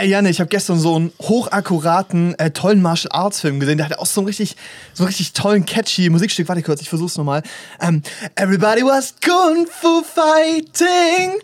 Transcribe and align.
Ey, 0.00 0.08
Janne, 0.08 0.30
ich 0.30 0.40
habe 0.40 0.48
gestern 0.48 0.78
so 0.78 0.96
einen 0.96 1.12
hochakkuraten, 1.20 2.34
äh, 2.38 2.52
tollen 2.52 2.80
Martial 2.80 3.12
Arts 3.12 3.42
Film 3.42 3.60
gesehen. 3.60 3.76
Der 3.76 3.84
hatte 3.84 3.98
auch 3.98 4.06
so 4.06 4.22
einen 4.22 4.28
richtig, 4.28 4.56
so 4.94 5.04
richtig 5.04 5.34
tollen, 5.34 5.66
catchy 5.66 6.08
Musikstück. 6.08 6.48
Warte 6.48 6.62
kurz, 6.62 6.80
ich 6.80 6.88
versuch's 6.88 7.18
nochmal. 7.18 7.42
Ähm, 7.82 8.02
Everybody 8.34 8.80
was 8.82 9.14
Kung 9.22 9.66
Fu 9.66 10.02
Fighting. 10.02 11.38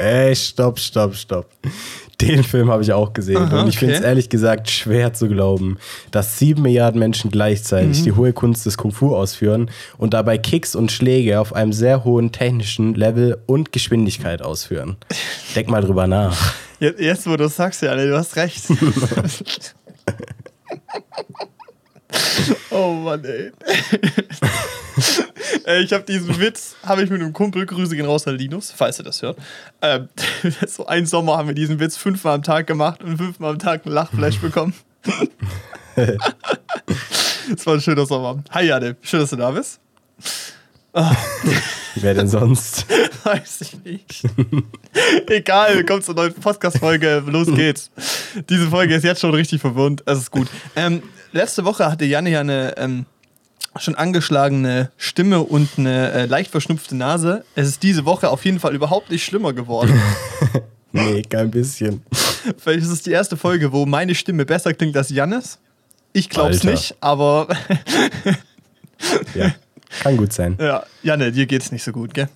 Ey, 0.00 0.34
stopp, 0.34 0.80
stopp, 0.80 1.14
stopp. 1.14 1.46
Den 2.28 2.44
Film 2.44 2.70
habe 2.70 2.82
ich 2.82 2.92
auch 2.92 3.12
gesehen. 3.12 3.36
Aha, 3.36 3.62
und 3.62 3.68
ich 3.68 3.78
finde 3.78 3.94
es 3.94 4.00
okay. 4.00 4.08
ehrlich 4.08 4.28
gesagt 4.28 4.70
schwer 4.70 5.12
zu 5.12 5.28
glauben, 5.28 5.78
dass 6.10 6.38
sieben 6.38 6.62
Milliarden 6.62 6.98
Menschen 6.98 7.30
gleichzeitig 7.30 8.00
Mhm. 8.00 8.04
die 8.04 8.12
hohe 8.12 8.32
Kunst 8.32 8.64
des 8.66 8.76
Kung 8.78 8.92
Fu 8.92 9.14
ausführen 9.14 9.70
und 9.98 10.14
dabei 10.14 10.38
Kicks 10.38 10.74
und 10.74 10.90
Schläge 10.92 11.40
auf 11.40 11.52
einem 11.54 11.72
sehr 11.72 12.04
hohen 12.04 12.32
technischen 12.32 12.94
Level 12.94 13.38
und 13.46 13.72
Geschwindigkeit 13.72 14.42
ausführen. 14.42 14.96
Denk 15.54 15.68
mal 15.68 15.82
drüber 15.82 16.06
nach. 16.06 16.54
Jetzt, 16.80 17.26
wo 17.26 17.36
du 17.36 17.48
sagst, 17.48 17.82
Janne, 17.82 18.06
du 18.06 18.16
hast 18.16 18.36
recht. 18.36 18.64
oh 22.70 22.92
Mann, 22.92 23.24
ey. 23.24 23.52
Ey, 25.64 25.82
ich 25.82 25.92
habe 25.92 26.04
diesen 26.04 26.38
Witz, 26.38 26.76
habe 26.84 27.02
ich 27.02 27.10
mit 27.10 27.20
einem 27.20 27.32
Kumpel, 27.32 27.64
Grüße 27.64 27.96
gehen 27.96 28.06
raus 28.06 28.26
an 28.26 28.36
Linus, 28.36 28.70
falls 28.70 28.98
er 28.98 29.04
das 29.04 29.22
hört. 29.22 29.38
Ähm, 29.80 30.08
so 30.66 30.86
einen 30.86 31.06
Sommer 31.06 31.38
haben 31.38 31.48
wir 31.48 31.54
diesen 31.54 31.80
Witz 31.80 31.96
fünfmal 31.96 32.34
am 32.34 32.42
Tag 32.42 32.66
gemacht 32.66 33.02
und 33.02 33.16
fünfmal 33.16 33.52
am 33.52 33.58
Tag 33.58 33.86
einen 33.86 33.94
Lachflash 33.94 34.38
bekommen. 34.40 34.74
das 35.94 37.66
war 37.66 37.74
ein 37.74 37.80
schöner 37.80 38.06
Sommer. 38.06 38.42
Hi 38.50 38.66
Janne, 38.66 38.96
schön, 39.02 39.20
dass 39.20 39.30
du 39.30 39.36
da 39.36 39.50
bist. 39.50 39.80
Wer 41.96 42.14
denn 42.14 42.28
sonst? 42.28 42.86
Weiß 43.24 43.62
ich 43.62 43.82
nicht. 43.84 44.22
Egal, 45.28 45.74
willkommen 45.74 46.02
zur 46.02 46.14
neuen 46.14 46.32
Podcast-Folge. 46.34 47.24
Los 47.26 47.48
geht's. 47.48 47.90
Diese 48.48 48.68
Folge 48.68 48.94
ist 48.94 49.02
jetzt 49.02 49.20
schon 49.20 49.34
richtig 49.34 49.60
verwirrend. 49.60 50.04
Es 50.06 50.18
ist 50.18 50.30
gut. 50.30 50.46
Ähm, 50.76 51.02
letzte 51.32 51.64
Woche 51.64 51.90
hatte 51.90 52.04
Janne 52.04 52.30
ja 52.30 52.40
eine 52.40 52.76
ähm, 52.76 53.06
schon 53.76 53.96
angeschlagene 53.96 54.92
Stimme 54.96 55.40
und 55.40 55.68
eine 55.78 56.12
äh, 56.12 56.26
leicht 56.26 56.52
verschnupfte 56.52 56.94
Nase. 56.94 57.44
Es 57.56 57.66
ist 57.66 57.82
diese 57.82 58.04
Woche 58.04 58.28
auf 58.30 58.44
jeden 58.44 58.60
Fall 58.60 58.72
überhaupt 58.72 59.10
nicht 59.10 59.24
schlimmer 59.24 59.52
geworden. 59.52 60.00
Nee, 60.96 61.22
kein 61.22 61.50
bisschen. 61.50 62.04
Vielleicht 62.56 62.84
ist 62.84 62.90
es 62.92 63.02
die 63.02 63.10
erste 63.10 63.36
Folge, 63.36 63.72
wo 63.72 63.84
meine 63.84 64.14
Stimme 64.14 64.46
besser 64.46 64.72
klingt 64.74 64.96
als 64.96 65.10
Jannes. 65.10 65.58
Ich 66.12 66.30
glaub's 66.30 66.58
Alter. 66.58 66.70
nicht, 66.70 66.94
aber 67.00 67.48
Ja, 69.34 69.52
kann 70.00 70.16
gut 70.16 70.32
sein. 70.32 70.56
ja, 70.60 70.84
Janne, 71.02 71.32
dir 71.32 71.46
geht's 71.46 71.72
nicht 71.72 71.82
so 71.82 71.92
gut, 71.92 72.14
gell? 72.14 72.28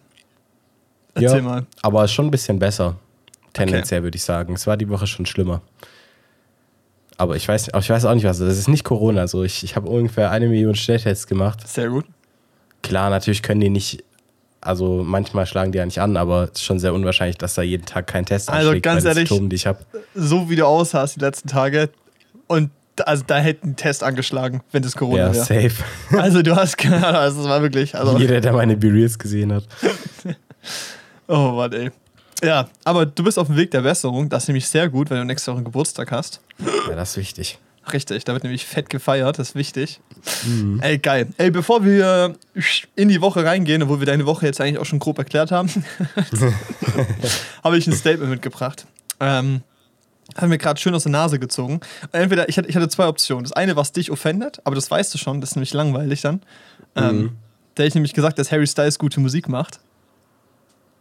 Erzähl 1.15 1.39
ja, 1.39 1.43
mal. 1.43 1.67
Aber 1.83 2.07
schon 2.09 2.27
ein 2.27 2.31
bisschen 2.31 2.59
besser. 2.59 2.97
Tendenziell 3.53 4.03
würde 4.03 4.17
ich 4.17 4.23
sagen. 4.23 4.55
Es 4.55 4.67
war 4.67 4.77
die 4.77 4.89
Woche 4.89 5.07
schon 5.07 5.27
schlimmer. 5.27 5.63
Aber 7.17 7.35
ich 7.35 7.49
weiß, 7.49 7.69
ich 7.77 7.91
weiß 7.91 8.05
auch 8.05 8.15
nicht 8.15 8.25
was. 8.25 8.39
Das 8.39 8.57
ist 8.57 8.69
nicht 8.69 8.85
Corona. 8.85 9.27
So, 9.27 9.43
ich, 9.43 9.65
ich 9.65 9.75
habe 9.75 9.89
ungefähr 9.89 10.31
eine 10.31 10.49
Million 10.49 10.77
Schnelltests 10.77 11.27
gemacht. 11.27 11.67
Sehr 11.67 11.89
gut. 11.89 12.05
Klar, 12.83 13.11
natürlich 13.11 13.43
können 13.43 13.61
die 13.61 13.71
nicht, 13.71 14.05
also 14.61 15.03
manchmal 15.05 15.45
schlagen 15.47 15.73
die 15.73 15.79
ja 15.79 15.85
nicht 15.85 16.01
an, 16.01 16.17
aber 16.17 16.45
es 16.45 16.61
ist 16.61 16.63
schon 16.63 16.79
sehr 16.79 16.95
unwahrscheinlich, 16.95 17.37
dass 17.37 17.55
da 17.55 17.63
jeden 17.63 17.87
Tag 17.87 18.07
kein 18.07 18.25
Test 18.25 18.49
Also 18.49 18.69
anschlägt 18.69 18.85
ganz 18.85 19.05
ehrlich, 19.05 19.29
Symptomen, 19.29 19.51
die 19.51 19.57
ich 19.57 19.69
so 20.15 20.49
wie 20.49 20.55
du 20.55 20.65
aussahst 20.65 21.17
die 21.17 21.21
letzten 21.21 21.49
Tage. 21.49 21.91
Und 22.47 22.71
also 23.07 23.25
da 23.27 23.39
hätte 23.39 23.67
ein 23.69 23.77
Test 23.77 24.03
angeschlagen, 24.03 24.63
wenn 24.73 24.83
das 24.83 24.97
Corona 24.97 25.29
Ja, 25.29 25.33
wäre. 25.35 25.45
safe. 25.45 25.85
Also 26.17 26.43
du 26.43 26.57
hast 26.57 26.77
keine 26.79 27.07
Ahnung, 27.07 27.21
also 27.21 27.39
das 27.43 27.49
war 27.49 27.63
wirklich. 27.63 27.95
Also, 27.95 28.19
Jeder, 28.19 28.41
der 28.41 28.53
meine 28.53 28.77
B-Reels 28.77 29.19
gesehen 29.19 29.53
hat. 29.53 29.65
oh 31.29 31.53
Mann, 31.53 31.73
ey. 31.73 31.91
Ja, 32.43 32.69
aber 32.85 33.05
du 33.07 33.25
bist 33.25 33.39
auf 33.39 33.49
dem 33.49 33.57
Weg 33.57 33.71
der 33.73 33.81
Besserung. 33.83 34.29
Das 34.29 34.45
ist 34.45 34.49
nämlich 34.49 34.69
sehr 34.69 34.89
gut, 34.89 35.11
wenn 35.11 35.19
du 35.19 35.25
nächste 35.25 35.51
Woche 35.51 35.59
einen 35.59 35.65
Geburtstag 35.65 36.13
hast. 36.13 36.41
Ja, 36.89 36.95
das 36.95 37.11
ist 37.11 37.17
wichtig. 37.17 37.59
Richtig, 37.93 38.25
da 38.25 38.35
wird 38.35 38.45
nämlich 38.45 38.67
fett 38.67 38.91
gefeiert, 38.91 39.39
das 39.39 39.51
ist 39.51 39.55
wichtig. 39.55 40.01
Ey, 40.83 40.99
geil. 40.99 41.29
Ey, 41.39 41.51
bevor 41.51 41.85
wir 41.85 42.35
in 42.97 43.09
die 43.09 43.21
Woche 43.23 43.45
reingehen, 43.45 43.83
obwohl 43.83 44.01
wir 44.01 44.07
deine 44.07 44.27
Woche 44.27 44.45
jetzt 44.47 44.61
eigentlich 44.61 44.79
auch 44.79 44.85
schon 44.85 44.99
grob 44.99 45.17
erklärt 45.19 45.51
haben, 45.51 45.69
habe 47.65 47.79
ich 47.79 47.87
ein 47.87 47.95
Statement 47.95 48.31
mitgebracht. 48.31 48.87
Ähm, 49.21 49.63
hat 50.39 50.49
mir 50.49 50.57
gerade 50.59 50.81
schön 50.81 50.95
aus 50.95 51.03
der 51.03 51.13
Nase 51.13 51.39
gezogen. 51.39 51.81
Entweder, 52.13 52.49
ich 52.49 52.57
hatte, 52.57 52.69
ich 52.69 52.77
hatte 52.77 52.89
zwei 52.89 53.07
Optionen. 53.09 53.45
Das 53.45 53.53
eine, 53.53 53.77
was 53.77 53.93
dich 53.93 54.11
offendet, 54.11 54.61
aber 54.65 54.75
das 54.75 54.91
weißt 54.91 55.13
du 55.13 55.19
schon, 55.19 55.41
das 55.41 55.51
ist 55.51 55.57
nämlich 55.57 55.75
langweilig 55.75 56.23
dann. 56.23 56.41
Ähm, 56.97 57.37
Da 57.75 57.83
hätte 57.83 57.89
ich 57.89 57.95
nämlich 57.95 58.15
gesagt, 58.15 58.39
dass 58.39 58.51
Harry 58.51 58.67
Styles 58.67 58.99
gute 58.99 59.21
Musik 59.21 59.49
macht. 59.49 59.81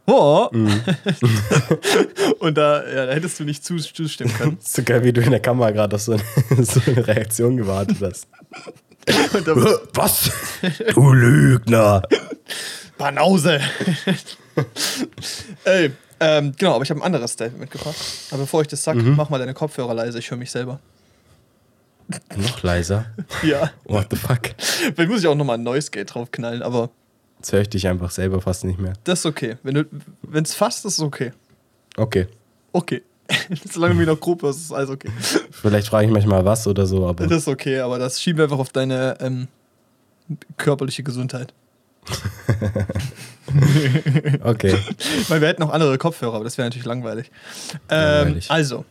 Oh. 0.09 0.47
Und 2.40 2.58
da, 2.58 2.88
ja, 2.88 3.06
da 3.08 3.12
hättest 3.14 3.40
du 3.40 3.44
nicht 3.44 3.64
zus- 3.66 3.94
zustimmen 3.94 4.34
können. 4.34 4.58
So 4.64 4.81
geil, 4.84 5.03
wie 5.03 5.12
du 5.14 5.22
in 5.22 5.31
der 5.31 5.40
Kamera 5.40 5.72
gerade 5.72 5.96
auf 5.96 6.02
so 6.02 6.14
eine, 6.14 6.24
so 6.64 6.80
eine 6.86 7.06
Reaktion 7.06 7.58
gewartet 7.58 7.97
hast. 8.02 8.28
Und 9.34 9.47
da, 9.47 9.56
Was? 9.94 10.31
Du 10.94 11.12
Lügner! 11.14 12.02
Banause. 12.97 13.59
Ey, 15.66 15.92
ähm, 16.19 16.53
genau, 16.57 16.73
aber 16.75 16.83
ich 16.83 16.89
habe 16.89 17.00
ein 17.00 17.03
anderes 17.03 17.31
Statement 17.31 17.59
mitgebracht. 17.61 17.95
Aber 18.31 18.39
bevor 18.41 18.61
ich 18.61 18.67
das 18.67 18.83
sag, 18.83 18.95
mach 18.97 19.29
mal 19.29 19.38
deine 19.39 19.53
Kopfhörer 19.53 19.94
leise, 19.94 20.19
ich 20.19 20.29
höre 20.31 20.38
mich 20.38 20.51
selber. 20.51 20.79
Noch 22.38 22.63
leiser. 22.63 23.05
Ja. 23.44 23.72
What 23.85 24.07
the 24.11 24.16
fuck? 24.16 24.51
Vielleicht 24.57 25.09
muss 25.09 25.19
ich 25.22 25.28
auch 25.28 25.35
nochmal 25.35 25.57
ein 25.57 25.63
Noise 25.63 25.91
Gate 25.91 26.13
draufknallen, 26.13 26.61
aber 26.61 26.89
Jetzt 27.39 27.51
höre 27.51 27.61
ich 27.61 27.69
dich 27.69 27.88
einfach 27.88 28.09
selber 28.11 28.41
fast 28.41 28.63
nicht 28.63 28.79
mehr. 28.79 28.94
das 29.03 29.19
ist 29.19 29.25
okay. 29.25 29.57
Wenn 29.63 30.44
es 30.44 30.53
fast 30.55 30.79
ist, 30.85 30.94
ist 30.94 30.97
es 31.00 31.03
okay. 31.03 31.33
Okay. 31.97 32.28
Okay. 32.72 33.03
Solange 33.72 33.94
du 33.94 33.99
mich 33.99 34.07
noch 34.07 34.19
grob 34.19 34.41
hörst, 34.41 34.59
ist 34.61 34.72
alles 34.72 34.89
okay. 34.89 35.11
Vielleicht 35.51 35.88
frage 35.88 36.07
ich 36.07 36.13
manchmal 36.13 36.45
was 36.45 36.66
oder 36.66 36.85
so, 36.85 37.05
aber 37.05 37.28
Das 37.28 37.39
ist 37.39 37.47
okay, 37.47 37.79
aber 37.79 37.99
das 37.99 38.22
schieben 38.22 38.38
wir 38.38 38.44
einfach 38.45 38.59
auf 38.59 38.69
deine 38.69 39.17
ähm, 39.19 39.47
körperliche 40.55 41.03
Gesundheit. 41.03 41.53
okay. 44.44 44.78
Weil 45.28 45.41
wir 45.41 45.47
hätten 45.47 45.62
noch 45.62 45.72
andere 45.72 45.97
Kopfhörer, 45.97 46.35
aber 46.35 46.44
das 46.44 46.57
wäre 46.57 46.68
natürlich 46.68 46.85
langweilig. 46.85 47.31
Ähm, 47.90 48.00
Langweilig. 48.00 48.51
also, 48.51 48.85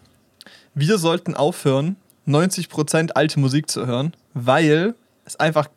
wir 0.75 0.99
sollten 0.99 1.34
aufhören, 1.34 1.97
90% 2.26 3.12
alte 3.12 3.41
Musik 3.41 3.71
zu 3.71 3.87
hören, 3.87 4.15
weil 4.34 4.94
es 5.25 5.37
einfach, 5.37 5.69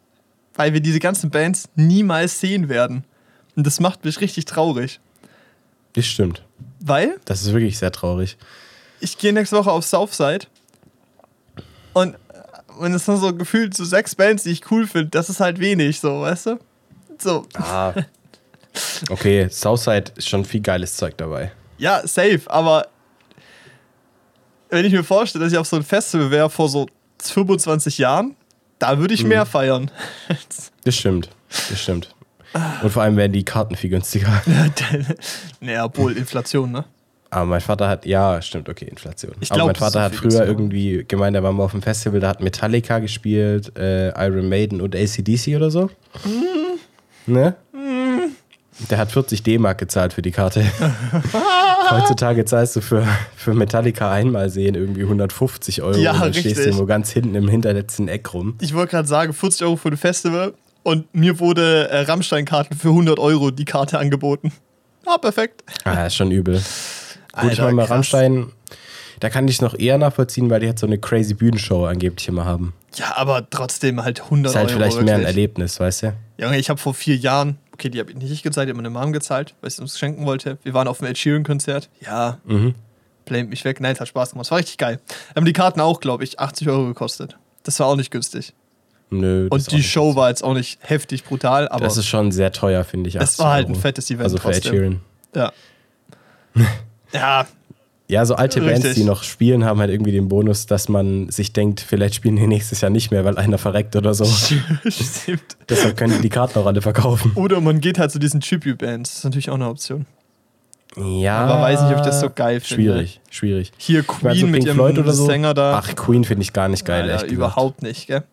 weil 0.56 0.74
wir 0.74 0.82
diese 0.82 1.00
ganzen 1.00 1.30
Bands 1.30 1.70
niemals 1.76 2.40
sehen 2.40 2.70
werden. 2.70 3.04
Und 3.56 3.68
das 3.68 3.80
macht 3.80 4.06
mich 4.06 4.20
richtig 4.22 4.46
traurig. 4.46 5.00
Das 5.94 6.06
stimmt. 6.06 6.44
Weil 6.80 7.20
Das 7.26 7.42
ist 7.42 7.54
wirklich 7.54 7.78
sehr 7.78 7.92
traurig. 7.92 8.38
ich 9.00 9.18
gehe 9.18 9.34
nächste 9.34 9.58
Woche 9.58 9.72
auf 9.72 9.86
Southside 9.86 10.46
und 11.94 12.16
wenn 12.80 12.94
es 12.94 13.06
dann 13.06 13.18
so 13.18 13.36
gefühlt 13.36 13.76
so 13.76 13.84
sechs 13.84 14.16
Bands, 14.16 14.44
die 14.44 14.52
ich 14.52 14.72
cool 14.72 14.88
finde, 14.88 15.10
das 15.10 15.30
ist 15.30 15.42
halt 15.42 15.60
wenig, 15.60 16.00
so, 16.00 16.22
weißt 16.22 16.46
du? 16.46 16.60
So, 17.22 17.46
Ah. 17.54 17.94
Okay, 19.10 19.48
Southside 19.50 20.12
ist 20.16 20.30
schon 20.30 20.46
viel 20.46 20.62
geiles 20.62 20.96
Zeug 20.96 21.18
dabei. 21.18 21.52
Ja, 21.78 22.06
safe, 22.08 22.42
aber 22.48 22.88
wenn 24.70 24.86
ich 24.86 24.94
mir 24.94 25.04
vorstelle, 25.04 25.44
dass 25.44 25.52
ich 25.52 25.58
auf 25.58 25.68
so 25.68 25.76
ein 25.76 25.84
Festival 25.84 26.32
wäre 26.32 26.50
vor 26.50 26.70
so 26.70 26.88
25 27.22 27.98
Jahren, 27.98 28.36
da 28.78 28.98
würde 29.00 29.14
ich 29.14 29.24
mehr 29.24 29.46
feiern. 29.46 29.92
Das 30.86 30.96
stimmt. 30.96 31.30
Das 31.70 31.82
stimmt. 31.82 32.16
Und 32.82 32.90
vor 32.90 33.04
allem 33.04 33.18
werden 33.18 33.34
die 33.34 33.44
Karten 33.44 33.76
viel 33.76 33.90
günstiger. 33.90 34.42
naja, 35.60 35.86
obwohl 35.86 36.18
Inflation, 36.18 36.72
ne? 36.72 36.86
Aber 37.30 37.46
mein 37.46 37.62
Vater 37.62 37.88
hat, 37.90 38.06
ja, 38.06 38.42
stimmt, 38.42 38.70
okay, 38.70 38.86
Inflation. 38.86 39.34
Ich 39.40 39.52
Aber 39.52 39.58
glaub, 39.58 39.68
mein 39.68 39.74
das 39.76 39.88
ist 39.88 39.94
Vater 39.94 40.04
hat 40.06 40.16
früher 40.16 40.46
irgendwie 40.48 41.04
gemeint, 41.08 41.36
er 41.36 41.44
war 41.44 41.52
mal 41.52 41.66
auf 41.66 41.72
dem 41.72 41.82
Festival, 41.82 42.20
da 42.22 42.30
hat 42.30 42.42
Metallica 42.42 43.00
gespielt, 43.00 43.78
äh, 43.78 44.10
Iron 44.26 44.50
Maiden 44.50 44.82
und 44.82 44.96
ACDC 44.96 45.56
oder 45.58 45.70
so. 45.70 45.92
Mhm. 46.24 46.80
Ne? 47.30 47.56
Der 48.90 48.98
hat 48.98 49.12
40 49.12 49.44
D-Mark 49.44 49.78
gezahlt 49.78 50.14
für 50.14 50.22
die 50.22 50.32
Karte. 50.32 50.64
Heutzutage 51.90 52.46
zahlst 52.46 52.76
du 52.76 52.82
für, 52.82 53.06
für 53.36 53.54
Metallica 53.54 54.12
einmal 54.12 54.50
sehen 54.50 54.76
irgendwie 54.76 55.02
150 55.04 55.82
Euro. 55.82 55.98
Ja, 55.98 56.14
und 56.14 56.22
dann 56.22 56.34
stehst 56.34 56.46
du 56.46 56.50
richtig. 56.50 56.66
irgendwo 56.68 56.86
ganz 56.86 57.12
hinten 57.12 57.36
im 57.36 57.48
hinterletzten 57.48 58.08
Eck 58.08 58.34
rum. 58.34 58.56
Ich 58.62 58.74
wollte 58.74 58.92
gerade 58.92 59.08
sagen, 59.08 59.34
40 59.34 59.64
Euro 59.64 59.76
für 59.76 59.90
ein 59.90 59.98
Festival 59.98 60.54
und 60.84 61.14
mir 61.14 61.40
wurde 61.40 61.90
äh, 61.90 62.02
Rammstein-Karten 62.02 62.76
für 62.76 62.90
100 62.90 63.20
Euro 63.20 63.52
die 63.52 63.66
Karte 63.66 64.00
angeboten. 64.00 64.54
Ah, 65.06 65.18
perfekt. 65.18 65.64
Ah, 65.84 66.06
ist 66.06 66.16
schon 66.16 66.32
übel. 66.32 66.56
Gut, 66.56 67.54
ich 67.54 67.60
Alter, 67.62 67.72
meine. 67.72 67.90
Rammstein, 67.90 68.52
da 69.20 69.30
kann 69.30 69.48
ich 69.48 69.56
es 69.56 69.62
noch 69.62 69.78
eher 69.78 69.98
nachvollziehen, 69.98 70.50
weil 70.50 70.60
die 70.62 70.68
halt 70.68 70.80
so 70.80 70.88
eine 70.88 70.98
crazy 70.98 71.34
Bühnenshow 71.34 71.86
angeblich 71.86 72.28
immer 72.28 72.46
haben. 72.46 72.74
Ja, 72.96 73.16
aber 73.18 73.50
trotzdem 73.50 74.04
halt 74.04 74.22
100 74.24 74.52
Ist 74.52 74.56
halt 74.56 74.70
Euro. 74.70 74.78
vielleicht 74.78 74.96
mehr 75.02 75.16
ein 75.16 75.22
wirklich. 75.22 75.28
Erlebnis, 75.28 75.80
weißt 75.80 76.04
du? 76.04 76.14
Junge, 76.38 76.58
ich 76.58 76.70
habe 76.70 76.80
vor 76.80 76.94
vier 76.94 77.16
Jahren, 77.16 77.58
okay, 77.74 77.90
die 77.90 78.00
habe 78.00 78.12
ich 78.12 78.18
nicht 78.18 78.32
ich 78.32 78.44
gezahlt, 78.44 78.68
die 78.68 78.72
hat 78.72 78.76
meine 78.78 78.90
Mom 78.90 79.12
gezahlt, 79.14 79.54
weil 79.62 79.70
sie 79.70 79.82
uns 79.82 79.98
schenken 80.00 80.26
wollte. 80.26 80.58
Wir 80.64 80.74
waren 80.74 80.88
auf 80.88 80.98
dem 81.00 81.08
Ed 81.08 81.18
Sheeran-Konzert. 81.18 81.90
Ja, 82.02 82.40
Mhm. 82.46 82.76
blamet 83.26 83.50
mich 83.50 83.64
weg. 83.66 83.80
Nein, 83.80 83.94
es 83.94 84.00
hat 84.00 84.08
Spaß 84.08 84.32
gemacht. 84.32 84.46
Es 84.48 84.52
war 84.52 84.58
richtig 84.58 84.78
geil. 84.78 85.00
Haben 85.36 85.46
die 85.46 85.54
Karten 85.54 85.80
auch, 85.82 86.00
glaube 86.00 86.24
ich, 86.24 86.40
80 86.40 86.68
Euro 86.70 86.86
gekostet. 86.88 87.38
Das 87.64 87.80
war 87.80 87.88
auch 87.88 87.96
nicht 87.96 88.10
günstig. 88.12 88.54
Nö. 89.12 89.48
das 89.50 89.68
Und 89.68 89.72
die 89.72 89.84
Show 89.84 90.16
war 90.16 90.30
jetzt 90.30 90.44
auch 90.44 90.54
nicht 90.54 90.80
heftig 90.82 91.24
brutal, 91.24 91.68
aber 91.68 91.84
Das 91.84 91.98
ist 91.98 92.06
schon 92.08 92.32
sehr 92.32 92.52
teuer, 92.52 92.84
finde 92.84 93.10
ich. 93.10 93.20
80 93.20 93.40
war 93.40 93.52
halt 93.54 93.68
ein 93.68 93.72
Euro. 93.74 93.82
fettes 93.82 94.10
Event 94.10 94.24
Also 94.24 94.38
für 94.38 94.50
Ed 94.50 94.54
trotzdem. 94.64 94.74
Sheeran. 94.74 95.02
ja. 95.36 95.52
ja, 97.14 97.48
Ja, 98.10 98.26
so 98.26 98.34
alte 98.34 98.60
Bands, 98.60 98.80
Richtig. 98.86 98.96
die 98.96 99.04
noch 99.04 99.22
spielen, 99.22 99.64
haben 99.66 99.80
halt 99.80 99.92
irgendwie 99.92 100.12
den 100.12 100.30
Bonus, 100.30 100.66
dass 100.66 100.90
man 100.90 101.30
sich 101.30 101.54
denkt, 101.54 101.80
vielleicht 101.80 102.16
spielen 102.16 102.38
die 102.38 102.48
nächstes 102.48 102.82
Jahr 102.82 102.90
nicht 102.90 103.12
mehr, 103.12 103.24
weil 103.24 103.38
einer 103.38 103.60
verreckt 103.60 103.96
oder 103.96 104.16
so. 104.16 104.26
Stimmt. 104.90 105.44
Deshalb 105.70 105.96
können 105.96 106.16
die 106.16 106.22
die 106.24 106.30
Karten 106.30 106.58
auch 106.58 106.66
alle 106.66 106.82
verkaufen. 106.82 107.32
Oder 107.36 107.62
man 107.62 107.80
geht 107.82 108.00
halt 108.00 108.10
zu 108.12 108.18
diesen 108.18 108.42
Tribute-Bands. 108.42 109.12
Das 109.12 109.18
ist 109.20 109.24
natürlich 109.26 109.52
auch 109.52 109.56
eine 109.56 109.68
Option. 109.70 110.08
Ja. 110.98 111.38
Aber 111.46 111.62
weiß 111.62 111.82
nicht, 111.84 111.92
ob 111.92 111.98
ich 111.98 112.06
das 112.06 112.20
so 112.20 112.32
geil 112.32 112.60
finde. 112.62 112.84
Schwierig, 112.84 113.22
schwierig. 113.30 113.72
Hier 113.78 114.00
Ich 114.00 114.08
mein, 114.08 114.32
Queen 114.34 114.40
so 114.42 114.48
mit 114.48 114.66
ihrem 114.66 114.76
Floyd 114.76 114.98
oder 114.98 115.14
so. 115.14 115.28
Sänger 115.28 115.54
da. 115.54 115.78
Ach, 115.78 115.96
Queen 115.96 116.24
finde 116.24 116.42
ich 116.42 116.52
gar 116.52 116.68
nicht 116.68 116.86
geil, 116.86 117.04
Alter, 117.04 117.14
echt 117.14 117.24
gesagt. 117.26 117.38
überhaupt 117.38 117.84
nicht, 117.84 118.08
gell? 118.08 118.24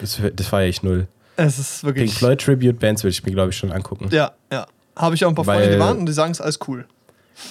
Das, 0.00 0.18
das 0.34 0.46
feiere 0.46 0.68
ich 0.70 0.82
null. 0.82 1.08
Es 1.36 1.58
ist 1.58 1.84
wirklich. 1.84 2.06
Pink 2.10 2.18
Floyd 2.18 2.40
Tribute 2.40 2.78
Bands 2.80 3.04
würde 3.04 3.10
ich 3.12 3.22
mir, 3.26 3.32
glaube 3.32 3.50
ich, 3.50 3.56
schon 3.58 3.70
angucken. 3.70 4.08
Ja, 4.10 4.32
ja. 4.50 4.66
Habe 4.96 5.14
ich 5.14 5.24
auch 5.26 5.28
ein 5.28 5.34
paar 5.34 5.44
Freunde, 5.44 5.64
Weil- 5.66 5.72
die 5.74 5.78
waren 5.78 5.98
und 5.98 6.06
die 6.06 6.12
sagen, 6.12 6.32
es 6.32 6.38
ist 6.38 6.42
alles 6.42 6.58
cool. 6.66 6.86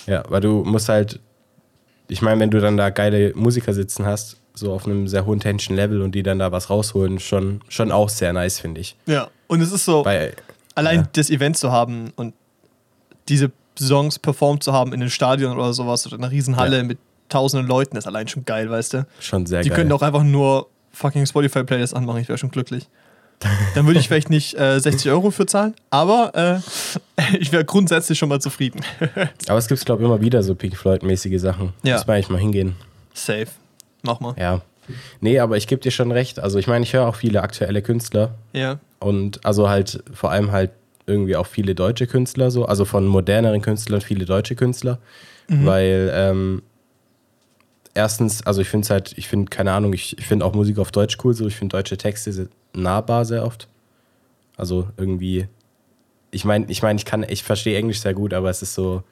Ja, 0.07 0.23
weil 0.29 0.41
du 0.41 0.63
musst 0.63 0.89
halt, 0.89 1.19
ich 2.07 2.21
meine, 2.21 2.39
wenn 2.39 2.49
du 2.51 2.59
dann 2.59 2.77
da 2.77 2.89
geile 2.89 3.33
Musiker 3.35 3.73
sitzen 3.73 4.05
hast, 4.05 4.37
so 4.53 4.71
auf 4.73 4.85
einem 4.85 5.07
sehr 5.07 5.25
hohen 5.25 5.39
Tension 5.39 5.75
Level 5.75 6.01
und 6.01 6.13
die 6.15 6.23
dann 6.23 6.39
da 6.39 6.51
was 6.51 6.69
rausholen, 6.69 7.19
schon, 7.19 7.61
schon 7.67 7.91
auch 7.91 8.09
sehr 8.09 8.31
nice, 8.33 8.59
finde 8.59 8.81
ich. 8.81 8.95
Ja. 9.05 9.27
Und 9.47 9.61
es 9.61 9.71
ist 9.71 9.85
so, 9.85 10.05
Weil, 10.05 10.33
allein 10.75 11.01
ja. 11.01 11.07
das 11.13 11.29
Event 11.29 11.57
zu 11.57 11.71
haben 11.71 12.11
und 12.15 12.33
diese 13.27 13.51
Songs 13.77 14.19
performt 14.19 14.63
zu 14.63 14.71
haben 14.71 14.93
in 14.93 15.01
einem 15.01 15.09
Stadion 15.09 15.57
oder 15.57 15.73
sowas 15.73 16.05
oder 16.07 16.15
in 16.15 16.23
einer 16.23 16.31
Riesenhalle 16.31 16.77
Ja. 16.77 16.83
mit 16.83 16.97
tausenden 17.27 17.67
Leuten, 17.67 17.97
ist 17.97 18.07
allein 18.07 18.27
schon 18.27 18.45
geil, 18.45 18.69
weißt 18.69 18.93
du? 18.93 19.07
schon 19.19 19.45
sehr 19.45 19.61
Die 19.63 19.69
geil. 19.69 19.77
könnten 19.79 19.91
auch 19.93 20.01
einfach 20.03 20.23
nur 20.23 20.67
fucking 20.91 21.25
Spotify-Playlists 21.25 21.93
anmachen, 21.93 22.21
ich 22.21 22.29
wäre 22.29 22.37
schon 22.37 22.51
glücklich. 22.51 22.87
Dann 23.75 23.85
würde 23.85 23.99
ich 23.99 24.07
vielleicht 24.07 24.29
nicht 24.29 24.57
äh, 24.57 24.79
60 24.79 25.11
Euro 25.11 25.29
für 25.29 25.45
zahlen, 25.45 25.75
aber 25.89 26.31
äh, 26.35 27.35
ich 27.39 27.51
wäre 27.51 27.65
grundsätzlich 27.65 28.17
schon 28.17 28.29
mal 28.29 28.39
zufrieden. 28.41 28.81
Aber 29.47 29.57
es 29.57 29.67
gibt, 29.67 29.85
glaube 29.85 30.01
ich, 30.01 30.07
immer 30.07 30.21
wieder 30.21 30.41
so 30.41 30.55
Pink 30.55 30.75
Floyd-mäßige 30.77 31.39
Sachen. 31.39 31.73
Ja. 31.83 31.95
Muss 31.95 32.07
man 32.07 32.15
eigentlich 32.15 32.29
mal 32.29 32.39
hingehen. 32.39 32.75
Safe. 33.13 33.47
Mach 34.01 34.19
mal. 34.19 34.33
Ja. 34.39 34.61
Nee, 35.19 35.39
aber 35.39 35.57
ich 35.57 35.65
gebe 35.67 35.81
dir 35.81 35.91
schon 35.91 36.11
recht. 36.11 36.39
Also 36.39 36.59
ich 36.59 36.67
meine, 36.67 36.83
ich 36.83 36.93
höre 36.93 37.07
auch 37.07 37.15
viele 37.15 37.41
aktuelle 37.41 37.81
Künstler 37.81 38.35
Ja. 38.53 38.79
und 38.99 39.43
also 39.45 39.67
halt 39.67 40.03
vor 40.13 40.29
allem 40.31 40.51
halt 40.51 40.71
irgendwie 41.07 41.35
auch 41.35 41.47
viele 41.47 41.73
deutsche 41.75 42.05
Künstler 42.07 42.51
so, 42.51 42.65
also 42.65 42.85
von 42.85 43.05
moderneren 43.07 43.61
Künstlern 43.61 44.01
viele 44.01 44.25
deutsche 44.25 44.55
Künstler, 44.55 44.99
weil 45.47 46.11
ähm, 46.13 46.61
erstens, 47.95 48.45
also 48.45 48.61
ich 48.61 48.69
finde 48.69 48.85
es 48.85 48.89
halt, 48.91 49.17
ich 49.17 49.27
finde, 49.27 49.49
keine 49.49 49.71
Ahnung, 49.71 49.93
ich, 49.93 50.17
ich 50.19 50.27
finde 50.27 50.45
auch 50.45 50.53
Musik 50.53 50.77
auf 50.77 50.91
Deutsch 50.91 51.17
cool, 51.23 51.33
so 51.33 51.47
ich 51.47 51.55
finde 51.55 51.75
deutsche 51.75 51.97
Texte 51.97 52.49
nahbar 52.73 53.25
sehr 53.25 53.43
oft. 53.43 53.67
Also 54.57 54.87
irgendwie, 54.97 55.47
ich 56.29 56.45
meine, 56.45 56.65
ich 56.69 56.83
meine, 56.83 56.99
ich 56.99 57.05
kann, 57.05 57.25
ich 57.27 57.43
verstehe 57.43 57.77
Englisch 57.77 58.01
sehr 58.01 58.13
gut, 58.13 58.33
aber 58.33 58.49
es 58.49 58.61
ist 58.61 58.75
so, 58.75 59.03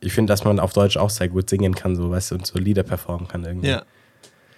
ich 0.00 0.12
finde, 0.12 0.32
dass 0.32 0.44
man 0.44 0.60
auf 0.60 0.72
Deutsch 0.72 0.96
auch 0.96 1.10
sehr 1.10 1.28
gut 1.28 1.48
singen 1.48 1.74
kann, 1.74 1.96
so, 1.96 2.10
weißt 2.10 2.32
du, 2.32 2.34
und 2.36 2.46
so 2.46 2.58
Lieder 2.58 2.82
performen 2.82 3.28
kann 3.28 3.44
irgendwie. 3.44 3.68
Ja. 3.68 3.82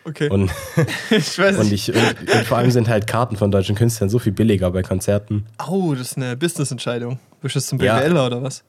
Okay. 0.04 0.28
Und, 0.28 0.50
ich 1.10 1.38
weiß 1.38 1.58
und, 1.58 1.72
ich, 1.72 1.94
und, 1.94 2.20
und 2.20 2.44
vor 2.46 2.58
allem 2.58 2.72
sind 2.72 2.88
halt 2.88 3.06
Karten 3.06 3.36
von 3.36 3.52
deutschen 3.52 3.76
Künstlern 3.76 4.10
so 4.10 4.18
viel 4.18 4.32
billiger 4.32 4.70
bei 4.70 4.82
Konzerten. 4.82 5.46
Oh, 5.68 5.94
das 5.94 6.12
ist 6.12 6.16
eine 6.16 6.36
Business-Entscheidung. 6.36 7.20
Bist 7.40 7.54
du 7.54 7.60
zum 7.60 7.80
Ja. 7.80 8.00
BWLer 8.00 8.26
oder 8.26 8.42
was? 8.42 8.64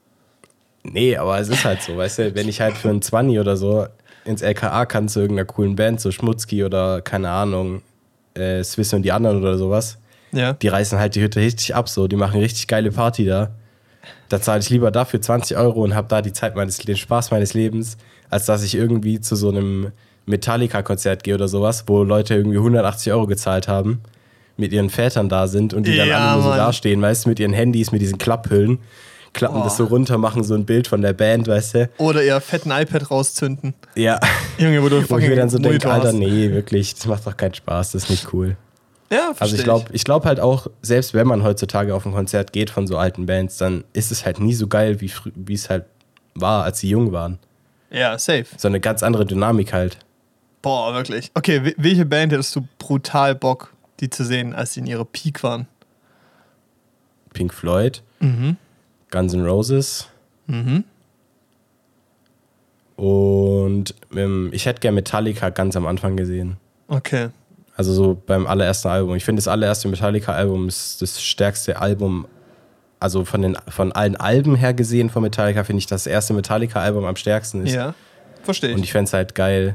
Nee, 0.84 1.16
aber 1.16 1.40
es 1.40 1.48
ist 1.48 1.64
halt 1.64 1.82
so, 1.82 1.96
weißt 1.96 2.18
du, 2.18 2.34
wenn 2.34 2.48
ich 2.48 2.60
halt 2.60 2.76
für 2.76 2.90
einen 2.90 3.02
20 3.02 3.38
oder 3.38 3.56
so 3.56 3.86
ins 4.24 4.42
LKA 4.42 4.86
kann 4.86 5.08
zu 5.08 5.20
irgendeiner 5.20 5.46
coolen 5.46 5.76
Band, 5.76 6.00
so 6.00 6.10
Schmutzki 6.10 6.64
oder 6.64 7.00
keine 7.02 7.30
Ahnung, 7.30 7.82
äh, 8.34 8.62
Swiss 8.64 8.92
und 8.94 9.02
die 9.02 9.12
anderen 9.12 9.38
oder 9.40 9.58
sowas, 9.58 9.98
Ja. 10.32 10.54
die 10.54 10.68
reißen 10.68 10.98
halt 10.98 11.14
die 11.14 11.22
Hütte 11.22 11.40
richtig 11.40 11.74
ab, 11.74 11.88
so, 11.88 12.08
die 12.08 12.16
machen 12.16 12.40
richtig 12.40 12.66
geile 12.66 12.90
Party 12.90 13.24
da. 13.26 13.50
Da 14.28 14.40
zahle 14.40 14.60
ich 14.60 14.70
lieber 14.70 14.90
dafür 14.90 15.20
20 15.20 15.56
Euro 15.56 15.82
und 15.82 15.94
habe 15.94 16.08
da 16.08 16.20
die 16.22 16.32
Zeit 16.32 16.56
meines, 16.56 16.78
den 16.78 16.96
Spaß 16.96 17.30
meines 17.30 17.54
Lebens, 17.54 17.96
als 18.30 18.46
dass 18.46 18.62
ich 18.62 18.74
irgendwie 18.74 19.20
zu 19.20 19.36
so 19.36 19.50
einem 19.50 19.92
Metallica-Konzert 20.26 21.22
gehe 21.22 21.34
oder 21.34 21.48
sowas, 21.48 21.84
wo 21.86 22.02
Leute 22.02 22.34
irgendwie 22.34 22.56
180 22.58 23.12
Euro 23.12 23.26
gezahlt 23.26 23.68
haben, 23.68 24.00
mit 24.56 24.72
ihren 24.72 24.90
Vätern 24.90 25.28
da 25.28 25.46
sind 25.46 25.74
und 25.74 25.86
die 25.86 25.96
dann 25.96 26.08
Ja, 26.08 26.18
alle 26.18 26.34
nur 26.34 26.42
so 26.42 26.56
dastehen, 26.56 27.00
weißt 27.02 27.24
du, 27.24 27.28
mit 27.30 27.40
ihren 27.40 27.52
Handys, 27.52 27.92
mit 27.92 28.00
diesen 28.02 28.18
Klapphüllen, 28.18 28.78
klappen 29.34 29.56
Boah. 29.58 29.64
das 29.64 29.76
so 29.76 29.84
runter, 29.84 30.16
machen 30.16 30.42
so 30.44 30.54
ein 30.54 30.64
Bild 30.64 30.88
von 30.88 31.02
der 31.02 31.12
Band, 31.12 31.46
weißt 31.48 31.74
du. 31.74 31.90
Oder 31.98 32.22
eher 32.22 32.40
fetten 32.40 32.70
iPad 32.70 33.10
rauszünden. 33.10 33.74
Ja, 33.94 34.18
Junge, 34.58 34.82
wo 34.82 34.88
du 34.88 34.96
wo 35.10 35.18
ich 35.18 35.28
mir 35.28 35.36
dann 35.36 35.50
so 35.50 35.58
denke, 35.58 35.90
Alter, 35.90 36.12
nee, 36.12 36.50
wirklich, 36.50 36.94
das 36.94 37.06
macht 37.06 37.26
doch 37.26 37.36
keinen 37.36 37.54
Spaß, 37.54 37.92
das 37.92 38.04
ist 38.04 38.10
nicht 38.10 38.32
cool. 38.32 38.56
Ja, 39.12 39.32
Also 39.38 39.54
ich 39.54 39.62
glaube 39.64 39.84
ich 39.92 40.02
glaub 40.04 40.24
halt 40.24 40.40
auch, 40.40 40.66
selbst 40.80 41.12
wenn 41.14 41.26
man 41.26 41.42
heutzutage 41.44 41.94
auf 41.94 42.06
ein 42.06 42.12
Konzert 42.12 42.52
geht 42.52 42.70
von 42.70 42.86
so 42.86 42.96
alten 42.96 43.26
Bands, 43.26 43.58
dann 43.58 43.84
ist 43.92 44.10
es 44.10 44.24
halt 44.24 44.40
nie 44.40 44.54
so 44.54 44.66
geil, 44.66 45.00
wie 45.00 45.52
es 45.54 45.68
halt 45.68 45.84
war, 46.34 46.64
als 46.64 46.80
sie 46.80 46.88
jung 46.88 47.12
waren. 47.12 47.38
Ja, 47.90 48.18
safe. 48.18 48.46
So 48.56 48.66
eine 48.66 48.80
ganz 48.80 49.02
andere 49.04 49.26
Dynamik 49.26 49.72
halt. 49.72 49.98
Boah, 50.62 50.94
wirklich. 50.94 51.30
Okay, 51.34 51.58
wel- 51.60 51.74
welche 51.76 52.06
Band 52.06 52.32
hättest 52.32 52.56
du 52.56 52.66
brutal 52.78 53.34
Bock, 53.34 53.72
die 54.00 54.10
zu 54.10 54.24
sehen, 54.24 54.54
als 54.54 54.72
sie 54.72 54.80
in 54.80 54.86
ihrer 54.86 55.04
Peak 55.04 55.42
waren? 55.44 55.68
Pink 57.32 57.52
Floyd, 57.52 58.02
Mhm. 58.20 58.56
Guns 59.14 59.32
N' 59.32 59.46
Roses 59.46 60.08
Mhm. 60.46 60.84
und 62.96 63.94
ähm, 64.14 64.50
ich 64.52 64.66
hätte 64.66 64.80
gern 64.80 64.94
Metallica 64.94 65.50
ganz 65.50 65.74
am 65.76 65.86
Anfang 65.86 66.16
gesehen. 66.16 66.56
Okay. 66.88 67.28
Also 67.76 67.92
so 67.92 68.20
beim 68.26 68.46
allerersten 68.46 68.88
Album. 68.88 69.16
Ich 69.16 69.24
finde, 69.24 69.40
das 69.40 69.48
allererste 69.48 69.88
Metallica-Album 69.88 70.68
ist 70.68 71.02
das 71.02 71.20
stärkste 71.22 71.80
Album. 71.80 72.26
Also 73.00 73.24
von, 73.24 73.42
den, 73.42 73.56
von 73.68 73.90
allen 73.92 74.16
Alben 74.16 74.54
her 74.54 74.72
gesehen 74.74 75.10
von 75.10 75.22
Metallica 75.22 75.64
finde 75.64 75.78
ich 75.80 75.86
das 75.86 76.06
erste 76.06 76.32
Metallica-Album 76.34 77.04
am 77.04 77.16
stärksten 77.16 77.66
ist. 77.66 77.74
Ja, 77.74 77.94
verstehe 78.42 78.70
ich. 78.70 78.76
Und 78.76 78.82
ich 78.84 78.92
fände 78.92 79.08
es 79.08 79.12
halt 79.12 79.34
geil, 79.34 79.74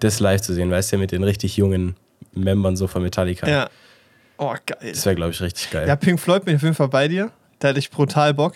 das 0.00 0.20
live 0.20 0.40
zu 0.42 0.52
sehen, 0.54 0.70
weißt 0.70 0.92
du, 0.92 0.98
mit 0.98 1.12
den 1.12 1.22
richtig 1.24 1.56
jungen 1.56 1.96
Membern 2.34 2.76
so 2.76 2.86
von 2.88 3.02
Metallica. 3.02 3.48
ja. 3.48 3.70
Oh, 4.38 4.54
geil. 4.66 4.90
Das 4.92 5.06
wäre, 5.06 5.14
glaube 5.14 5.30
ich, 5.30 5.40
richtig 5.40 5.70
geil. 5.70 5.86
Ja, 5.86 5.94
Pink 5.94 6.18
Floyd 6.18 6.44
bin 6.44 6.54
ich 6.54 6.58
auf 6.58 6.62
jeden 6.64 6.74
Fall 6.74 6.88
bei 6.88 7.06
dir. 7.06 7.30
Da 7.62 7.68
hätte 7.68 7.78
ich 7.78 7.90
brutal 7.90 8.34
Bock. 8.34 8.54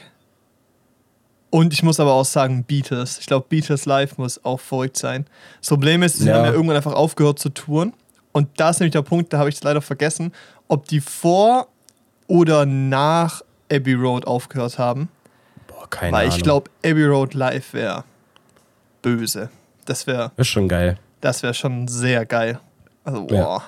Und 1.51 1.73
ich 1.73 1.85
muss 1.85 2.01
aber 2.01 2.13
auch 2.13 2.25
sagen, 2.25 2.65
Beatles. 2.65 3.19
Ich 3.21 3.27
glaube, 3.27 3.47
Beatles 3.49 3.85
live 3.87 4.19
muss 4.19 4.45
auch 4.45 4.59
verrückt 4.59 4.97
sein. 4.97 5.27
Das 5.61 5.69
Problem 5.69 6.03
ist, 6.03 6.19
sie 6.19 6.27
Ja. 6.27 6.35
haben 6.39 6.45
ja 6.47 6.51
irgendwann 6.51 6.75
einfach 6.77 6.93
aufgehört 6.93 7.39
zu 7.39 7.51
touren. 7.51 7.93
Und 8.33 8.49
da 8.59 8.71
ist 8.71 8.81
nämlich 8.81 8.93
der 8.95 9.03
Punkt, 9.03 9.33
da 9.33 9.39
habe 9.39 9.49
ich 9.49 9.55
es 9.55 9.63
leider 9.63 9.81
vergessen, 9.81 10.33
ob 10.67 10.87
die 10.89 11.01
vor 11.01 11.69
oder 12.27 12.67
nach 12.67 13.43
Abbey 13.73 13.95
Road 13.95 14.27
aufgehört 14.27 14.77
haben. 14.79 15.09
Boah, 15.69 15.89
keine 15.89 16.13
Weil 16.13 16.27
Ahnung. 16.27 16.37
ich 16.37 16.43
glaube, 16.43 16.69
Abbey 16.85 17.05
Road 17.05 17.35
live 17.35 17.73
wäre 17.75 18.03
böse. 19.03 19.51
Das 19.85 20.09
wäre 20.09 20.33
Ist 20.37 20.49
schon 20.49 20.67
geil. 20.69 20.99
das 21.21 21.45
wär 21.45 21.55
schon 21.55 21.87
sehr 21.87 22.27
geil. 22.27 22.59
Also, 23.05 23.29
Ja. 23.31 23.63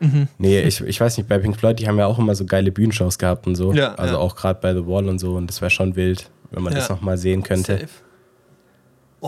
Boah. 0.00 0.26
Nee, 0.38 0.60
ich, 0.62 0.80
ich 0.80 1.00
weiß 1.00 1.16
nicht, 1.16 1.28
bei 1.28 1.38
Pink 1.38 1.56
Floyd, 1.58 1.78
die 1.78 1.88
haben 1.88 1.98
ja 1.98 2.06
auch 2.06 2.18
immer 2.18 2.34
so 2.34 2.44
geile 2.44 2.70
Bühnenshows 2.72 3.18
gehabt 3.18 3.46
und 3.46 3.54
so. 3.54 3.72
Ja, 3.72 3.94
also 3.94 4.14
ja. 4.14 4.20
auch 4.20 4.36
gerade 4.36 4.60
bei 4.60 4.74
The 4.74 4.86
Wall 4.86 5.08
und 5.08 5.18
so. 5.18 5.34
Und 5.36 5.46
das 5.48 5.60
wäre 5.60 5.70
schon 5.70 5.96
wild, 5.96 6.30
wenn 6.50 6.62
man 6.62 6.74
das 6.74 6.88
Ja. 6.88 6.94
nochmal 6.94 7.18
sehen 7.18 7.42
könnte. 7.42 7.72
Safe. 7.78 7.88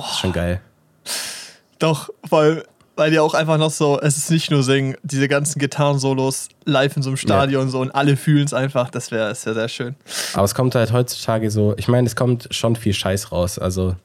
Ist 0.08 0.18
schon 0.20 0.32
geil. 0.32 0.60
Doch, 1.78 2.10
weil, 2.28 2.64
weil 2.96 3.10
die 3.10 3.18
auch 3.18 3.34
einfach 3.34 3.56
noch 3.58 3.70
so, 3.70 4.00
es 4.00 4.16
ist 4.16 4.30
nicht 4.30 4.50
nur 4.50 4.62
singen, 4.62 4.96
diese 5.02 5.28
ganzen 5.28 5.58
Gitarren-Solos 5.58 6.48
live 6.64 6.96
in 6.96 7.02
so 7.02 7.10
einem 7.10 7.16
Stadion 7.16 7.68
so 7.70 7.80
und 7.80 7.90
alle 7.92 8.16
fühlen 8.16 8.44
es 8.44 8.52
einfach, 8.52 8.90
das 8.90 9.10
wäre 9.10 9.28
wär 9.28 9.34
sehr 9.54 9.68
schön. 9.68 9.94
Aber 10.34 10.44
es 10.44 10.54
kommt 10.54 10.74
halt 10.74 10.92
heutzutage 10.92 11.50
so, 11.50 11.74
ich 11.76 11.88
meine, 11.88 12.06
es 12.06 12.16
kommt 12.16 12.48
schon 12.50 12.76
viel 12.76 12.92
Scheiß 12.92 13.32
raus. 13.32 13.58
Also 13.58 13.96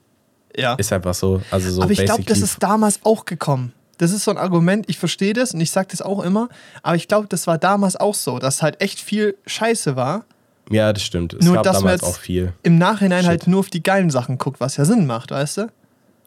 Ja. 0.55 0.75
ist 0.75 0.93
einfach 0.93 1.13
so. 1.13 1.41
Also 1.51 1.69
so 1.71 1.81
aber 1.81 1.91
ich 1.91 2.05
glaube, 2.05 2.23
das 2.23 2.39
ist 2.39 2.61
damals 2.61 2.99
auch 3.03 3.25
gekommen. 3.25 3.73
Das 4.03 4.11
ist 4.11 4.25
so 4.25 4.31
ein 4.31 4.37
Argument, 4.37 4.85
ich 4.89 4.97
verstehe 4.97 5.33
das 5.33 5.53
und 5.53 5.61
ich 5.61 5.71
sage 5.71 5.87
das 5.91 6.01
auch 6.01 6.21
immer, 6.23 6.49
aber 6.81 6.95
ich 6.97 7.07
glaube, 7.07 7.27
das 7.27 7.47
war 7.47 7.57
damals 7.57 7.95
auch 7.95 8.13
so, 8.15 8.37
dass 8.39 8.61
halt 8.61 8.81
echt 8.81 8.99
viel 8.99 9.35
Scheiße 9.45 9.95
war. 9.95 10.25
Ja, 10.69 10.91
das 10.93 11.03
stimmt. 11.03 11.33
Es 11.33 11.45
Nur, 11.45 11.55
gab 11.55 11.63
dass 11.63 11.75
man 11.75 11.83
damals 11.83 12.01
jetzt- 12.01 12.09
auch 12.09 12.17
viel. 12.19 12.53
Im 12.63 12.77
Nachhinein 12.77 13.21
Shit. 13.21 13.29
halt 13.29 13.47
nur 13.47 13.61
auf 13.61 13.69
die 13.69 13.81
geilen 13.81 14.09
Sachen 14.09 14.37
guckt, 14.37 14.59
was 14.59 14.77
ja 14.77 14.85
Sinn 14.85 15.05
macht, 15.05 15.31
weißt 15.31 15.57
du? 15.57 15.67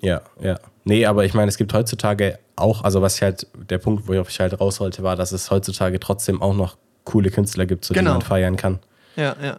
Ja, 0.00 0.20
ja. 0.40 0.58
Nee, 0.84 1.04
aber 1.06 1.24
ich 1.24 1.34
meine, 1.34 1.48
es 1.48 1.56
gibt 1.58 1.72
heutzutage 1.74 2.38
auch, 2.54 2.82
also 2.84 3.02
was 3.02 3.16
ich 3.16 3.22
halt, 3.22 3.46
der 3.70 3.78
Punkt, 3.78 4.08
worauf 4.08 4.28
ich 4.30 4.40
halt 4.40 4.58
raus 4.60 4.80
wollte, 4.80 5.02
war, 5.02 5.16
dass 5.16 5.32
es 5.32 5.50
heutzutage 5.50 6.00
trotzdem 6.00 6.40
auch 6.40 6.54
noch 6.54 6.76
coole 7.04 7.30
Künstler 7.30 7.66
gibt, 7.66 7.84
zu 7.84 7.92
Genau. 7.92 8.10
denen 8.10 8.18
man 8.20 8.26
feiern 8.26 8.56
kann. 8.56 8.78
Ja, 9.16 9.36
ja. 9.42 9.58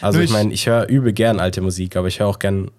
Also 0.00 0.16
Nur 0.18 0.24
ich 0.24 0.30
ich- 0.30 0.36
meine, 0.36 0.52
ich 0.52 0.66
höre 0.66 0.88
übel 0.88 1.12
gern 1.12 1.38
alte 1.40 1.60
Musik, 1.60 1.96
aber 1.96 2.08
ich 2.08 2.20
höre 2.20 2.26
auch 2.28 2.38
gern 2.38 2.70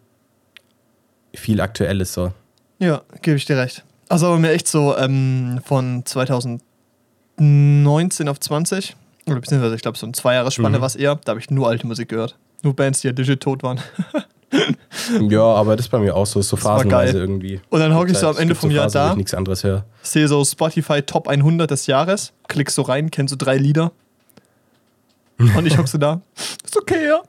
viel 1.33 1.61
Aktuelles 1.61 2.13
so. 2.13 2.33
Ja, 2.79 3.01
gebe 3.21 3.37
ich 3.37 3.45
dir 3.45 3.57
recht. 3.57 3.83
Also 4.09 4.27
aber 4.27 4.39
mir 4.39 4.51
echt 4.51 4.67
so 4.67 4.95
ähm, 4.97 5.59
von 5.65 6.03
2019 6.05 8.29
auf 8.29 8.39
20, 8.39 8.95
oder 9.27 9.39
beziehungsweise 9.39 9.75
ich 9.75 9.81
glaube 9.81 9.97
so 9.97 10.05
ein 10.05 10.13
Zweijahrespanne 10.13 10.77
Mhm. 10.77 10.81
war 10.81 10.87
es 10.87 10.95
eher, 10.95 11.15
da 11.15 11.31
habe 11.31 11.39
ich 11.39 11.49
nur 11.49 11.67
alte 11.67 11.87
Musik 11.87 12.09
gehört. 12.09 12.37
Nur 12.63 12.75
Bands, 12.75 13.01
die 13.01 13.07
ja 13.07 13.13
digit 13.13 13.41
tot 13.41 13.63
waren. 13.63 13.79
Ja, 15.29 15.41
aber 15.41 15.75
das 15.75 15.87
ist 15.87 15.91
bei 15.91 15.99
mir 15.99 16.15
auch 16.15 16.25
so, 16.25 16.39
ist 16.39 16.47
so 16.47 16.55
phasenweise 16.55 17.19
irgendwie. 17.19 17.59
Und 17.69 17.79
dann 17.81 17.93
hocke 17.93 18.11
ich 18.11 18.17
so 18.17 18.27
am 18.27 18.35
Es 18.35 18.39
Ende 18.39 18.55
vom 18.55 18.71
Jahr 18.71 18.85
Phasen, 18.85 19.01
wo 19.01 19.07
da, 19.09 19.15
nichts 19.15 19.33
anderes 19.33 19.65
sehe 20.01 20.29
so 20.29 20.45
Spotify 20.45 21.01
Top 21.01 21.27
100 21.27 21.69
des 21.69 21.87
Jahres, 21.87 22.31
klickst 22.47 22.75
so 22.75 22.83
rein, 22.83 23.11
kennst 23.11 23.31
so 23.31 23.35
drei 23.37 23.57
Lieder. 23.57 23.91
Und 25.37 25.65
ich 25.65 25.77
hocke 25.77 25.89
so 25.89 25.97
da. 25.97 26.21
Ist 26.63 26.77
okay, 26.77 27.05
ja. 27.07 27.21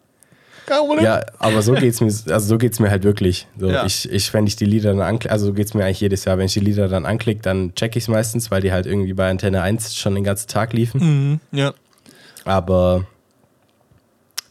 Kein 0.66 0.78
Problem. 0.78 1.04
Ja, 1.04 1.24
aber 1.38 1.62
so 1.62 1.72
geht's 1.74 2.00
mir, 2.00 2.06
also 2.08 2.40
so 2.40 2.58
geht's 2.58 2.80
mir 2.80 2.90
halt 2.90 3.04
wirklich. 3.04 3.46
So, 3.58 3.68
Ja. 3.70 3.84
ich, 3.86 4.10
ich, 4.10 4.32
wenn 4.34 4.46
ich 4.46 4.56
die 4.56 4.64
Lieder 4.64 4.90
dann 4.90 5.00
anklicke, 5.00 5.32
also 5.32 5.46
so 5.46 5.52
geht's 5.52 5.74
mir 5.74 5.84
eigentlich 5.84 6.00
jedes 6.00 6.24
Jahr, 6.24 6.38
wenn 6.38 6.46
ich 6.46 6.52
die 6.54 6.60
Lieder 6.60 6.88
dann 6.88 7.06
anklicke, 7.06 7.40
dann 7.42 7.74
check 7.74 7.94
ich's 7.96 8.08
meistens, 8.08 8.50
weil 8.50 8.60
die 8.62 8.72
halt 8.72 8.86
irgendwie 8.86 9.12
bei 9.14 9.30
Antenne 9.30 9.62
1 9.62 9.94
schon 9.96 10.14
den 10.16 10.24
ganzen 10.24 10.48
Tag 10.48 10.72
liefen. 10.72 11.00
Mhm, 11.52 11.58
ja. 11.58 11.72
Aber 12.44 13.04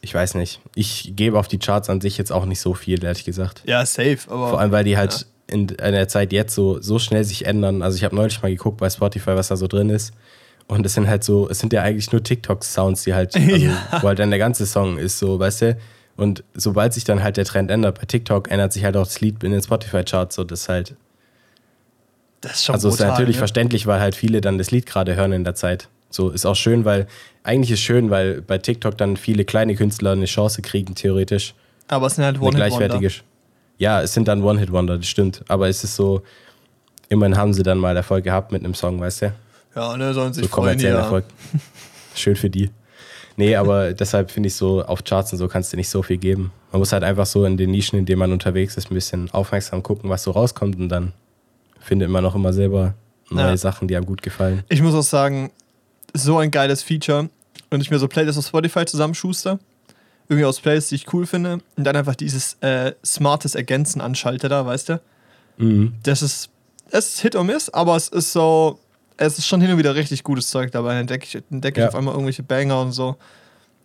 ich 0.01 0.13
weiß 0.13 0.35
nicht. 0.35 0.61
Ich 0.75 1.13
gebe 1.15 1.37
auf 1.39 1.47
die 1.47 1.57
Charts 1.59 1.89
an 1.89 1.99
sich 2.01 2.17
jetzt 2.17 2.31
auch 2.31 2.45
nicht 2.45 2.59
so 2.61 2.73
viel, 2.73 3.03
ehrlich 3.03 3.25
gesagt. 3.25 3.61
Ja, 3.65 3.85
safe, 3.85 4.19
aber. 4.29 4.49
Vor 4.49 4.59
allem, 4.59 4.71
weil 4.71 4.83
die 4.83 4.97
halt 4.97 5.25
in, 5.47 5.67
in 5.69 5.91
der 5.91 6.07
Zeit 6.07 6.31
jetzt 6.33 6.53
so, 6.55 6.81
so 6.81 6.99
schnell 6.99 7.23
sich 7.23 7.45
ändern. 7.45 7.81
Also 7.81 7.97
ich 7.97 8.03
habe 8.03 8.15
neulich 8.15 8.41
mal 8.41 8.49
geguckt 8.51 8.77
bei 8.77 8.89
Spotify, 8.89 9.31
was 9.35 9.47
da 9.49 9.55
so 9.57 9.67
drin 9.67 9.89
ist. 9.89 10.13
Und 10.67 10.85
es 10.85 10.93
sind 10.95 11.07
halt 11.07 11.23
so, 11.23 11.47
es 11.49 11.59
sind 11.59 11.73
ja 11.73 11.83
eigentlich 11.83 12.11
nur 12.11 12.23
TikTok-Sounds, 12.23 13.03
die 13.03 13.13
halt, 13.13 13.35
also, 13.35 13.49
Ja. 13.55 13.99
wo 14.01 14.07
halt 14.07 14.19
dann 14.19 14.29
der 14.31 14.39
ganze 14.39 14.65
Song 14.65 14.97
ist, 14.97 15.19
so, 15.19 15.39
weißt 15.39 15.61
du? 15.61 15.77
Und 16.17 16.43
sobald 16.53 16.93
sich 16.93 17.03
dann 17.03 17.21
halt 17.21 17.37
der 17.37 17.45
Trend 17.45 17.69
ändert, 17.69 17.99
bei 17.99 18.05
TikTok 18.05 18.49
ändert 18.49 18.71
sich 18.73 18.83
halt 18.83 18.95
auch 18.95 19.03
das 19.03 19.19
Lied 19.21 19.43
in 19.43 19.51
den 19.51 19.61
Spotify-Charts, 19.61 20.35
so 20.35 20.43
das 20.43 20.61
ist 20.61 20.69
halt, 20.69 20.95
das 22.41 22.53
ist 22.53 22.65
schon 22.65 22.75
also 22.75 22.89
ist 22.89 22.97
brutal, 22.97 23.11
natürlich 23.11 23.35
ne? 23.35 23.39
verständlich, 23.39 23.85
weil 23.85 23.99
halt 23.99 24.15
viele 24.15 24.39
dann 24.39 24.57
das 24.57 24.71
Lied 24.71 24.85
gerade 24.85 25.15
hören 25.15 25.33
in 25.33 25.43
der 25.43 25.55
Zeit. 25.55 25.89
So 26.09 26.29
ist 26.29 26.45
auch 26.45 26.55
schön, 26.55 26.85
weil 26.85 27.07
eigentlich 27.43 27.71
ist 27.71 27.81
schön, 27.81 28.09
weil 28.09 28.41
bei 28.41 28.57
TikTok 28.57 28.97
dann 28.97 29.17
viele 29.17 29.43
kleine 29.43 29.75
Künstler 29.75 30.11
eine 30.11 30.25
Chance 30.25 30.61
kriegen, 30.61 30.95
theoretisch. 30.95 31.53
Aber 31.87 32.07
es 32.07 32.15
sind 32.15 32.23
halt 32.23 32.39
One-Hit-Wonder. 32.39 33.01
Ja, 33.77 34.01
es 34.01 34.13
sind 34.13 34.27
dann 34.29 34.41
One-Hit-Wonder, 34.41 34.97
das 34.97 35.07
stimmt. 35.07 35.43
Aber 35.49 35.67
es 35.67 35.83
ist 35.83 35.97
so, 35.97 36.21
immerhin 37.09 37.35
haben 37.35 37.53
sie 37.53 37.63
dann 37.63 37.77
mal 37.77 37.97
Erfolg 37.97 38.23
gehabt 38.23 38.53
mit 38.53 38.63
einem 38.63 38.73
Song, 38.73 39.01
weißt 39.01 39.23
du? 39.23 39.33
Ja, 39.75 39.97
ne, 39.97 40.13
sollen 40.13 40.31
sich 40.31 40.45
So 40.45 40.49
freuen 40.49 40.79
hier. 40.79 40.91
Erfolg. 40.91 41.25
Schön 42.15 42.37
für 42.37 42.49
die. 42.49 42.69
Nee, 43.37 43.55
aber 43.55 43.93
deshalb 43.93 44.31
finde 44.31 44.47
ich 44.47 44.55
so, 44.55 44.83
auf 44.85 45.03
Charts 45.03 45.33
und 45.33 45.39
so 45.39 45.47
kannst 45.47 45.73
du 45.73 45.77
nicht 45.77 45.89
so 45.89 46.01
viel 46.03 46.17
geben. 46.17 46.51
Man 46.71 46.79
muss 46.79 46.93
halt 46.93 47.03
einfach 47.03 47.25
so 47.25 47.43
in 47.45 47.57
den 47.57 47.71
Nischen, 47.71 47.99
in 47.99 48.05
denen 48.05 48.19
man 48.19 48.31
unterwegs 48.31 48.77
ist, 48.77 48.89
ein 48.89 48.93
bisschen 48.95 49.29
aufmerksam 49.31 49.83
gucken, 49.83 50.09
was 50.09 50.23
so 50.23 50.31
rauskommt 50.31 50.77
und 50.77 50.89
dann 50.89 51.11
findet 51.79 52.09
man 52.09 52.25
auch 52.25 52.35
immer 52.35 52.53
selber 52.53 52.93
neue 53.29 53.47
Ja. 53.49 53.57
Sachen, 53.57 53.87
die 53.87 53.95
einem 53.95 54.05
gut 54.05 54.21
gefallen. 54.21 54.63
Ich 54.69 54.81
muss 54.81 54.93
auch 54.95 55.01
sagen, 55.03 55.51
so 56.13 56.37
ein 56.37 56.49
geiles 56.51 56.81
Feature. 56.81 57.29
Wenn 57.69 57.81
ich 57.81 57.91
mir 57.91 57.99
so 57.99 58.07
Playlists 58.07 58.37
auf 58.39 58.47
Spotify 58.47 58.85
zusammenschuster, 58.85 59.59
irgendwie 60.29 60.45
aus 60.45 60.59
Playlists, 60.61 60.89
die 60.89 60.95
ich 60.95 61.13
cool 61.13 61.25
finde, 61.25 61.59
und 61.75 61.83
dann 61.83 61.95
einfach 61.95 62.15
dieses 62.15 62.57
äh, 62.61 62.93
smartes 63.03 63.55
Ergänzen 63.55 64.01
anschalte 64.01 64.47
da, 64.49 64.65
weißt 64.65 64.89
du? 64.89 65.01
Mhm. 65.57 65.93
Das 66.03 66.21
ist, 66.21 66.49
es 66.91 67.09
ist 67.15 67.19
Hit 67.21 67.35
or 67.35 67.43
Miss, 67.43 67.69
aber 67.69 67.95
es 67.95 68.07
ist 68.07 68.31
so, 68.31 68.79
es 69.17 69.37
ist 69.37 69.47
schon 69.47 69.61
hin 69.61 69.71
und 69.71 69.77
wieder 69.77 69.95
richtig 69.95 70.23
gutes 70.23 70.49
Zeug 70.49 70.71
dabei. 70.71 70.89
Dann 70.89 71.01
entdecke 71.01 71.25
ich, 71.25 71.43
entdecke 71.51 71.79
Ja. 71.79 71.85
ich 71.87 71.89
auf 71.89 71.95
einmal 71.95 72.13
irgendwelche 72.13 72.43
Banger 72.43 72.81
und 72.81 72.91
so. 72.91 73.15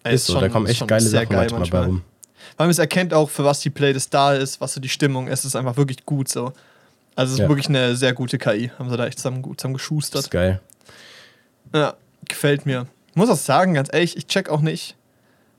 Ey, 0.02 0.14
Ist 0.14 0.26
so, 0.26 0.40
da 0.40 0.49
kommen 0.49 0.66
ist 0.66 0.70
echt 0.72 0.78
schon 0.78 0.88
geile 0.88 1.00
sehr 1.02 1.20
Sachen 1.22 1.32
geil 1.37 1.49
manchmal, 1.52 1.82
bei 1.82 1.87
rum. 1.88 2.02
Weil 2.56 2.66
man 2.66 2.70
es 2.70 2.78
erkennt 2.78 3.12
auch, 3.14 3.28
für 3.28 3.44
was 3.44 3.60
die 3.60 3.70
Playlist 3.70 4.12
da 4.14 4.34
ist, 4.34 4.60
was 4.60 4.72
so 4.75 4.80
die 4.80 4.88
Stimmung 4.88 5.28
ist. 5.28 5.40
Es 5.40 5.44
ist 5.46 5.56
einfach 5.56 5.76
wirklich 5.76 6.04
gut 6.06 6.28
so. 6.28 6.52
Also 7.16 7.30
es 7.30 7.34
ist 7.34 7.38
Ja. 7.40 7.49
wirklich 7.49 7.68
eine 7.68 7.96
sehr 7.96 8.12
gute 8.14 8.38
KI. 8.38 8.70
Haben 8.78 8.88
sie 8.90 8.96
da 8.96 9.06
echt 9.06 9.18
zusammen, 9.18 9.42
gut 9.42 9.60
zusammen 9.60 9.75
geschustert. 9.75 10.22
ist 10.22 10.30
geil. 10.30 10.60
Ja, 11.75 11.94
gefällt 12.28 12.64
mir. 12.66 12.87
Ich 13.10 13.16
muss 13.16 13.28
auch 13.28 13.37
sagen, 13.37 13.75
ganz 13.75 13.90
ehrlich, 13.92 14.16
ich 14.16 14.26
check 14.26 14.49
auch 14.49 14.60
nicht, 14.62 14.96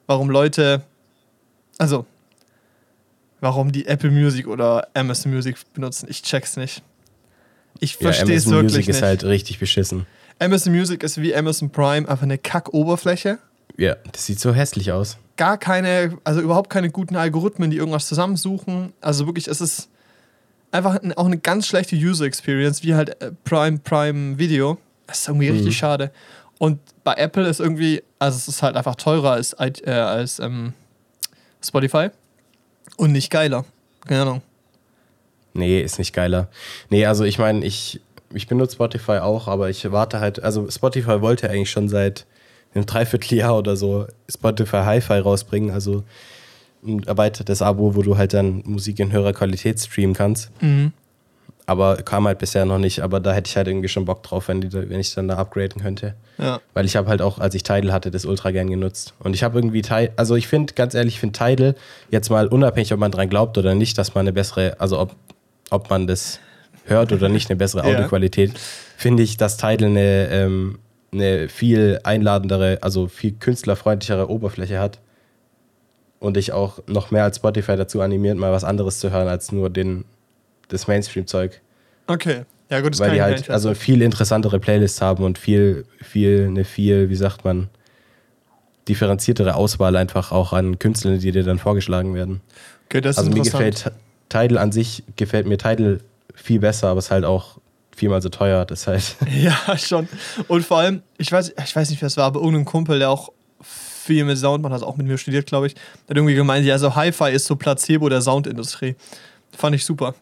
warum 0.08 0.30
Leute, 0.30 0.82
also, 1.78 2.06
warum 3.42 3.72
die 3.72 3.86
Apple 3.88 4.10
Music 4.12 4.48
oder 4.48 4.88
Amazon 4.94 5.34
Music 5.34 5.58
benutzen. 5.74 6.08
Ich 6.10 6.22
check's 6.24 6.58
nicht. 6.58 6.82
Ich 7.80 7.94
Ja, 7.94 8.00
verstehe 8.12 8.36
es 8.36 8.46
Amazon 8.46 8.52
wirklich 8.54 8.64
Music 8.74 8.88
nicht. 8.88 8.96
ist 8.98 9.02
halt 9.02 9.24
richtig 9.24 9.60
beschissen. 9.60 10.06
Amazon 10.40 10.74
Music 10.74 11.04
ist 11.04 11.22
wie 11.22 11.36
Amazon 11.36 11.70
Prime, 11.70 12.08
einfach 12.10 12.24
eine 12.24 12.38
Kack-Oberfläche. 12.38 13.38
Ja, 13.78 13.96
das 14.12 14.26
sieht 14.26 14.40
so 14.40 14.54
hässlich 14.54 14.92
aus. 14.92 15.18
Gar 15.38 15.58
keine, 15.58 16.18
also 16.24 16.42
überhaupt 16.42 16.70
keine 16.70 16.90
guten 16.90 17.16
Algorithmen, 17.16 17.72
die 17.72 17.78
irgendwas 17.78 18.08
zusammensuchen. 18.08 18.94
Also 19.02 19.26
wirklich, 19.26 19.48
es 19.48 19.62
ist 19.62 19.90
einfach 20.72 21.02
ein, 21.02 21.14
auch 21.14 21.26
eine 21.26 21.38
ganz 21.38 21.68
schlechte 21.68 21.96
User 21.96 22.26
Experience, 22.26 22.84
wie 22.84 22.94
halt 22.96 23.22
äh, 23.22 23.32
Prime, 23.44 23.80
Prime 23.80 24.38
Video. 24.38 24.78
Das 25.08 25.22
ist 25.22 25.28
irgendwie 25.28 25.50
Mhm. 25.50 25.56
richtig 25.58 25.78
schade. 25.78 26.12
Und 26.60 26.80
bei 27.04 27.14
Apple 27.16 27.48
ist 27.48 27.60
irgendwie, 27.60 28.04
also 28.20 28.38
es 28.38 28.48
ist 28.48 28.62
halt 28.62 28.76
einfach 28.76 28.96
teurer 28.96 29.32
als, 29.32 29.54
äh, 29.54 29.90
als 29.92 30.40
ähm, 30.40 30.74
Spotify 31.64 32.10
und 32.98 33.12
nicht 33.12 33.32
geiler. 33.32 33.66
Keine 34.06 34.22
Ahnung. 34.24 34.42
Nee, 35.54 35.82
ist 35.82 36.00
nicht 36.00 36.14
geiler. 36.14 36.48
Nee, 36.90 37.06
also 37.06 37.24
ich 37.24 37.38
meine, 37.38 37.66
ich, 37.66 38.00
ich 38.34 38.48
benutze 38.48 38.76
Spotify 38.76 39.20
auch, 39.20 39.48
aber 39.48 39.70
ich 39.70 39.92
warte 39.92 40.20
halt, 40.20 40.42
also 40.44 40.70
Spotify 40.70 41.22
wollte 41.22 41.50
eigentlich 41.50 41.72
schon 41.72 41.90
seit 41.90 42.26
einem 42.74 42.86
Dreivierteljahr 42.86 43.58
oder 43.58 43.76
so 43.76 44.08
Spotify 44.30 44.78
Hi-Fi 44.78 45.20
rausbringen, 45.20 45.72
also 45.72 46.04
ein 46.86 47.04
erweitertes 47.04 47.62
Abo, 47.62 47.96
wo 47.96 48.02
du 48.02 48.18
halt 48.18 48.34
dann 48.34 48.64
Musik 48.66 49.00
in 49.00 49.12
höherer 49.12 49.34
Qualität 49.34 49.80
streamen 49.80 50.16
kannst. 50.16 50.50
Mhm. 50.62 50.94
Aber 51.68 51.98
kam 51.98 52.26
halt 52.26 52.40
bisher 52.40 52.66
noch 52.66 52.80
nicht, 52.80 53.02
aber 53.02 53.20
da 53.20 53.34
hätte 53.34 53.48
ich 53.48 53.56
halt 53.56 53.68
irgendwie 53.68 53.88
schon 53.88 54.04
Bock 54.04 54.24
drauf, 54.24 54.48
wenn, 54.48 54.62
die, 54.62 54.74
wenn 54.74 55.00
ich 55.00 55.14
dann 55.14 55.28
da 55.28 55.38
upgraden 55.38 55.82
könnte. 55.82 56.16
Ja. 56.38 56.60
Weil 56.74 56.86
ich 56.86 56.96
habe 56.96 57.08
halt 57.08 57.22
auch, 57.22 57.38
als 57.38 57.54
ich 57.54 57.64
Tidal 57.64 57.94
hatte, 57.94 58.10
das 58.10 58.26
ultra 58.26 58.52
gern 58.52 58.70
genutzt. 58.70 59.14
Und 59.20 59.36
ich 59.36 59.44
habe 59.44 59.60
irgendwie 59.60 59.84
Tidal, 59.84 60.12
also 60.16 60.36
ich 60.36 60.48
finde, 60.48 60.74
ganz 60.74 60.96
ehrlich, 60.96 61.16
ich 61.16 61.20
finde 61.20 61.38
Tidal 61.38 61.76
jetzt 62.10 62.30
mal 62.30 62.48
unabhängig, 62.48 62.92
ob 62.94 63.00
man 63.00 63.12
dran 63.12 63.30
glaubt 63.30 63.58
oder 63.58 63.76
nicht, 63.76 63.98
dass 63.98 64.16
man 64.16 64.22
eine 64.22 64.34
bessere, 64.34 64.76
also 64.80 65.00
ob, 65.00 65.16
ob 65.72 65.90
man 65.90 66.06
das 66.06 66.40
hört 66.86 67.12
oder 67.12 67.28
nicht, 67.30 67.50
eine 67.50 67.58
bessere 67.58 67.88
Ja. 67.88 67.96
Audioqualität, 67.96 68.52
finde 68.98 69.24
ich, 69.24 69.38
dass 69.38 69.58
Tidal 69.58 69.90
eine, 69.90 70.30
ähm, 70.30 70.80
eine 71.12 71.50
viel 71.50 72.00
einladendere, 72.04 72.78
also 72.82 73.08
viel 73.08 73.32
künstlerfreundlichere 73.34 74.30
Oberfläche 74.30 74.80
hat. 74.80 75.00
Und 76.20 76.38
ich 76.38 76.52
auch 76.52 76.80
noch 76.86 77.10
mehr 77.10 77.24
als 77.24 77.38
Spotify 77.38 77.76
dazu 77.76 78.02
animiert, 78.02 78.38
mal 78.38 78.52
was 78.52 78.64
anderes 78.64 79.00
zu 79.00 79.10
hören, 79.12 79.28
als 79.28 79.52
nur 79.52 79.72
den, 79.72 80.06
das 80.68 80.88
Mainstream-Zeug 80.88 81.60
Okay. 82.08 82.44
Ja, 82.70 82.80
gut, 82.80 82.94
das 82.94 83.00
weil 83.00 83.12
die 83.12 83.22
halt 83.22 83.50
also 83.50 83.74
viel 83.74 84.02
interessantere 84.02 84.60
Playlists 84.60 85.02
haben 85.02 85.24
und 85.24 85.38
viel, 85.38 85.86
viel, 86.02 86.48
eine 86.48 86.64
viel, 86.64 87.10
wie 87.10 87.16
sagt 87.16 87.44
man, 87.44 87.70
differenziertere 88.88 89.56
Auswahl 89.56 89.96
einfach 89.96 90.32
auch 90.32 90.54
an 90.54 90.80
Künstlern, 90.80 91.20
die 91.20 91.32
dir 91.32 91.44
dann 91.44 91.60
vorgeschlagen 91.60 92.14
werden. 92.14 92.42
okay, 92.86 93.02
das 93.02 93.18
ist 93.18 93.20
also 93.20 93.32
mir 93.32 93.44
gefällt 93.44 93.92
Tidal 94.32 94.58
an 94.58 94.72
sich, 94.72 95.04
gefällt 95.16 95.46
mir 95.46 95.58
Tidal 95.58 96.00
viel 96.34 96.60
besser, 96.60 96.88
aber 96.88 97.00
es 97.00 97.06
ist 97.06 97.12
halt 97.12 97.26
auch 97.26 97.58
viermal 97.96 98.22
so 98.22 98.30
teuer. 98.30 98.66
Das 98.66 98.82
ist 98.82 98.88
halt, 98.88 99.16
Ja, 99.42 99.78
schon. 99.78 100.08
Und 100.48 100.66
vor 100.66 100.78
allem, 100.78 101.02
ich 101.18 101.32
weiß, 101.32 101.54
ich 101.64 101.76
weiß 101.76 101.90
nicht, 101.90 102.02
wer 102.02 102.08
es 102.08 102.18
war, 102.18 102.26
aber 102.26 102.40
irgendein 102.40 102.66
Kumpel, 102.66 103.00
der 103.00 103.10
auch 103.10 103.32
viel 103.62 104.24
mit 104.26 104.38
Sound 104.38 104.64
macht, 104.64 104.74
hat 104.74 104.84
auch 104.84 104.98
mit 104.98 105.06
mir 105.06 105.18
studiert, 105.18 105.46
glaube 105.46 105.68
ich, 105.68 105.76
hat 106.10 106.18
irgendwie 106.18 106.34
gemeint, 106.34 106.66
ja, 106.66 106.78
so 106.80 106.96
Hi-Fi 106.96 107.32
ist 107.32 107.46
so 107.46 107.56
Placebo 107.56 108.10
der 108.10 108.22
Soundindustrie. 108.22 108.96
Fand 109.56 109.76
ich 109.76 109.86
super. 109.86 110.16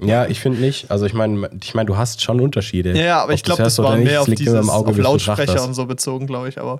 ja, 0.00 0.26
ich 0.26 0.38
finde 0.38 0.60
nicht. 0.60 0.90
Also 0.90 1.06
ich 1.06 1.14
meine, 1.14 1.50
ich 1.60 1.74
meine, 1.74 1.86
du 1.86 1.96
hast 1.96 2.22
schon 2.22 2.40
Unterschiede. 2.40 2.96
Ja, 2.96 3.22
aber 3.22 3.32
ich 3.32 3.42
glaube, 3.42 3.62
das 3.62 3.78
war 3.78 3.96
mehr 3.96 4.20
auf, 4.20 4.28
dieses, 4.28 4.68
Auge 4.68 4.90
auf 4.90 4.98
Lautsprecher 4.98 5.64
und 5.64 5.74
so 5.74 5.86
bezogen, 5.86 6.26
glaube 6.26 6.48
ich. 6.50 6.60
Aber 6.60 6.78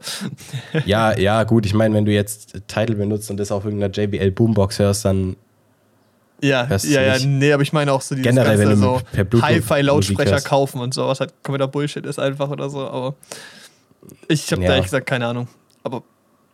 Ja, 0.84 1.18
ja, 1.18 1.42
gut. 1.42 1.66
Ich 1.66 1.74
meine, 1.74 1.94
wenn 1.94 2.04
du 2.04 2.12
jetzt 2.12 2.62
Tidal 2.68 2.94
benutzt 2.94 3.30
und 3.30 3.38
das 3.38 3.50
auf 3.50 3.64
irgendeiner 3.64 3.92
JBL 3.92 4.30
Boombox 4.30 4.78
hörst, 4.78 5.04
dann 5.04 5.34
ja, 6.42 6.66
Hörst 6.66 6.84
ja, 6.86 7.02
ja, 7.02 7.18
nee, 7.24 7.52
aber 7.52 7.62
ich 7.62 7.72
meine 7.72 7.92
auch 7.92 8.00
so 8.02 8.14
dieses 8.14 8.28
Generell, 8.28 8.56
ganze 8.58 8.80
wenn 8.80 8.80
du 9.30 9.32
so 9.32 9.42
Hi-Fi-Lautsprecher 9.42 10.40
kaufen 10.40 10.80
und 10.80 10.94
so, 10.94 11.06
was 11.06 11.20
halt 11.20 11.32
kompletter 11.42 11.68
Bullshit 11.68 12.04
ist 12.06 12.18
einfach 12.18 12.48
oder 12.50 12.70
so. 12.70 12.86
Aber 12.88 13.14
ich 14.28 14.50
habe 14.52 14.62
Ja. 14.62 14.68
da 14.68 14.74
ehrlich 14.74 14.86
gesagt 14.86 15.06
keine 15.06 15.26
Ahnung. 15.26 15.48
Aber 15.82 16.02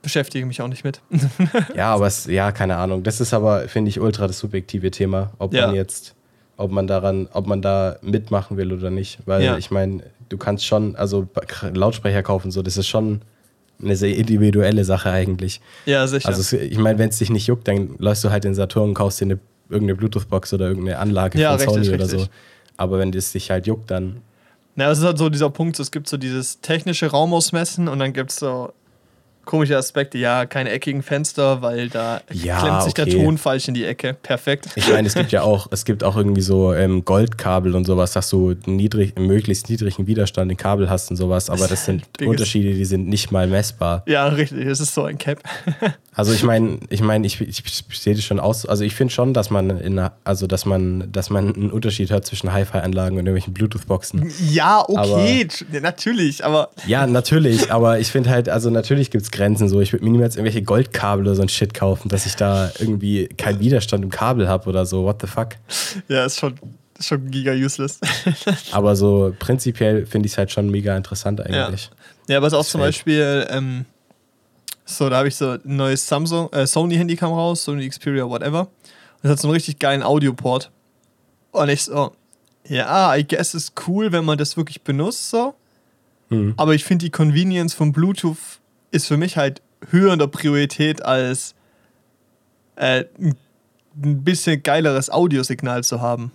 beschäftige 0.02 0.44
mich 0.46 0.60
auch 0.62 0.68
nicht 0.68 0.84
mit. 0.84 1.00
Ja, 1.76 1.94
aber 1.94 2.06
es, 2.06 2.26
ja, 2.26 2.52
keine 2.52 2.76
Ahnung. 2.76 3.02
Das 3.02 3.20
ist 3.20 3.32
aber, 3.34 3.68
finde 3.68 3.88
ich, 3.88 4.00
ultra 4.00 4.26
das 4.26 4.38
subjektive 4.38 4.90
Thema, 4.90 5.32
ob 5.38 5.54
Ja. 5.54 5.66
man 5.66 5.74
jetzt, 5.76 6.14
ob 6.56 6.70
man 6.70 6.86
daran, 6.86 7.28
ob 7.32 7.46
man 7.46 7.62
da 7.62 7.96
mitmachen 8.02 8.56
will 8.56 8.72
oder 8.72 8.90
nicht. 8.90 9.18
Weil 9.26 9.42
Ja. 9.42 9.56
ich 9.58 9.70
meine, 9.70 10.02
du 10.28 10.36
kannst 10.38 10.64
schon, 10.66 10.94
also 10.96 11.28
Lautsprecher 11.72 12.22
kaufen, 12.22 12.50
so, 12.50 12.62
das 12.62 12.76
ist 12.76 12.86
schon 12.88 13.22
eine 13.82 13.96
sehr 13.96 14.16
individuelle 14.16 14.84
Sache 14.84 15.10
eigentlich. 15.10 15.60
ja, 15.84 16.06
sicher. 16.06 16.28
Also 16.28 16.56
ich 16.56 16.78
meine, 16.78 16.98
wenn 16.98 17.08
es 17.08 17.18
dich 17.18 17.30
nicht 17.30 17.46
juckt, 17.48 17.66
dann 17.66 17.96
läufst 17.98 18.22
du 18.24 18.30
halt 18.30 18.44
in 18.44 18.54
Saturn 18.54 18.90
und 18.90 18.94
kaufst 18.94 19.20
dir 19.20 19.24
eine, 19.24 19.38
irgendeine 19.68 19.96
Bluetooth-Box 19.96 20.52
oder 20.54 20.68
irgendeine 20.68 20.98
Anlage 20.98 21.38
Ja, 21.40 21.50
von 21.56 21.60
Sony 21.60 21.78
richtig, 21.80 21.94
oder 21.94 22.06
so. 22.06 22.16
richtig. 22.18 22.34
Aber 22.76 22.98
wenn 22.98 23.12
es 23.14 23.32
dich 23.32 23.50
halt 23.50 23.66
juckt, 23.66 23.90
dann 23.90 24.20
Na, 24.74 24.90
es 24.90 24.98
ist 24.98 25.04
halt 25.04 25.18
so 25.18 25.28
dieser 25.30 25.50
Punkt, 25.50 25.78
es 25.78 25.90
gibt 25.90 26.08
so 26.08 26.16
dieses 26.16 26.60
technische 26.60 27.06
Raumausmessen 27.10 27.88
und 27.88 27.98
dann 28.00 28.12
gibt 28.12 28.30
es 28.30 28.36
so 28.36 28.72
komische 29.44 29.76
Aspekte, 29.76 30.18
ja, 30.18 30.46
keine 30.46 30.70
eckigen 30.70 31.02
Fenster, 31.02 31.62
weil 31.62 31.88
da 31.88 32.20
Ja, 32.32 32.60
klemmt 32.60 32.82
sich 32.82 32.94
der 32.94 33.06
okay. 33.06 33.24
Ton 33.24 33.38
falsch 33.38 33.68
in 33.68 33.74
die 33.74 33.84
Ecke. 33.84 34.14
Perfekt. 34.14 34.68
Ich 34.74 34.88
meine, 34.88 35.06
es 35.06 35.14
gibt 35.14 35.32
ja 35.32 35.42
auch, 35.42 35.68
es 35.70 35.84
gibt 35.84 36.04
auch 36.04 36.16
irgendwie 36.16 36.40
so 36.40 36.72
ähm, 36.74 37.04
Goldkabel 37.04 37.74
und 37.74 37.84
sowas, 37.84 38.12
dass 38.12 38.30
du 38.30 38.54
niedrig, 38.66 39.18
möglichst 39.18 39.68
niedrigen 39.68 40.06
Widerstand 40.06 40.50
in 40.50 40.56
Kabel 40.56 40.88
hast 40.90 41.10
und 41.10 41.16
sowas, 41.16 41.50
aber 41.50 41.68
das 41.68 41.84
sind 41.84 42.04
Unterschiede, 42.24 42.74
die 42.74 42.84
sind 42.84 43.08
nicht 43.08 43.30
mal 43.32 43.46
messbar. 43.46 44.02
Ja, 44.06 44.26
richtig, 44.26 44.66
es 44.66 44.80
ist 44.80 44.94
so 44.94 45.04
ein 45.04 45.18
Cap. 45.18 45.40
Also 46.16 46.32
ich 46.32 46.44
meine, 46.44 46.78
ich 46.90 47.02
meine, 47.02 47.26
ich, 47.26 47.40
ich, 47.40 47.64
ich 47.90 47.98
sehe 47.98 48.14
das 48.14 48.22
schon 48.22 48.38
aus. 48.38 48.66
Also 48.66 48.84
ich 48.84 48.94
finde 48.94 49.12
schon, 49.12 49.34
dass 49.34 49.50
man 49.50 49.70
in 49.80 49.98
also 50.22 50.46
dass 50.46 50.64
man, 50.64 51.10
dass 51.10 51.28
man 51.28 51.52
einen 51.54 51.70
Unterschied 51.72 52.10
hört 52.10 52.24
zwischen 52.24 52.52
Hi-Fi-Anlagen 52.52 53.16
und 53.16 53.26
irgendwelchen 53.26 53.52
Bluetooth-Boxen. 53.52 54.30
Ja, 54.48 54.84
okay, 54.88 55.48
ja, 55.72 55.80
natürlich, 55.80 56.44
aber 56.44 56.70
Ja, 56.86 57.06
natürlich, 57.08 57.72
aber 57.72 57.98
ich 57.98 58.12
finde 58.12 58.30
halt, 58.30 58.48
also 58.48 58.70
natürlich 58.70 59.10
gibt 59.10 59.24
es 59.24 59.30
Grenzen. 59.34 59.68
So, 59.68 59.80
ich 59.80 59.92
würde 59.92 60.04
mir 60.04 60.12
niemals 60.12 60.36
irgendwelche 60.36 60.62
Goldkabel 60.62 61.26
oder 61.26 61.34
so 61.34 61.42
ein 61.42 61.48
Shit 61.48 61.74
kaufen, 61.74 62.08
dass 62.08 62.24
ich 62.24 62.36
da 62.36 62.70
irgendwie 62.78 63.26
keinen 63.26 63.60
Widerstand 63.60 64.04
im 64.04 64.10
Kabel 64.10 64.48
habe 64.48 64.68
oder 64.68 64.86
so. 64.86 65.04
What 65.04 65.20
the 65.20 65.26
fuck? 65.26 65.50
Ja, 66.08 66.24
ist 66.24 66.38
schon, 66.38 66.54
ist 66.98 67.08
schon 67.08 67.30
giga 67.30 67.52
useless. 67.52 68.00
Aber 68.72 68.96
so 68.96 69.34
prinzipiell 69.38 70.06
finde 70.06 70.26
ich 70.26 70.32
es 70.32 70.38
halt 70.38 70.50
schon 70.50 70.70
mega 70.70 70.96
interessant 70.96 71.40
eigentlich. 71.40 71.90
Ja, 72.28 72.38
aber 72.38 72.46
es 72.46 72.54
ist 72.54 72.58
auch 72.58 72.64
zum 72.64 72.80
fällt. 72.80 72.94
Beispiel, 72.94 73.46
ähm, 73.50 73.84
so, 74.86 75.10
da 75.10 75.18
habe 75.18 75.28
ich 75.28 75.36
so 75.36 75.50
ein 75.50 75.60
neues 75.64 76.08
Samsung, 76.08 76.50
äh, 76.52 76.66
Sony-Handy 76.66 77.16
kam 77.16 77.32
raus, 77.32 77.64
Sony 77.64 77.86
Xperia, 77.86 78.26
whatever. 78.26 78.68
Das 79.20 79.32
hat 79.32 79.40
so 79.40 79.48
einen 79.48 79.54
richtig 79.54 79.78
geilen 79.78 80.02
Audioport. 80.02 80.70
Und 81.52 81.68
ich 81.68 81.84
so, 81.84 82.12
ja, 82.66 83.14
I 83.14 83.26
guess 83.26 83.54
ist 83.54 83.74
cool, 83.86 84.10
wenn 84.12 84.24
man 84.24 84.38
das 84.38 84.56
wirklich 84.56 84.80
benutzt, 84.82 85.28
so. 85.28 85.54
Mhm. 86.30 86.54
Aber 86.56 86.74
ich 86.74 86.84
finde 86.84 87.04
die 87.04 87.10
Convenience 87.10 87.74
von 87.74 87.92
Bluetooth 87.92 88.38
ist 88.94 89.06
für 89.06 89.16
mich 89.16 89.36
halt 89.36 89.60
höher 89.90 90.12
in 90.12 90.18
der 90.18 90.28
Priorität 90.28 91.04
als 91.04 91.54
äh, 92.76 93.04
ein 93.20 94.24
bisschen 94.24 94.62
geileres 94.62 95.10
Audiosignal 95.10 95.84
zu 95.84 96.00
haben. 96.00 96.32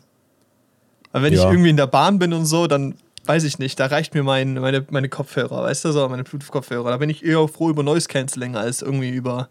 Weil 1.11 1.23
wenn 1.23 1.33
ich 1.33 1.39
Ja. 1.39 1.49
irgendwie 1.51 1.69
in 1.69 1.77
der 1.77 1.87
Bahn 1.87 2.19
bin 2.19 2.33
und 2.33 2.45
so, 2.45 2.67
dann 2.67 2.95
weiß 3.25 3.43
ich 3.43 3.59
nicht, 3.59 3.79
da 3.79 3.87
reicht 3.87 4.13
mir 4.13 4.23
mein, 4.23 4.53
meine, 4.55 4.85
meine 4.89 5.09
Kopfhörer, 5.09 5.63
weißt 5.63 5.85
du, 5.85 5.91
so 5.91 6.07
meine 6.09 6.23
Bluetooth-Kopfhörer. 6.23 6.89
Da 6.89 6.97
bin 6.97 7.09
ich 7.09 7.23
eher 7.25 7.47
froh 7.47 7.69
über 7.69 7.83
Noise 7.83 8.07
Cancelling 8.07 8.55
als 8.55 8.81
irgendwie 8.81 9.09
über 9.09 9.49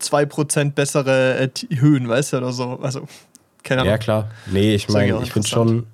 2% 0.00 0.72
bessere 0.72 1.38
äh, 1.38 1.48
Höhen, 1.76 2.08
weißt 2.08 2.32
du, 2.32 2.36
oder 2.38 2.52
so. 2.52 2.78
Also, 2.82 3.06
keine 3.62 3.82
Ahnung. 3.82 3.90
Ja, 3.92 3.98
klar. 3.98 4.30
Nee, 4.46 4.74
ich 4.74 4.88
meine, 4.88 5.14
ich 5.22 5.34
interessant. 5.34 5.46
schon, 5.48 5.86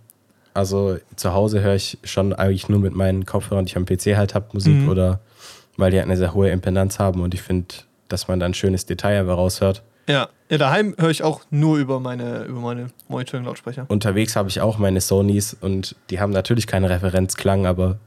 also 0.54 0.98
zu 1.16 1.32
Hause 1.32 1.60
höre 1.62 1.74
ich 1.76 1.98
schon 2.04 2.32
eigentlich 2.32 2.68
nur 2.68 2.80
mit 2.80 2.94
meinen 2.94 3.24
Kopfhörern, 3.26 3.64
die 3.66 3.70
ich 3.70 3.76
am 3.76 3.86
PC 3.86 4.16
halt 4.16 4.34
habe, 4.34 4.46
Musik 4.52 4.74
Mhm. 4.74 4.88
oder 4.88 5.20
weil 5.78 5.90
die 5.90 5.96
halt 5.96 6.06
eine 6.06 6.18
sehr 6.18 6.34
hohe 6.34 6.50
Impedanz 6.50 6.98
haben 6.98 7.22
und 7.22 7.32
ich 7.32 7.40
finde, 7.40 7.68
dass 8.08 8.28
man 8.28 8.38
da 8.40 8.46
ein 8.46 8.52
schönes 8.54 8.84
Detail 8.84 9.20
einfach 9.20 9.36
raushört. 9.38 9.82
Ja. 10.06 10.28
ja, 10.50 10.56
daheim 10.58 10.94
höre 10.98 11.10
ich 11.10 11.22
auch 11.22 11.42
nur 11.50 11.76
über 11.78 12.00
meine, 12.00 12.44
über 12.44 12.60
meine 12.60 12.88
Monitoring-Lautsprecher. 13.08 13.86
Unterwegs 13.88 14.36
habe 14.36 14.48
ich 14.48 14.60
auch 14.60 14.78
meine 14.78 15.00
Sonys 15.00 15.56
und 15.58 15.96
die 16.10 16.20
haben 16.20 16.32
natürlich 16.32 16.66
keinen 16.66 16.86
Referenzklang, 16.86 17.66
aber 17.66 17.98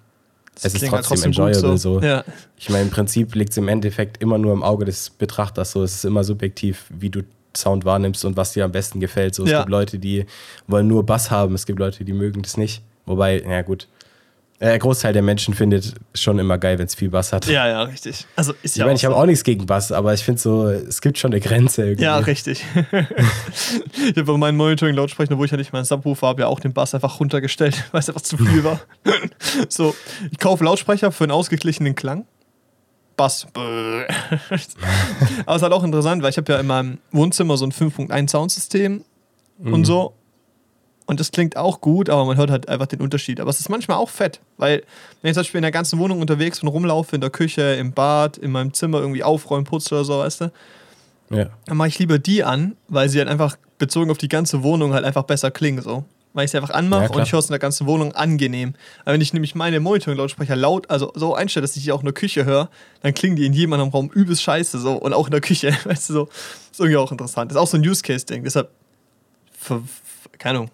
Das 0.55 0.65
es 0.65 0.81
ist 0.81 0.91
halt 0.91 1.05
trotzdem 1.05 1.31
gut 1.31 1.39
enjoyable 1.39 1.77
so. 1.77 2.01
Ja. 2.01 2.23
Ich 2.57 2.69
meine, 2.69 2.83
im 2.83 2.89
Prinzip 2.89 3.35
liegt 3.35 3.51
es 3.51 3.57
im 3.57 3.67
Endeffekt 3.67 4.21
immer 4.21 4.37
nur 4.39 4.53
im 4.53 4.63
Auge 4.63 4.85
des 4.85 5.11
Betrachters. 5.11 5.71
So, 5.73 5.83
es 5.83 5.93
ist 5.95 6.05
immer 6.05 6.23
subjektiv, 6.23 6.85
wie 6.89 7.11
du 7.11 7.21
Sound 7.55 7.85
wahrnimmst 7.85 8.25
und 8.25 8.35
was 8.35 8.53
dir 8.53 8.65
am 8.65 8.71
besten 8.71 8.99
gefällt. 8.99 9.35
So, 9.35 9.43
es 9.43 9.51
Ja. 9.51 9.59
gibt 9.59 9.69
Leute, 9.69 9.99
die 9.99 10.25
wollen 10.67 10.87
nur 10.87 11.05
Bass 11.05 11.29
haben, 11.29 11.53
es 11.53 11.65
gibt 11.67 11.77
Leute, 11.79 12.03
die 12.03 12.13
mögen 12.13 12.41
das 12.41 12.57
nicht. 12.57 12.81
Wobei, 13.05 13.41
ja 13.41 13.61
gut, 13.61 13.87
der 14.61 14.77
Großteil 14.77 15.11
der 15.11 15.23
Menschen 15.23 15.55
findet 15.55 15.95
schon 16.13 16.37
immer 16.37 16.59
geil, 16.59 16.77
wenn 16.77 16.85
es 16.85 16.93
viel 16.93 17.09
Bass 17.09 17.33
hat. 17.33 17.47
ja, 17.47 17.67
ja, 17.67 17.81
richtig. 17.83 18.27
Also 18.35 18.53
ist 18.61 18.75
ich 18.75 18.79
ja 18.79 18.85
meine, 18.85 18.95
ich 18.95 19.05
habe 19.05 19.15
auch 19.15 19.25
nichts 19.25 19.43
gegen 19.43 19.65
Bass, 19.65 19.91
aber 19.91 20.13
ich 20.13 20.23
finde 20.23 20.39
so, 20.39 20.67
es 20.67 21.01
gibt 21.01 21.17
schon 21.17 21.31
eine 21.31 21.41
Grenze 21.41 21.83
irgendwie. 21.83 22.03
Ja, 22.03 22.17
richtig. 22.19 22.63
ich 22.75 24.17
habe 24.17 24.23
bei 24.23 24.37
meinen 24.37 24.57
Monitoring-Lautsprechern, 24.57 25.37
wo 25.39 25.43
ich 25.43 25.51
ja 25.51 25.57
nicht 25.57 25.73
meinen 25.73 25.85
Subwoofer 25.85 26.27
habe, 26.27 26.41
ja 26.41 26.47
auch 26.47 26.59
den 26.59 26.73
Bass 26.73 26.93
einfach 26.93 27.19
runtergestellt, 27.19 27.85
weil 27.91 28.01
es 28.01 28.09
einfach 28.09 28.21
zu 28.21 28.37
viel 28.37 28.63
war. 28.63 28.79
so, 29.69 29.95
ich 30.31 30.37
kaufe 30.37 30.63
Lautsprecher 30.63 31.11
für 31.11 31.23
einen 31.23 31.31
ausgeglichenen 31.31 31.95
Klang. 31.95 32.27
Bass. 33.17 33.47
Aber 33.53 34.05
es 34.51 34.67
ist 34.67 35.63
halt 35.63 35.73
auch 35.73 35.83
interessant, 35.83 36.21
weil 36.21 36.29
ich 36.29 36.37
habe 36.37 36.51
ja 36.53 36.59
in 36.59 36.67
meinem 36.67 36.99
Wohnzimmer 37.11 37.57
so 37.57 37.65
ein 37.65 37.71
5.1 37.71 38.29
Soundsystem 38.29 39.03
und 39.63 39.85
so. 39.85 40.13
Und 41.11 41.19
das 41.19 41.31
klingt 41.31 41.57
auch 41.57 41.81
gut, 41.81 42.09
aber 42.09 42.23
man 42.23 42.37
hört 42.37 42.49
halt 42.49 42.69
einfach 42.69 42.85
den 42.87 43.01
Unterschied. 43.01 43.41
Aber 43.41 43.49
es 43.49 43.59
ist 43.59 43.67
manchmal 43.67 43.97
auch 43.97 44.09
fett, 44.09 44.39
weil 44.55 44.81
wenn 45.21 45.31
ich 45.31 45.35
zum 45.35 45.41
Beispiel 45.41 45.57
in 45.57 45.63
der 45.63 45.71
ganzen 45.71 45.99
Wohnung 45.99 46.21
unterwegs 46.21 46.61
bin, 46.61 46.69
rumlaufe, 46.69 47.13
in 47.15 47.19
der 47.19 47.29
Küche, 47.29 47.73
im 47.73 47.91
Bad, 47.91 48.37
in 48.37 48.49
meinem 48.51 48.73
Zimmer 48.73 48.99
irgendwie 48.99 49.21
aufräumen, 49.23 49.65
putze 49.65 49.93
oder 49.95 50.05
so, 50.05 50.19
weißt 50.19 50.41
du, 50.41 50.51
Ja. 51.29 51.47
dann 51.65 51.75
mache 51.75 51.89
ich 51.89 51.99
lieber 51.99 52.17
die 52.17 52.45
an, 52.45 52.77
weil 52.87 53.09
sie 53.09 53.19
halt 53.19 53.27
einfach 53.27 53.57
bezogen 53.77 54.09
auf 54.09 54.17
die 54.19 54.29
ganze 54.29 54.63
Wohnung 54.63 54.93
halt 54.93 55.03
einfach 55.03 55.23
besser 55.23 55.51
klingen 55.51 55.81
so. 55.81 56.05
Weil 56.33 56.45
ich 56.45 56.51
sie 56.51 56.57
einfach 56.57 56.69
Ja, 56.69 56.75
anmache 56.75 57.07
klar. 57.07 57.17
und 57.17 57.23
ich 57.23 57.33
höre 57.33 57.39
es 57.39 57.47
in 57.47 57.51
der 57.51 57.59
ganzen 57.59 57.87
Wohnung 57.87 58.13
angenein. 58.13 58.75
Aber 59.03 59.11
wenn 59.13 59.19
ich 59.19 59.33
nämlich 59.33 59.53
meine 59.53 59.81
Monitoring-Lautsprecher 59.81 60.55
laut, 60.55 60.89
also 60.89 61.11
so 61.13 61.35
einstelle, 61.35 61.63
dass 61.65 61.75
ich 61.75 61.83
die 61.83 61.91
auch 61.91 61.99
in 61.99 62.05
der 62.05 62.13
Küche 62.13 62.45
höre, 62.45 62.69
dann 63.01 63.13
klingen 63.13 63.35
die 63.35 63.45
in 63.45 63.51
jedem 63.51 63.73
anderen 63.73 63.91
Raum 63.91 64.09
übelst 64.13 64.41
scheiße 64.43 64.79
so 64.79 64.93
und 64.93 65.11
auch 65.11 65.25
in 65.27 65.31
der 65.31 65.41
Küche, 65.41 65.75
weißt 65.83 66.07
du 66.09 66.13
so. 66.13 66.29
Ist 66.71 66.79
irgendwie 66.79 66.95
auch 66.95 67.11
interessant. 67.11 67.51
Ist 67.51 67.57
auch 67.57 67.67
so 67.67 67.75
ein 67.75 67.85
Use-Case-Ding. 67.85 68.45
Deshalb, 68.45 68.69
ver- 69.59 69.81
f- 69.83 70.29
keine 70.37 70.59
Ahnung. 70.59 70.71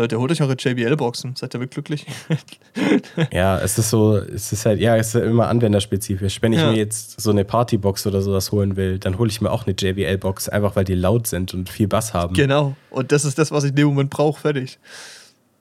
Leute, 0.00 0.18
holt 0.18 0.32
euch 0.32 0.40
eure 0.42 0.54
JBL-Boxen. 0.58 1.36
Seid 1.36 1.50
ihr 1.50 1.58
damit 1.58 1.70
glücklich? 1.72 2.06
Ja, 3.32 3.58
es 3.60 3.76
ist 3.78 3.90
so, 3.90 4.16
es 4.16 4.52
ist 4.52 4.64
halt, 4.66 4.80
ja, 4.80 4.96
es 4.96 5.14
ist 5.14 5.22
immer 5.22 5.48
anwenderspezifisch. 5.48 6.40
Wenn 6.42 6.52
ich 6.52 6.60
Ja. 6.60 6.70
mir 6.70 6.76
jetzt 6.78 7.20
so 7.20 7.30
eine 7.30 7.44
Partybox 7.44 8.06
oder 8.06 8.22
sowas 8.22 8.50
holen 8.52 8.76
will, 8.76 8.98
dann 8.98 9.18
hole 9.18 9.28
ich 9.30 9.40
mir 9.40 9.50
auch 9.50 9.66
eine 9.66 9.74
JBL-Box, 9.78 10.48
einfach 10.48 10.76
weil 10.76 10.84
die 10.84 10.94
laut 10.94 11.26
sind 11.26 11.52
und 11.54 11.68
viel 11.68 11.88
Bass 11.88 12.14
haben. 12.14 12.34
genau. 12.34 12.76
Und 12.90 13.12
das 13.12 13.24
ist 13.24 13.38
das, 13.38 13.50
was 13.50 13.64
ich 13.64 13.70
in 13.70 13.76
dem 13.76 13.88
Moment 13.88 14.10
brauche. 14.10 14.40
Fertig. 14.40 14.78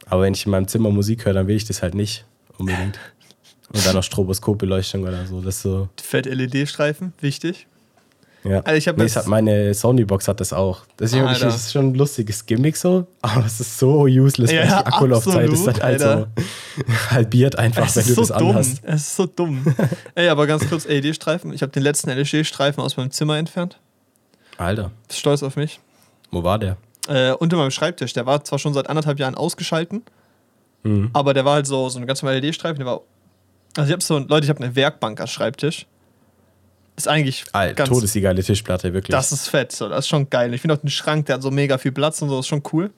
Aber 0.05 0.21
wenn 0.23 0.33
ich 0.33 0.45
in 0.45 0.51
meinem 0.51 0.67
Zimmer 0.67 0.89
Musik 0.89 1.25
höre, 1.25 1.33
dann 1.33 1.47
will 1.47 1.55
ich 1.55 1.65
das 1.65 1.81
halt 1.81 1.93
nicht 1.95 2.25
unbedingt. 2.57 2.97
Und 3.71 3.85
dann 3.85 3.93
noch 3.95 4.03
Stroboskopbeleuchtung 4.03 5.03
oder 5.03 5.25
so. 5.27 5.41
Das 5.41 5.61
so. 5.61 5.89
Fett-LED-Streifen, 6.01 7.13
wichtig. 7.21 7.67
Ja. 8.45 8.61
Also 8.61 8.77
ich 8.77 8.87
hab 8.87 8.97
nee, 8.97 9.03
es 9.03 9.17
hat 9.17 9.27
meine 9.27 9.73
Sony-Box 9.73 10.29
hat 10.29 10.39
das 10.39 10.53
auch. 10.53 10.83
Das 10.95 11.09
ist, 11.11 11.17
wirklich, 11.17 11.33
Alter. 11.35 11.45
das 11.47 11.55
ist 11.57 11.71
schon 11.73 11.89
ein 11.89 11.93
lustiges 11.95 12.45
Gimmick 12.45 12.77
so, 12.77 13.05
aber 13.21 13.45
es 13.45 13.59
ist 13.59 13.77
so 13.77 14.03
useless, 14.03 14.49
Ja, 14.51 14.61
weil 14.61 14.67
die 14.67 14.73
Akkulaufzeit 14.85 15.49
ist 15.49 15.65
dann 15.67 15.81
halt 15.81 15.99
so 15.99 16.27
halbiert 17.11 17.57
einfach, 17.57 17.85
Es 17.87 17.97
wenn 17.97 18.05
du 18.07 18.13
so 18.13 18.21
das 18.21 18.37
dumm. 18.37 18.49
anhast. 18.51 18.81
Es 18.83 19.01
ist 19.01 19.15
so 19.17 19.25
dumm. 19.25 19.75
Ey, 20.15 20.29
aber 20.29 20.47
ganz 20.47 20.67
kurz 20.69 20.87
LED-Streifen. 20.87 21.51
Ich 21.53 21.61
habe 21.61 21.71
den 21.73 21.83
letzten 21.83 22.09
LED-Streifen 22.11 22.81
aus 22.81 22.95
meinem 22.95 23.11
Zimmer 23.11 23.37
entfernt. 23.37 23.77
Alter, 24.57 24.91
Bist 25.07 25.19
stolz 25.19 25.43
auf 25.43 25.55
mich. 25.57 25.79
wo 26.31 26.41
war 26.43 26.59
der? 26.59 26.77
Äh, 27.07 27.31
unter 27.33 27.57
meinem 27.57 27.71
Schreibtisch. 27.71 28.13
Der 28.13 28.25
war 28.25 28.43
zwar 28.45 28.59
schon 28.59 28.73
seit 28.73 28.89
anderthalb 28.89 29.19
Jahren 29.19 29.35
ausgeschalten, 29.35 30.03
Mhm. 30.83 31.09
aber 31.11 31.33
der 31.33 31.43
war 31.43 31.55
halt 31.55 31.67
so, 31.67 31.89
so 31.89 31.99
ein 31.99 32.07
ganz 32.07 32.21
normaler 32.21 32.39
LED-Streifen. 32.39 32.77
Der 32.77 32.85
war. 32.85 33.01
Also 33.75 33.89
ich 33.89 33.91
habe 33.93 34.01
so, 34.03 34.17
Leute, 34.17 34.45
ich 34.45 34.49
habe 34.49 34.63
eine 34.63 34.75
Werkbank 34.77 35.19
als 35.19 35.31
Schreibtisch. 35.31 35.85
Ist 36.99 37.07
eigentlich 37.07 37.45
Alter, 37.53 37.75
ganz. 37.75 37.89
Todes 37.89 38.11
die 38.11 38.19
geile 38.19 38.43
Tischplatte, 38.43 38.93
wirklich. 38.93 39.15
Das 39.15 39.31
ist 39.31 39.47
fett, 39.47 39.71
so, 39.71 39.87
das 39.87 39.99
ist 39.99 40.09
schon 40.09 40.29
geil. 40.29 40.53
Ich 40.53 40.59
finde 40.59 40.75
auch 40.75 40.81
den 40.81 40.89
Schrank, 40.89 41.27
der 41.27 41.35
hat 41.35 41.41
so 41.41 41.49
mega 41.49 41.77
viel 41.77 41.93
Platz 41.93 42.21
und 42.21 42.27
so, 42.27 42.35
das 42.35 42.43
ist 42.45 42.49
schon 42.49 42.61
cool. 42.73 42.91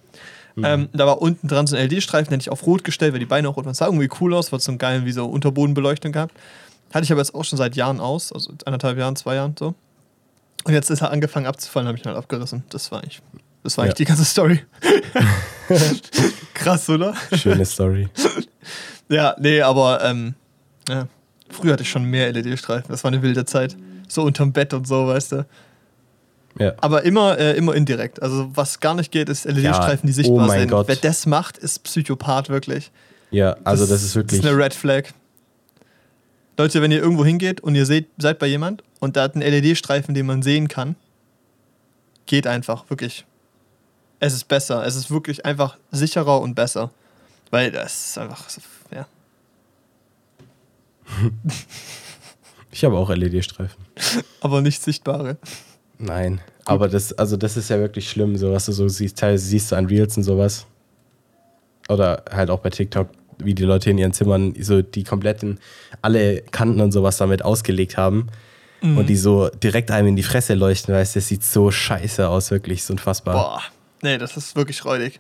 Mhm. 0.55 0.65
Ähm, 0.65 0.89
da 0.91 1.05
war 1.05 1.21
unten 1.21 1.47
dran 1.47 1.67
so 1.67 1.75
ein 1.75 1.87
LED-Streifen, 1.87 2.29
den 2.29 2.39
hätte 2.39 2.41
ich 2.41 2.49
auf 2.49 2.65
rot 2.65 2.83
gestellt, 2.83 3.13
weil 3.13 3.19
die 3.19 3.27
Beine 3.27 3.47
auch 3.47 3.57
rot 3.57 3.65
waren. 3.65 3.71
Das 3.73 3.77
sah 3.77 3.85
irgendwie 3.85 4.09
cool 4.19 4.33
aus, 4.33 4.51
weil 4.51 4.57
es 4.57 4.65
so 4.65 4.71
einen 4.71 4.79
geilen, 4.79 5.05
wie 5.05 5.11
so 5.11 5.27
Unterbodenbeleuchtung 5.27 6.11
gehabt. 6.11 6.35
Hatte 6.91 7.03
ich 7.03 7.11
aber 7.11 7.21
jetzt 7.21 7.35
auch 7.35 7.43
schon 7.45 7.57
seit 7.59 7.75
Jahren 7.75 7.99
aus, 7.99 8.33
also 8.33 8.51
anderthalb 8.65 8.97
Jahren, 8.97 9.15
zwei 9.15 9.35
Jahren 9.35 9.53
so. 9.57 9.75
Und 10.63 10.73
jetzt 10.73 10.89
ist 10.89 11.01
er 11.01 11.11
angefangen 11.11 11.45
abzufallen, 11.45 11.87
habe 11.87 11.97
ich 11.97 12.03
ihn 12.03 12.07
halt 12.07 12.17
abgerissen. 12.17 12.63
Das 12.69 12.91
war 12.91 13.01
eigentlich, 13.03 13.21
das 13.63 13.77
war 13.77 13.83
eigentlich 13.85 13.93
Ja. 13.93 13.97
die 13.97 14.05
ganze 14.05 14.25
Story. 14.25 14.61
Krass, 16.55 16.89
oder? 16.89 17.13
Schöne 17.35 17.65
Story. 17.65 18.09
Ja, 19.09 19.35
nee, 19.39 19.61
aber 19.61 20.03
ähm, 20.03 20.33
ja. 20.89 21.07
früher 21.49 21.73
hatte 21.73 21.83
ich 21.83 21.89
schon 21.89 22.03
mehr 22.03 22.31
LED-Streifen. 22.33 22.89
Das 22.89 23.03
war 23.03 23.11
eine 23.11 23.21
wilde 23.21 23.45
Zeit. 23.45 23.75
So 24.11 24.23
unterm 24.23 24.51
Bett 24.51 24.73
und 24.73 24.85
so, 24.85 25.07
weißt 25.07 25.31
du. 25.31 25.45
Ja. 26.59 26.73
Aber 26.81 27.03
immer, 27.03 27.37
äh, 27.37 27.55
immer 27.55 27.73
indirekt. 27.75 28.21
Also 28.21 28.49
was 28.53 28.81
gar 28.81 28.93
nicht 28.93 29.11
geht, 29.11 29.29
ist 29.29 29.45
LED-Streifen, 29.45 30.05
die 30.07 30.11
oh 30.11 30.15
sichtbar 30.15 30.47
mein 30.47 30.59
sind. 30.61 30.71
Gott. 30.71 30.87
Wer 30.89 30.97
das 30.97 31.25
macht, 31.25 31.57
ist 31.57 31.83
Psychopath 31.83 32.49
wirklich. 32.49 32.91
Ja, 33.29 33.55
also 33.63 33.85
das, 33.85 34.03
ist 34.03 34.15
wirklich. 34.15 34.41
Das 34.41 34.45
ist 34.45 34.51
eine 34.53 34.61
Red 34.61 34.73
Flag. 34.73 35.05
Leute, 36.57 36.81
wenn 36.81 36.91
ihr 36.91 36.99
irgendwo 37.01 37.23
hingeht 37.23 37.61
und 37.61 37.75
ihr 37.75 37.85
seht, 37.85 38.09
seid 38.17 38.37
bei 38.37 38.47
jemand 38.47 38.83
und 38.99 39.15
da 39.15 39.23
hat 39.23 39.35
einen 39.35 39.43
LED-Streifen, 39.49 40.13
den 40.13 40.25
man 40.25 40.41
sehen 40.41 40.67
kann, 40.67 40.95
geht 42.25 42.45
einfach, 42.45 42.89
wirklich. 42.89 43.25
Es 44.19 44.33
ist 44.33 44.47
besser. 44.49 44.85
Es 44.85 44.95
ist 44.95 45.09
wirklich 45.09 45.45
einfach 45.45 45.77
sicherer 45.91 46.41
und 46.41 46.53
besser. 46.53 46.91
Weil 47.49 47.71
das 47.71 48.07
ist 48.07 48.17
einfach, 48.17 48.49
so- 48.49 48.61
ja. 48.93 49.07
ich 52.71 52.83
habe 52.85 52.97
auch 52.97 53.09
LED-Streifen. 53.09 53.83
Aber 54.41 54.61
nicht 54.61 54.81
sichtbare. 54.81 55.37
Nein. 55.97 56.41
Aber 56.65 56.87
das, 56.87 57.13
also 57.13 57.37
das 57.37 57.57
ist 57.57 57.69
ja 57.69 57.79
wirklich 57.79 58.09
schlimm, 58.09 58.37
so 58.37 58.51
was 58.51 58.65
du 58.65 58.71
so 58.71 58.87
siehst, 58.87 59.19
teilweise 59.19 59.45
siehst 59.45 59.71
du 59.71 59.75
an 59.75 59.85
Reels 59.85 60.17
und 60.17 60.23
sowas. 60.23 60.65
Oder 61.89 62.23
halt 62.31 62.49
auch 62.49 62.59
bei 62.59 62.69
TikTok, 62.69 63.09
wie 63.39 63.53
die 63.53 63.63
Leute 63.63 63.89
in 63.89 63.97
ihren 63.97 64.13
Zimmern 64.13 64.53
so 64.59 64.81
die 64.81 65.03
kompletten, 65.03 65.59
alle 66.01 66.41
Kanten 66.41 66.79
und 66.81 66.91
sowas 66.91 67.17
damit 67.17 67.43
ausgelegt 67.43 67.97
haben. 67.97 68.27
Mhm. 68.81 68.97
Und 68.97 69.09
die 69.09 69.15
so 69.15 69.49
direkt 69.49 69.91
einem 69.91 70.09
in 70.09 70.15
die 70.15 70.23
Fresse 70.23 70.53
leuchten, 70.53 70.93
weißt 70.93 71.15
du, 71.15 71.19
das 71.19 71.27
sieht 71.27 71.43
so 71.43 71.71
scheiße 71.71 72.27
aus, 72.27 72.51
wirklich, 72.51 72.83
so 72.83 72.93
unfassbar. 72.93 73.33
Boah. 73.33 73.61
Nee, 74.01 74.17
das 74.17 74.37
ist 74.37 74.55
wirklich 74.55 74.83
räudig. 74.85 75.19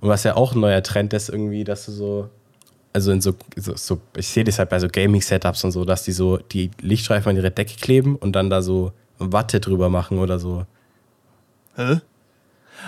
Und 0.00 0.08
was 0.08 0.24
ja 0.24 0.34
auch 0.34 0.54
ein 0.54 0.60
neuer 0.60 0.82
Trend 0.82 1.12
ist, 1.12 1.28
irgendwie, 1.28 1.62
dass 1.62 1.86
du 1.86 1.92
so, 1.92 2.30
also 2.92 3.12
in 3.12 3.20
so, 3.20 3.34
so, 3.56 3.74
so 3.76 4.00
ich 4.16 4.28
sehe 4.28 4.44
das 4.44 4.58
halt 4.58 4.68
bei 4.68 4.78
so 4.78 4.88
Gaming-Setups 4.88 5.64
und 5.64 5.72
so, 5.72 5.84
dass 5.84 6.04
die 6.04 6.12
so 6.12 6.36
die 6.36 6.70
Lichtstreifen 6.80 7.30
an 7.30 7.36
ihre 7.36 7.50
Decke 7.50 7.76
kleben 7.80 8.16
und 8.16 8.32
dann 8.32 8.50
da 8.50 8.62
so 8.62 8.92
Watte 9.18 9.60
drüber 9.60 9.88
machen 9.88 10.18
oder 10.18 10.38
so. 10.38 10.66
Hä? 11.76 12.00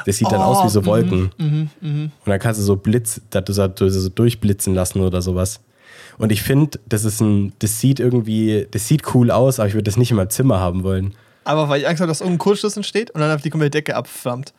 Das 0.06 0.16
sieht 0.16 0.30
dann 0.30 0.40
Oh, 0.40 0.44
aus 0.44 0.64
wie 0.64 0.70
so 0.70 0.80
mhm, 0.80 0.86
Wolken. 0.86 1.30
Und 1.38 2.10
dann 2.26 2.38
kannst 2.40 2.60
du 2.60 2.64
so 2.64 2.76
Blitz, 2.76 3.20
dass 3.30 3.44
du 3.44 3.52
so, 3.52 3.68
du 3.68 3.88
so 3.88 4.08
durchblitzen 4.08 4.74
lassen 4.74 5.00
oder 5.00 5.22
sowas. 5.22 5.60
Und 6.18 6.32
ich 6.32 6.42
finde, 6.42 6.78
das 6.88 7.04
ist 7.04 7.20
ein, 7.20 7.52
das 7.60 7.80
sieht 7.80 8.00
irgendwie, 8.00 8.66
das 8.70 8.88
sieht 8.88 9.14
cool 9.14 9.30
aus, 9.30 9.58
aber 9.58 9.68
ich 9.68 9.74
würde 9.74 9.84
das 9.84 9.96
nicht 9.96 10.10
in 10.10 10.16
meinem 10.16 10.30
Zimmer 10.30 10.60
haben 10.60 10.82
wollen. 10.82 11.14
Aber 11.44 11.68
weil 11.68 11.80
ich 11.80 11.88
Angst 11.88 12.00
habe, 12.00 12.08
dass 12.08 12.20
irgendein 12.20 12.38
Kurzschluss 12.38 12.76
entsteht 12.76 13.10
und 13.10 13.20
dann 13.20 13.30
einfach 13.30 13.42
die 13.42 13.50
komplette 13.50 13.78
Decke 13.78 13.96
abflammt. 13.96 14.52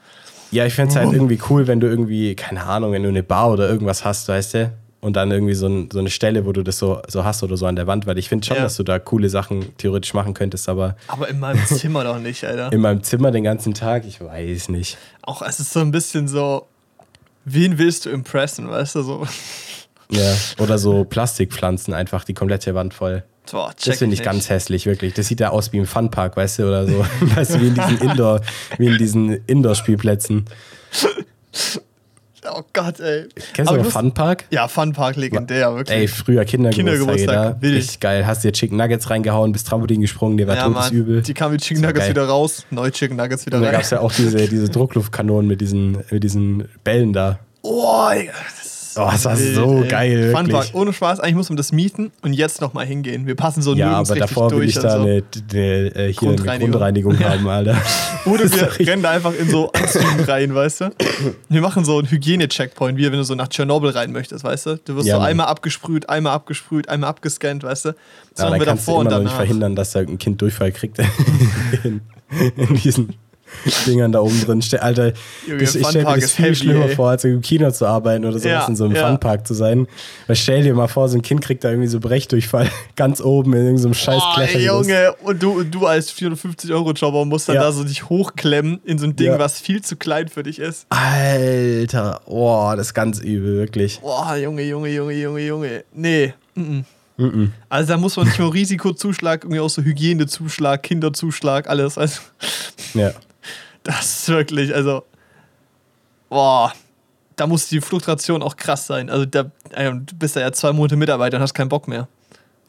Ja, 0.51 0.65
ich 0.65 0.73
fände 0.73 0.91
es 0.91 0.95
halt 0.95 1.11
irgendwie 1.11 1.39
cool, 1.49 1.67
wenn 1.67 1.79
du 1.79 1.87
irgendwie, 1.87 2.35
keine 2.35 2.63
Ahnung, 2.63 2.91
wenn 2.91 3.03
du 3.03 3.09
eine 3.09 3.23
Bar 3.23 3.51
oder 3.51 3.67
irgendwas 3.67 4.05
hast, 4.05 4.27
weißt 4.27 4.53
du? 4.53 4.71
Und 5.05 5.13
dann 5.15 5.29
irgendwie 5.29 5.53
so, 5.53 5.67
ein, 5.67 5.89
so 5.91 5.99
eine 5.99 6.09
Stelle, 6.09 6.45
wo 6.47 6.51
du 6.51 6.63
das 6.63 6.79
so, 6.79 6.99
so 7.07 7.23
hast 7.23 7.43
oder 7.43 7.57
so 7.57 7.67
an 7.67 7.75
der 7.75 7.85
Wand, 7.85 8.07
weil 8.07 8.17
ich 8.17 8.27
finde 8.27 8.45
schon, 8.47 8.57
Ja. 8.57 8.63
dass 8.63 8.75
du 8.75 8.81
da 8.83 8.97
coole 8.97 9.29
Sachen 9.29 9.77
theoretisch 9.77 10.15
machen 10.15 10.33
könntest, 10.33 10.67
aber 10.67 10.95
Aber 11.07 11.29
in 11.29 11.39
meinem 11.39 11.63
Zimmer 11.67 12.03
doch 12.03 12.17
nicht, 12.17 12.43
Alter. 12.43 12.71
in 12.73 12.81
meinem 12.81 13.03
Zimmer 13.03 13.29
den 13.29 13.43
ganzen 13.43 13.75
Tag, 13.75 14.05
ich 14.07 14.19
weiß 14.19 14.69
nicht. 14.69 14.97
Auch 15.21 15.43
es 15.43 15.59
ist 15.59 15.71
so 15.73 15.79
ein 15.81 15.91
bisschen 15.91 16.27
so, 16.27 16.65
wen 17.45 17.77
willst 17.77 18.05
du 18.07 18.09
impressen, 18.09 18.67
weißt 18.67 18.95
du? 18.95 19.01
So, 19.03 19.27
Ja. 20.09 20.33
Oder 20.57 20.79
so 20.79 21.03
Plastikpflanzen 21.03 21.93
einfach 21.93 22.23
die 22.23 22.33
komplette 22.33 22.73
Wand 22.73 22.93
voll. 22.95 23.23
boah, 23.51 23.73
Das 23.75 23.99
finde 23.99 24.15
ich 24.15 24.21
nicht. 24.21 24.23
ganz 24.23 24.49
hässlich, 24.49 24.87
wirklich. 24.87 25.13
Das 25.13 25.27
sieht 25.27 25.39
ja 25.39 25.49
aus 25.51 25.71
wie 25.71 25.77
im 25.77 25.85
Funpark, 25.85 26.35
weißt 26.35 26.57
du, 26.59 26.67
oder 26.67 26.87
so. 26.87 27.05
Weißt 27.35 27.53
du, 27.55 27.61
wie 27.61 27.67
in 27.67 27.75
diesen 27.75 27.97
Indoor, 28.09 28.41
wie 28.79 28.87
in 28.87 28.97
diesen 28.97 29.33
Indoor-Spielplätzen. 29.45 30.45
Oh 32.47 32.61
Gott, 32.73 32.99
ey. 32.99 33.27
Kennst 33.53 33.69
Aber 33.69 33.79
du 33.79 33.83
noch 33.85 33.91
Funpark? 33.91 34.45
Ja, 34.49 34.67
Funpark 34.67 35.15
legendär, 35.15 35.75
wirklich. 35.75 35.97
Ey, 35.97 36.07
früher 36.07 36.45
Kindergeburtstag, 36.45 37.27
da. 37.27 37.61
wild. 37.61 37.75
Richtig 37.75 37.99
geil. 37.99 38.25
Hast 38.27 38.43
dir 38.43 38.51
Chicken 38.51 38.77
Nuggets 38.77 39.09
reingehauen, 39.09 39.51
bist 39.51 39.67
Trampolin 39.67 40.01
gesprungen, 40.01 40.37
dir 40.37 40.47
war 40.47 40.55
ja, 40.55 40.67
todesübel. 40.67 41.21
Die 41.21 41.33
kamen 41.33 41.57
die 41.57 41.63
Chicken 41.63 41.81
Nuggets 41.83 42.09
wieder 42.09 42.27
raus, 42.27 42.65
neue 42.69 42.91
Chicken 42.91 43.17
Nuggets 43.17 43.45
wieder 43.45 43.57
Und 43.57 43.63
da 43.63 43.67
rein. 43.69 43.73
gab 43.73 43.81
es 43.83 43.89
ja 43.89 43.99
auch 43.99 44.11
diese, 44.11 44.47
diese 44.47 44.69
Druckluftkanonen 44.69 45.47
mit 45.47 45.61
diesen, 45.61 45.97
mit 46.09 46.23
diesen 46.23 46.67
Bällen 46.83 47.13
da. 47.13 47.39
Oh, 47.61 48.09
ist 48.95 49.01
Oh, 49.01 49.09
das 49.11 49.25
war 49.25 49.37
wild, 49.37 49.55
so 49.55 49.81
ey. 49.83 49.87
geil, 49.89 50.31
Funpark, 50.31 50.47
wirklich. 50.65 50.73
ohne 50.75 50.93
Spaß, 50.93 51.19
eigentlich 51.19 51.35
muss 51.35 51.49
man 51.49 51.57
das 51.57 51.71
mieten 51.71 52.11
und 52.21 52.33
jetzt 52.33 52.61
nochmal 52.61 52.85
hingehen. 52.85 53.27
Wir 53.27 53.35
passen 53.35 53.61
so 53.61 53.73
Ja, 53.73 53.87
nirgends 53.89 54.11
aber 54.11 54.19
davor 54.21 54.51
will 54.51 54.57
durch 54.59 54.69
ich 54.69 54.75
da 54.75 54.89
so. 54.97 55.01
eine, 55.01 55.23
eine, 55.51 55.59
äh, 55.59 55.91
hier 55.91 56.01
eine 56.01 56.13
Grundreinigung. 56.13 56.71
Grundreinigung 56.71 57.19
haben, 57.19 57.47
Alter. 57.47 57.77
Oder 58.25 58.51
wir 58.51 58.87
rennen 58.87 59.03
da 59.03 59.11
einfach 59.11 59.33
in 59.37 59.49
so 59.49 59.71
Anzügen 59.71 60.21
rein, 60.25 60.55
weißt 60.55 60.81
du? 60.81 60.89
Wir 61.49 61.61
machen 61.61 61.83
so 61.85 61.99
einen 61.99 62.09
Hygiene-Checkpoint, 62.09 62.97
wie 62.97 63.03
wenn 63.05 63.13
du 63.13 63.23
so 63.23 63.35
nach 63.35 63.49
Tschernobyl 63.49 63.91
rein 63.91 64.11
möchtest, 64.11 64.43
weißt 64.43 64.65
du? 64.65 64.79
Du 64.83 64.95
wirst 64.95 65.07
Ja, 65.07 65.17
so 65.17 65.21
einmal 65.21 65.47
abgesprüht, 65.47 66.09
einmal 66.09 66.33
abgesprüht, 66.33 66.89
einmal 66.89 67.09
abgescannt, 67.09 67.63
weißt 67.63 67.85
du? 67.85 67.89
Das 67.89 67.99
Ja, 68.39 68.45
machen 68.45 68.51
dann 68.51 68.59
wir 68.61 68.65
kannst 68.65 68.87
du 68.87 68.91
davor 68.91 68.99
und 69.01 69.05
noch 69.09 69.11
nicht 69.19 69.25
danach. 69.27 69.35
verhindern, 69.37 69.75
dass 69.75 69.91
da 69.91 69.99
ein 69.99 70.17
Kind 70.17 70.41
Durchfall 70.41 70.71
kriegt 70.71 70.99
in, 71.83 72.01
in 72.57 72.75
diesen 72.75 73.13
Dingern 73.85 74.11
da 74.11 74.19
oben 74.21 74.39
drin. 74.41 74.61
Ste- 74.61 74.81
Alter, 74.81 75.13
Junge, 75.47 75.59
das, 75.63 75.75
ich 75.75 75.87
stelle 75.87 76.05
mir 76.05 76.15
das 76.19 76.31
viel 76.33 76.45
heavy, 76.45 76.55
schlimmer 76.55 76.85
ey. 76.85 76.95
vor, 76.95 77.09
als 77.09 77.23
im 77.23 77.41
Kino 77.41 77.69
zu 77.71 77.85
arbeiten 77.85 78.23
oder 78.25 78.33
sowas 78.39 78.45
Ja, 78.51 78.67
in 78.67 78.75
so 78.75 78.85
einem 78.85 78.95
ja. 78.95 79.07
Funpark 79.07 79.45
zu 79.47 79.53
sein. 79.53 79.87
Weil 80.27 80.35
stell 80.35 80.63
dir 80.63 80.73
mal 80.73 80.87
vor, 80.87 81.09
so 81.09 81.17
ein 81.17 81.21
Kind 81.21 81.41
kriegt 81.41 81.63
da 81.63 81.69
irgendwie 81.69 81.87
so 81.87 81.99
Brechdurchfall 81.99 82.69
ganz 82.95 83.21
oben 83.21 83.53
in 83.53 83.65
irgendeinem 83.65 83.93
scheiß 83.93 84.21
Boah, 84.21 84.41
ey. 84.41 84.65
Junge, 84.65 85.13
und 85.23 85.41
du, 85.41 85.51
und 85.59 85.71
du 85.71 85.85
als 85.85 86.11
450-Euro-Jobber 86.13 87.25
musst 87.25 87.49
dann 87.49 87.55
Ja. 87.55 87.63
da 87.63 87.71
so 87.71 87.83
dich 87.83 88.09
hochklemmen 88.09 88.79
in 88.85 88.97
so 88.97 89.05
ein 89.05 89.15
Ding, 89.15 89.37
was 89.37 89.59
viel 89.59 89.81
zu 89.81 89.95
klein 89.95 90.27
für 90.27 90.43
dich 90.43 90.59
ist. 90.59 90.85
Alter, 90.89 92.21
oh, 92.25 92.71
das 92.75 92.87
ist 92.87 92.93
ganz 92.93 93.19
übel, 93.19 93.57
wirklich. 93.57 93.99
Boah, 94.01 94.35
Junge, 94.35 94.63
Junge, 94.63 94.89
Junge, 94.89 95.13
Junge, 95.13 95.41
Junge. 95.41 95.83
Nee. 95.93 96.33
Mm 96.55 96.83
-mm. 97.17 97.49
Also 97.69 97.93
da 97.93 97.97
muss 97.97 98.17
man 98.17 98.27
nicht 98.27 98.39
nur 98.39 98.53
Risikozuschlag, 98.53 99.43
irgendwie 99.43 99.61
auch 99.61 99.69
so 99.69 99.81
Hygienezuschlag, 99.81 100.83
Kinderzuschlag, 100.83 101.67
alles. 101.69 101.97
Also, 101.97 102.19
Ja. 102.93 103.11
Das 103.85 104.05
ist 104.19 104.29
wirklich, 104.29 104.75
also. 104.75 105.03
Boah. 106.29 106.73
Da 107.37 107.47
muss 107.47 107.67
die 107.67 107.81
Fluktuation 107.81 108.41
auch 108.41 108.55
krass 108.55 108.87
sein. 108.87 109.09
Also 109.09 109.25
da, 109.25 109.51
ey, 109.73 109.91
du 109.91 110.15
bist 110.15 110.35
da 110.37 110.39
ja 110.39 110.51
zwei 110.53 110.71
Monate 110.71 110.95
Mitarbeiter 110.95 111.35
und 111.37 111.43
hast 111.43 111.53
keinen 111.53 111.67
Bock 111.69 111.87
mehr. 111.87 112.07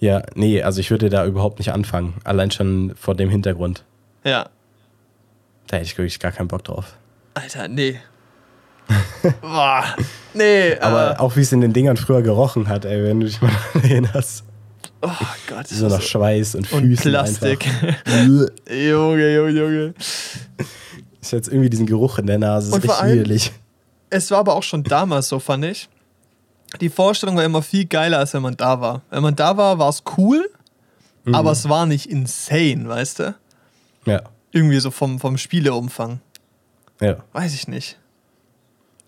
Ja, 0.00 0.22
nee, 0.34 0.60
also 0.60 0.80
ich 0.80 0.90
würde 0.90 1.08
da 1.08 1.24
überhaupt 1.24 1.58
nicht 1.60 1.72
anfangen. 1.72 2.14
Allein 2.24 2.50
schon 2.50 2.92
vor 2.96 3.14
dem 3.14 3.30
Hintergrund. 3.30 3.84
Ja. 4.24 4.48
Da 5.68 5.76
hätte 5.76 5.86
ich 5.86 5.96
wirklich 5.96 6.18
gar 6.18 6.32
keinen 6.32 6.48
Bock 6.48 6.64
drauf. 6.64 6.96
Alter, 7.34 7.68
nee. 7.68 8.00
Boah. 9.40 9.84
Nee, 10.34 10.76
Aber 10.80 11.00
aber. 11.12 11.20
auch 11.20 11.36
wie 11.36 11.40
es 11.42 11.52
in 11.52 11.60
den 11.60 11.72
Dingern 11.72 11.96
früher 11.96 12.22
gerochen 12.22 12.66
hat, 12.68 12.84
ey, 12.84 13.04
wenn 13.04 13.20
du 13.20 13.26
dich 13.26 13.40
mal 13.40 13.52
erinnerst. 13.74 14.44
Oh 15.00 15.08
Gott. 15.48 15.68
So 15.68 15.88
nach 15.88 16.02
Schweiß 16.02 16.56
und 16.56 16.72
und 16.72 16.82
Füßen 16.86 17.10
Plastik. 17.12 17.66
einfach. 17.66 18.12
Junge, 18.68 19.34
Junge, 19.34 19.50
Junge. 19.50 19.94
Ist 21.26 21.32
jetzt 21.32 21.48
irgendwie 21.48 21.70
diesen 21.70 21.86
Geruch 21.86 22.18
in 22.18 22.26
der 22.26 22.38
Nase, 22.38 22.76
ist 22.76 22.88
allem- 22.90 23.12
widerlich. 23.14 23.52
Es 24.10 24.30
war 24.30 24.38
aber 24.38 24.54
auch 24.54 24.62
schon 24.62 24.82
damals 24.84 25.28
so, 25.28 25.38
fand 25.40 25.64
ich. 25.64 25.88
Die 26.80 26.88
Vorstellung 26.88 27.36
war 27.36 27.44
immer 27.44 27.62
viel 27.62 27.84
geiler, 27.86 28.18
als 28.18 28.34
wenn 28.34 28.42
man 28.42 28.56
da 28.56 28.80
war. 28.80 29.02
Wenn 29.10 29.22
man 29.22 29.34
da 29.36 29.56
war, 29.56 29.78
war 29.78 29.88
es 29.88 30.02
cool, 30.16 30.48
Mhm. 31.24 31.34
aber 31.34 31.50
es 31.52 31.68
war 31.68 31.86
nicht 31.86 32.06
insane, 32.06 32.88
weißt 32.88 33.18
du? 33.20 33.34
Ja, 34.04 34.22
Irgendwie 34.52 34.78
so 34.78 34.90
vom, 34.90 35.18
vom 35.18 35.36
Spieleumfang. 35.38 36.20
ja. 37.00 37.16
Weiß 37.32 37.54
ich 37.54 37.66
nicht. 37.68 37.98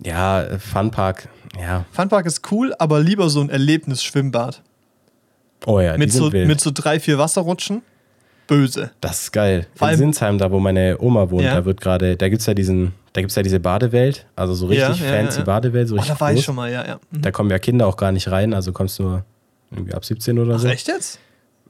Ja, 0.05 0.47
Funpark, 0.59 1.29
ja. 1.61 1.85
Funpark 1.93 2.27
ist 2.27 2.51
cool, 2.53 2.75
aber 2.79 3.01
lieber 3.01 3.31
so 3.31 3.41
ein 3.41 3.51
Erlebnisschwimmbad. 3.51 4.63
Oh 5.67 5.81
ja, 5.81 5.97
Mit 5.97 6.13
so, 6.13 6.33
wild. 6.33 6.47
mit 6.47 6.61
so 6.61 6.71
drei, 6.73 7.01
vier 7.01 7.19
Wasserrutschen. 7.19 7.83
Böse. 8.49 8.91
das 9.01 9.23
ist 9.23 9.33
geil. 9.33 9.67
Vor 9.77 9.89
in 9.91 9.97
Sinsheim, 9.99 10.39
da 10.39 10.51
wo 10.51 10.59
meine 10.59 10.97
Oma 11.01 11.31
wohnt, 11.31 11.45
Ja. 11.45 11.55
da 11.55 11.65
wird 11.65 11.81
gerade, 11.81 12.17
da 12.17 12.29
gibt 12.29 12.41
es 12.41 12.47
ja 12.47 12.55
diesen, 12.55 12.93
da 13.13 13.21
gibt's 13.21 13.37
ja 13.37 13.43
diese 13.43 13.61
Badewelt, 13.61 14.27
also 14.35 14.55
so 14.55 14.67
richtig 14.67 15.01
Ja, 15.01 15.07
fancy. 15.07 15.43
Badewelt, 15.43 15.87
so 15.89 15.95
Oh, 15.95 15.99
richtig 15.99 16.15
da 16.17 16.21
war 16.21 16.31
ich 16.33 16.37
groß. 16.39 16.45
schon 16.45 16.55
mal, 16.57 16.73
ja, 16.73 16.85
ja. 16.87 16.99
Mhm. 17.13 17.23
Da 17.23 17.31
kommen 17.31 17.51
ja 17.51 17.59
Kinder 17.61 17.87
auch 17.87 17.97
gar 17.97 18.11
nicht 18.11 18.29
rein, 18.31 18.53
also 18.55 18.73
kommst 18.73 18.99
du 18.99 19.05
nur 19.05 19.25
irgendwie 19.71 19.95
ab 19.95 20.05
17 20.05 20.39
oder 20.39 20.55
Ach, 20.57 20.59
so. 20.61 20.67
echt 20.69 20.89
jetzt? 20.89 21.21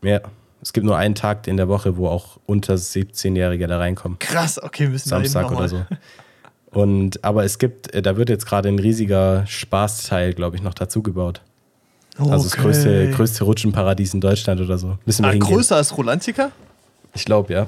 Ja. 0.02 0.20
Es 0.62 0.72
gibt 0.72 0.84
nur 0.86 0.96
einen 0.96 1.14
Tag 1.14 1.46
in 1.46 1.56
der 1.56 1.68
Woche, 1.68 1.96
wo 1.96 2.08
auch 2.08 2.38
unter 2.46 2.74
17-Jährige 2.74 3.68
da 3.68 3.78
reinkommen. 3.78 4.18
Krass, 4.18 4.60
okay, 4.60 4.88
müssen 4.88 5.06
wir 5.10 5.18
Samstag 5.18 5.50
noch 5.50 5.58
oder 5.58 5.68
so. 5.68 5.86
Und, 6.70 7.24
aber 7.24 7.44
es 7.44 7.58
gibt, 7.58 7.94
äh, 7.94 8.02
da 8.02 8.16
wird 8.16 8.28
jetzt 8.28 8.44
gerade 8.46 8.68
ein 8.68 8.78
riesiger 8.78 9.46
Spaßteil, 9.46 10.34
glaube 10.34 10.56
ich, 10.56 10.62
noch 10.62 10.74
dazu 10.74 11.02
gebaut. 11.02 11.40
Also 12.18 12.30
das 12.44 12.52
Okay. 12.54 12.62
größte, 12.62 13.10
größte 13.12 13.44
Rutschenparadies 13.44 14.12
in 14.14 14.20
Deutschland 14.20 14.60
oder 14.60 14.76
so. 14.78 14.98
Müssen 15.06 15.22
wir 15.22 15.28
Ah, 15.28 15.32
hingehen. 15.32 15.48
größer 15.54 15.76
als 15.76 15.96
Rolantica? 15.96 16.50
Ich 17.14 17.24
glaube, 17.24 17.52
ja. 17.52 17.66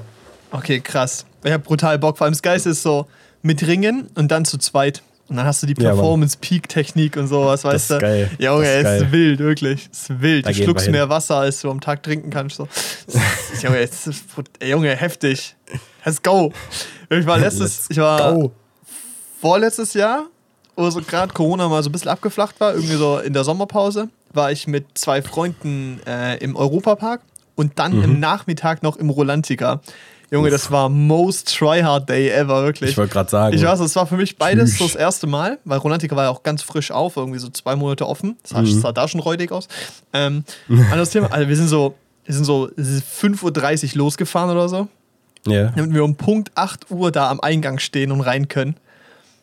Okay, 0.51 0.79
krass. 0.81 1.25
Ich 1.43 1.51
hab 1.51 1.63
brutal 1.63 1.97
Bock. 1.99 2.17
Vor 2.17 2.25
allem 2.25 2.33
das 2.33 2.41
Geiste 2.41 2.69
ist 2.69 2.83
so 2.83 3.07
mit 3.41 3.65
Ringen 3.65 4.07
und 4.15 4.29
dann 4.31 4.45
zu 4.45 4.57
zweit. 4.57 5.01
Und 5.27 5.37
dann 5.37 5.45
hast 5.45 5.63
du 5.63 5.67
die 5.67 5.81
Ja. 5.81 5.91
Performance-Peak-Technik 5.91 7.15
und 7.15 7.27
sowas, 7.27 7.63
weißt 7.63 7.91
du? 7.91 7.97
geil. 7.99 8.29
Junge, 8.37 8.65
Das 8.65 8.95
ist 8.95 9.01
es 9.01 9.01
ist 9.07 9.11
wild, 9.13 9.39
wirklich. 9.39 9.89
Es 9.91 9.99
ist 10.09 10.21
wild. 10.21 10.45
Da 10.45 10.51
du 10.51 10.55
schluckst 10.63 10.89
mehr 10.91 11.07
Wasser, 11.07 11.37
als 11.37 11.61
du 11.61 11.71
am 11.71 11.79
Tag 11.79 12.03
trinken 12.03 12.29
kannst. 12.31 12.57
So. 12.57 12.67
Junge, 13.63 13.77
ist, 13.77 14.09
Junge, 14.61 14.93
heftig. 14.95 15.55
Let's 16.03 16.21
go. 16.21 16.51
Ich 17.09 17.25
war 17.25 17.37
letztes, 17.37 17.85
ich 17.89 17.97
war 17.97 18.33
Go. 18.33 18.51
vorletztes 19.39 19.93
Jahr, 19.93 20.25
wo 20.75 20.89
so 20.89 21.01
gerade 21.01 21.33
Corona 21.33 21.67
mal 21.69 21.81
so 21.83 21.89
ein 21.89 21.91
bisschen 21.93 22.09
abgeflacht 22.11 22.59
war, 22.59 22.73
irgendwie 22.73 22.95
so 22.95 23.19
in 23.19 23.33
der 23.33 23.43
Sommerpause, 23.43 24.09
war 24.33 24.51
ich 24.51 24.67
mit 24.67 24.85
zwei 24.97 25.21
Freunden 25.21 25.99
äh, 26.05 26.37
im 26.37 26.55
Europapark 26.55 27.21
und 27.61 27.79
dann 27.79 27.95
Mhm. 27.97 28.03
im 28.03 28.19
Nachmittag 28.19 28.83
noch 28.83 28.97
im 28.97 29.09
Rolantica. 29.09 29.79
Junge, 30.33 30.49
das 30.49 30.71
war 30.71 30.87
most 30.89 31.57
tryhard 31.57 32.07
day 32.09 32.29
ever, 32.29 32.63
wirklich. 32.63 32.91
Ich 32.91 32.97
wollte 32.97 33.11
gerade 33.13 33.29
sagen. 33.29 33.53
Ich 33.55 33.63
weiß, 33.63 33.79
es 33.81 33.95
war 33.97 34.07
für 34.07 34.15
mich 34.15 34.37
beides 34.37 34.77
so 34.77 34.85
das 34.85 34.95
erste 34.95 35.27
Mal, 35.27 35.59
weil 35.65 35.77
Rolantica 35.77 36.15
war 36.15 36.23
ja 36.25 36.29
auch 36.29 36.41
ganz 36.43 36.61
frisch 36.61 36.89
auf, 36.91 37.17
irgendwie 37.17 37.39
so 37.39 37.49
zwei 37.49 37.75
Monate 37.75 38.07
offen. 38.07 38.37
Das 38.43 38.51
sah, 38.51 38.61
Mhm. 38.61 38.79
sah 38.81 38.91
da 38.93 39.07
schon 39.09 39.19
räudig 39.19 39.51
aus. 39.51 39.67
Ähm, 40.13 40.43
anderes 40.69 41.09
Thema, 41.09 41.31
also 41.33 41.47
wir 41.49 41.55
sind 41.57 41.67
so, 41.67 41.95
wir 42.25 42.33
sind 42.33 42.45
so 42.45 42.69
5.30 42.77 43.91
Uhr 43.93 43.97
losgefahren 43.99 44.49
oder 44.49 44.69
so, 44.69 44.87
ja, 45.45 45.69
damit 45.75 45.93
wir 45.93 46.03
um 46.03 46.15
Punkt 46.15 46.51
8 46.55 46.89
Uhr 46.91 47.11
da 47.11 47.29
am 47.29 47.39
Eingang 47.41 47.79
stehen 47.79 48.11
und 48.13 48.21
rein 48.21 48.47
können. 48.47 48.75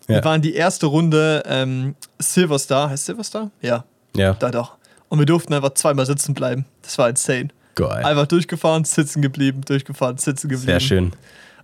Wir 0.06 0.16
ja, 0.16 0.24
waren 0.24 0.40
die 0.40 0.54
erste 0.54 0.86
Runde 0.86 1.42
ähm, 1.46 1.96
Silverstar. 2.18 2.88
Heißt 2.88 3.04
Silverstar? 3.04 3.50
Ja, 3.60 3.84
ja. 4.16 4.32
da 4.32 4.50
doch. 4.50 4.76
Und 5.10 5.18
wir 5.18 5.26
durften 5.26 5.52
einfach 5.52 5.74
zweimal 5.74 6.06
sitzen 6.06 6.32
bleiben. 6.32 6.64
Das 6.80 6.96
war 6.96 7.10
insane. 7.10 7.48
Geil. 7.78 8.04
Einfach 8.04 8.26
durchgefahren, 8.26 8.84
sitzen 8.84 9.22
geblieben, 9.22 9.62
durchgefahren, 9.66 10.18
sitzen 10.18 10.48
geblieben. 10.48 10.66
Sehr 10.72 10.80
schön. 10.80 11.12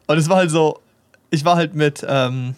Und 0.07 0.19
es 0.19 0.29
war 0.29 0.37
halt 0.37 0.51
so, 0.51 0.81
ich 1.31 1.45
war 1.45 1.57
halt 1.57 1.75
mit 1.75 2.05
ähm, 2.09 2.55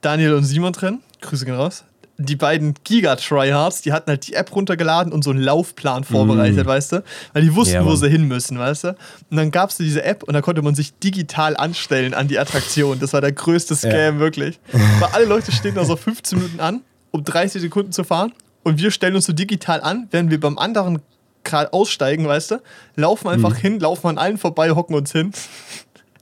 Daniel 0.00 0.34
und 0.34 0.44
Simon 0.44 0.72
drin. 0.72 1.00
Grüße 1.20 1.44
gehen 1.44 1.54
raus. 1.54 1.84
Die 2.20 2.34
beiden 2.34 2.74
Giga-Tryhards, 2.82 3.82
die 3.82 3.92
hatten 3.92 4.10
halt 4.10 4.26
die 4.26 4.34
App 4.34 4.52
runtergeladen 4.54 5.12
und 5.12 5.22
so 5.22 5.30
einen 5.30 5.38
Laufplan 5.40 6.02
vorbereitet, 6.02 6.66
weißt 6.66 6.92
du? 6.92 7.04
Weil 7.32 7.42
die 7.42 7.54
wussten, 7.54 7.74
Mm. 7.74 7.76
Ja, 7.76 7.84
wo 7.84 7.94
sie 7.94 8.08
hin 8.08 8.24
müssen, 8.26 8.58
weißt 8.58 8.84
du? 8.84 8.88
Und 9.30 9.36
dann 9.36 9.52
gab 9.52 9.70
es 9.70 9.76
diese 9.76 10.02
App 10.02 10.24
und 10.24 10.34
da 10.34 10.40
konnte 10.40 10.62
man 10.62 10.74
sich 10.74 10.98
digital 10.98 11.56
anstellen 11.56 12.14
an 12.14 12.26
die 12.26 12.38
Attraktion. 12.40 12.98
Das 12.98 13.12
war 13.12 13.20
der 13.20 13.30
größte 13.30 13.76
Scam, 13.76 14.18
wirklich. 14.18 14.58
Weil 14.72 15.10
alle 15.12 15.26
Leute 15.26 15.52
stehen 15.52 15.76
da 15.76 15.84
so 15.84 15.94
15 15.94 16.38
Minuten 16.38 16.58
an, 16.60 16.80
um 17.12 17.22
30 17.22 17.62
Sekunden 17.62 17.92
zu 17.92 18.02
fahren. 18.02 18.32
Und 18.64 18.78
wir 18.78 18.90
stellen 18.90 19.14
uns 19.14 19.26
so 19.26 19.32
digital 19.32 19.80
an, 19.80 20.08
während 20.10 20.30
wir 20.32 20.40
beim 20.40 20.58
anderen 20.58 21.00
gerade 21.48 21.72
aussteigen, 21.72 22.26
weißt 22.28 22.52
du? 22.52 22.62
Laufen 22.96 23.28
einfach 23.28 23.50
Mhm. 23.50 23.56
hin, 23.56 23.80
laufen 23.80 24.06
an 24.08 24.18
allen 24.18 24.38
vorbei, 24.38 24.70
hocken 24.70 24.94
uns 24.94 25.12
hin. 25.12 25.32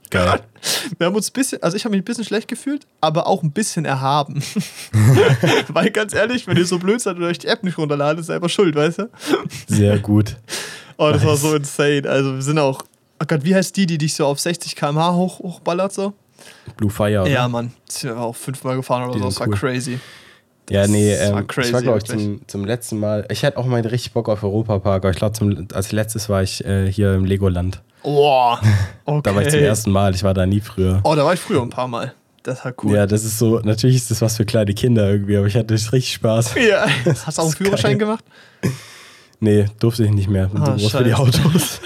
Geil. 0.09 0.39
Wir 0.97 1.07
haben 1.07 1.15
uns 1.15 1.29
ein 1.29 1.33
bisschen, 1.33 1.61
also 1.61 1.75
ich 1.75 1.83
habe 1.83 1.91
mich 1.93 2.01
ein 2.01 2.05
bisschen 2.05 2.23
schlecht 2.23 2.47
gefühlt, 2.47 2.87
aber 3.01 3.27
auch 3.27 3.43
ein 3.43 3.51
bisschen 3.51 3.83
erhaben. 3.83 4.41
Weil 5.67 5.91
ganz 5.91 6.13
ehrlich, 6.13 6.47
wenn 6.47 6.55
ihr 6.57 6.65
so 6.65 6.79
blöd 6.79 7.01
seid 7.01 7.17
und 7.17 7.23
euch 7.23 7.39
die 7.39 7.47
App 7.47 7.63
nicht 7.63 7.77
runterladet, 7.77 8.21
ist 8.21 8.27
selber 8.27 8.47
schuld, 8.49 8.75
weißt 8.75 8.99
du? 8.99 9.09
Sehr 9.67 9.99
gut. 9.99 10.37
Oh, 10.97 11.09
das 11.11 11.25
war 11.25 11.35
so 11.37 11.55
insane. 11.55 12.03
Also 12.07 12.35
wir 12.35 12.41
sind 12.41 12.57
auch, 12.57 12.81
oh 13.21 13.25
Gott, 13.27 13.43
wie 13.43 13.53
heißt 13.53 13.75
die, 13.75 13.85
die 13.85 13.97
dich 13.97 14.13
so 14.13 14.25
auf 14.25 14.39
60 14.39 14.75
km/h 14.75 15.13
hoch, 15.13 15.39
hochballert 15.39 15.93
so? 15.93 16.13
Blue 16.77 16.89
Fire. 16.89 17.21
Oder? 17.23 17.29
Ja, 17.29 17.47
Mann. 17.47 17.73
Sind 17.89 18.11
wir 18.11 18.19
auch 18.19 18.35
fünfmal 18.35 18.77
gefahren 18.77 19.03
oder 19.03 19.13
Die 19.13 19.19
so. 19.19 19.25
Das 19.25 19.39
war 19.41 19.47
cool. 19.49 19.55
crazy. 19.55 19.99
Ja, 20.69 20.85
nee, 20.87 21.15
Das 21.15 21.31
war 21.31 21.39
ähm, 21.39 21.47
crazy, 21.47 21.67
ich 21.67 21.73
war, 21.73 21.81
glaube 21.81 21.97
ich, 21.99 22.03
zum, 22.03 22.41
zum 22.47 22.65
letzten 22.65 22.99
Mal. 22.99 23.25
Ich 23.31 23.45
hatte 23.45 23.57
auch 23.57 23.65
mal 23.65 23.81
richtig 23.81 24.13
Bock 24.13 24.27
auf 24.27 24.43
Europapark, 24.43 25.03
aber 25.05 25.11
ich 25.11 25.17
glaube, 25.17 25.67
als 25.73 25.91
letztes 25.91 26.27
war 26.29 26.43
ich 26.43 26.63
äh, 26.65 26.91
hier 26.91 27.13
im 27.13 27.25
Legoland. 27.25 27.81
Oh, 28.03 28.55
okay. 29.05 29.21
Da 29.23 29.35
war 29.35 29.41
ich 29.41 29.49
zum 29.49 29.59
ersten 29.59 29.91
Mal, 29.91 30.13
ich 30.13 30.23
war 30.23 30.33
da 30.33 30.45
nie 30.45 30.59
früher. 30.61 30.99
Oh, 31.03 31.15
da 31.15 31.25
war 31.25 31.33
ich 31.33 31.39
früher 31.39 31.61
ein 31.61 31.69
paar 31.69 31.87
Mal. 31.87 32.13
Das 32.43 32.63
war 32.63 32.73
cool. 32.83 32.95
Ja, 32.95 33.05
das 33.05 33.25
ist 33.25 33.39
so, 33.39 33.59
natürlich 33.59 33.97
ist 33.97 34.11
das 34.11 34.21
was 34.21 34.37
für 34.37 34.45
kleine 34.45 34.73
Kinder 34.73 35.09
irgendwie, 35.09 35.35
aber 35.35 35.47
ich 35.47 35.55
hatte 35.55 35.73
richtig 35.73 36.13
Spaß. 36.13 36.55
Ja. 36.69 36.85
Hast 37.25 37.37
du 37.37 37.41
auch 37.41 37.45
einen 37.47 37.55
Führerschein 37.55 37.97
geil. 37.97 38.07
gemacht? 38.07 38.23
Nee, 39.39 39.65
durfte 39.79 40.05
ich 40.05 40.11
nicht 40.11 40.29
mehr. 40.29 40.49
Ah, 40.55 40.77
zu 40.77 40.81
groß 40.83 40.91
für 40.91 41.03
die. 41.03 41.13
Autos. 41.13 41.81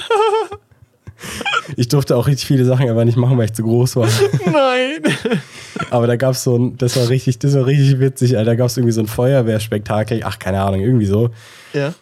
Ich 1.78 1.88
durfte 1.88 2.16
auch 2.16 2.28
richtig 2.28 2.46
viele 2.48 2.66
Sachen 2.66 2.90
aber 2.90 3.06
nicht 3.06 3.18
machen, 3.18 3.38
weil 3.38 3.46
ich 3.46 3.54
zu 3.54 3.64
groß 3.64 3.96
war. 3.96 4.08
Nein. 4.46 5.02
Aber 5.90 6.08
da 6.08 6.16
gab 6.16 6.32
es 6.32 6.44
so 6.44 6.58
ein, 6.58 6.78
das 6.78 6.96
war 6.98 7.10
richtig, 7.10 7.40
das 7.40 7.54
war 7.56 7.66
richtig 7.66 8.00
witzig, 8.00 8.38
Alter. 8.38 8.52
Da 8.52 8.56
gab 8.56 8.68
es 8.68 8.78
irgendwie 8.78 8.94
so 8.94 9.02
ein 9.02 9.08
Feuerwehrspektakel, 9.08 10.22
ach, 10.24 10.40
keine 10.40 10.62
Ahnung, 10.62 10.82
irgendwie 10.82 11.06
so. 11.06 11.30
Ja. 11.74 11.94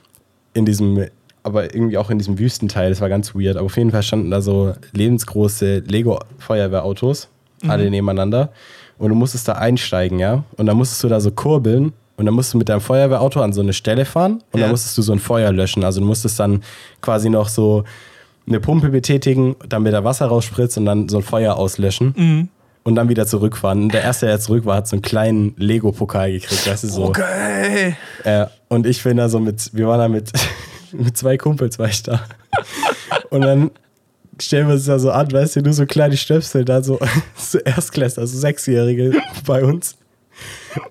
In 0.54 0.66
diesem, 0.66 1.06
aber 1.44 1.74
irgendwie 1.74 1.98
auch 1.98 2.10
in 2.10 2.18
diesem 2.18 2.38
Wüstenteil, 2.40 2.90
das 2.90 3.02
war 3.02 3.10
ganz 3.10 3.34
weird. 3.36 3.58
Aber 3.58 3.66
auf 3.68 3.78
jeden 3.78 3.92
Fall 3.92 4.04
standen 4.04 4.32
da 4.32 4.42
so 4.42 4.74
lebensgroße 4.94 5.84
Lego-Feuerwehrautos, 5.88 7.28
alle 7.68 7.90
nebeneinander. 7.90 8.52
Und 8.98 9.10
du 9.10 9.16
musstest 9.16 9.48
da 9.48 9.54
einsteigen, 9.54 10.20
ja. 10.20 10.44
Und 10.58 10.66
dann 10.66 10.78
musstest 10.78 11.04
du 11.04 11.08
da 11.08 11.20
so 11.20 11.32
kurbeln. 11.32 11.94
Und 12.18 12.26
dann 12.26 12.34
musst 12.36 12.54
du 12.54 12.58
mit 12.58 12.68
deinem 12.68 12.82
Feuerwehrauto 12.82 13.40
an 13.40 13.54
so 13.54 13.62
eine 13.62 13.72
Stelle 13.72 14.04
fahren 14.04 14.44
und 14.52 14.60
Ja. 14.60 14.66
dann 14.66 14.72
musstest 14.72 14.98
du 14.98 15.02
so 15.02 15.14
ein 15.14 15.20
Feuer 15.20 15.54
löschen. 15.54 15.86
Also 15.86 16.02
du 16.02 16.06
musstest 16.06 16.38
dann 16.38 16.62
quasi 17.00 17.30
noch 17.30 17.48
so 17.48 17.86
eine 18.50 18.60
Pumpe 18.60 18.90
betätigen, 18.90 19.56
damit 19.68 19.94
da 19.94 20.04
Wasser 20.04 20.26
rausspritzt 20.26 20.78
und 20.78 20.86
dann 20.86 21.08
so 21.08 21.18
ein 21.18 21.24
Feuer 21.24 21.56
auslöschen 21.56 22.50
und 22.84 22.96
dann 22.96 23.10
wieder 23.10 23.26
zurückfahren. 23.26 23.84
Und 23.84 23.94
der 23.94 24.02
erste, 24.02 24.26
der 24.26 24.40
zurück 24.40 24.66
war, 24.66 24.78
hat 24.78 24.88
so 24.88 24.96
einen 24.96 25.02
kleinen 25.02 25.54
Lego-Pokal 25.58 26.32
gekriegt, 26.32 26.68
weißt 26.68 26.84
du, 26.84 26.88
so. 26.88 27.06
Okay. 27.06 27.96
Äh, 28.24 28.48
und 28.68 28.86
ich 28.86 29.04
bin 29.04 29.18
da 29.18 29.30
so 29.30 29.40
mit, 29.40 29.70
wir 29.74 29.88
waren 29.88 30.00
da 30.00 30.08
mit, 30.08 30.32
mit 30.92 31.16
zwei 31.16 31.38
Kumpels, 31.38 31.80
war 31.80 31.88
ich 31.88 32.04
da. 32.04 32.22
Und 33.30 33.42
dann 33.42 33.72
stellen 34.40 34.68
wir 34.68 34.74
uns 34.74 34.86
da 34.86 34.98
so 35.00 35.12
an, 35.12 35.32
weißt 35.32 35.58
du, 35.58 35.62
nur 35.62 35.74
so 35.74 35.86
kleine 35.86 36.18
Stöpsel, 36.18 36.66
da 36.66 36.82
so, 36.82 37.00
so 37.36 37.60
Erstklässler, 37.60 38.22
also 38.22 38.38
Sechsjährige 38.38 39.14
bei 39.46 39.64
uns. 39.64 39.96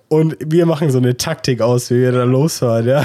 Und 0.08 0.36
wir 0.44 0.66
machen 0.66 0.90
so 0.90 0.98
eine 0.98 1.16
Taktik 1.16 1.60
aus, 1.60 1.90
wie 1.90 2.00
wir 2.00 2.12
da 2.12 2.24
losfahren, 2.24 2.86
ja. 2.86 3.04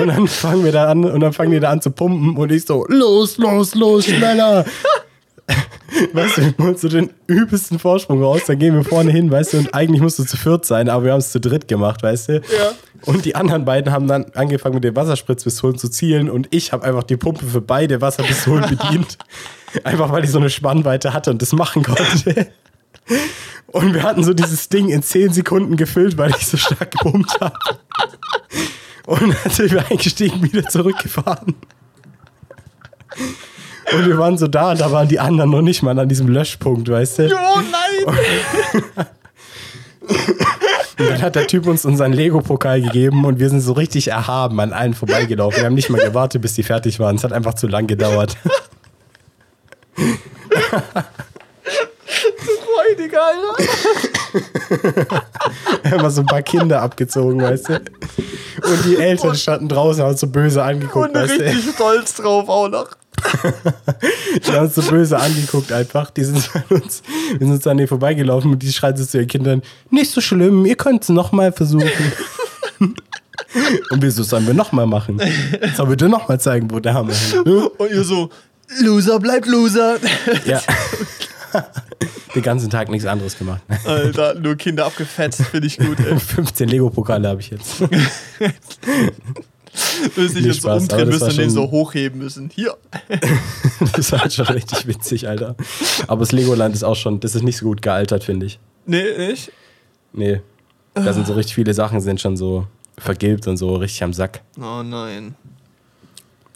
Und 0.00 0.08
dann 0.08 0.28
fangen 0.28 0.64
wir 0.64 0.72
da 0.72 0.90
an 0.90 1.04
und 1.04 1.20
dann 1.20 1.32
fangen 1.32 1.50
die 1.50 1.60
da 1.60 1.70
an 1.70 1.80
zu 1.80 1.90
pumpen 1.90 2.36
und 2.36 2.52
ich 2.52 2.64
so, 2.64 2.86
los, 2.88 3.38
los, 3.38 3.74
los, 3.74 4.04
schneller. 4.04 4.64
Weißt 6.12 6.38
du, 6.38 6.42
wir 6.42 6.64
holen 6.64 6.76
so 6.76 6.88
den 6.88 7.10
übelsten 7.26 7.78
Vorsprung 7.78 8.22
raus, 8.22 8.42
dann 8.46 8.58
gehen 8.58 8.74
wir 8.74 8.84
vorne 8.84 9.10
hin, 9.10 9.30
weißt 9.30 9.52
du, 9.52 9.58
und 9.58 9.74
eigentlich 9.74 10.00
musst 10.00 10.18
du 10.18 10.24
zu 10.24 10.38
viert 10.38 10.64
sein, 10.64 10.88
aber 10.88 11.04
wir 11.04 11.12
haben 11.12 11.18
es 11.18 11.32
zu 11.32 11.38
dritt 11.38 11.68
gemacht, 11.68 12.02
weißt 12.02 12.28
du? 12.28 12.32
Ja. 12.34 12.72
Und 13.04 13.24
die 13.26 13.34
anderen 13.34 13.64
beiden 13.66 13.92
haben 13.92 14.06
dann 14.06 14.24
angefangen 14.34 14.76
mit 14.76 14.84
den 14.84 14.96
Wasserspritzpistolen 14.96 15.76
zu 15.76 15.90
zielen 15.90 16.30
und 16.30 16.48
ich 16.50 16.72
habe 16.72 16.84
einfach 16.84 17.02
die 17.02 17.18
Pumpe 17.18 17.44
für 17.44 17.60
beide 17.60 18.00
Wasserpistolen 18.00 18.68
bedient. 18.68 19.18
Einfach 19.84 20.12
weil 20.12 20.22
ich 20.22 20.30
so 20.30 20.38
eine 20.38 20.50
Spannweite 20.50 21.14
hatte 21.14 21.30
und 21.30 21.40
das 21.40 21.52
machen 21.52 21.82
konnte. 21.82 22.48
Und 23.68 23.94
wir 23.94 24.02
hatten 24.02 24.22
so 24.22 24.34
dieses 24.34 24.68
Ding 24.68 24.90
in 24.90 25.02
10 25.02 25.32
Sekunden 25.32 25.76
gefüllt, 25.76 26.18
weil 26.18 26.30
ich 26.30 26.46
so 26.46 26.58
stark 26.58 26.90
gepumpt 26.90 27.40
habe. 27.40 27.56
Und 29.06 29.34
dann 29.42 29.52
sind 29.52 29.72
wir 29.72 29.90
eingestiegen, 29.90 30.42
wieder 30.42 30.68
zurückgefahren. 30.68 31.54
Und 33.92 34.06
wir 34.06 34.16
waren 34.18 34.38
so 34.38 34.46
da 34.46 34.70
und 34.70 34.80
da 34.80 34.90
waren 34.90 35.08
die 35.08 35.20
anderen 35.20 35.50
noch 35.50 35.60
nicht 35.60 35.82
mal 35.82 35.98
an 35.98 36.08
diesem 36.08 36.28
Löschpunkt, 36.28 36.88
weißt 36.88 37.18
du? 37.18 37.34
Oh 37.34 37.60
nein. 37.60 38.14
Und 40.98 41.10
dann 41.10 41.22
hat 41.22 41.34
der 41.34 41.46
Typ 41.46 41.66
uns 41.66 41.84
unseren 41.84 42.12
Lego-Pokal 42.12 42.80
gegeben 42.80 43.24
und 43.24 43.38
wir 43.40 43.50
sind 43.50 43.60
so 43.60 43.72
richtig 43.72 44.08
erhaben 44.08 44.60
an 44.60 44.72
allen 44.72 44.94
vorbeigelaufen. 44.94 45.58
Wir 45.58 45.66
haben 45.66 45.74
nicht 45.74 45.90
mal 45.90 46.00
gewartet, 46.00 46.42
bis 46.42 46.54
die 46.54 46.62
fertig 46.62 47.00
waren. 47.00 47.16
Es 47.16 47.24
hat 47.24 47.32
einfach 47.32 47.54
zu 47.54 47.66
lang 47.66 47.86
gedauert. 47.86 48.36
Freudig, 52.36 53.12
Alter. 53.18 54.08
Mal 55.96 56.10
so 56.10 56.20
ein 56.22 56.26
paar 56.26 56.42
Kinder 56.42 56.82
abgezogen, 56.82 57.40
weißt 57.40 57.68
du? 57.68 57.74
Und 57.74 58.84
die 58.84 58.96
Eltern 58.96 59.34
standen 59.34 59.68
draußen 59.68 60.02
haben 60.02 60.10
uns 60.10 60.20
so 60.20 60.26
böse 60.26 60.62
angeguckt, 60.62 61.08
Und 61.08 61.14
weißt 61.14 61.38
du? 61.38 61.44
richtig 61.44 61.74
stolz 61.74 62.14
drauf 62.14 62.48
auch 62.48 62.68
noch. 62.68 62.88
Die 64.46 64.50
haben 64.52 64.64
uns 64.66 64.74
so 64.74 64.82
böse 64.82 65.16
angeguckt 65.18 65.70
einfach. 65.72 66.10
Die 66.10 66.24
sind 66.24 66.50
an 66.54 66.64
uns, 66.70 67.02
wir 67.30 67.38
sind 67.46 67.52
uns 67.52 67.66
an 67.66 67.76
denen 67.76 67.86
vorbeigelaufen 67.88 68.50
und 68.52 68.62
die 68.62 68.72
schreien 68.72 68.96
so 68.96 69.04
zu 69.04 69.18
ihren 69.18 69.28
Kindern, 69.28 69.62
nicht 69.90 70.10
so 70.10 70.20
schlimm, 70.20 70.66
ihr 70.66 70.74
könnt 70.74 71.04
es 71.04 71.08
nochmal 71.08 71.52
versuchen. 71.52 71.88
Und 73.90 74.00
wir 74.00 74.10
so, 74.10 74.22
sollen 74.22 74.46
wir 74.46 74.54
nochmal 74.54 74.86
machen? 74.86 75.20
Sollen 75.76 75.90
wir 75.90 75.96
dir 75.96 76.08
nochmal 76.08 76.40
zeigen, 76.40 76.70
wo 76.70 76.80
der 76.80 76.94
Hammer 76.94 77.12
hängt? 77.12 77.44
ne? 77.46 77.68
Und 77.68 77.90
ihr 77.90 78.02
so, 78.02 78.30
Loser 78.80 79.18
bleibt 79.20 79.46
Loser. 79.46 79.96
Ja. 80.46 80.60
Den 82.34 82.42
ganzen 82.42 82.70
Tag 82.70 82.88
nichts 82.88 83.06
anderes 83.06 83.36
gemacht. 83.36 83.60
Alter, 83.84 84.34
nur 84.34 84.56
Kinder 84.56 84.86
abgefetzt, 84.86 85.42
finde 85.42 85.66
ich 85.66 85.78
gut, 85.78 85.98
ey. 86.00 86.18
15 86.20 86.68
Lego-Pokale 86.68 87.28
habe 87.28 87.40
ich 87.40 87.50
jetzt. 87.50 87.82
Müssen 90.16 90.34
sich 90.34 90.42
Nee, 90.42 90.48
jetzt 90.48 90.62
so 90.62 90.68
Spaß, 90.68 90.82
umdrehen 90.82 91.08
müssen 91.08 91.24
und 91.24 91.38
den 91.38 91.50
so 91.50 91.70
hochheben 91.70 92.18
müssen. 92.18 92.50
Hier. 92.54 92.76
Das 93.96 94.12
war 94.12 94.20
halt 94.20 94.32
schon 94.34 94.46
richtig 94.46 94.86
witzig, 94.86 95.28
Alter. 95.28 95.56
Aber 96.08 96.20
das 96.20 96.32
Legoland 96.32 96.74
ist 96.74 96.82
auch 96.84 96.96
schon, 96.96 97.20
das 97.20 97.34
ist 97.34 97.42
nicht 97.42 97.56
so 97.56 97.64
gut 97.66 97.80
gealtert, 97.80 98.22
finde 98.24 98.46
ich. 98.46 98.58
Nee, 98.84 99.02
nicht? 99.16 99.50
Nee. 100.12 100.42
Da 100.94 101.14
sind 101.14 101.26
so 101.26 101.32
richtig 101.32 101.54
viele 101.54 101.72
Sachen, 101.72 102.02
sind 102.02 102.20
schon 102.20 102.36
so 102.36 102.66
vergilbt 102.98 103.46
und 103.46 103.56
so 103.56 103.76
richtig 103.76 104.02
am 104.02 104.12
Sack. 104.12 104.42
Oh 104.60 104.82
nein. 104.82 105.34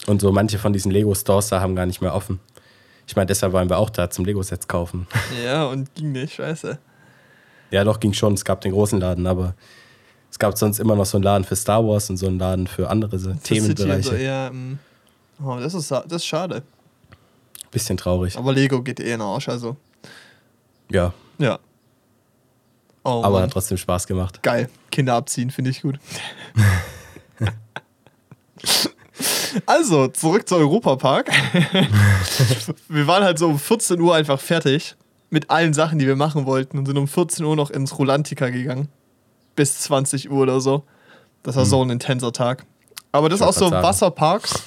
Und 0.07 0.21
so 0.21 0.31
manche 0.31 0.59
von 0.59 0.75
diesen 0.75 0.93
Lego-Stores 0.93 1.49
da 1.49 1.61
haben 1.61 1.75
gar 1.75 1.87
nicht 1.87 2.03
mehr 2.03 2.15
offen. 2.15 2.39
Ich 3.07 3.15
meine, 3.15 3.27
deshalb 3.27 3.53
waren 3.53 3.69
wir 3.69 3.79
auch 3.79 3.91
da 3.91 4.11
zum 4.11 4.25
Lego-Sets 4.25 4.69
kaufen. 4.69 5.07
Ja, 5.45 5.67
und 5.67 5.95
ging 5.95 6.13
nicht, 6.13 6.35
scheiße. 6.35 6.79
Ja, 7.71 7.85
doch, 7.85 8.01
ging 8.01 8.13
schon. 8.13 8.35
Es 8.35 8.45
gab 8.45 8.61
den 8.61 8.73
großen 8.73 9.01
Laden, 9.01 9.27
aber 9.27 9.55
es 10.31 10.39
gab 10.39 10.57
sonst 10.57 10.79
immer 10.79 10.97
noch 10.97 11.07
so 11.07 11.17
einen 11.17 11.25
Laden 11.25 11.45
für 11.45 11.57
Star 11.57 11.87
Wars 11.87 12.11
und 12.11 12.17
so 12.17 12.27
einen 12.27 12.39
Laden 12.39 12.67
für 12.67 12.89
andere 12.91 13.19
Für 13.19 13.37
Themenbereiche. 13.37 14.03
So, 14.03 14.15
ja, 14.15 14.51
mm. 14.51 14.79
oh, 15.45 15.57
das, 15.59 15.75
ist, 15.75 15.91
das 15.91 16.05
ist 16.11 16.27
schade. 16.27 16.63
Bisschen 17.71 17.97
traurig. 17.97 18.37
Aber 18.37 18.53
Lego 18.53 18.83
geht 18.83 19.01
eh 19.01 19.05
in 19.05 19.09
den 19.11 19.23
Arsch, 19.23 19.49
also. 19.49 19.77
Ja, 20.91 21.13
Ja. 21.39 21.59
Oh, 23.07 23.23
aber 23.23 23.35
Mann. 23.35 23.43
hat 23.45 23.53
trotzdem 23.53 23.77
Spaß 23.79 24.09
gemacht. 24.09 24.43
Geil. 24.43 24.69
Kinder 24.91 25.15
abziehen, 25.15 25.53
finde 25.53 25.71
ich 25.71 25.83
gut. 25.83 26.01
also, 29.67 30.09
zurück 30.09 30.49
zu 30.49 30.57
Europapark. 30.57 31.31
wir 32.89 33.07
waren 33.07 33.25
halt 33.25 33.39
so 33.39 33.49
um 33.49 33.59
14 33.59 34.01
Uhr 34.01 34.15
einfach 34.15 34.41
fertig 34.41 34.97
mit 35.31 35.51
allen 35.51 35.75
Sachen, 35.75 35.99
die 35.99 36.07
wir 36.07 36.17
machen 36.17 36.47
wollten 36.47 36.79
und 36.79 36.87
sind 36.87 36.99
um 36.99 37.09
14 37.09 37.45
Uhr 37.45 37.57
noch 37.57 37.71
ins 37.71 37.99
Rolantica 37.99 38.51
gegangen. 38.51 38.89
Bis 39.55 39.81
20 39.81 40.31
Uhr 40.31 40.43
oder 40.43 40.61
so. 40.61 40.85
Das 41.43 41.57
war 41.57 41.65
so 41.65 41.83
ein 41.83 41.91
intenser 41.91 42.33
Tag. 42.33 42.67
Aber 43.13 43.29
das 43.29 43.41
ist 43.41 43.47
auch 43.47 43.53
so, 43.53 43.69
sagen. 43.69 43.83
Wasserparks 43.83 44.65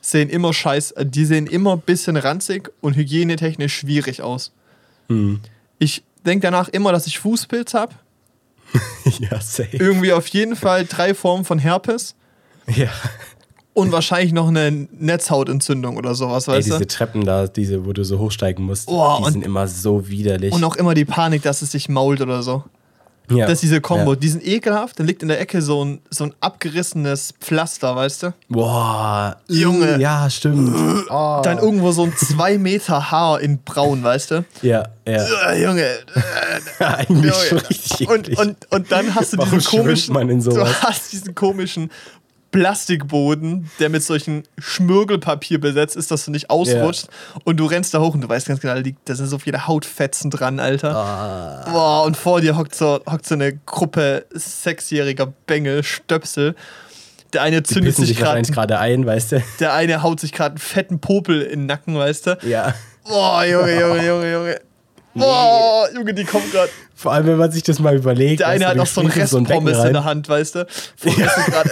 sehen 0.00 0.28
immer 0.28 0.52
scheiß, 0.52 0.92
äh, 0.92 1.06
die 1.06 1.24
sehen 1.24 1.46
immer 1.46 1.72
ein 1.72 1.80
bisschen 1.80 2.16
ranzig 2.16 2.70
und 2.80 2.96
hygienetechnisch 2.96 3.74
schwierig 3.74 4.22
aus. 4.22 4.52
Hm. 5.08 5.40
Ich 5.78 6.04
denke 6.24 6.46
danach 6.46 6.68
immer, 6.68 6.92
dass 6.92 7.06
ich 7.06 7.18
Fußpilz 7.18 7.74
habe. 7.74 7.94
ja, 9.04 9.40
safe. 9.40 9.76
Irgendwie 9.76 10.12
auf 10.12 10.26
jeden 10.28 10.56
Fall 10.56 10.86
drei 10.86 11.14
Formen 11.14 11.44
von 11.44 11.58
Herpes 11.58 12.14
Ja. 12.66 12.90
Und 13.74 13.92
wahrscheinlich 13.92 14.32
noch 14.32 14.48
eine 14.48 14.70
Netzhautentzündung 14.92 15.96
oder 15.96 16.14
sowas, 16.14 16.46
Ey, 16.48 16.54
weißt 16.56 16.66
diese 16.66 16.78
du? 16.80 16.86
Treppen 16.86 17.24
da, 17.24 17.46
diese, 17.46 17.86
wo 17.86 17.92
du 17.92 18.04
so 18.04 18.18
hochsteigen 18.18 18.64
musst, 18.64 18.88
Oh, 18.88 19.18
die 19.26 19.32
sind 19.32 19.44
immer 19.44 19.66
so 19.68 20.08
widerlich. 20.08 20.52
Und 20.52 20.62
auch 20.64 20.76
immer 20.76 20.94
die 20.94 21.04
Panik, 21.04 21.42
dass 21.42 21.62
es 21.62 21.72
sich 21.72 21.88
mault 21.88 22.20
oder 22.20 22.42
so. 22.42 22.64
ja. 23.30 23.46
Das 23.46 23.54
ist 23.54 23.62
diese 23.62 23.80
Kombo. 23.80 24.12
Ja. 24.12 24.16
Die 24.18 24.28
sind 24.28 24.46
ekelhaft. 24.46 24.98
Dann 24.98 25.06
liegt 25.06 25.22
in 25.22 25.28
der 25.28 25.40
Ecke 25.40 25.62
so 25.62 25.82
ein, 25.84 26.00
so 26.10 26.24
ein 26.24 26.34
abgerissenes 26.40 27.32
Pflaster, 27.40 27.96
weißt 27.96 28.24
du? 28.24 28.34
Boah, 28.48 29.36
Junge. 29.48 29.98
Ja, 30.00 30.28
stimmt. 30.28 30.74
Oh. 31.08 31.40
Dann 31.42 31.56
irgendwo 31.58 31.92
so 31.92 32.02
ein 32.02 32.12
zwei 32.16 32.58
Meter 32.58 33.10
Haar 33.10 33.40
in 33.40 33.58
braun, 33.62 34.02
weißt 34.04 34.32
du? 34.32 34.44
Ja, 34.60 34.88
ja. 35.08 35.24
Äh, 35.50 35.62
Junge. 35.62 35.86
Eigentlich 36.78 37.34
Junge. 37.50 37.68
richtig 37.70 38.08
Und, 38.08 38.38
und, 38.38 38.56
und 38.70 38.92
dann 38.92 39.14
hast 39.14 39.32
du 39.32 39.38
Warum 39.38 39.52
diesen 39.58 39.78
komischen. 39.78 40.14
man 40.14 40.28
in 40.28 40.40
Du 40.42 40.50
sowas? 40.50 40.82
hast 40.82 41.12
diesen 41.12 41.34
komischen 41.34 41.90
Plastikboden, 42.52 43.70
der 43.80 43.88
mit 43.88 44.02
solchen 44.02 44.44
Schmirgelpapier 44.58 45.58
besetzt 45.58 45.96
ist, 45.96 46.10
dass 46.10 46.26
du 46.26 46.30
nicht 46.30 46.50
ausrutscht. 46.50 47.06
Und 47.44 47.56
du 47.56 47.64
rennst 47.64 47.94
da 47.94 48.00
hoch 48.00 48.14
und 48.14 48.20
du 48.20 48.28
weißt 48.28 48.46
ganz 48.46 48.60
genau, 48.60 48.74
da, 49.04 49.14
sind 49.14 49.26
so 49.26 49.38
viele 49.38 49.66
Hautfetzen 49.66 50.30
dran, 50.30 50.60
Alter. 50.60 50.94
Ah. 50.94 51.70
Boah, 51.70 52.04
und 52.04 52.16
vor 52.16 52.42
dir 52.42 52.56
hockt 52.56 52.74
so, 52.74 53.00
hockt 53.10 53.26
so 53.26 53.34
eine 53.34 53.56
Gruppe 53.56 54.26
sechsjähriger 54.30 55.32
Bengel, 55.46 55.82
Stöpsel. 55.82 56.54
Der 57.32 57.40
eine 57.40 57.62
zündet 57.62 57.96
sich 57.96 58.16
gerade, 58.16 58.78
ein, 58.78 59.06
weißt 59.06 59.32
du? 59.32 59.42
der 59.58 59.72
eine 59.72 60.02
haut 60.02 60.20
sich 60.20 60.32
gerade 60.32 60.50
einen 60.50 60.58
fetten 60.58 61.00
Popel 61.00 61.40
in 61.40 61.60
den 61.60 61.66
Nacken, 61.66 61.96
weißt 61.96 62.26
du? 62.26 62.38
Ja. 62.42 62.74
Boah, 63.04 63.44
Junge, 63.44 63.80
Junge, 63.80 64.06
Junge, 64.06 64.32
Junge. 64.32 64.60
Boah, 65.14 65.88
Junge, 65.94 66.12
die 66.12 66.24
kommt 66.24 66.52
gerade. 66.52 66.70
Vor 66.94 67.12
allem, 67.12 67.26
wenn 67.26 67.38
man 67.38 67.50
sich 67.50 67.62
das 67.62 67.78
mal 67.78 67.96
überlegt. 67.96 68.40
Der 68.40 68.48
eine 68.48 68.68
hat 68.68 68.76
noch 68.76 68.86
so 68.86 69.00
einen 69.00 69.10
springst 69.10 69.32
in 69.32 69.38
Rest 69.38 69.48
Becken 69.48 69.64
Pommes 69.64 69.84
in 69.84 69.92
der 69.94 70.04
Hand, 70.04 70.28
weißt 70.28 70.54
du? 70.54 70.66
Vom 70.96 71.12
Essen 71.18 71.44
gerade. 71.46 71.70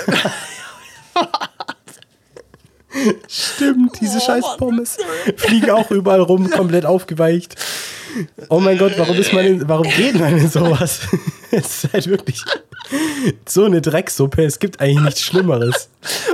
Stimmt, 3.28 4.00
diese 4.00 4.18
Oh, 4.18 4.20
scheiß. 4.20 4.44
Pommes 4.58 4.96
fliegen 5.36 5.70
auch 5.70 5.90
überall 5.90 6.20
rum, 6.20 6.50
komplett 6.50 6.84
aufgeweicht. 6.84 7.54
Oh 8.48 8.58
mein 8.58 8.76
Gott, 8.78 8.94
warum 8.96 9.16
ist 9.16 9.32
man 9.32 9.44
in, 9.44 9.68
warum 9.68 9.88
geht 9.88 10.18
man 10.18 10.36
in 10.36 10.48
sowas? 10.48 11.00
Es 11.52 11.82
ist 11.84 11.92
halt 11.92 12.06
wirklich 12.06 12.44
so 13.44 13.64
eine 13.64 13.80
Drecksuppe. 13.80 14.44
Es 14.44 14.60
gibt 14.60 14.80
eigentlich 14.80 15.00
nichts 15.00 15.22
Schlimmeres. 15.22 15.88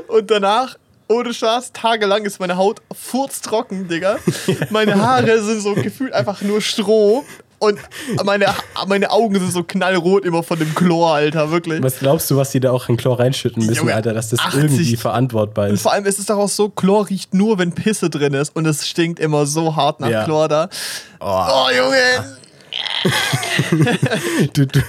Und 0.08 0.30
danach, 0.30 0.76
ohne 1.08 1.32
Spaß, 1.32 1.72
tagelang 1.72 2.26
ist 2.26 2.38
meine 2.38 2.56
Haut 2.58 2.82
furztrocken, 2.92 3.88
Digga. 3.88 4.18
Meine 4.70 5.00
Haare 5.00 5.42
sind 5.42 5.62
so 5.62 5.72
gefühlt 5.74 6.12
einfach 6.12 6.42
nur 6.42 6.60
Stroh. 6.60 7.24
Und 7.58 7.78
meine, 8.24 8.46
meine 8.86 9.10
Augen 9.10 9.34
sind 9.38 9.50
so 9.52 9.62
knallrot 9.62 10.24
immer 10.24 10.42
von 10.42 10.58
dem 10.58 10.74
Chlor, 10.74 11.14
Alter, 11.14 11.50
wirklich. 11.50 11.82
Was 11.82 11.98
glaubst 12.00 12.30
du, 12.30 12.36
was 12.36 12.50
die 12.50 12.60
da 12.60 12.70
auch 12.70 12.88
in 12.88 12.96
Chlor 12.98 13.18
reinschütten 13.18 13.64
müssen, 13.64 13.78
Junge, 13.78 13.94
Alter, 13.94 14.12
dass 14.12 14.28
das 14.30 14.40
80 14.40 14.62
irgendwie 14.62 14.96
verantwortbar 14.96 15.68
Und 15.68 15.74
ist? 15.74 15.82
vor 15.82 15.92
allem 15.92 16.04
ist 16.04 16.18
es 16.18 16.26
doch 16.26 16.36
auch 16.36 16.48
so, 16.48 16.68
Chlor 16.68 17.08
riecht 17.08 17.32
nur, 17.34 17.58
wenn 17.58 17.72
Pisse 17.72 18.10
drin 18.10 18.34
ist. 18.34 18.54
Und 18.54 18.66
es 18.66 18.86
stinkt 18.86 19.18
immer 19.20 19.46
so 19.46 19.74
hart 19.74 20.00
nach 20.00 20.08
Ja. 20.10 20.24
Chlor 20.24 20.48
da. 20.48 20.68
Oh, 21.20 21.44
Oh, 21.48 21.66
Junge. 21.74 22.36
du, 24.52 24.66
du, 24.66 24.80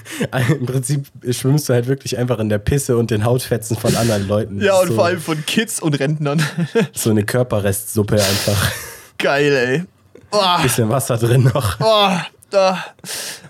Im 0.49 0.65
Prinzip 0.65 1.06
schwimmst 1.32 1.69
du 1.69 1.73
halt 1.73 1.88
wirklich 1.88 2.17
einfach 2.17 2.39
in 2.39 2.49
der 2.49 2.58
Pisse 2.58 2.97
und 2.97 3.12
den 3.12 3.23
Hautfetzen 3.23 3.77
von 3.77 3.95
anderen 3.95 4.27
Leuten. 4.27 4.62
Ja, 4.62 4.80
und 4.80 4.89
so, 4.89 4.95
vor 4.95 5.06
allem 5.06 5.21
von 5.21 5.45
Kids 5.45 5.80
und 5.80 5.99
Rentnern. 5.99 6.41
so 6.93 7.10
eine 7.12 7.23
Körperrestsuppe 7.23 8.15
einfach. 8.15 8.71
Geil, 9.17 9.53
ey. 9.53 9.84
Oh, 10.32 10.62
Bisschen 10.63 10.89
Wasser 10.89 11.17
drin 11.17 11.49
noch. 11.53 11.77
oh, 11.80 12.10
da. 12.49 12.83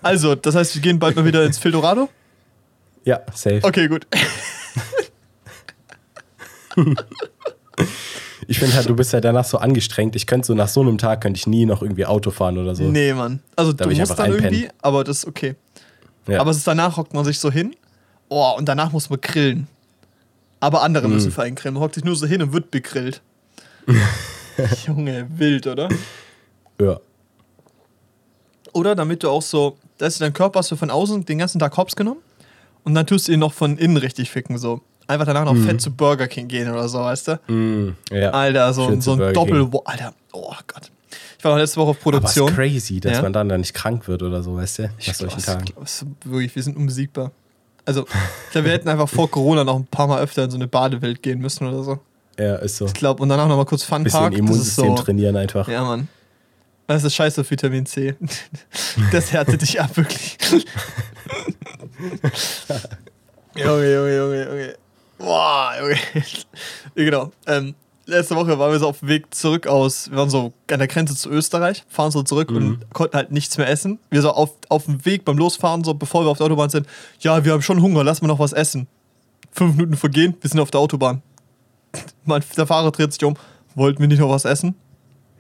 Also, 0.02 0.36
das 0.36 0.56
heißt, 0.56 0.76
wir 0.76 0.82
gehen 0.82 1.00
bald 1.00 1.16
mal 1.16 1.26
wieder 1.26 1.44
ins 1.46 1.58
Fildorado? 1.58 2.10
Ja, 3.06 3.22
safe. 3.34 3.60
Okay, 3.64 3.88
gut. 3.88 4.06
Ich 8.48 8.60
finde 8.60 8.76
halt, 8.76 8.88
du 8.88 8.96
bist 8.96 9.12
ja 9.14 9.20
danach 9.20 9.46
so 9.46 9.58
angestrengt. 9.58 10.16
Ich 10.16 10.26
könnte 10.26 10.48
so 10.48 10.54
nach 10.54 10.68
so 10.70 10.82
einem 10.82 10.98
Tag 10.98 11.22
könnte 11.22 11.38
ich 11.38 11.48
nie 11.48 11.66
noch 11.66 11.82
irgendwie 11.82 12.06
Auto 12.06 12.32
fahren 12.32 12.58
oder 12.58 12.76
so. 12.76 12.84
Nee, 12.84 13.14
Mann. 13.14 13.42
Also, 13.56 13.74
Da 13.74 13.86
du 13.86 13.96
musst 13.96 14.12
dann 14.12 14.20
einpennen. 14.32 14.54
irgendwie, 14.54 14.70
aber 14.82 15.04
das 15.04 15.20
ist 15.20 15.26
okay. 15.28 15.56
Ja. 16.28 16.40
Aber 16.40 16.52
es 16.52 16.58
ist 16.58 16.68
danach, 16.68 16.98
hockt 16.98 17.14
man 17.14 17.26
sich 17.26 17.40
so 17.40 17.52
hin. 17.52 17.76
Oh, 18.30 18.54
und 18.58 18.66
danach 18.68 18.92
muss 18.92 19.10
man 19.10 19.20
grillen. 19.22 19.68
Aber 20.60 20.82
andere 20.82 21.08
Mhm. 21.08 21.14
müssen 21.16 21.32
für 21.32 21.44
einen 21.44 21.56
grillen. 21.56 21.74
Man 21.76 21.84
hockt 21.84 21.96
sich 21.96 22.04
nur 22.04 22.16
so 22.16 22.26
hin 22.26 22.42
und 22.42 22.54
wird 22.54 22.72
begrillt. 22.72 23.22
Junge, 24.86 25.28
wild, 25.38 25.68
oder? 25.68 25.90
ja. 26.82 27.00
Oder 28.78 28.96
damit 28.96 29.24
du 29.24 29.30
auch 29.30 29.42
so, 29.42 29.78
da 29.98 30.06
ist 30.06 30.22
dein 30.22 30.34
Körper 30.34 30.60
hast 30.60 30.72
du 30.72 30.76
von 30.76 30.90
außen 30.92 31.26
den 31.26 31.38
ganzen 31.40 31.60
Tag 31.60 31.76
hops 31.78 31.96
genommen 31.96 32.22
und 32.84 32.94
dann 32.96 33.06
tust 33.08 33.28
du 33.28 33.32
ihn 33.32 33.40
noch 33.40 33.54
von 33.54 33.78
innen 33.78 33.98
richtig 33.98 34.30
ficken, 34.30 34.58
so. 34.58 34.82
Einfach 35.08 35.26
danach 35.26 35.46
noch 35.46 35.56
fett 35.56 35.80
zu 35.82 35.90
Burger 35.92 36.28
King 36.28 36.48
gehen 36.50 36.70
oder 36.70 36.88
so, 36.90 37.00
weißt 37.00 37.28
du? 37.30 37.40
Mm, 37.54 37.96
ja. 38.12 38.32
Alter, 38.32 38.74
so, 38.74 38.88
Schön 38.90 39.00
so 39.02 39.14
ein 39.14 39.34
Doppel. 39.34 39.68
Alter, 39.86 40.14
oh 40.34 40.54
Gott. 40.68 40.92
Ich 41.38 41.44
war 41.46 41.54
noch 41.54 41.60
letzte 41.60 41.78
Woche 41.80 41.92
auf 41.92 41.98
Aber 41.98 42.12
Produktion. 42.20 42.50
ist 42.50 42.56
crazy, 42.56 43.00
dass 43.00 43.14
Ja? 43.18 43.22
man 43.22 43.32
dann 43.32 43.48
da 43.48 43.58
nicht 43.58 43.74
krank 43.74 44.08
wird 44.08 44.22
oder 44.22 44.44
so, 44.44 44.56
weißt 44.58 44.80
du? 44.80 44.90
Ich 45.00 45.14
solchen 45.16 45.42
glaub, 45.42 45.84
es- 45.84 46.06
Wirklich, 46.26 46.54
wir 46.56 46.62
sind 46.64 46.76
unbesiegbar. 46.76 47.32
Also, 47.86 48.02
ich 48.04 48.52
glaube, 48.52 48.66
wir 48.66 48.74
hätten 48.74 48.90
einfach 48.90 49.08
vor 49.08 49.32
Corona 49.32 49.64
noch 49.64 49.78
ein 49.78 49.86
paar 49.86 50.08
Mal 50.08 50.20
öfter 50.22 50.44
in 50.44 50.52
so 50.52 50.58
eine 50.58 50.68
Badewelt 50.68 51.24
gehen 51.24 51.40
müssen 51.40 51.66
oder 51.68 51.84
so. 51.84 52.00
Ja, 52.38 52.56
ist 52.58 52.76
so. 52.78 52.86
Ich 52.86 52.94
glaube, 52.94 53.24
und 53.24 53.30
danach 53.30 53.48
noch 53.48 53.56
mal 53.56 53.66
kurz 53.66 53.82
Bisschen 53.86 54.04
Funpark. 54.06 54.32
Das 54.32 54.34
ist 54.34 54.40
Immunsystem 54.40 54.98
so. 54.98 55.04
trainieren 55.04 55.38
einfach. 55.38 55.68
Ja, 55.70 55.84
Mann. 55.86 56.10
Das 56.88 57.04
ist 57.04 57.16
scheiße 57.16 57.42
auf 57.42 57.52
Vitamin 57.52 57.86
C. 57.86 58.16
Das 59.12 59.32
härtet 59.32 59.62
dich 59.62 59.80
ab, 59.80 59.96
wirklich. 59.96 60.38
Junge, 63.56 63.94
Junge, 63.94 64.18
Junge, 64.18 64.46
Junge. 64.46 64.76
Boah, 65.18 65.74
Junge. 65.80 65.98
Genau. 66.96 67.32
Ähm, 67.46 67.76
letzte 68.06 68.36
Woche 68.36 68.58
waren 68.58 68.72
wir 68.72 68.80
so 68.80 68.88
auf 68.88 69.00
dem 69.00 69.10
Weg 69.10 69.34
zurück 69.36 69.68
aus, 69.68 70.10
wir 70.10 70.18
waren 70.18 70.30
so 70.30 70.54
an 70.72 70.80
der 70.80 70.88
Grenze 70.88 71.16
zu 71.16 71.30
Österreich, 71.30 71.84
fahren 71.90 72.12
so 72.12 72.24
zurück 72.24 72.50
und 72.50 72.90
konnten 72.94 73.16
halt 73.16 73.32
nichts 73.32 73.58
mehr 73.58 73.70
essen. 73.70 74.00
Wir 74.10 74.22
so 74.22 74.32
auf, 74.32 74.54
auf 74.70 74.86
dem 74.86 75.06
Weg 75.06 75.26
beim 75.26 75.38
Losfahren, 75.38 75.84
so 75.84 75.94
bevor 75.94 76.24
wir 76.24 76.30
auf 76.30 76.38
der 76.38 76.48
Autobahn 76.48 76.70
sind, 76.70 76.88
ja, 77.20 77.44
wir 77.44 77.52
haben 77.54 77.62
schon 77.62 77.82
Hunger, 77.82 78.04
lass 78.04 78.22
mal 78.22 78.28
noch 78.28 78.40
was 78.40 78.54
essen. 78.54 78.88
Fünf 79.52 79.76
Minuten 79.76 79.98
vergehen, 79.98 80.36
wir 80.40 80.50
sind 80.50 80.60
auf 80.60 80.72
der 80.72 80.80
Autobahn. 80.80 81.22
Mein, 82.26 82.44
der 82.56 82.68
Fahrer 82.68 82.92
dreht 82.92 83.14
sich 83.14 83.24
um, 83.24 83.36
wollten 83.76 84.00
wir 84.00 84.08
nicht 84.08 84.20
noch 84.20 84.30
was 84.30 84.46
essen? 84.46 84.76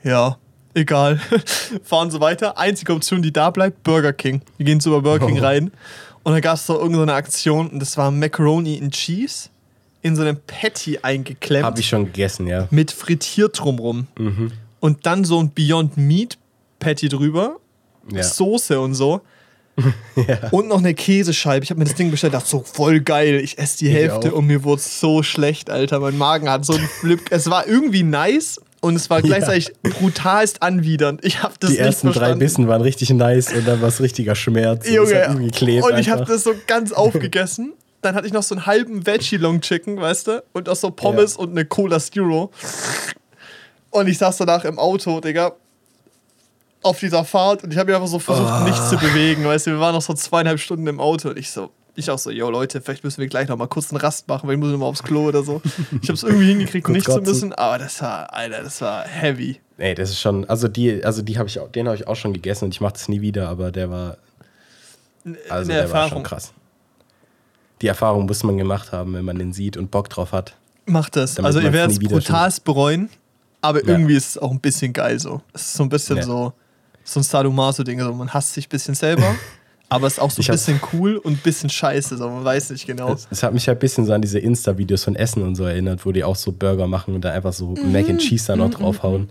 Ja, 0.03 0.37
egal. 0.77 1.19
Fahren 1.83 2.11
so 2.11 2.19
weiter. 2.19 2.57
Einzige 2.57 2.93
Option, 2.93 3.21
die 3.21 3.33
da 3.33 3.49
bleibt, 3.49 3.83
Burger 3.83 4.13
King. 4.13 4.41
Wir 4.57 4.65
gehen 4.65 4.79
zu 4.79 4.91
Burger 5.01 5.25
King 5.25 5.39
Oh. 5.39 5.43
rein. 5.43 5.71
Und 6.23 6.33
da 6.33 6.39
gab 6.39 6.55
es 6.55 6.65
so 6.65 6.77
irgendeine 6.79 7.13
Aktion 7.13 7.69
und 7.69 7.79
das 7.79 7.97
war 7.97 8.11
Macaroni 8.11 8.79
and 8.81 8.93
Cheese 8.93 9.49
in 10.01 10.15
so 10.15 10.21
einem 10.21 10.37
Patty 10.45 10.99
eingeklemmt 11.01 11.65
Habe 11.65 11.79
ich 11.79 11.87
schon 11.89 12.05
gegessen, 12.05 12.47
ja. 12.47 12.67
mit 12.69 12.91
frittiert 12.91 13.59
drumrum. 13.59 14.07
Mhm. 14.17 14.51
Und 14.79 15.05
dann 15.05 15.23
so 15.25 15.39
ein 15.41 15.51
Beyond 15.53 15.97
Meat 15.97 16.37
Patty 16.79 17.09
drüber, 17.09 17.57
ja. 18.11 18.23
Soße 18.23 18.79
und 18.79 18.93
so. 18.93 19.21
Und 20.51 20.67
noch 20.69 20.79
eine 20.79 20.95
Käsescheibe. 20.95 21.63
Ich 21.63 21.69
habe 21.69 21.77
mir 21.77 21.85
das 21.85 21.93
Ding 21.93 22.09
bestellt, 22.09 22.33
dachte 22.33 22.47
so 22.49 22.63
voll 22.63 22.99
geil. 22.99 23.39
Ich 23.43 23.59
esse 23.59 23.77
die 23.77 23.89
Hälfte 23.89 24.33
und 24.33 24.47
mir 24.47 24.63
wurde 24.63 24.81
so 24.81 25.21
schlecht, 25.21 25.69
Alter. 25.69 25.99
Mein 25.99 26.17
Magen 26.17 26.49
hat 26.49 26.65
so 26.65 26.73
einen 26.73 26.87
Flip. 26.87 27.21
es 27.29 27.47
war 27.51 27.67
irgendwie 27.67 28.01
nice 28.01 28.59
und 28.81 28.95
es 28.95 29.09
war 29.09 29.21
gleichzeitig 29.21 29.71
brutalst 29.83 30.61
anwidernd. 30.61 31.23
Ich 31.25 31.41
habe 31.43 31.55
das 31.59 31.71
Die 31.71 31.77
nicht 31.77 31.85
ersten 31.85 32.11
drei. 32.11 32.33
Bissen 32.35 32.67
waren 32.67 32.81
richtig 32.81 33.09
nice 33.09 33.51
und 33.53 33.67
dann 33.67 33.81
war 33.81 33.89
es 33.89 33.99
richtiger 34.01 34.35
Schmerz. 34.35 34.87
und 34.87 34.93
Junge, 34.93 35.35
geklebt 35.45 35.85
und 35.85 35.97
ich 35.97 36.09
habe 36.09 36.25
das 36.25 36.43
so 36.43 36.53
ganz 36.67 36.91
aufgegessen. 36.91 37.73
Dann 38.01 38.13
hatte 38.15 38.27
ich 38.27 38.33
noch 38.33 38.43
so 38.43 38.53
einen 38.55 38.65
halben 38.67 39.05
Veggie 39.07 39.37
Long 39.37 39.59
Chicken, 39.61 39.99
weißt 39.99 40.27
du? 40.27 40.43
Und 40.53 40.69
auch 40.69 40.75
so 40.75 40.91
Pommes 40.91 41.33
Ja. 41.33 41.39
und 41.39 41.51
eine 41.51 41.65
Cola 41.65 41.99
Zero. 41.99 42.51
Und 43.89 44.07
ich 44.07 44.17
saß 44.19 44.37
danach 44.37 44.63
im 44.65 44.77
Auto, 44.77 45.19
Digga, 45.19 45.53
auf 46.83 46.99
dieser 46.99 47.25
Fahrt 47.25 47.63
und 47.63 47.71
ich 47.73 47.77
habe 47.79 47.87
mich 47.87 47.95
einfach 47.95 48.07
so 48.07 48.19
versucht, 48.19 48.47
Ah. 48.47 48.63
nichts 48.63 48.89
zu 48.89 48.97
bewegen, 48.97 49.43
weißt 49.45 49.67
du? 49.67 49.71
Wir 49.71 49.79
waren 49.79 49.95
noch 49.95 50.01
so 50.01 50.13
zweieinhalb 50.13 50.59
Stunden 50.59 50.85
im 50.87 50.99
Auto 50.99 51.29
und 51.29 51.39
ich 51.39 51.49
so, 51.49 51.71
ich 51.97 52.09
auch 52.11 52.19
so, 52.19 52.29
yo 52.31 52.49
Leute, 52.49 52.79
vielleicht 52.81 53.03
müssen 53.03 53.19
wir 53.19 53.27
gleich 53.27 53.47
noch 53.49 53.57
mal 53.57 53.67
kurz 53.67 53.91
einen 53.91 53.99
Rast 53.99 54.27
machen, 54.27 54.47
weil 54.47 54.55
ich 54.55 54.59
muss 54.59 54.71
noch 54.71 54.77
mal 54.77 54.85
aufs 54.85 55.03
Klo 55.03 55.27
oder 55.27 55.43
so. 55.43 55.61
Ich 56.01 56.09
habe 56.09 56.13
es 56.13 56.23
irgendwie 56.23 56.47
hingekriegt, 56.47 56.87
nicht 56.89 57.09
zu 57.11 57.21
müssen, 57.21 57.53
aber 57.53 57.77
das 57.79 58.01
war, 58.01 58.33
Alter, 58.33 58.63
das 58.63 58.81
war 58.81 59.03
heavy. 59.05 59.59
Nee, 59.77 59.93
das 59.95 60.09
ist 60.11 60.19
schon, 60.19 60.45
also 60.49 60.67
die, 60.67 61.03
also 61.03 61.21
die 61.21 61.37
habe 61.37 61.49
ich 61.49 61.59
auch, 61.59 61.69
den 61.71 61.87
habe 61.87 61.95
ich 61.97 62.07
auch 62.07 62.15
schon 62.15 62.33
gegessen 62.33 62.65
und 62.65 62.73
ich 62.73 62.81
mache 62.81 62.93
das 62.93 63.09
nie 63.09 63.21
wieder, 63.21 63.49
aber 63.49 63.71
der 63.71 63.89
war, 63.89 64.17
also 65.49 65.71
der 65.71 65.91
war 65.91 66.09
schon 66.09 66.23
krass. 66.23 66.53
Die 67.81 67.87
Erfahrung 67.87 68.25
muss 68.25 68.41
man 68.43 68.57
gemacht 68.57 68.91
haben, 68.91 69.13
wenn 69.13 69.25
man 69.25 69.37
den 69.37 69.53
sieht 69.53 69.77
und 69.77 69.91
Bock 69.91 70.09
drauf 70.09 70.31
hat. 70.31 70.55
Macht 70.85 71.15
das. 71.15 71.37
Also 71.39 71.59
ihr 71.59 71.73
werdet 71.73 71.91
es 71.91 71.99
brutalst 71.99 72.63
bereuen, 72.63 73.09
aber 73.61 73.83
Ja. 73.83 73.89
irgendwie 73.89 74.15
ist 74.15 74.29
es 74.29 74.37
auch 74.37 74.51
ein 74.51 74.59
bisschen 74.59 74.93
geil 74.93 75.19
so. 75.19 75.41
Es 75.53 75.61
ist 75.63 75.73
so 75.73 75.83
ein 75.83 75.89
bisschen 75.89 76.17
Ja. 76.17 76.23
so, 76.23 76.53
so 77.03 77.19
ein 77.19 77.23
Sadomaso-Ding. 77.23 77.99
Also 77.99 78.13
man 78.13 78.33
hasst 78.33 78.53
sich 78.53 78.65
ein 78.67 78.69
bisschen 78.69 78.95
selber, 78.95 79.35
aber 79.89 80.07
es 80.07 80.13
ist 80.13 80.19
auch 80.19 80.31
so 80.31 80.41
ein 80.41 80.45
bisschen 80.47 80.79
cool 80.93 81.17
und 81.17 81.33
ein 81.33 81.37
bisschen 81.37 81.69
scheiße. 81.69 82.17
So. 82.17 82.29
Man 82.29 82.43
weiß 82.43 82.71
nicht 82.71 82.85
genau. 82.87 83.13
Es, 83.13 83.27
es 83.31 83.43
hat 83.43 83.53
mich 83.53 83.67
halt 83.67 83.77
ein 83.77 83.79
bisschen 83.79 84.05
so 84.05 84.13
an 84.13 84.21
diese 84.21 84.39
Insta-Videos 84.39 85.03
von 85.05 85.15
Essen 85.15 85.43
und 85.43 85.55
so 85.55 85.63
erinnert, 85.63 86.05
wo 86.05 86.11
die 86.11 86.23
auch 86.23 86.35
so 86.35 86.51
Burger 86.51 86.87
machen 86.87 87.15
und 87.15 87.21
da 87.21 87.31
einfach 87.31 87.53
so 87.53 87.69
Mhm. 87.69 87.91
Mac 87.91 88.09
and 88.09 88.19
Cheese 88.21 88.47
da 88.47 88.55
noch 88.55 88.69
draufhauen. 88.71 89.29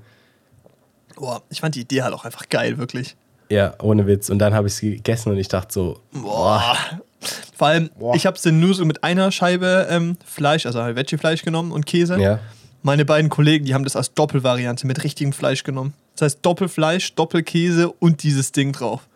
Boah, 1.17 1.43
ich 1.51 1.61
fand 1.61 1.75
die 1.75 1.81
Idee 1.81 2.03
halt 2.03 2.15
auch 2.15 2.25
einfach 2.25 2.49
geil, 2.49 2.79
wirklich. 2.79 3.17
Ja, 3.49 3.75
ohne 3.81 4.07
Witz. 4.07 4.29
Und 4.29 4.39
dann 4.39 4.55
habe 4.55 4.67
ich 4.69 4.75
es 4.75 4.81
gegessen 4.81 5.31
und 5.33 5.39
ich 5.39 5.49
dachte 5.49 5.73
so, 5.73 6.01
Boah. 6.13 6.77
Vor 7.57 7.69
allem, 7.69 7.91
Boah. 7.99 8.15
ich 8.15 8.27
habe 8.27 8.37
es 8.37 8.45
nur 8.45 8.75
so 8.75 8.85
mit 8.85 9.03
einer 9.03 9.33
Scheibe 9.33 9.87
ähm, 9.91 10.17
Fleisch, 10.25 10.67
also 10.67 10.83
halt 10.83 10.97
Veggie-Fleisch 10.97 11.43
genommen 11.43 11.73
und 11.73 11.87
Käse. 11.87 12.19
ja, 12.21 12.39
Meine 12.83 13.05
beiden 13.05 13.31
Kollegen, 13.31 13.65
die 13.65 13.75
haben 13.75 13.85
das 13.85 13.97
als 13.97 14.13
Doppelvariante 14.15 14.87
mit 14.87 15.03
richtigem 15.05 15.33
Fleisch 15.33 15.65
genommen. 15.65 15.95
Das 16.17 16.27
heißt 16.27 16.39
Doppelfleisch, 16.43 17.15
Doppelkäse 17.15 17.91
und 17.91 18.23
dieses 18.23 18.53
Ding 18.53 18.73
drauf. 18.73 19.07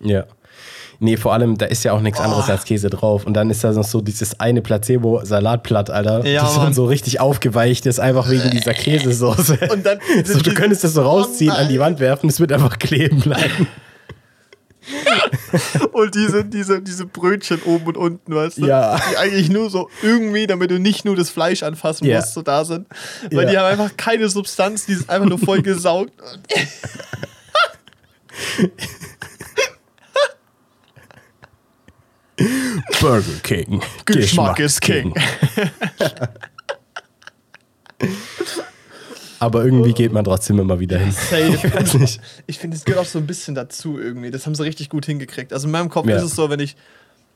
ja. 0.00 0.24
Nee, 0.98 1.16
vor 1.16 1.32
allem, 1.34 1.58
da 1.58 1.66
ist 1.66 1.84
ja 1.84 1.92
auch 1.92 2.00
nichts 2.00 2.20
anderes 2.20 2.46
Oh. 2.48 2.52
als 2.52 2.64
Käse 2.64 2.88
drauf. 2.90 3.26
Und 3.26 3.34
dann 3.34 3.50
ist 3.50 3.62
da 3.62 3.72
noch 3.72 3.84
so 3.84 4.00
dieses 4.00 4.40
eine 4.40 4.62
Placebo-Salatblatt, 4.62 5.90
Alter, 5.90 6.24
Ja, 6.26 6.42
das 6.42 6.54
dann 6.54 6.72
so 6.74 6.86
richtig 6.86 7.20
aufgeweicht 7.20 7.86
ist, 7.86 8.00
einfach 8.00 8.30
wegen 8.30 8.50
dieser 8.50 8.72
Käsesoße. 8.74 9.58
Und 9.72 9.84
dann 9.84 9.98
so, 10.24 10.38
du 10.40 10.54
könntest 10.54 10.84
das 10.84 10.94
so 10.94 11.02
rausziehen, 11.02 11.52
Oh 11.54 11.58
an 11.58 11.68
die 11.68 11.78
Wand 11.78 12.00
werfen, 12.00 12.28
es 12.30 12.40
wird 12.40 12.52
einfach 12.52 12.78
kleben 12.78 13.20
bleiben. 13.20 13.66
und 15.92 16.14
diese, 16.14 16.44
diese, 16.44 16.80
diese 16.80 17.06
Brötchen 17.06 17.60
oben 17.64 17.86
und 17.86 17.96
unten, 17.96 18.32
weißt 18.32 18.58
du? 18.58 18.66
Ja. 18.66 19.00
Die 19.10 19.16
eigentlich 19.16 19.48
nur 19.50 19.68
so 19.68 19.90
irgendwie, 20.00 20.46
damit 20.46 20.70
du 20.70 20.78
nicht 20.78 21.04
nur 21.04 21.16
das 21.16 21.28
Fleisch 21.28 21.64
anfassen 21.64 22.06
Ja. 22.06 22.18
musst, 22.20 22.34
so 22.34 22.42
da 22.42 22.64
sind. 22.64 22.86
Weil 23.32 23.46
Ja. 23.46 23.50
die 23.50 23.58
haben 23.58 23.66
einfach 23.80 23.96
keine 23.96 24.28
Substanz, 24.28 24.86
die 24.86 24.92
ist 24.92 25.10
einfach 25.10 25.28
nur 25.28 25.40
voll 25.40 25.60
gesaugt. 25.62 26.12
Burger 33.00 33.22
King. 33.42 33.82
Geschmack 34.04 34.58
ist 34.60 34.80
King. 34.80 35.14
Aber 39.38 39.64
irgendwie 39.64 39.92
geht 39.92 40.12
man 40.12 40.24
trotzdem 40.24 40.58
immer 40.58 40.80
wieder 40.80 40.98
hin. 40.98 41.12
Safe. 41.12 42.08
Ich 42.46 42.58
finde, 42.58 42.76
es 42.76 42.84
gehört 42.84 43.02
auch 43.04 43.08
so 43.08 43.18
ein 43.18 43.26
bisschen 43.26 43.54
dazu 43.54 43.98
irgendwie. 43.98 44.30
Das 44.30 44.46
haben 44.46 44.54
sie 44.54 44.62
richtig 44.62 44.88
gut 44.88 45.04
hingekriegt. 45.06 45.52
Also 45.52 45.66
in 45.66 45.72
meinem 45.72 45.90
Kopf 45.90 46.06
Ja. 46.08 46.16
ist 46.16 46.22
es 46.22 46.34
so, 46.34 46.48
wenn 46.48 46.60
ich 46.60 46.76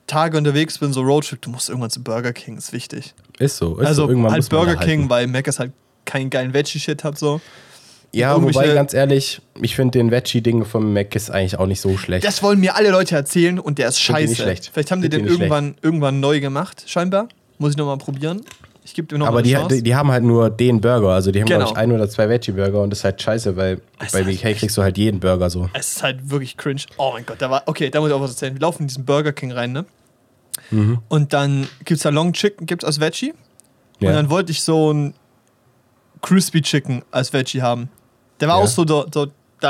Tage 0.07 0.39
unterwegs 0.39 0.79
bin, 0.79 0.93
so 0.93 1.03
Roadtrip, 1.03 1.43
du 1.43 1.51
musst 1.51 1.69
irgendwann 1.69 1.91
zu 1.91 2.03
Burger 2.03 2.33
King, 2.33 2.57
ist 2.57 2.73
wichtig. 2.73 3.15
Ist 3.39 3.59
so. 3.59 3.79
Ist 3.79 3.87
also 3.87 4.05
so. 4.05 4.09
Irgendwann 4.09 4.33
halt 4.33 4.43
muss 4.45 4.51
man 4.51 4.65
Burger 4.65 4.77
King, 4.81 5.11
weil 5.11 5.27
Mac 5.27 5.47
ist 5.47 5.59
halt 5.59 5.73
keinen 6.05 6.31
geilen 6.31 6.53
Veggie-Shit 6.55 7.05
hat 7.05 7.19
so. 7.19 7.41
Ja, 8.13 8.43
wobei, 8.43 8.75
ganz 8.75 8.93
ehrlich, 8.93 9.41
ich 9.61 9.77
finde 9.77 9.99
den 9.99 10.11
Veggie-Ding 10.11 10.65
vom 10.65 10.93
Mac 10.93 11.15
ist 11.15 11.31
eigentlich 11.31 11.59
auch 11.59 11.67
nicht 11.67 11.81
so 11.81 11.97
schlecht. 11.97 12.25
Das 12.27 12.43
wollen 12.43 12.59
mir 12.59 12.75
alle 12.75 12.91
Leute 12.91 13.15
erzählen 13.15 13.59
und 13.61 13.79
der 13.79 13.89
ist 13.89 14.01
scheiße. 14.01 14.29
nicht 14.31 14.41
schlecht. 14.43 14.71
Vielleicht 14.73 14.91
haben 14.91 15.01
die 15.01 15.09
den 15.09 15.27
irgendwann, 15.27 15.77
irgendwann 15.81 16.19
neu 16.19 16.41
gemacht, 16.41 16.83
scheinbar. 16.87 17.29
Muss 17.59 17.73
ich 17.73 17.77
nochmal 17.77 17.99
probieren. 17.99 18.41
Ich 18.83 18.95
gebe 18.95 19.07
dem 19.07 19.19
nochmal 19.21 19.35
Aber 19.35 19.43
die, 19.43 19.57
die, 19.77 19.83
die 19.85 19.95
haben 19.95 20.11
halt 20.11 20.25
nur 20.25 20.51
den 20.51 20.81
Burger. 20.81 21.11
Also 21.11 21.31
die 21.31 21.41
haben, 21.41 21.47
Genau. 21.47 21.59
glaube 21.67 21.73
ich, 21.73 21.79
ein 21.79 21.93
oder 21.93 22.09
zwei 22.09 22.29
Veggie-Burger 22.29 22.83
und 22.83 22.91
das 22.91 23.01
ist 23.01 23.05
halt 23.05 23.23
scheiße, 23.23 23.57
weil 23.57 23.81
Es 24.05 24.11
bei 24.11 24.25
BK 24.25 24.43
halt 24.45 24.59
kriegst 24.59 24.77
du 24.77 24.83
halt 24.83 24.99
jeden 24.99 25.21
Burger 25.21 25.49
so. 25.49 25.69
Es 25.75 25.93
ist 25.97 26.03
halt 26.03 26.31
wirklich 26.31 26.57
cringe. 26.57 26.81
Oh 26.97 27.11
mein 27.15 27.25
Gott, 27.25 27.37
da 27.41 27.49
war. 27.51 27.63
Okay, 27.67 27.91
da 27.91 28.01
muss 28.01 28.09
ich 28.09 28.15
auch 28.15 28.21
was 28.21 28.31
erzählen. 28.33 28.55
Wir 28.55 28.61
laufen 28.61 28.83
in 28.83 28.89
diesen 28.89 29.05
Burger 29.05 29.33
King 29.33 29.53
rein, 29.53 29.71
ne? 29.73 29.85
Mhm. 30.73 30.99
Und 31.09 31.33
dann 31.33 31.69
gibt's 31.85 32.03
da 32.03 32.09
Long 32.09 32.33
Chicken, 32.33 32.67
gibt's 32.67 32.85
als 32.85 32.99
Veggie. 32.99 33.31
Und 34.01 34.07
Ja. 34.09 34.13
dann 34.13 34.31
wollte 34.31 34.51
ich 34.51 34.63
so 34.63 34.93
ein 34.93 35.15
Crispy 36.23 36.63
Chicken 36.63 37.03
als 37.13 37.33
Veggie 37.33 37.63
haben. 37.63 37.89
Der 38.41 38.49
war 38.49 38.59
Ja. 38.59 38.65
auch 38.65 38.69
so, 38.69 38.85
da 38.85 39.03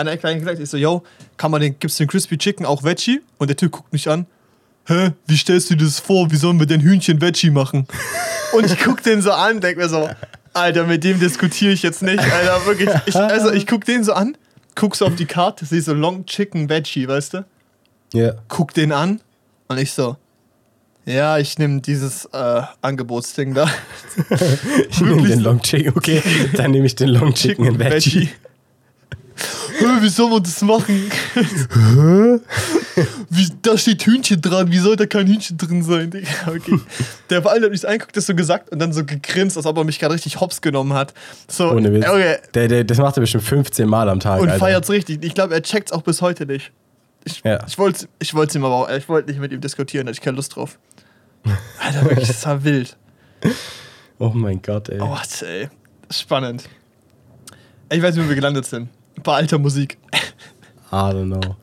in 0.00 0.06
der 0.06 0.14
Ecke 0.14 0.38
gesagt. 0.38 0.60
Ich 0.60 0.70
so, 0.70 0.76
yo, 0.76 1.02
kann 1.36 1.50
man 1.50 1.60
den, 1.60 1.78
gibt's 1.78 1.96
den 1.96 2.06
Crispy 2.08 2.38
Chicken 2.38 2.64
auch 2.66 2.82
Veggie? 2.84 3.20
Und 3.38 3.48
der 3.48 3.56
Typ 3.56 3.72
guckt 3.72 3.92
mich 3.92 4.08
an. 4.08 4.26
Hä, 4.86 5.10
wie 5.26 5.36
stellst 5.36 5.70
du 5.70 5.74
dir 5.76 5.84
das 5.84 6.00
vor? 6.00 6.30
Wie 6.30 6.36
sollen 6.36 6.58
wir 6.58 6.66
denn 6.66 6.80
Hühnchen 6.80 7.20
Veggie 7.20 7.50
machen? 7.50 7.86
Und 8.52 8.66
ich 8.66 8.78
guck 8.78 9.02
den 9.02 9.22
so 9.22 9.30
an, 9.32 9.60
denk 9.60 9.76
mir 9.78 9.88
so, 9.88 10.08
Alter, 10.52 10.84
mit 10.84 11.04
dem 11.04 11.20
diskutiere 11.20 11.72
ich 11.72 11.82
jetzt 11.82 12.02
nicht, 12.02 12.18
Alter, 12.18 12.66
wirklich. 12.66 12.88
Ich, 13.06 13.14
also 13.14 13.52
ich 13.52 13.66
guck 13.66 13.84
den 13.84 14.02
so 14.02 14.12
an, 14.12 14.36
guck 14.74 14.96
so 14.96 15.06
auf 15.06 15.14
die 15.14 15.26
Karte, 15.26 15.64
sehe 15.64 15.80
so 15.82 15.94
Long 15.94 16.26
Chicken 16.26 16.68
Veggie, 16.68 17.06
weißt 17.06 17.34
du? 17.34 17.44
Ja. 18.12 18.32
Guck 18.48 18.74
den 18.74 18.90
an 18.90 19.20
und 19.68 19.78
ich 19.78 19.92
so, 19.92 20.16
ja, 21.04 21.38
ich 21.38 21.58
nehme 21.58 21.80
dieses 21.80 22.24
äh, 22.32 22.62
Angebotsding 22.82 23.54
da. 23.54 23.68
Ich 24.90 25.00
nehme 25.00 25.28
den 25.28 25.40
Long 25.40 25.60
Chicken. 25.62 25.92
Okay, 25.96 26.22
dann 26.54 26.72
nehme 26.72 26.86
ich 26.86 26.96
den 26.96 27.08
Long 27.10 27.32
Chicken 27.34 27.64
in 27.66 27.78
Veggie. 27.78 28.20
Hä, 28.26 28.28
Wie 30.00 30.08
soll 30.08 30.30
man 30.30 30.42
das 30.42 30.60
machen? 30.62 31.10
Wie, 33.30 33.48
da 33.62 33.78
steht 33.78 34.02
Hühnchen 34.04 34.40
dran, 34.40 34.70
wie 34.70 34.78
soll 34.78 34.96
da 34.96 35.06
kein 35.06 35.26
Hühnchen 35.26 35.56
drin 35.56 35.82
sein? 35.82 36.10
Okay. 36.46 36.78
Der 37.30 37.42
vor 37.42 37.50
allem 37.52 37.62
hat 37.64 37.70
mich 37.70 37.80
so 37.80 37.86
angeguckt, 37.88 38.16
das 38.16 38.26
so 38.26 38.34
gesagt 38.34 38.70
und 38.70 38.78
dann 38.78 38.92
so 38.92 39.04
gegrinst, 39.04 39.56
als 39.56 39.66
ob 39.66 39.76
er 39.78 39.84
mich 39.84 39.98
gerade 39.98 40.14
richtig 40.14 40.40
hops 40.40 40.60
genommen 40.60 40.92
hat. 40.94 41.14
So, 41.48 41.70
Ohne 41.70 41.92
Witz. 41.92 42.06
Okay, 42.08 42.36
Der, 42.54 42.68
der, 42.68 42.84
das 42.84 42.98
macht 42.98 43.16
er 43.16 43.20
bestimmt 43.20 43.44
15 43.44 43.88
Mal 43.88 44.08
am 44.08 44.20
Tag. 44.20 44.40
und 44.40 44.48
Alter. 44.48 44.58
feiert's 44.58 44.90
richtig. 44.90 45.24
Ich 45.24 45.34
glaube, 45.34 45.54
er 45.54 45.62
checkt's 45.62 45.92
auch 45.92 46.02
bis 46.02 46.20
heute 46.22 46.46
nicht. 46.46 46.72
Ich, 47.24 47.42
Ja. 47.44 47.64
ich 47.66 47.78
wollte 47.78 48.08
ich 48.18 48.32
ihm 48.32 48.64
aber 48.64 48.74
auch, 48.74 48.90
ich 48.90 49.08
wollte 49.08 49.30
nicht 49.30 49.40
mit 49.40 49.52
ihm 49.52 49.60
diskutieren, 49.60 50.06
da 50.06 50.10
hatte 50.10 50.18
ich 50.18 50.24
keine 50.24 50.36
Lust 50.36 50.56
drauf. 50.56 50.78
Alter, 51.78 52.04
wirklich, 52.04 52.28
das 52.28 52.44
war 52.46 52.62
wild. 52.64 52.96
Oh 54.18 54.30
mein 54.34 54.60
Gott, 54.60 54.88
ey. 54.90 55.00
Oh, 55.00 55.16
ey. 55.42 55.68
Spannend. 56.10 56.64
Ich 57.92 58.02
weiß 58.02 58.14
nicht, 58.14 58.24
wo 58.24 58.28
wir 58.28 58.36
gelandet 58.36 58.66
sind. 58.66 58.88
Bei 59.22 59.34
alter 59.36 59.58
Musik. 59.58 59.98
I 60.92 60.94
don't 60.94 61.26
know. 61.26 61.56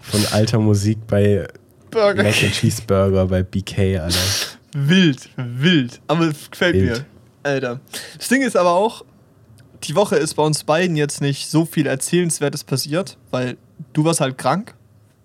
Von 0.00 0.26
alter 0.32 0.58
Musik 0.58 0.98
bei 1.06 1.46
Burger 1.90 2.22
Mac 2.22 2.42
and 2.42 2.52
Cheeseburger 2.52 3.26
bei 3.26 3.42
BK, 3.42 3.98
Alter. 3.98 4.18
Wild, 4.74 5.28
wild. 5.36 6.00
Aber 6.06 6.26
es 6.26 6.50
gefällt 6.50 6.74
Wild. 6.74 6.98
mir. 6.98 7.04
Alter. 7.42 7.80
Das 8.16 8.28
Ding 8.28 8.42
ist 8.42 8.56
aber 8.56 8.72
auch, 8.72 9.04
die 9.84 9.94
Woche 9.94 10.16
ist 10.16 10.34
bei 10.34 10.42
uns 10.42 10.64
beiden 10.64 10.96
jetzt 10.96 11.20
nicht 11.20 11.48
so 11.48 11.64
viel 11.64 11.86
Erzählenswertes 11.86 12.64
passiert, 12.64 13.16
weil 13.30 13.56
du 13.92 14.04
warst 14.04 14.20
halt 14.20 14.36
krank 14.38 14.74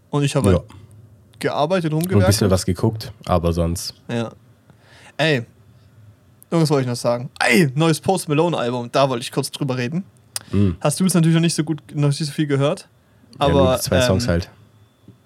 und 0.10 0.24
ich 0.24 0.36
habe 0.36 0.52
Ja. 0.52 0.58
halt 0.58 0.68
gearbeitet, 1.40 1.92
Und 1.94 2.00
ein 2.00 2.04
bisschen 2.08 2.20
rumgewerkelt. 2.22 2.52
was 2.52 2.66
geguckt, 2.66 3.12
aber 3.26 3.52
sonst. 3.54 3.94
Ja. 4.10 4.32
Ey, 5.18 5.46
irgendwas 6.52 6.70
wollte 6.70 6.84
ich 6.84 6.88
noch 6.90 6.96
sagen. 6.96 7.30
Ey, 7.40 7.70
neues 7.76 8.00
Post 8.00 8.30
Malone 8.30 8.58
Album, 8.58 8.90
da 8.92 9.10
wollte 9.10 9.24
ich 9.24 9.32
kurz 9.32 9.50
drüber 9.52 9.78
reden. 9.78 10.04
Mhm. 10.54 10.78
Hast 10.80 11.00
du 11.00 11.06
es 11.06 11.14
natürlich 11.14 11.36
noch 11.36 11.42
nicht 11.42 11.56
so 11.56 11.64
gut, 11.64 11.82
noch 11.94 12.08
nicht 12.10 12.18
so 12.24 12.32
viel 12.32 12.48
gehört. 12.48 12.88
ja, 13.40 13.46
Aber 13.46 13.54
nur 13.64 13.76
die 13.76 13.82
zwei 13.82 13.98
ähm, 13.98 14.02
Songs 14.04 14.28
halt. 14.28 14.50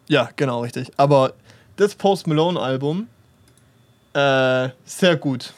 Ja, 0.08 0.30
genau, 0.36 0.62
richtig. 0.62 0.90
Aber 0.98 1.34
das 1.76 1.94
Post 1.96 2.26
Malone 2.28 2.60
Album, 2.60 3.08
äh, 4.14 4.70
sehr 4.86 5.16
gut. 5.18 5.54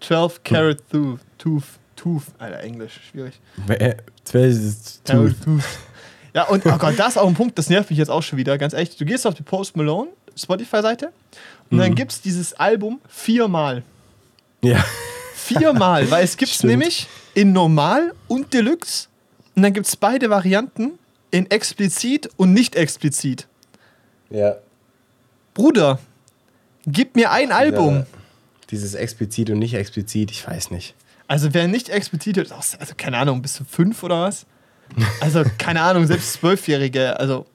12 0.00 0.42
Carat 0.44 0.78
Tooth, 0.90 1.20
Tooth, 1.38 1.64
Tooth, 1.96 2.22
Alter, 2.38 2.60
Englisch, 2.60 3.00
schwierig. 3.10 3.38
Äh, 3.68 3.96
zwei- 4.24 4.50
zwei- 4.50 5.12
Carat 5.12 5.34
Tooth. 5.44 5.64
Ja, 6.32 6.44
und 6.44 6.64
oh 6.64 6.78
Gott, 6.78 6.94
das 6.98 7.08
ist 7.08 7.18
auch 7.18 7.26
ein 7.28 7.34
Punkt, 7.34 7.58
das 7.58 7.68
nervt 7.68 7.90
mich 7.90 7.98
jetzt 7.98 8.08
auch 8.08 8.22
schon 8.22 8.38
wieder, 8.38 8.56
ganz 8.56 8.72
echt. 8.72 9.00
Du 9.00 9.04
gehst 9.04 9.26
auf 9.26 9.34
die 9.34 9.42
Post 9.42 9.76
Malone 9.76 10.08
Spotify-Seite 10.36 11.12
und 11.70 11.78
dann 11.78 11.90
Mhm. 11.90 11.94
gibt 11.96 12.12
es 12.12 12.20
dieses 12.22 12.52
Album 12.54 13.00
viermal. 13.08 13.82
Ja. 14.62 14.82
Viermal, 15.34 16.08
weil 16.10 16.22
es 16.24 16.36
gibt 16.36 16.52
es 16.52 16.58
Stimmt. 16.58 16.70
nämlich 16.70 17.08
in 17.34 17.52
Normal 17.52 18.12
und 18.28 18.52
Deluxe 18.52 19.08
und 19.54 19.62
dann 19.62 19.72
gibt 19.72 19.86
es 19.86 19.96
beide 19.96 20.30
Varianten 20.30 20.92
in 21.30 21.50
explizit 21.50 22.28
und 22.36 22.52
nicht 22.52 22.76
explizit. 22.76 23.46
ja. 24.30 24.56
Bruder, 25.52 25.98
gib 26.86 27.16
mir 27.16 27.32
ein 27.32 27.50
Album. 27.50 27.96
Ja. 27.96 28.06
Dieses 28.70 28.94
explizit 28.94 29.50
und 29.50 29.58
nicht 29.58 29.74
explizit, 29.74 30.30
ich 30.30 30.46
weiß 30.46 30.70
nicht. 30.70 30.94
Also 31.26 31.52
wer 31.52 31.66
nicht 31.66 31.88
explizit 31.88 32.36
ist, 32.36 32.52
also 32.52 32.94
keine 32.96 33.18
Ahnung, 33.18 33.42
bis 33.42 33.54
zu 33.54 33.64
fünf 33.64 34.02
oder 34.02 34.22
was? 34.22 34.46
Also 35.20 35.44
keine 35.58 35.82
Ahnung, 35.82 36.06
selbst 36.06 36.34
Zwölfjährige, 36.34 37.18
also 37.18 37.46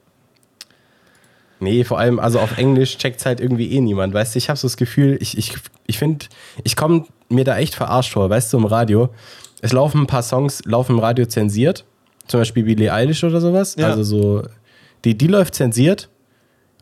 Nee, 1.58 1.84
vor 1.84 1.98
allem, 1.98 2.18
also 2.18 2.38
auf 2.38 2.58
Englisch 2.58 2.98
checkt 2.98 3.24
halt 3.24 3.40
irgendwie 3.40 3.72
eh 3.72 3.80
niemand, 3.80 4.12
weißt 4.12 4.34
du? 4.34 4.38
Ich 4.38 4.50
habe 4.50 4.58
so 4.58 4.68
das 4.68 4.76
Gefühl, 4.76 5.16
ich, 5.20 5.38
ich, 5.38 5.54
ich 5.86 5.98
finde, 5.98 6.26
ich 6.64 6.76
komme 6.76 7.06
mir 7.28 7.44
da 7.44 7.56
echt 7.56 7.74
verarscht 7.74 8.12
vor, 8.12 8.28
weißt 8.28 8.52
du, 8.52 8.58
im 8.58 8.66
Radio. 8.66 9.08
Es 9.62 9.72
laufen 9.72 10.02
ein 10.02 10.06
paar 10.06 10.22
Songs, 10.22 10.62
laufen 10.64 10.92
im 10.92 10.98
Radio 10.98 11.26
zensiert, 11.26 11.84
zum 12.26 12.40
Beispiel 12.40 12.64
Billie 12.64 12.92
Eilish 12.92 13.24
oder 13.24 13.40
sowas. 13.40 13.74
Ja. 13.78 13.88
Also 13.88 14.02
so, 14.02 14.42
die, 15.04 15.16
die 15.16 15.26
läuft 15.26 15.54
zensiert. 15.54 16.08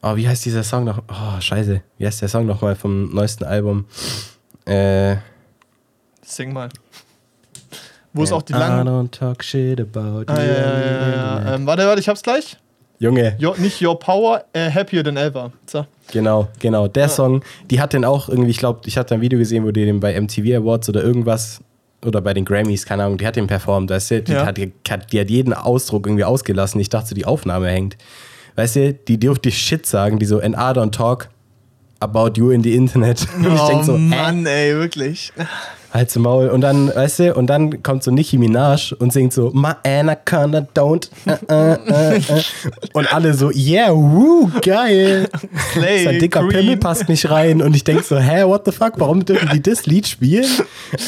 Oh, 0.02 0.16
wie 0.16 0.28
heißt 0.28 0.44
dieser 0.44 0.62
Song 0.64 0.84
noch? 0.84 0.98
Oh, 1.08 1.40
scheiße. 1.40 1.80
Wie 1.98 2.06
heißt 2.06 2.20
der 2.20 2.28
Song 2.28 2.46
nochmal 2.46 2.74
vom 2.76 3.14
neuesten 3.14 3.44
Album? 3.44 3.86
Äh, 4.66 5.16
sing 6.22 6.52
mal. 6.52 6.68
Wo 8.12 8.22
ist 8.22 8.32
auch 8.32 8.42
die 8.42 8.52
langen. 8.52 8.86
I 8.86 8.90
don't 8.90 9.10
talk 9.10 9.42
shit 9.42 9.80
about 9.80 10.24
Ah, 10.26 10.40
you. 10.40 10.48
ja, 10.48 10.80
ja, 10.80 11.10
ja. 11.10 11.54
Ähm, 11.54 11.66
warte, 11.66 11.86
warte, 11.86 12.00
ich 12.00 12.08
hab's 12.08 12.22
gleich. 12.22 12.56
Junge, 13.00 13.36
Your, 13.42 13.56
nicht 13.58 13.82
Your 13.82 13.98
Power, 13.98 14.44
äh, 14.52 14.70
Happier 14.70 15.02
Than 15.02 15.16
Ever. 15.16 15.50
So. 15.66 15.84
Genau, 16.12 16.48
genau. 16.60 16.86
Der 16.86 17.08
Song, 17.08 17.42
die 17.70 17.80
hat 17.80 17.92
den 17.92 18.04
auch 18.04 18.28
irgendwie, 18.28 18.50
ich 18.50 18.58
glaube, 18.58 18.80
ich 18.86 18.96
hatte 18.96 19.14
ein 19.14 19.20
Video 19.20 19.38
gesehen, 19.38 19.64
wo 19.64 19.72
die 19.72 19.84
den 19.84 19.98
bei 20.00 20.18
MTV 20.20 20.58
Awards 20.58 20.88
oder 20.88 21.02
irgendwas 21.02 21.60
oder 22.04 22.20
bei 22.20 22.34
den 22.34 22.44
Grammys, 22.44 22.86
keine 22.86 23.04
Ahnung, 23.04 23.18
die 23.18 23.26
hat 23.26 23.36
den 23.36 23.46
performt. 23.46 23.90
Weißt 23.90 24.10
du, 24.10 24.22
die, 24.22 24.32
Ja. 24.32 24.46
hat, 24.46 24.56
die, 24.56 24.72
hat, 24.88 25.12
die 25.12 25.20
hat 25.20 25.30
jeden 25.30 25.52
Ausdruck 25.52 26.06
irgendwie 26.06 26.24
ausgelassen. 26.24 26.80
Ich 26.80 26.88
dachte, 26.88 27.14
die 27.14 27.24
Aufnahme 27.24 27.68
hängt. 27.68 27.96
Weißt 28.56 28.76
du, 28.76 28.92
die 28.94 29.18
dürfte 29.18 29.50
Shit 29.50 29.86
sagen, 29.86 30.18
die 30.18 30.26
so, 30.26 30.38
and 30.40 30.54
I 30.54 30.78
don't 30.78 30.90
talk 30.92 31.28
about 32.00 32.32
you 32.36 32.50
in 32.50 32.62
the 32.62 32.74
Internet. 32.74 33.26
Und 33.36 33.46
ich 33.54 33.60
oh 33.60 33.68
denk 33.68 33.84
so, 33.84 33.94
hä? 33.94 33.98
Mann, 33.98 34.46
ey, 34.46 34.74
wirklich. 34.74 35.32
Halt's 35.94 36.16
Maul. 36.16 36.48
Und 36.48 36.60
dann, 36.62 36.88
weißt 36.92 37.18
du, 37.20 37.34
und 37.34 37.46
dann 37.46 37.82
kommt 37.84 38.02
so 38.02 38.10
Nicki 38.10 38.36
Minaj 38.36 38.92
und 38.98 39.12
singt 39.12 39.32
so, 39.32 39.52
My 39.54 39.74
Anaconda 39.84 40.66
don't. 40.74 41.08
Uh, 41.24 41.30
uh, 41.48 41.76
uh, 41.88 42.16
uh. 42.18 42.40
Und 42.94 43.14
alle 43.14 43.32
so, 43.32 43.50
yeah, 43.52 43.90
woo, 43.94 44.50
geil. 44.60 45.28
Slay, 45.72 46.02
Sein 46.04 46.18
dicker 46.18 46.40
Queen. 46.40 46.50
Pimmel 46.50 46.76
passt 46.78 47.08
nicht 47.08 47.30
rein. 47.30 47.62
Und 47.62 47.76
ich 47.76 47.84
denk 47.84 48.02
so, 48.02 48.18
hä, 48.18 48.42
what 48.44 48.62
the 48.64 48.72
fuck, 48.72 48.94
warum 48.96 49.24
dürfen 49.24 49.48
die 49.52 49.62
das 49.62 49.86
Lied 49.86 50.08
spielen? 50.08 50.50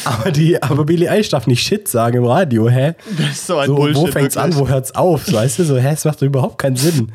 Aber, 0.05 0.31
die, 0.31 0.63
aber 0.63 0.85
Billie 0.85 1.11
Eilish 1.11 1.31
darf 1.31 1.49
nicht 1.49 1.67
Shit 1.67 1.89
sagen 1.89 2.19
im 2.19 2.25
Radio, 2.25 2.69
hä? 2.69 2.95
Das 3.19 3.31
ist 3.31 3.47
so 3.49 3.57
ein 3.59 3.67
So, 3.67 3.75
Bullshit. 3.75 3.97
wo 3.97 4.07
fängt's 4.07 4.37
an, 4.37 4.53
wirklich. 4.53 4.69
wo 4.69 4.73
hört's 4.73 4.95
auf? 4.95 5.27
So, 5.27 5.33
weißt 5.35 5.59
du, 5.59 5.65
so, 5.65 5.77
hä, 5.79 5.91
es 5.95 6.05
macht 6.05 6.23
doch 6.23 6.27
überhaupt 6.27 6.59
keinen 6.59 6.77
Sinn. 6.77 7.11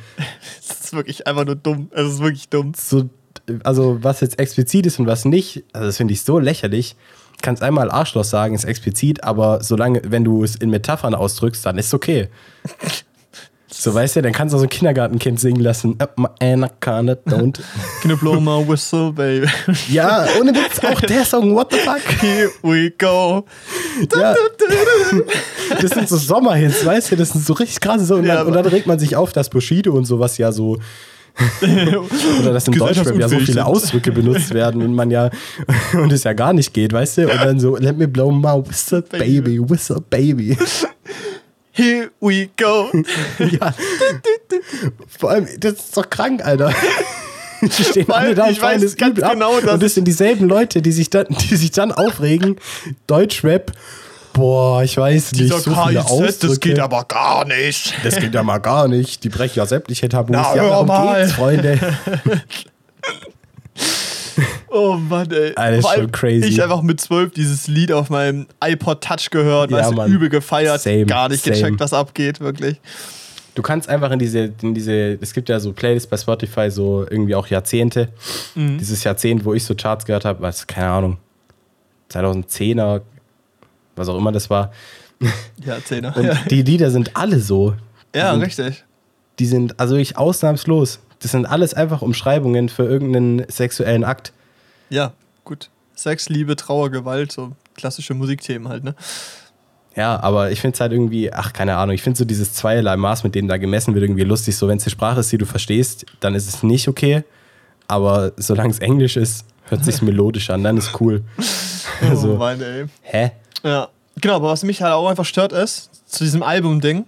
Das 0.67 0.81
ist 0.81 0.93
wirklich 0.93 1.25
einfach 1.25 1.45
nur 1.45 1.55
dumm. 1.55 1.89
Es 1.93 2.05
ist 2.05 2.19
wirklich 2.21 2.49
dumm. 2.49 2.73
So, 2.77 3.09
also, 3.63 3.97
was 4.01 4.19
jetzt 4.19 4.39
explizit 4.39 4.85
ist 4.85 4.99
und 4.99 5.07
was 5.07 5.23
nicht, 5.23 5.63
also 5.71 5.87
das 5.87 5.95
finde 5.95 6.13
ich 6.13 6.21
so 6.21 6.37
lächerlich. 6.37 6.97
Kannst 7.41 7.63
einmal 7.63 7.89
Arschloch 7.89 8.23
sagen, 8.23 8.55
ist 8.55 8.65
explizit, 8.65 9.23
aber 9.23 9.63
solange, 9.63 10.01
wenn 10.05 10.23
du 10.23 10.43
es 10.43 10.55
in 10.55 10.69
Metaphern 10.69 11.15
ausdrückst, 11.15 11.65
dann 11.65 11.77
ist 11.77 11.93
okay. 11.93 12.29
So, 13.73 13.93
weißt 13.93 14.17
du, 14.17 14.21
dann 14.21 14.33
kannst 14.33 14.53
du 14.53 14.57
so 14.57 14.63
ein 14.63 14.69
Kindergartenkind 14.69 15.39
singen 15.39 15.61
lassen. 15.61 15.95
Up 15.99 16.17
my 16.19 16.27
anaconda, 16.41 17.13
don't. 17.25 17.57
Gonna 18.03 18.15
blow 18.15 18.39
my 18.39 18.67
whistle, 18.67 19.13
baby. 19.13 19.47
Ja, 19.89 20.25
ohne 20.39 20.53
Witz, 20.53 20.83
auch 20.83 20.99
der 21.07 21.23
Song, 21.23 21.55
what 21.55 21.71
the 21.71 21.79
fuck? 21.79 22.01
Here 22.19 22.49
we 22.63 22.91
go. 22.91 23.45
Ja. 24.13 24.35
Das 25.81 25.91
sind 25.91 26.09
so 26.09 26.17
Sommerhits, 26.17 26.85
weißt 26.85 27.11
du, 27.13 27.15
das 27.15 27.29
sind 27.29 27.45
so 27.45 27.53
richtig 27.53 27.79
krasse 27.79 28.03
so. 28.03 28.15
Und, 28.15 28.25
Ja, 28.25 28.41
und 28.43 28.53
dann 28.53 28.65
regt 28.65 28.87
man 28.87 28.99
sich 28.99 29.15
auf, 29.15 29.31
dass 29.31 29.49
Bushido 29.49 29.93
und 29.93 30.03
sowas 30.05 30.37
ja 30.37 30.51
so. 30.51 30.77
Oder 32.41 32.53
dass 32.53 32.67
im 32.67 32.77
Deutschrap 32.77 33.17
ja 33.17 33.27
so 33.27 33.39
viele. 33.39 33.65
Ausdrücke 33.65 34.11
benutzt 34.11 34.53
werden 34.53 34.81
und 34.81 34.93
man 34.93 35.11
ja 35.11 35.29
und 35.93 36.11
es 36.11 36.23
ja 36.23 36.33
gar 36.33 36.53
nicht 36.53 36.73
geht, 36.73 36.93
weißt 36.93 37.19
du? 37.19 37.21
Und 37.23 37.37
dann 37.37 37.59
so, 37.59 37.77
let 37.77 37.97
me 37.97 38.07
blow 38.07 38.31
my 38.31 38.61
whistle, 38.67 39.01
baby, 39.01 39.59
whistle, 39.59 40.01
baby. 40.09 40.57
Here 41.71 42.11
we 42.19 42.49
go. 42.57 42.91
Ja. 43.39 43.73
Vor 45.07 45.31
allem, 45.31 45.47
das 45.59 45.73
ist 45.73 45.97
doch 45.97 46.09
krank, 46.09 46.45
Alter. 46.45 46.73
Die 47.61 47.83
stehen 47.83 48.07
Weil 48.07 48.25
alle 48.25 48.35
da 48.35 48.49
ich 48.49 48.61
weiß 48.61 48.81
das 48.81 48.95
ganz 48.97 49.11
übel 49.11 49.23
ab. 49.23 49.33
genau, 49.33 49.59
dass 49.61 49.73
und 49.73 49.83
das 49.83 49.93
sind 49.93 50.05
dieselben 50.05 50.47
Leute, 50.47 50.81
die 50.81 50.91
sich 50.91 51.09
dann, 51.09 51.27
die 51.29 51.55
sich 51.55 51.71
dann 51.71 51.91
aufregen. 51.91 52.57
Deutschrap, 53.07 53.71
boah, 54.33 54.83
ich 54.83 54.97
weiß 54.97 55.33
nicht, 55.33 55.43
Dieser 55.43 55.59
so 55.59 55.71
KIZ, 55.71 56.39
das 56.39 56.59
geht 56.59 56.79
aber 56.79 57.03
gar 57.05 57.45
nicht. 57.45 57.93
Das 58.03 58.17
geht 58.17 58.33
ja 58.33 58.43
mal 58.43 58.59
gar 58.59 58.87
nicht. 58.87 59.23
Die 59.23 59.29
brechen 59.29 59.59
ja 59.59 59.65
sämtliche 59.65 60.09
Tabus. 60.09 60.35
Na, 60.35 60.55
ja, 60.55 60.63
hör 60.63 60.83
mal. 60.83 61.21
geht's, 61.21 61.33
Freunde. 61.33 61.79
Oh 64.73 64.93
Mann, 64.95 65.29
ey. 65.31 65.51
Vor 65.53 65.61
allem 65.61 65.81
schon 65.81 66.11
crazy. 66.11 66.47
Ich 66.47 66.63
einfach 66.63 66.81
mit 66.81 67.01
zwölf 67.01 67.33
dieses 67.33 67.67
Lied 67.67 67.91
auf 67.91 68.09
meinem 68.09 68.47
iPod 68.63 69.03
Touch 69.03 69.29
gehört, 69.29 69.69
Ja, 69.69 69.77
weißt 69.77 69.91
du, 69.97 70.05
übel 70.05 70.29
gefeiert, 70.29 70.79
Same, 70.79 71.05
gar 71.05 71.27
nicht 71.27 71.43
same. 71.43 71.57
gecheckt, 71.57 71.79
was 71.81 71.91
abgeht, 71.93 72.39
wirklich. 72.39 72.79
Du 73.53 73.61
kannst 73.61 73.89
einfach 73.89 74.11
in 74.11 74.19
diese, 74.19 74.53
in 74.61 74.73
diese, 74.73 75.17
es 75.19 75.33
gibt 75.33 75.49
ja 75.49 75.59
so 75.59 75.73
Playlists 75.73 76.09
bei 76.09 76.15
Spotify, 76.15 76.71
so 76.71 77.05
irgendwie 77.09 77.35
auch 77.35 77.47
Jahrzehnte. 77.47 78.07
Mhm. 78.55 78.77
Dieses 78.77 79.03
Jahrzehnt, 79.03 79.43
wo 79.43 79.53
ich 79.53 79.65
so 79.65 79.75
Charts 79.75 80.05
gehört 80.05 80.23
habe, 80.23 80.41
was, 80.41 80.65
keine 80.65 80.87
Ahnung, 80.89 81.17
2010er, 82.13 83.01
was 83.95 84.07
auch 84.09 84.17
immer 84.17 84.31
das 84.31 84.49
war. 84.49 84.71
Ja, 85.63 85.77
Zehner. 85.83 86.17
Und 86.17 86.23
Ja, 86.25 86.33
die 86.49 86.63
Lieder 86.63 86.89
sind 86.89 87.15
alle 87.15 87.39
so. 87.39 87.75
ja 88.15 88.31
sind- 88.31 88.41
richtig. 88.41 88.83
Die 89.37 89.45
sind 89.45 89.79
also 89.79 89.95
ich 89.95 90.17
ausnahmslos. 90.17 90.99
Das 91.19 91.31
sind 91.31 91.45
alles 91.45 91.73
einfach 91.75 92.01
Umschreibungen 92.01 92.69
für 92.69 92.83
irgendeinen 92.83 93.45
sexuellen 93.47 94.03
Akt. 94.03 94.33
Ja, 94.89 95.13
gut. 95.43 95.69
Sex, 95.93 96.29
Liebe, 96.29 96.55
Trauer, 96.55 96.89
Gewalt, 96.89 97.31
so 97.31 97.51
klassische 97.75 98.15
Musikthemen 98.15 98.67
halt, 98.69 98.83
ne? 98.83 98.95
Ja, 99.95 100.19
aber 100.23 100.51
ich 100.51 100.59
finde 100.61 100.73
es 100.75 100.79
halt 100.81 100.93
irgendwie, 100.93 101.31
ach, 101.31 101.53
keine 101.53 101.75
Ahnung, 101.77 101.93
ich 101.93 102.01
finde 102.01 102.17
so 102.17 102.25
dieses 102.25 102.53
zweierlei 102.53 102.95
Maß, 102.97 103.23
mit 103.23 103.35
dem 103.35 103.47
da 103.47 103.57
gemessen 103.57 103.93
wird, 103.93 104.03
irgendwie 104.03 104.23
lustig. 104.23 104.55
So, 104.57 104.67
wenn 104.67 104.77
es 104.77 104.85
die 104.85 104.89
Sprache 104.89 105.19
ist, 105.19 105.31
die 105.31 105.37
du 105.37 105.45
verstehst, 105.45 106.05
dann 106.21 106.33
ist 106.33 106.47
es 106.47 106.63
nicht 106.63 106.87
okay. 106.87 107.23
Aber 107.87 108.31
solange 108.37 108.69
es 108.71 108.79
Englisch 108.79 109.17
ist, 109.17 109.45
hört 109.65 109.83
sich 109.85 110.01
melodisch 110.01 110.49
an, 110.49 110.63
dann 110.63 110.77
ist 110.77 110.99
cool. 110.99 111.21
Oh 111.37 111.43
Also, 112.09 112.35
Mann, 112.37 112.59
ey. 112.61 112.85
hä? 113.03 113.31
Ja, 113.63 113.89
genau, 114.19 114.35
aber 114.35 114.49
was 114.49 114.63
mich 114.63 114.81
halt 114.81 114.93
auch 114.93 115.07
einfach 115.07 115.25
stört 115.25 115.51
ist, 115.53 115.89
zu 116.05 116.23
diesem 116.23 116.43
Album-Ding, 116.43 117.05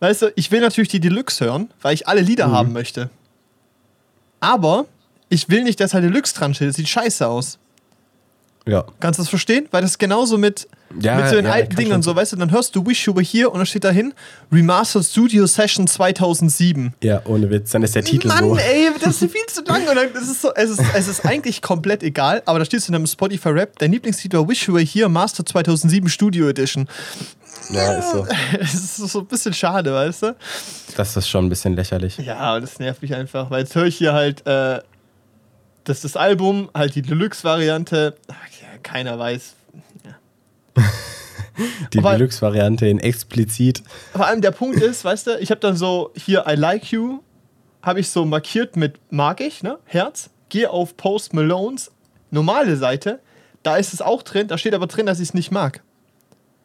weißt 0.00 0.22
du, 0.22 0.32
ich 0.36 0.50
will 0.50 0.60
natürlich 0.60 0.88
die 0.88 1.00
Deluxe 1.00 1.44
hören, 1.44 1.70
weil 1.80 1.94
ich 1.94 2.08
alle 2.08 2.20
Lieder 2.20 2.50
haben 2.50 2.72
möchte. 2.72 3.10
Aber 4.40 4.86
ich 5.28 5.48
will 5.48 5.62
nicht, 5.62 5.80
dass 5.80 5.94
halt 5.94 6.04
Deluxe 6.04 6.34
dran 6.34 6.54
steht, 6.54 6.68
das 6.68 6.76
sieht 6.76 6.88
scheiße 6.88 7.26
aus. 7.26 7.58
Ja. 8.66 8.84
Kannst 9.00 9.18
du 9.18 9.22
das 9.22 9.28
verstehen? 9.30 9.66
Weil 9.70 9.82
das 9.82 9.92
ist 9.92 9.98
genauso 9.98 10.36
mit, 10.38 10.68
Ja, 11.00 11.16
mit 11.16 11.28
so 11.28 11.36
den 11.36 11.46
ja, 11.46 11.52
alten 11.52 11.74
Dingen 11.76 11.92
und 11.92 12.02
so, 12.02 12.14
weißt 12.14 12.32
du, 12.32 12.36
dann 12.36 12.50
hörst 12.50 12.76
du 12.76 12.86
Wish 12.86 13.06
You 13.06 13.14
Were 13.14 13.24
Here 13.24 13.48
und 13.48 13.58
dann 13.58 13.66
steht 13.66 13.84
dahin 13.84 14.12
Remastered 14.52 15.04
Studio 15.04 15.46
Session 15.46 15.86
2007. 15.86 16.94
Ja, 17.02 17.22
ohne 17.24 17.50
Witz. 17.50 17.70
Dann 17.70 17.82
ist 17.82 17.94
der 17.94 18.04
Titel 18.04 18.28
Mann, 18.28 18.44
so. 18.44 18.56
ey, 18.56 18.90
das 19.00 19.22
ist 19.22 19.32
viel 19.32 19.46
zu 19.46 19.62
lang. 19.64 19.88
Und 19.88 19.96
dann, 19.96 20.08
ist 20.12 20.42
so, 20.42 20.52
es, 20.54 20.70
ist, 20.70 20.82
es 20.94 21.08
ist 21.08 21.24
eigentlich 21.24 21.62
komplett 21.62 22.02
egal, 22.02 22.42
aber 22.44 22.58
da 22.58 22.64
steht 22.64 22.80
es 22.80 22.88
in 22.88 22.94
einem 22.94 23.06
Spotify-Rap, 23.06 23.78
dein 23.78 23.92
Lieblingslied 23.92 24.34
war 24.34 24.46
Wish 24.48 24.68
You 24.68 24.74
Were 24.74 24.84
Here 24.84 25.08
Master 25.08 25.44
2007 25.44 26.08
Studio 26.08 26.48
Edition. 26.48 26.86
Ja, 27.70 27.94
ist 27.98 28.10
so. 28.12 28.26
Es 28.60 28.74
ist 28.74 28.96
so 28.96 29.20
ein 29.20 29.26
bisschen 29.26 29.54
schade, 29.54 29.92
weißt 29.92 30.22
du? 30.22 30.36
Das 30.96 31.16
ist 31.16 31.28
schon 31.28 31.46
ein 31.46 31.48
bisschen 31.48 31.74
lächerlich. 31.76 32.18
Ja, 32.18 32.36
aber 32.36 32.60
das 32.60 32.78
nervt 32.78 33.02
mich 33.02 33.14
einfach, 33.14 33.50
weil 33.50 33.60
jetzt 33.60 33.74
höre 33.74 33.86
ich 33.86 33.96
hier 33.96 34.12
halt, 34.12 34.46
äh, 34.46 34.80
dass 35.84 36.00
das 36.02 36.16
Album, 36.16 36.70
halt 36.74 36.94
die 36.94 37.02
Deluxe-Variante, 37.02 38.14
ja, 38.28 38.78
keiner 38.82 39.18
weiß. 39.18 39.54
Die 41.92 41.98
Aber- 41.98 42.12
Deluxe-Variante 42.16 42.86
in 42.86 42.98
explizit. 43.00 43.82
Vor 44.12 44.26
allem 44.26 44.40
der 44.40 44.50
Punkt 44.52 44.80
ist, 44.80 45.04
weißt 45.04 45.26
du, 45.26 45.38
ich 45.40 45.50
habe 45.50 45.60
dann 45.60 45.76
so 45.76 46.10
hier 46.16 46.44
I 46.48 46.54
Like 46.54 46.90
You, 46.90 47.20
habe 47.82 48.00
ich 48.00 48.08
so 48.10 48.24
markiert 48.24 48.76
mit 48.76 48.98
mag 49.10 49.40
ich, 49.40 49.62
ne, 49.62 49.78
Herz, 49.84 50.30
gehe 50.48 50.70
auf 50.70 50.96
Post 50.96 51.34
Malones, 51.34 51.90
normale 52.30 52.76
Seite, 52.76 53.20
da 53.62 53.76
ist 53.76 53.92
es 53.92 54.00
auch 54.00 54.22
drin, 54.22 54.48
da 54.48 54.56
steht 54.56 54.74
aber 54.74 54.86
drin, 54.86 55.04
dass 55.06 55.18
ich 55.20 55.28
es 55.28 55.34
nicht 55.34 55.50
mag, 55.50 55.82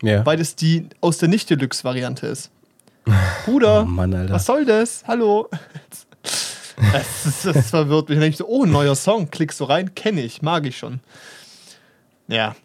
Ja. 0.01 0.25
weil 0.25 0.37
das 0.37 0.55
die 0.55 0.87
aus 1.01 1.17
der 1.17 1.27
Nicht-Deluxe-Variante 1.29 2.27
ist. 2.27 2.51
Bruder, 3.45 3.81
Oh 3.83 3.85
Mann, 3.85 4.29
was 4.29 4.45
soll 4.45 4.63
das? 4.65 5.03
Hallo? 5.07 5.49
Das, 6.91 7.25
ist, 7.25 7.45
das 7.45 7.69
verwirrt 7.69 8.09
mich. 8.09 8.15
Dann 8.17 8.21
denk 8.21 8.33
ich 8.33 8.37
so, 8.37 8.47
oh, 8.47 8.65
neuer 8.65 8.95
Song, 8.95 9.29
klickst 9.29 9.59
du 9.59 9.63
rein, 9.65 9.93
kenne 9.95 10.21
ich, 10.21 10.41
mag 10.41 10.65
ich 10.65 10.77
schon. 10.77 10.99
Ja, 12.27 12.55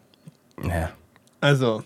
Ja. 0.63 0.91
also 1.39 1.83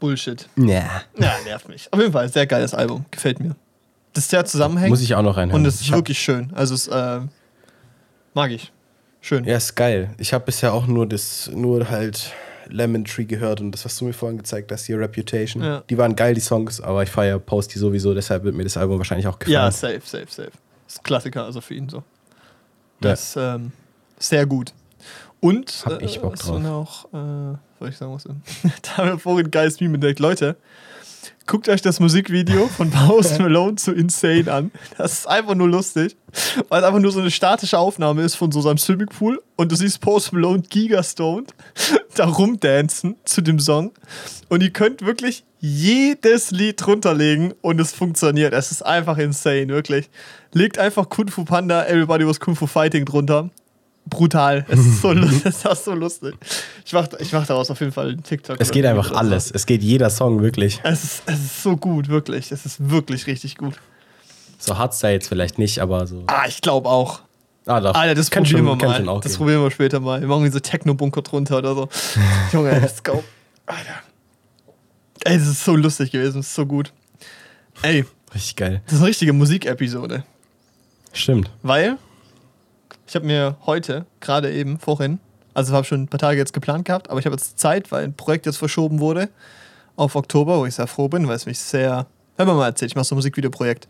Bullshit. 0.00 0.48
Ja. 0.56 1.02
Ja, 1.18 1.32
nervt 1.44 1.68
mich. 1.68 1.88
Auf 1.92 1.98
jeden 2.00 2.12
Fall, 2.12 2.28
sehr 2.28 2.46
geiles 2.46 2.74
Album. 2.74 3.04
Gefällt 3.10 3.40
mir. 3.40 3.56
Das 4.12 4.24
ist 4.24 4.30
sehr 4.30 4.44
zusammenhängt. 4.44 4.90
Muss 4.90 5.00
ich 5.00 5.14
auch 5.14 5.22
noch 5.22 5.36
reinhören. 5.36 5.60
und 5.62 5.66
es 5.66 5.80
ist 5.80 5.90
wirklich 5.90 6.18
schön. 6.18 6.52
Also 6.54 6.74
es 6.74 6.86
äh, 6.88 7.20
mag 8.34 8.50
ich. 8.50 8.70
Schön. 9.20 9.44
Ja, 9.44 9.56
ist 9.56 9.74
geil. 9.74 10.10
Ich 10.18 10.32
habe 10.34 10.44
bisher 10.44 10.74
auch 10.74 10.86
nur 10.86 11.08
das, 11.08 11.50
nur 11.52 11.88
halt 11.88 12.32
Lemon 12.68 13.04
Tree 13.04 13.24
gehört 13.24 13.60
und 13.60 13.72
das 13.72 13.84
hast 13.84 14.00
du 14.00 14.04
mir 14.04 14.12
vorhin 14.12 14.38
gezeigt, 14.38 14.70
das 14.70 14.84
hier 14.84 14.98
Reputation. 14.98 15.62
Ja. 15.62 15.82
Die 15.88 15.98
waren 15.98 16.16
geil, 16.16 16.34
die 16.34 16.40
Songs, 16.40 16.80
aber 16.80 17.02
ich 17.02 17.10
feiere 17.10 17.38
Posty 17.38 17.78
sowieso, 17.78 18.14
deshalb 18.14 18.44
wird 18.44 18.54
mir 18.54 18.64
das 18.64 18.76
Album 18.76 18.98
wahrscheinlich 18.98 19.26
auch 19.26 19.38
gefallen. 19.38 19.54
Ja, 19.54 19.70
safe, 19.70 20.00
safe, 20.04 20.26
safe. 20.28 20.50
Das 20.86 20.94
ist 20.94 21.00
ein 21.00 21.02
Klassiker, 21.04 21.44
also 21.44 21.60
für 21.60 21.74
ihn 21.74 21.88
so. 21.88 22.02
Das 23.00 23.30
ist 23.30 23.36
ähm, 23.36 23.72
sehr 24.18 24.46
gut. 24.46 24.72
Und 25.40 25.84
Hab 25.84 26.00
ich 26.00 26.20
Bock 26.20 26.32
was 26.32 26.40
drauf. 26.40 26.60
noch, 26.60 27.04
äh, 27.12 27.56
soll 27.78 27.88
ich 27.88 27.96
sagen, 27.96 28.14
was 28.14 28.24
da 28.82 28.96
haben 28.96 29.08
wir 29.10 29.18
vorhin 29.18 29.50
geiles 29.50 29.80
Meme 29.80 29.94
entdeckt. 29.94 30.18
Leute, 30.18 30.56
guckt 31.46 31.68
euch 31.68 31.82
das 31.82 32.00
Musikvideo 32.00 32.68
von 32.68 32.90
Post 32.90 33.38
Malone 33.38 33.76
zu 33.76 33.92
Insane 33.92 34.50
an. 34.52 34.70
Das 34.96 35.12
ist 35.12 35.28
einfach 35.28 35.54
nur 35.54 35.68
lustig, 35.68 36.16
weil 36.68 36.80
es 36.80 36.86
einfach 36.86 37.00
nur 37.00 37.12
so 37.12 37.20
eine 37.20 37.30
statische 37.30 37.78
Aufnahme 37.78 38.22
ist 38.22 38.34
von 38.34 38.50
so 38.50 38.60
seinem 38.60 38.78
Swimmingpool 38.78 39.42
und 39.56 39.70
du 39.70 39.76
siehst 39.76 40.00
Post 40.00 40.32
Malone 40.32 40.62
gigastoned 40.62 41.54
da 42.14 42.26
rumdancen 42.26 43.16
zu 43.24 43.42
dem 43.42 43.58
Song 43.58 43.92
und 44.48 44.62
ihr 44.62 44.70
könnt 44.70 45.04
wirklich 45.04 45.44
jedes 45.60 46.50
Lied 46.50 46.84
drunterlegen 46.84 47.54
und 47.62 47.80
es 47.80 47.92
funktioniert. 47.92 48.52
Es 48.52 48.70
ist 48.70 48.82
einfach 48.82 49.16
insane, 49.18 49.68
wirklich. 49.68 50.10
Legt 50.52 50.78
einfach 50.78 51.08
Kung 51.08 51.28
Fu 51.28 51.44
Panda, 51.44 51.86
Everybody 51.86 52.26
was 52.26 52.38
Kung 52.38 52.54
Fu 52.54 52.66
Fighting 52.66 53.06
drunter. 53.06 53.50
Brutal. 54.06 54.64
Es 54.68 54.78
ist 54.80 55.00
so, 55.00 55.12
lu- 55.12 55.26
es 55.44 55.64
ist 55.64 55.84
so 55.84 55.94
lustig. 55.94 56.34
Ich 56.84 56.92
mach, 56.92 57.08
ich 57.18 57.32
mach 57.32 57.46
daraus 57.46 57.70
auf 57.70 57.80
jeden 57.80 57.92
Fall 57.92 58.10
einen 58.10 58.22
TikTok. 58.22 58.56
Es 58.60 58.70
geht 58.70 58.84
ein 58.84 58.96
einfach 58.96 59.10
so. 59.10 59.14
alles. 59.16 59.50
Es 59.50 59.64
geht 59.66 59.82
jeder 59.82 60.10
Song 60.10 60.42
wirklich. 60.42 60.80
Es 60.84 61.04
ist, 61.04 61.22
es 61.26 61.38
ist 61.40 61.62
so 61.62 61.76
gut, 61.76 62.08
wirklich. 62.08 62.52
Es 62.52 62.66
ist 62.66 62.90
wirklich 62.90 63.26
richtig 63.26 63.56
gut. 63.56 63.74
So 64.58 64.76
Hardstyle 64.78 65.14
jetzt 65.14 65.28
vielleicht 65.28 65.58
nicht, 65.58 65.78
aber 65.80 66.06
so. 66.06 66.24
Ah, 66.26 66.44
ich 66.46 66.60
glaube 66.60 66.88
auch. 66.88 67.20
Ah, 67.66 67.80
doch. 67.80 67.94
Alter, 67.94 68.14
das 68.14 68.30
Kann 68.30 68.42
probieren 68.44 68.66
schon- 68.66 68.78
wir 68.80 68.86
mal. 69.04 69.20
das 69.22 69.32
gehen. 69.32 69.38
probieren 69.38 69.62
wir 69.62 69.70
später 69.70 70.00
mal. 70.00 70.20
Wir 70.20 70.28
machen 70.28 70.44
diese 70.44 70.60
Techno-Bunker 70.60 71.22
drunter 71.22 71.58
oder 71.58 71.74
so. 71.74 71.88
Junge, 72.52 72.78
let's 72.78 73.02
go. 73.02 73.24
Alter. 73.66 74.00
Ey, 75.24 75.38
das 75.38 75.48
ist 75.48 75.64
so 75.64 75.74
lustig 75.74 76.10
gewesen. 76.10 76.36
Das 76.38 76.46
ist 76.48 76.54
so 76.54 76.66
gut. 76.66 76.92
Ey, 77.80 78.04
Richtig 78.34 78.56
geil. 78.56 78.82
das 78.84 78.94
ist 78.94 79.00
eine 79.00 79.08
richtige 79.08 79.32
Musikepisode. 79.32 80.24
Stimmt. 81.14 81.50
Weil 81.62 81.96
ich 83.06 83.14
habe 83.14 83.26
mir 83.26 83.56
heute, 83.66 84.06
gerade 84.20 84.52
eben, 84.52 84.78
vorhin, 84.78 85.18
also 85.52 85.74
habe 85.74 85.84
schon 85.84 86.02
ein 86.02 86.08
paar 86.08 86.18
Tage 86.18 86.38
jetzt 86.38 86.52
geplant 86.52 86.84
gehabt, 86.84 87.10
aber 87.10 87.20
ich 87.20 87.26
habe 87.26 87.36
jetzt 87.36 87.58
Zeit, 87.58 87.92
weil 87.92 88.04
ein 88.04 88.14
Projekt 88.14 88.46
jetzt 88.46 88.56
verschoben 88.56 89.00
wurde 89.00 89.28
auf 89.96 90.16
Oktober, 90.16 90.58
wo 90.58 90.66
ich 90.66 90.74
sehr 90.74 90.86
froh 90.86 91.08
bin, 91.08 91.28
weil 91.28 91.36
es 91.36 91.46
mich 91.46 91.58
sehr, 91.58 92.06
hör 92.36 92.46
mal 92.46 92.54
mal 92.54 92.66
erzählt, 92.66 92.90
ich 92.90 92.96
mache 92.96 93.04
so 93.04 93.14
ein 93.14 93.18
Musikvideoprojekt, 93.18 93.86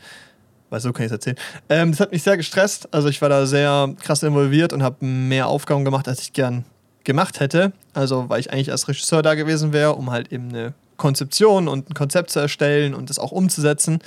weil 0.71 0.81
so 0.81 0.93
kann 0.93 1.07
ich 1.07 1.07
es 1.07 1.13
erzählen. 1.13 1.37
Ähm, 1.69 1.93
das 1.93 2.01
hat 2.01 2.13
mich 2.13 2.23
sehr 2.23 2.37
gestresst, 2.37 2.89
also 2.93 3.09
ich 3.09 3.23
war 3.23 3.29
da 3.29 3.47
sehr 3.47 3.95
krass 4.03 4.23
involviert 4.23 4.73
und 4.73 4.83
habe 4.83 5.05
mehr 5.05 5.49
Aufgaben 5.49 5.85
gemacht, 5.85 6.09
als 6.09 6.21
ich 6.21 6.33
gern 6.33 6.65
gemacht 7.05 7.41
hätte. 7.41 7.73
Also 7.93 8.29
weil 8.29 8.41
ich 8.41 8.53
eigentlich 8.53 8.73
als 8.73 8.89
Regisseur 8.89 9.23
da 9.23 9.35
gewesen 9.35 9.73
wäre, 9.73 9.95
um 9.95 10.11
halt 10.11 10.33
eben 10.33 10.49
eine 10.49 10.75
Konzeption 10.97 11.69
und 11.69 11.91
ein 11.91 11.95
Konzept 11.95 12.31
zu 12.31 12.41
erstellen 12.41 12.95
und 12.95 13.11
das 13.11 13.19
auch 13.19 13.33
umzusetzen. 13.33 14.01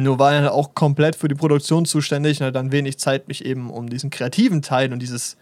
Nur 0.00 0.20
war 0.20 0.32
er 0.32 0.42
halt 0.42 0.52
auch 0.52 0.76
komplett 0.76 1.16
für 1.16 1.26
die 1.26 1.34
Produktion 1.34 1.84
zuständig 1.84 2.40
und 2.40 2.46
hat 2.46 2.54
dann 2.54 2.70
wenig 2.70 3.00
Zeit, 3.00 3.26
mich 3.26 3.44
eben 3.44 3.68
um 3.68 3.88
diesen 3.88 4.10
kreativen 4.10 4.62
Teil 4.62 4.92
und 4.92 5.00
dieses 5.00 5.36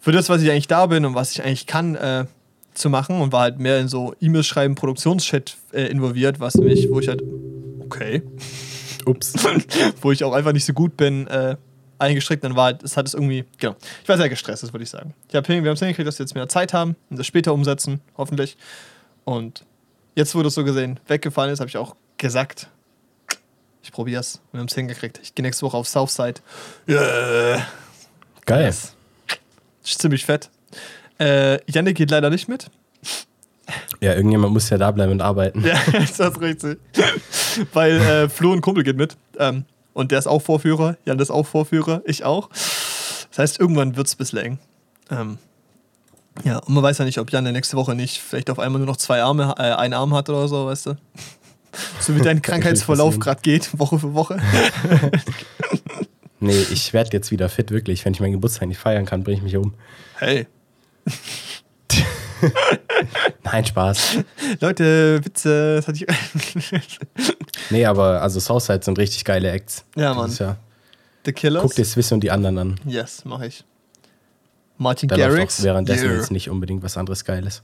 für 0.00 0.12
das, 0.12 0.30
was 0.30 0.40
ich 0.40 0.50
eigentlich 0.50 0.66
da 0.66 0.86
bin 0.86 1.04
und 1.04 1.14
was 1.14 1.32
ich 1.32 1.42
eigentlich 1.42 1.66
kann, 1.66 1.94
äh, 1.94 2.24
zu 2.72 2.88
machen 2.88 3.20
und 3.20 3.32
war 3.32 3.42
halt 3.42 3.58
mehr 3.58 3.80
in 3.80 3.88
so 3.88 4.14
E-Mails 4.18 4.46
schreiben, 4.46 4.76
Produktionschat 4.76 5.58
äh, 5.72 5.82
involviert, 5.88 6.40
was 6.40 6.54
mich, 6.54 6.90
wo 6.90 7.00
ich 7.00 7.08
halt 7.08 7.22
Okay. 7.80 8.22
Ups. 9.04 9.34
Wo 10.00 10.10
ich 10.10 10.24
auch 10.24 10.32
einfach 10.32 10.52
nicht 10.52 10.64
so 10.64 10.72
gut 10.72 10.96
bin, 10.96 11.26
äh, 11.26 11.56
eingestrickt, 11.98 12.42
dann 12.42 12.56
war 12.56 12.64
halt, 12.64 12.82
es 12.82 12.96
hat 12.96 13.06
es 13.06 13.12
irgendwie, 13.12 13.44
genau. 13.58 13.76
Ich 14.02 14.08
war 14.08 14.16
sehr 14.16 14.30
gestresst, 14.30 14.62
das 14.62 14.72
würde 14.72 14.84
ich 14.84 14.88
sagen. 14.88 15.12
Ich 15.28 15.34
hab, 15.34 15.46
wir 15.46 15.56
haben 15.56 15.66
es 15.66 15.80
hingekriegt, 15.80 16.08
dass 16.08 16.18
wir 16.18 16.24
jetzt 16.24 16.34
mehr 16.34 16.48
Zeit 16.48 16.72
haben 16.72 16.96
und 17.10 17.18
das 17.18 17.26
später 17.26 17.52
umsetzen, 17.52 18.00
hoffentlich. 18.16 18.56
Und 19.24 19.66
jetzt, 20.14 20.34
wo 20.34 20.42
das 20.42 20.54
so 20.54 20.64
gesehen 20.64 20.98
weggefallen 21.06 21.52
ist, 21.52 21.60
habe 21.60 21.68
ich 21.68 21.76
auch 21.76 21.94
gesagt, 22.16 22.70
ich 23.84 23.92
probier's. 23.92 24.40
Wir 24.50 24.60
haben 24.60 24.66
es 24.66 24.74
hingekriegt. 24.74 25.20
Ich 25.22 25.34
gehe 25.34 25.42
nächste 25.42 25.66
Woche 25.66 25.76
auf 25.76 25.86
Southside. 25.86 26.40
Yeah. 26.88 27.66
Geil. 28.46 28.74
Ist 29.84 30.00
ziemlich 30.00 30.24
fett. 30.24 30.50
Äh, 31.20 31.58
Yannick 31.70 31.96
geht 31.96 32.10
leider 32.10 32.30
nicht 32.30 32.48
mit. 32.48 32.70
Ja, 34.00 34.14
irgendjemand 34.14 34.52
muss 34.52 34.70
ja 34.70 34.78
da 34.78 34.90
bleiben 34.90 35.12
und 35.12 35.20
arbeiten. 35.20 35.62
Ja, 35.64 35.78
ist 36.02 36.18
das 36.18 36.40
richtig. 36.40 36.78
Weil 37.72 38.00
äh, 38.00 38.28
Flo 38.28 38.52
ein 38.52 38.62
Kumpel 38.62 38.84
geht 38.84 38.96
mit. 38.96 39.16
Ähm, 39.38 39.66
und 39.92 40.10
der 40.10 40.18
ist 40.18 40.26
auch 40.26 40.40
Vorführer. 40.40 40.96
Jan 41.04 41.18
ist 41.18 41.30
auch 41.30 41.46
Vorführer. 41.46 42.02
Ich 42.06 42.24
auch. 42.24 42.48
Das 42.48 43.38
heißt, 43.38 43.60
irgendwann 43.60 43.96
wird 43.96 44.06
es 44.06 44.14
ein 44.14 44.18
bisschen 44.18 44.38
eng. 44.38 44.58
Ähm, 45.10 45.38
ja, 46.42 46.58
und 46.58 46.74
man 46.74 46.82
weiß 46.82 46.98
ja 46.98 47.04
nicht, 47.04 47.18
ob 47.18 47.30
Jan 47.30 47.44
nächste 47.44 47.76
Woche 47.76 47.94
nicht 47.94 48.18
vielleicht 48.18 48.48
auf 48.48 48.58
einmal 48.58 48.78
nur 48.80 48.86
noch 48.88 48.96
zwei 48.96 49.22
Arme, 49.22 49.54
äh, 49.58 49.62
einen 49.62 49.94
Arm 49.94 50.14
hat 50.14 50.28
oder 50.30 50.48
so, 50.48 50.66
weißt 50.66 50.86
du? 50.86 50.96
So 52.00 52.14
wie 52.16 52.20
dein 52.20 52.42
Krankheitsverlauf 52.42 53.18
gerade 53.18 53.40
geht, 53.42 53.78
Woche 53.78 53.98
für 53.98 54.14
Woche. 54.14 54.38
Nee, 56.40 56.60
ich 56.72 56.92
werde 56.92 57.10
jetzt 57.12 57.30
wieder 57.30 57.48
fit, 57.48 57.70
wirklich. 57.70 58.04
Wenn 58.04 58.12
ich 58.14 58.20
meinen 58.20 58.32
Geburtstag 58.32 58.68
nicht 58.68 58.78
feiern 58.78 59.06
kann, 59.06 59.24
bringe 59.24 59.38
ich 59.38 59.42
mich 59.42 59.56
um. 59.56 59.74
Hey. 60.18 60.46
Nein, 63.42 63.64
Spaß. 63.64 64.18
Leute, 64.60 65.24
Witze, 65.24 65.76
das 65.76 65.88
hatte 65.88 66.04
ich. 66.04 66.06
Nee, 67.70 67.86
aber 67.86 68.20
also 68.20 68.40
Southside 68.40 68.84
sind 68.84 68.98
richtig 68.98 69.24
geile 69.24 69.50
Acts. 69.50 69.84
Ja, 69.96 70.12
Mann. 70.12 70.30
Ja, 70.38 70.56
The 71.24 71.32
Killers. 71.32 71.62
guck 71.62 71.74
dir 71.74 71.84
Swiss 71.86 72.12
und 72.12 72.20
die 72.20 72.30
anderen 72.30 72.58
an. 72.58 72.80
Yes, 72.84 73.24
mache 73.24 73.46
ich. 73.46 73.64
Martin 74.76 75.08
Da 75.08 75.16
Garrix. 75.16 75.62
währenddessen 75.62 76.04
Yeah. 76.08 76.16
jetzt 76.18 76.30
nicht 76.30 76.50
unbedingt 76.50 76.82
was 76.82 76.98
anderes 76.98 77.24
Geiles. 77.24 77.62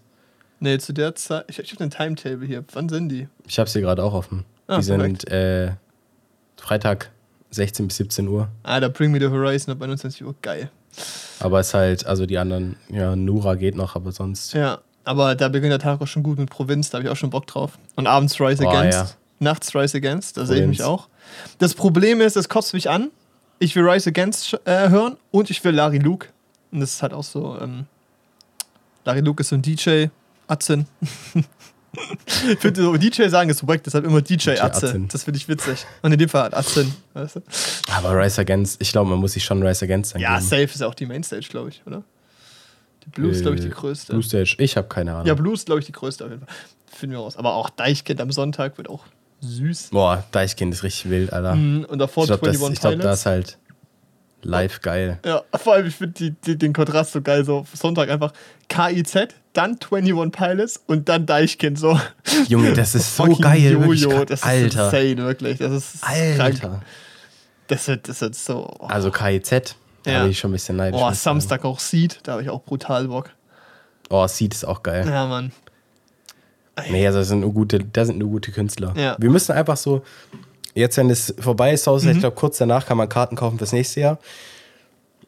Nee, 0.61 0.79
zu 0.79 0.93
der 0.93 1.15
Zeit. 1.15 1.45
Ich, 1.49 1.59
ich 1.59 1.71
habe 1.73 1.79
den 1.79 1.91
Timetable 1.91 2.47
hier. 2.47 2.65
Wann 2.73 2.89
sind 2.89 3.09
die? 3.09 3.29
Ich 3.47 3.59
habe 3.59 3.69
sie 3.69 3.81
gerade 3.81 4.05
auch 4.05 4.13
offen. 4.13 4.45
Ah, 4.67 4.77
die 4.77 4.83
sind 4.83 5.27
äh, 5.29 5.73
Freitag 6.57 7.11
16 7.51 7.89
bis 7.89 7.97
17 7.97 8.29
Uhr. 8.29 8.49
Ah, 8.63 8.79
da 8.79 8.89
Bring 8.89 9.11
Me 9.11 9.19
the 9.19 9.27
Horizon 9.29 9.73
ab 9.75 9.83
21 9.83 10.25
Uhr. 10.25 10.35
Geil. 10.43 10.71
Aber 11.41 11.61
es 11.61 11.69
ist 11.69 11.75
halt, 11.75 12.07
also 12.07 12.27
die 12.27 12.37
anderen, 12.39 12.77
ja, 12.89 13.17
Nura 13.17 13.55
geht 13.55 13.75
noch, 13.75 13.97
aber 13.97 14.13
sonst. 14.13 14.53
Ja, 14.53 14.81
aber 15.05 15.35
da 15.35 15.49
beginnt 15.49 15.73
der 15.73 15.79
Tag 15.79 16.01
auch 16.03 16.07
schon 16.07 16.23
gut 16.23 16.39
mit 16.39 16.51
Provinz. 16.51 16.91
Da 16.91 16.99
habe 16.99 17.07
ich 17.07 17.11
auch 17.11 17.17
schon 17.17 17.31
Bock 17.31 17.47
drauf. 17.47 17.79
Und 17.97 18.07
abends 18.07 18.39
Rise 18.41 18.65
Oh, 18.65 18.69
Against. 18.69 18.99
ja. 18.99 19.09
Nachts 19.39 19.75
Rise 19.75 19.97
Against. 19.97 20.37
Da 20.37 20.45
sehe 20.45 20.61
ich 20.63 20.69
mich 20.69 20.83
auch. 20.83 21.09
Das 21.59 21.73
Problem 21.75 22.21
ist, 22.21 22.37
es 22.37 22.49
kotzt 22.51 22.75
mich 22.75 22.91
an. 22.91 23.11
Ich 23.59 23.75
will 23.75 23.89
Rise 23.89 24.11
Against 24.11 24.61
äh, 24.67 24.91
hören 24.91 25.17
und 25.31 25.49
ich 25.49 25.65
will 25.65 25.73
Larry 25.75 25.99
Luke. 25.99 26.29
Und 26.71 26.81
das 26.81 26.91
ist 26.95 27.03
halt 27.03 27.15
auch 27.15 27.25
so. 27.25 27.59
Ähm, 27.61 27.87
Larry 29.07 29.21
Luke 29.21 29.41
ist 29.41 29.49
so 29.49 29.57
ein 29.57 29.63
DJ. 29.63 30.07
Atzen. 30.51 30.87
ich 32.51 32.59
finde, 32.59 32.83
so 32.83 32.97
DJ 32.97 33.29
sagen 33.29 33.51
ist 33.51 33.67
wack, 33.67 33.83
deshalb 33.83 34.05
immer 34.05 34.21
DJ, 34.23 34.51
Atze. 34.51 34.63
Atzen. 34.89 35.09
Das 35.09 35.25
finde 35.25 35.39
ich 35.39 35.49
witzig. 35.49 35.85
Und 36.03 36.13
in 36.13 36.19
dem 36.19 36.29
Fall 36.29 36.43
halt 36.45 36.55
Atzen. 36.55 36.95
Weißt 37.15 37.37
du? 37.37 37.41
Aber 37.93 38.17
Rise 38.17 38.41
Against, 38.41 38.81
ich 38.81 38.93
glaube, 38.93 39.11
man 39.11 39.19
muss 39.19 39.33
sich 39.33 39.45
schon 39.45 39.63
Rise 39.67 39.85
Against 39.85 40.15
angeben. 40.15 40.33
Ja, 40.33 40.41
Safe 40.41 40.63
ist 40.65 40.81
ja 40.81 40.87
auch 40.87 40.95
die 40.95 41.07
Mainstage, 41.07 41.47
glaube 41.49 41.71
ich, 41.71 41.83
oder? 41.87 42.03
Die 43.05 43.11
Blues, 43.11 43.39
Äh, 43.39 43.43
glaube 43.43 43.57
ich, 43.57 43.63
die 43.63 43.71
größte. 43.71 44.13
Blue 44.13 44.23
Stage, 44.23 44.55
ich 44.59 44.77
habe 44.77 44.89
keine 44.89 45.13
Ahnung. 45.15 45.27
Ja, 45.27 45.35
Blues, 45.35 45.65
glaube 45.65 45.81
ich, 45.81 45.87
die 45.87 45.93
größte 45.93 46.25
auf 46.25 46.31
jeden 46.31 46.45
Fall. 46.47 46.55
Finden 46.93 47.15
wir 47.17 47.21
raus. 47.21 47.37
Aber 47.37 47.55
auch 47.55 47.71
Deichkind 47.71 48.21
am 48.21 48.31
Sonntag 48.31 48.77
wird 48.79 48.89
auch 48.89 49.05
süß. 49.41 49.89
Boah, 49.91 50.23
Deichkind 50.33 50.75
ist 50.75 50.83
richtig 50.83 51.11
wild, 51.11 51.33
Alter. 51.33 51.55
Mhm, 51.55 51.85
Und 51.89 51.99
davor 51.99 52.25
Ich 52.25 52.29
glaube, 52.29 52.47
das, 52.47 52.57
21 52.57 52.75
ich 52.75 52.81
glaub, 52.81 52.93
Pilots. 52.93 53.05
das 53.07 53.27
halt 53.27 53.59
live 54.43 54.80
geil. 54.80 55.18
Ja, 55.24 55.43
vor 55.57 55.74
allem, 55.74 55.86
ich 55.86 55.97
finde 55.97 56.32
den 56.57 56.72
Kontrast 56.72 57.12
so 57.12 57.20
geil. 57.22 57.45
So 57.45 57.66
Sonntag 57.74 58.09
einfach 58.11 58.32
KIZ, 58.68 59.28
dann 59.53 59.78
21 59.91 60.32
Pilots 60.32 60.82
und 60.86 61.09
dann 61.09 61.26
Deichkind. 61.26 61.78
So. 61.78 61.99
Junge, 62.49 62.72
das 62.72 62.95
ist 62.95 63.16
so 63.16 63.24
geil. 63.36 63.72
Jojo, 63.72 64.24
das 64.24 64.41
ist 64.41 64.47
Alter. 64.47 64.84
insane, 64.86 65.16
wirklich. 65.18 65.59
Das 65.59 65.72
ist 65.72 66.03
krank. 66.03 66.41
Alter. 66.41 66.82
Das 67.68 67.86
wird, 67.88 68.09
das 68.09 68.20
wird 68.20 68.34
so. 68.34 68.68
Oh, 68.80 68.86
Also 68.86 69.11
KIZ, 69.11 69.76
da 70.03 70.11
Ja. 70.11 70.22
bin 70.22 70.30
ich 70.32 70.38
schon 70.38 70.51
ein 70.51 70.55
bisschen 70.55 70.76
neidisch. 70.76 70.99
oh 71.01 71.05
sagen. 71.05 71.14
Samstag 71.16 71.64
auch 71.64 71.78
Seed, 71.78 72.18
da 72.24 72.32
habe 72.32 72.43
ich 72.43 72.51
auch 72.51 72.62
brutal 72.62 73.07
Bock. 73.09 73.30
Oh, 74.09 74.26
Seed 74.26 74.55
ist 74.55 74.64
auch 74.64 74.82
geil. 74.82 75.07
Ja, 75.09 75.26
Mann. 75.26 75.53
Nee, 76.88 77.07
also 77.07 77.18
das 77.18 77.28
sind 77.28 77.41
nur 77.41 77.53
gute, 77.53 77.78
da 77.78 78.05
sind 78.07 78.18
nur 78.18 78.30
gute 78.30 78.53
Künstler. 78.53 78.95
Ja. 78.97 79.14
Wir 79.18 79.28
müssen 79.30 79.53
einfach 79.53 79.76
so, 79.76 80.03
jetzt 80.75 80.97
wenn 80.97 81.11
es 81.11 81.35
vorbei 81.39 81.73
ist, 81.73 81.87
Haus, 81.87 82.05
Mhm. 82.05 82.11
ich 82.12 82.18
glaube, 82.21 82.37
kurz 82.37 82.59
danach 82.59 82.87
kann 82.87 82.97
man 82.97 83.09
Karten 83.09 83.37
kaufen 83.37 83.59
fürs 83.59 83.73
nächste 83.73 84.01
Jahr. 84.01 84.18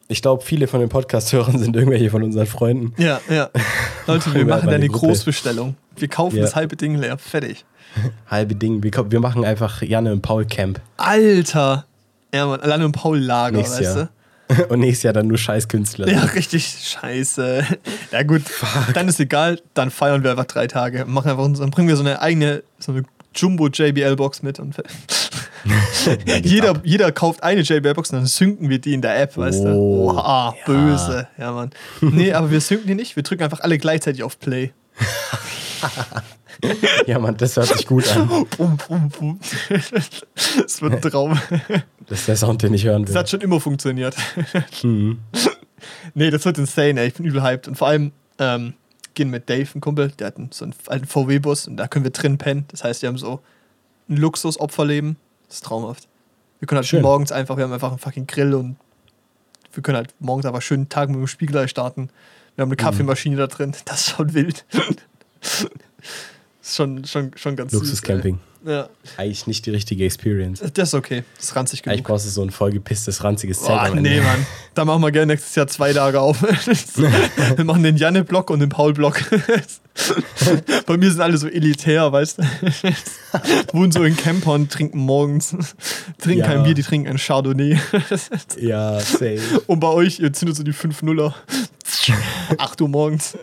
Ich 0.09 0.21
glaube, 0.21 0.43
viele 0.43 0.67
von 0.67 0.79
den 0.79 0.89
Podcast-Hörern 0.89 1.57
sind 1.59 1.75
irgendwelche 1.75 2.09
von 2.09 2.23
unseren 2.23 2.45
Freunden. 2.45 2.93
Ja, 3.01 3.19
ja. 3.29 3.49
Leute, 4.07 4.33
wir 4.33 4.45
machen 4.45 4.63
haben 4.63 4.69
da 4.69 4.75
eine 4.75 4.87
Gruppe. 4.87 5.07
Großbestellung. 5.07 5.75
Wir 5.95 6.07
kaufen 6.07 6.35
Ja. 6.37 6.43
das 6.43 6.55
halbe 6.55 6.75
Ding 6.75 6.95
leer. 6.95 7.17
Fertig. 7.17 7.65
Halbe 8.27 8.55
Ding. 8.55 8.81
Wir, 8.83 8.91
wir 9.11 9.19
machen 9.19 9.45
einfach 9.45 9.81
Janne 9.83 10.11
und 10.11 10.21
Paul 10.23 10.45
Camp. 10.45 10.81
Alter! 10.97 11.85
Ja, 12.33 12.47
Mann, 12.47 12.59
alleine 12.61 12.85
im 12.85 12.91
Paul-Lager, 12.91 13.57
Nächstes 13.57 13.79
weißt 13.85 13.95
Jahr. 13.97 14.09
du? 14.57 14.65
Und 14.73 14.79
nächstes 14.79 15.03
Jahr 15.03 15.13
dann 15.13 15.27
nur 15.27 15.37
Scheißkünstler. 15.37 16.09
Ja, 16.09 16.21
richtig 16.23 16.65
scheiße. 16.65 17.63
Ja, 18.11 18.23
gut, 18.23 18.41
dann 18.95 19.07
ist 19.07 19.19
egal, 19.19 19.59
dann 19.75 19.91
feiern 19.91 20.23
wir 20.23 20.31
einfach 20.31 20.45
drei 20.45 20.65
Tage. 20.67 21.05
Machen 21.05 21.29
einfach, 21.29 21.43
uns- 21.43 21.59
dann 21.59 21.69
bringen 21.69 21.87
wir 21.87 21.95
so 21.95 22.01
eine 22.03 22.19
eigene, 22.21 22.63
so 22.79 22.91
eine 22.91 23.03
Jumbo 23.35 23.67
JBL-Box 23.67 24.41
mit 24.43 24.59
und 24.59 24.75
jeder, 26.43 26.81
jeder 26.83 27.11
kauft 27.11 27.41
eine 27.43 27.61
JBL-Box 27.61 28.11
und 28.11 28.17
dann 28.19 28.25
synken 28.25 28.69
wir 28.69 28.79
die 28.79 28.93
in 28.93 29.01
der 29.01 29.19
App, 29.21 29.37
weißt 29.37 29.63
du? 29.63 29.69
Oh, 29.69 30.11
Oha, 30.11 30.53
ja. 30.57 30.65
böse. 30.65 31.27
Ja, 31.37 31.51
Mann. 31.51 31.71
Nee, 32.01 32.33
aber 32.33 32.51
wir 32.51 32.59
synken 32.61 32.87
die 32.87 32.95
nicht, 32.95 33.15
wir 33.15 33.23
drücken 33.23 33.43
einfach 33.43 33.61
alle 33.61 33.77
gleichzeitig 33.77 34.23
auf 34.23 34.39
Play. 34.39 34.71
Ja, 37.07 37.19
Mann, 37.19 37.35
das 37.35 37.57
hört 37.57 37.67
sich 37.67 37.85
gut 37.85 38.07
an. 38.15 38.27
Bum, 38.57 38.77
bum, 38.87 39.09
bum. 39.09 39.39
Das 40.61 40.81
wird 40.81 40.93
ein 40.93 41.01
Traum. 41.01 41.37
Das 42.07 42.19
ist 42.19 42.27
der 42.29 42.37
Sound, 42.37 42.61
den 42.63 42.73
ich 42.73 42.85
hören 42.85 43.03
Das 43.03 43.11
will. 43.13 43.19
hat 43.19 43.29
schon 43.29 43.41
immer 43.41 43.59
funktioniert. 43.59 44.15
Mhm. 44.81 45.19
Nee, 46.13 46.29
das 46.29 46.45
wird 46.45 46.57
insane, 46.59 47.01
ey. 47.01 47.07
Ich 47.07 47.15
bin 47.15 47.25
übel 47.25 47.43
hyped. 47.43 47.67
Und 47.67 47.75
vor 47.75 47.89
allem 47.89 48.13
ähm, 48.39 48.75
gehen 49.13 49.29
mit 49.29 49.49
Dave, 49.49 49.67
ein 49.75 49.81
Kumpel, 49.81 50.09
der 50.11 50.27
hat 50.27 50.37
einen, 50.37 50.51
so 50.51 50.65
einen 50.65 50.73
alten 50.87 51.05
VW-Bus 51.07 51.67
und 51.67 51.77
da 51.77 51.87
können 51.87 52.03
wir 52.05 52.11
drin 52.11 52.37
pennen. 52.37 52.65
Das 52.69 52.83
heißt, 52.83 53.01
wir 53.01 53.09
haben 53.09 53.17
so 53.17 53.41
ein 54.09 54.17
Luxus-Opferleben. 54.17 55.17
Das 55.47 55.57
ist 55.57 55.65
traumhaft. 55.65 56.07
Wir 56.59 56.67
können 56.67 56.77
halt 56.77 56.87
Schön. 56.87 57.01
morgens 57.01 57.31
einfach, 57.31 57.57
wir 57.57 57.63
haben 57.65 57.73
einfach 57.73 57.89
einen 57.89 57.99
fucking 57.99 58.25
Grill 58.27 58.53
und 58.53 58.77
wir 59.73 59.83
können 59.83 59.97
halt 59.97 60.13
morgens 60.19 60.45
einfach 60.45 60.61
schönen 60.61 60.87
Tag 60.89 61.09
mit 61.09 61.17
dem 61.17 61.27
Spiegelei 61.27 61.67
starten. 61.67 62.09
Wir 62.55 62.61
haben 62.63 62.69
Mhm. 62.69 62.73
eine 62.73 62.75
Kaffeemaschine 62.77 63.35
da 63.35 63.47
drin. 63.47 63.73
Das 63.85 64.01
ist 64.01 64.09
schon 64.15 64.33
wild. 64.33 64.65
das 66.63 66.69
ist 66.71 66.75
schon, 66.77 67.03
schon, 67.05 67.31
schon 67.35 67.55
ganz 67.57 67.73
Luxuscamping. 67.73 68.39
Ja, 68.65 68.87
Eigentlich 69.17 69.45
nicht 69.45 69.65
die 69.65 69.71
richtige 69.71 70.05
Experience. 70.05 70.61
das 70.73 70.87
ist 70.89 70.93
okay. 70.93 71.25
Das 71.35 71.47
ist 71.47 71.55
ranzig 71.57 71.83
genug. 71.83 71.91
Eigentlich 71.95 72.05
brauchst 72.05 72.25
du 72.25 72.29
so 72.29 72.41
ein 72.41 72.49
vollgepisstes, 72.49 73.21
ranziges 73.21 73.61
Zelt. 73.61 73.87
Ende. 73.89 74.01
nee, 74.01 74.21
Mann. 74.21 74.47
Da 74.73 74.85
machen 74.85 75.01
wir 75.01 75.11
gerne 75.11 75.33
nächstes 75.33 75.53
Jahr 75.55 75.67
zwei 75.67 75.91
Tage 75.91 76.21
auf. 76.21 76.41
wir 77.57 77.65
machen 77.65 77.83
den 77.83 77.97
Janne-Block 77.97 78.49
und 78.49 78.61
den 78.61 78.69
Paul-Block. 78.69 79.19
Bei 80.85 80.95
mir 80.95 81.11
sind 81.11 81.19
alle 81.19 81.37
so 81.37 81.47
elitär, 81.49 82.09
weißt 82.13 82.37
du? 82.37 82.43
Wohnen 83.73 83.91
so 83.91 84.01
in 84.05 84.15
Campern, 84.15 84.69
trinken 84.69 84.99
morgens, 84.99 85.53
trinken 86.19 86.39
Ja. 86.39 86.47
kein 86.47 86.63
Bier, 86.63 86.73
die 86.73 86.83
trinken 86.83 87.09
ein 87.09 87.17
Chardonnay. 87.17 87.77
Ja, 88.61 88.97
safe. 89.01 89.41
Und 89.67 89.81
bei 89.81 89.89
euch, 89.89 90.21
ihr 90.21 90.31
zündet 90.31 90.55
so 90.55 90.63
die 90.63 90.73
5-0er. 90.73 91.33
8 92.57 92.81
Uhr 92.81 92.87
morgens. 92.87 93.37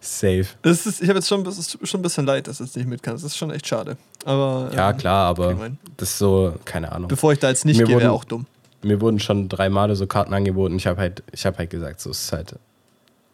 Safe. 0.00 0.46
Das 0.62 0.86
ist, 0.86 1.02
ich 1.02 1.08
habe 1.08 1.18
jetzt 1.18 1.28
schon, 1.28 1.46
es 1.46 1.58
ist 1.58 1.88
schon 1.88 2.00
ein 2.00 2.02
bisschen 2.02 2.26
leid, 2.26 2.46
dass 2.46 2.58
du 2.58 2.64
es 2.64 2.74
nicht 2.74 2.88
mit 2.88 3.02
kannst. 3.02 3.24
Das 3.24 3.32
ist 3.32 3.38
schon 3.38 3.50
echt 3.50 3.66
schade. 3.66 3.96
Aber 4.24 4.70
Ja, 4.74 4.90
ähm, 4.90 4.96
klar, 4.96 5.26
aber 5.26 5.54
das 5.96 6.10
ist 6.10 6.18
so, 6.18 6.54
keine 6.64 6.90
Ahnung. 6.92 7.08
bevor 7.08 7.32
ich 7.32 7.38
da 7.38 7.48
jetzt 7.48 7.64
nicht 7.64 7.78
Mir 7.78 7.86
gehe, 7.86 7.98
wäre 7.98 8.12
auch 8.12 8.24
dumm. 8.24 8.46
Mir 8.82 9.00
wurden 9.00 9.20
schon 9.20 9.48
drei 9.48 9.68
Male 9.68 9.94
so 9.94 10.06
Karten 10.06 10.32
angeboten. 10.32 10.76
Ich 10.76 10.86
habe 10.86 11.00
halt, 11.00 11.22
ich 11.32 11.44
habe 11.44 11.58
halt 11.58 11.70
gesagt, 11.70 12.00
so 12.00 12.10
es 12.10 12.22
ist 12.24 12.32
halt, 12.32 12.54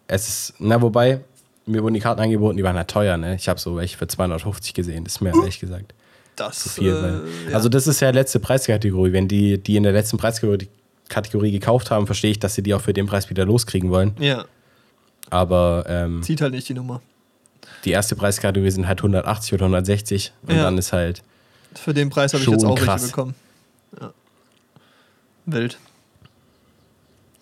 es 0.09 0.29
ist, 0.29 0.55
na 0.59 0.83
wobei, 0.83 1.21
mir 1.67 1.83
wurden 1.83 1.95
die 1.95 2.01
Karten 2.01 2.21
angeboten, 2.21 2.57
die 2.57 2.65
waren 2.65 2.77
halt 2.77 2.89
teuer, 2.89 3.17
ne? 3.17 3.37
Ich 3.37 3.49
habe 3.49 3.59
so 3.61 3.77
welche 3.77 3.97
für 3.97 4.09
250 4.09 4.75
gesehen, 4.75 5.05
das 5.05 5.15
ist 5.15 5.21
mir 5.21 5.31
ehrlich 5.35 5.61
gesagt 5.61 5.95
Das 6.37 6.61
zu 6.65 6.69
viel. 6.69 6.93
äh, 7.47 7.51
ja. 7.51 7.57
Also 7.57 7.69
das 7.69 7.87
ist 7.87 8.01
ja 8.01 8.11
letzte 8.11 8.41
Preiskategorie. 8.41 9.13
Wenn 9.13 9.29
die, 9.29 9.59
die 9.63 9.77
in 9.77 9.85
der 9.85 9.93
letzten 9.93 10.17
Preiskategorie 10.19 10.69
Kategorie 11.09 11.53
gekauft 11.53 11.91
haben, 11.91 12.07
verstehe 12.07 12.31
ich, 12.33 12.39
dass 12.39 12.55
sie 12.55 12.63
die 12.63 12.75
auch 12.75 12.81
für 12.81 12.93
den 12.93 13.07
Preis 13.07 13.31
wieder 13.31 13.45
loskriegen 13.45 13.91
wollen. 13.91 14.15
ja, 14.19 14.45
Aber 15.31 15.85
ähm, 15.89 16.23
zieht 16.23 16.41
halt 16.41 16.53
nicht 16.53 16.69
die 16.69 16.75
Nummer. 16.75 17.01
die 17.85 17.91
erste 17.93 18.17
Preiskategorie 18.17 18.71
sind 18.71 18.89
halt 18.89 19.01
180 19.01 19.55
oder 19.55 19.65
160 19.67 20.33
und 20.47 20.55
Ja. 20.57 20.65
dann 20.65 20.79
ist 20.79 20.93
halt 20.93 21.23
Für 21.75 21.95
den 21.95 22.11
Preis 22.11 22.33
habe 22.35 22.43
ich 22.43 22.49
jetzt 22.51 22.65
auch 22.65 22.75
krass. 22.77 23.03
welche 23.03 23.13
bekommen. 23.15 23.35
Ja. 24.01 24.13
Wild. 25.47 25.79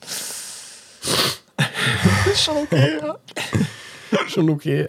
Schon 2.35 2.57
okay, 2.57 2.99
ja. 3.01 3.17
schon 4.29 4.51
okay. 4.51 4.89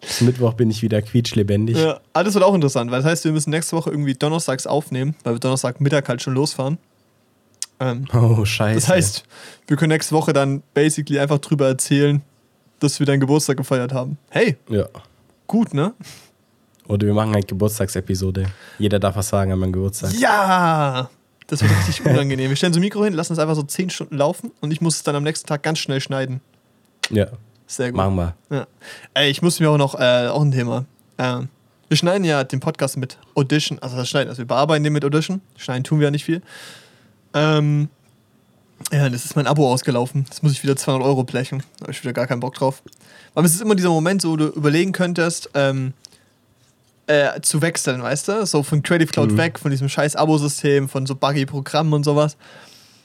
Bis 0.00 0.20
Mittwoch 0.20 0.54
bin 0.54 0.70
ich 0.70 0.82
wieder 0.82 1.02
quietschlebendig. 1.02 1.76
Ja, 1.76 2.00
das 2.12 2.34
wird 2.34 2.44
auch 2.44 2.54
interessant, 2.54 2.90
weil 2.90 3.02
das 3.02 3.10
heißt, 3.10 3.24
wir 3.24 3.32
müssen 3.32 3.50
nächste 3.50 3.76
Woche 3.76 3.90
irgendwie 3.90 4.14
donnerstags 4.14 4.66
aufnehmen, 4.66 5.14
weil 5.24 5.34
wir 5.34 5.40
Donnerstag 5.40 5.80
Mittag 5.80 6.08
halt 6.08 6.22
schon 6.22 6.34
losfahren. 6.34 6.78
Ähm, 7.80 8.04
Oh, 8.12 8.44
scheiße. 8.44 8.74
das 8.80 8.88
heißt, 8.88 9.24
wir 9.66 9.76
können 9.76 9.90
nächste 9.92 10.14
Woche 10.14 10.32
dann 10.32 10.62
basically 10.74 11.18
einfach 11.18 11.38
drüber 11.38 11.66
erzählen, 11.66 12.20
dass 12.78 12.98
wir 13.00 13.06
deinen 13.06 13.20
Geburtstag 13.20 13.56
gefeiert 13.56 13.92
haben. 13.92 14.18
Hey, 14.28 14.56
Ja. 14.68 14.86
gut, 15.46 15.74
ne? 15.74 15.94
Oder 16.88 17.06
wir 17.06 17.14
machen 17.14 17.32
halt 17.34 17.46
Geburtstagsepisode. 17.48 18.46
Jeder 18.78 18.98
darf 18.98 19.16
was 19.16 19.28
sagen 19.28 19.52
an 19.52 19.58
meinem 19.58 19.72
Geburtstag. 19.72 20.12
Ja! 20.14 21.08
Das 21.46 21.62
wird 21.62 21.72
richtig 21.78 22.04
unangenehm. 22.04 22.48
Wir 22.50 22.56
stellen 22.56 22.72
so 22.72 22.78
ein 22.78 22.82
Mikro 22.82 23.04
hin, 23.04 23.12
lassen 23.14 23.32
es 23.32 23.38
einfach 23.38 23.54
so 23.56 23.62
10 23.62 23.90
Stunden 23.90 24.16
laufen 24.16 24.50
und 24.60 24.72
ich 24.72 24.80
muss 24.80 24.96
es 24.96 25.02
dann 25.02 25.16
am 25.16 25.22
nächsten 25.22 25.46
Tag 25.48 25.62
ganz 25.62 25.78
schnell 25.78 26.00
schneiden. 26.00 26.40
Ja, 27.10 27.26
Sehr 27.66 27.88
gut. 27.90 27.96
machen 27.96 28.14
wir. 28.16 28.34
Ja. 28.50 28.66
Ey, 29.14 29.30
ich 29.30 29.40
muss 29.42 29.58
mir 29.60 29.70
auch 29.70 29.78
noch, 29.78 29.94
äh, 29.98 30.28
auch 30.28 30.42
ein 30.42 30.52
Thema. 30.52 30.84
Ähm, 31.18 31.48
wir 31.88 31.96
schneiden 31.96 32.24
ja 32.24 32.44
den 32.44 32.60
Podcast 32.60 32.96
mit 32.96 33.18
Audition, 33.34 33.78
also 33.80 33.96
das 33.96 34.08
schneiden, 34.08 34.28
also 34.28 34.38
wir 34.38 34.46
bearbeiten 34.46 34.84
den 34.84 34.92
mit 34.92 35.04
Audition. 35.04 35.40
Schneiden 35.56 35.82
tun 35.84 35.98
wir 35.98 36.04
ja 36.06 36.10
nicht 36.12 36.24
viel. 36.24 36.40
Ähm, 37.34 37.88
ja, 38.92 39.08
das 39.08 39.24
ist 39.24 39.36
mein 39.36 39.46
Abo 39.46 39.70
ausgelaufen. 39.70 40.24
Jetzt 40.28 40.42
muss 40.42 40.52
ich 40.52 40.62
wieder 40.62 40.76
200 40.76 41.06
Euro 41.06 41.22
blechen. 41.24 41.62
Da 41.78 41.82
habe 41.84 41.92
ich 41.92 42.02
wieder 42.02 42.12
gar 42.12 42.26
keinen 42.26 42.40
Bock 42.40 42.54
drauf. 42.54 42.82
Aber 43.34 43.46
es 43.46 43.54
ist 43.54 43.60
immer 43.60 43.74
dieser 43.74 43.90
Moment, 43.90 44.24
wo 44.24 44.36
du 44.36 44.46
überlegen 44.48 44.92
könntest, 44.92 45.50
ähm, 45.54 45.92
äh, 47.06 47.40
zu 47.40 47.60
wechseln, 47.62 48.02
weißt 48.02 48.28
du? 48.28 48.46
So 48.46 48.62
von 48.62 48.82
Creative 48.82 49.08
Cloud 49.12 49.32
Mhm. 49.32 49.36
weg, 49.36 49.58
von 49.58 49.70
diesem 49.70 49.88
scheiß 49.88 50.16
Abo-System, 50.16 50.88
von 50.88 51.06
so 51.06 51.14
Buggy-Programmen 51.14 51.92
und 51.92 52.04
sowas. 52.04 52.34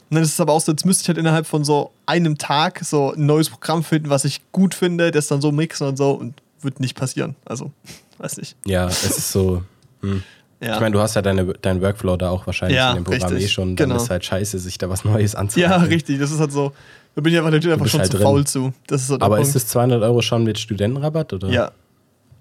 Und 0.10 0.16
dann 0.16 0.24
ist 0.24 0.34
es 0.34 0.40
aber 0.40 0.54
auch 0.54 0.62
so, 0.62 0.72
jetzt 0.72 0.86
müsste 0.86 1.02
ich 1.04 1.08
halt 1.10 1.18
innerhalb 1.18 1.48
von 1.48 1.64
so 1.64 1.92
einem 2.06 2.38
Tag 2.38 2.82
so 2.84 3.14
ein 3.14 3.26
neues 3.26 3.50
Programm 3.50 3.84
finden, 3.84 4.10
was 4.10 4.24
ich 4.24 4.42
gut 4.52 4.76
finde, 4.76 5.12
das 5.12 5.28
dann 5.28 5.42
so 5.42 5.52
mixen 5.52 5.88
und 5.88 5.98
so 5.98 6.12
und 6.12 6.36
wird 6.62 6.80
nicht 6.80 6.96
passieren. 6.96 7.36
Also, 7.46 7.72
weiß 8.20 8.38
nicht. 8.38 8.56
Ja, 8.66 8.88
es 8.88 9.04
ist 9.04 9.32
so. 9.32 9.64
Hm. 10.02 10.24
Ja, 10.62 10.76
Ich 10.76 10.80
meine, 10.80 10.94
du 10.94 11.00
hast 11.02 11.16
ja 11.16 11.22
deine, 11.22 11.46
deinen 11.54 11.82
Workflow 11.82 12.16
da 12.18 12.30
auch 12.30 12.46
wahrscheinlich 12.48 12.78
Ja, 12.78 12.92
in 12.92 12.96
dem 12.98 13.04
Programm 13.04 13.30
richtig. 13.32 13.46
eh 13.46 13.54
schon. 13.54 13.76
Dann 13.76 13.90
Genau. 13.90 14.02
ist 14.02 14.10
halt 14.10 14.24
scheiße, 14.26 14.58
sich 14.60 14.78
da 14.78 14.90
was 14.90 15.04
Neues 15.04 15.36
anzueignen. 15.36 15.80
ja 15.82 15.86
richtig. 15.86 16.20
Das 16.20 16.32
ist 16.32 16.40
halt 16.40 16.52
so. 16.52 16.72
Da 17.16 17.22
bin 17.22 17.32
ich 17.34 17.40
einfach 17.40 17.52
natürlich 17.52 17.74
einfach 17.74 17.88
schon 17.88 18.00
halt 18.02 18.12
zu 18.12 18.18
drin. 18.18 18.26
faul 18.26 18.46
zu. 18.48 18.74
Das 18.88 19.02
ist 19.02 19.10
der 19.12 19.22
Aber 19.22 19.40
ist 19.40 19.56
es 19.56 19.68
200 19.68 20.02
Euro 20.04 20.22
schon 20.22 20.44
mit 20.44 20.58
Studentenrabatt? 20.60 21.34
Oder? 21.34 21.50
Ja, 21.50 21.72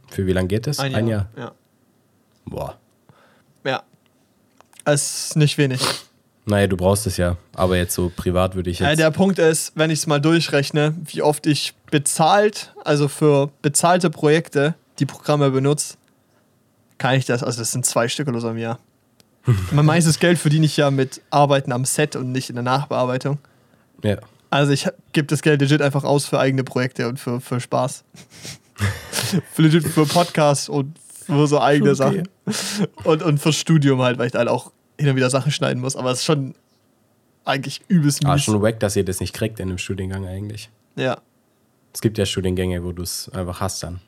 Für 0.09 0.27
wie 0.27 0.33
lange 0.33 0.49
geht 0.49 0.67
das? 0.67 0.79
ein 0.81 0.93
Jahr. 0.93 1.03
Jahr. 1.09 1.29
Ja. 1.37 1.53
Boah. 2.47 2.77
ja. 3.65 3.83
Es 4.85 5.27
ist 5.29 5.37
nicht 5.37 5.57
wenig. 5.59 5.81
Naja, 6.47 6.67
du 6.67 6.77
brauchst 6.77 7.07
es 7.07 7.17
ja. 7.17 7.37
Aber 7.55 7.77
jetzt 7.77 7.95
so 7.95 8.12
privat 8.15 8.55
würde 8.55 8.69
ich 8.71 8.81
Ja, 8.81 8.91
jetzt. 8.91 8.99
der 8.99 9.11
Punkt 9.11 9.39
ist, 9.39 9.73
wenn 9.77 9.91
ich 9.91 10.01
es 10.01 10.07
mal 10.07 10.21
durchrechne, 10.21 10.95
wie 11.07 11.23
oft 11.23 11.47
ich 11.47 11.73
bezahlt, 11.91 12.73
also 12.85 13.09
für 13.09 13.51
bezahlte 13.62 14.11
Projekte, 14.11 14.75
die 14.99 15.07
Programme 15.07 15.51
benutze, 15.51 15.95
kann 16.99 17.14
ich 17.16 17.24
das, 17.26 17.42
also 17.42 17.59
das 17.61 17.72
sind 17.72 17.84
zwei 17.86 18.09
Stücke 18.09 18.30
los 18.30 18.45
am 18.45 18.57
Jahr. 18.59 18.78
mein 19.72 19.84
meistes 19.84 20.18
Geld 20.18 20.38
verdiene 20.38 20.66
ich 20.66 20.76
ja 20.76 20.90
mit 20.90 21.20
Arbeiten 21.30 21.72
am 21.72 21.84
Set 21.84 22.16
und 22.16 22.32
nicht 22.32 22.49
in 22.49 22.57
der 22.57 22.64
Nachbearbeitung. 22.64 23.38
ja. 24.03 24.16
Also 24.51 24.70
ich 24.70 24.86
gebe 25.12 25.26
das 25.26 25.42
Geld 25.42 25.61
legit 25.61 25.82
einfach 25.82 26.05
aus 26.05 26.26
für 26.26 26.38
eigene 26.38 26.62
Projekte 26.62 27.09
und 27.09 27.18
für, 27.18 27.40
für 27.40 27.59
Spaß. 27.61 28.05
für 29.53 29.62
legit 29.62 29.84
für 29.88 30.07
Podcasts 30.07 30.68
und 30.68 30.97
für 31.26 31.49
so 31.49 31.61
eigene 31.61 31.90
Okay. 31.90 31.97
Sachen. 31.97 32.28
Und, 33.03 33.22
und 33.24 33.38
fürs 33.38 33.57
Studium 33.57 34.01
halt, 34.01 34.16
weil 34.18 34.26
ich 34.26 34.32
da 34.32 34.38
halt 34.38 34.49
auch 34.49 34.70
hin 34.97 35.09
und 35.09 35.16
wieder 35.16 35.28
Sachen 35.28 35.51
schneiden 35.51 35.80
muss. 35.82 35.97
Aber 35.97 36.12
es 36.12 36.18
ist 36.20 36.24
schon 36.24 36.55
eigentlich 37.45 37.80
übelst 37.88 38.24
Ah, 38.24 38.34
mies. 38.34 38.45
schon 38.45 38.62
wack, 38.62 38.78
dass 38.78 38.95
ihr 38.95 39.05
das 39.05 39.18
nicht 39.18 39.34
kriegt 39.34 39.59
in 39.59 39.66
dem 39.70 39.78
Studiengang 39.78 40.24
eigentlich. 40.28 40.70
Ja. 40.95 41.18
Es 41.92 42.01
gibt 42.01 42.16
ja 42.16 42.24
Studiengänge, 42.24 42.84
wo 42.84 42.92
du 42.92 43.03
es 43.03 43.28
einfach 43.30 43.61
hast 43.61 43.82
dann. 43.82 43.99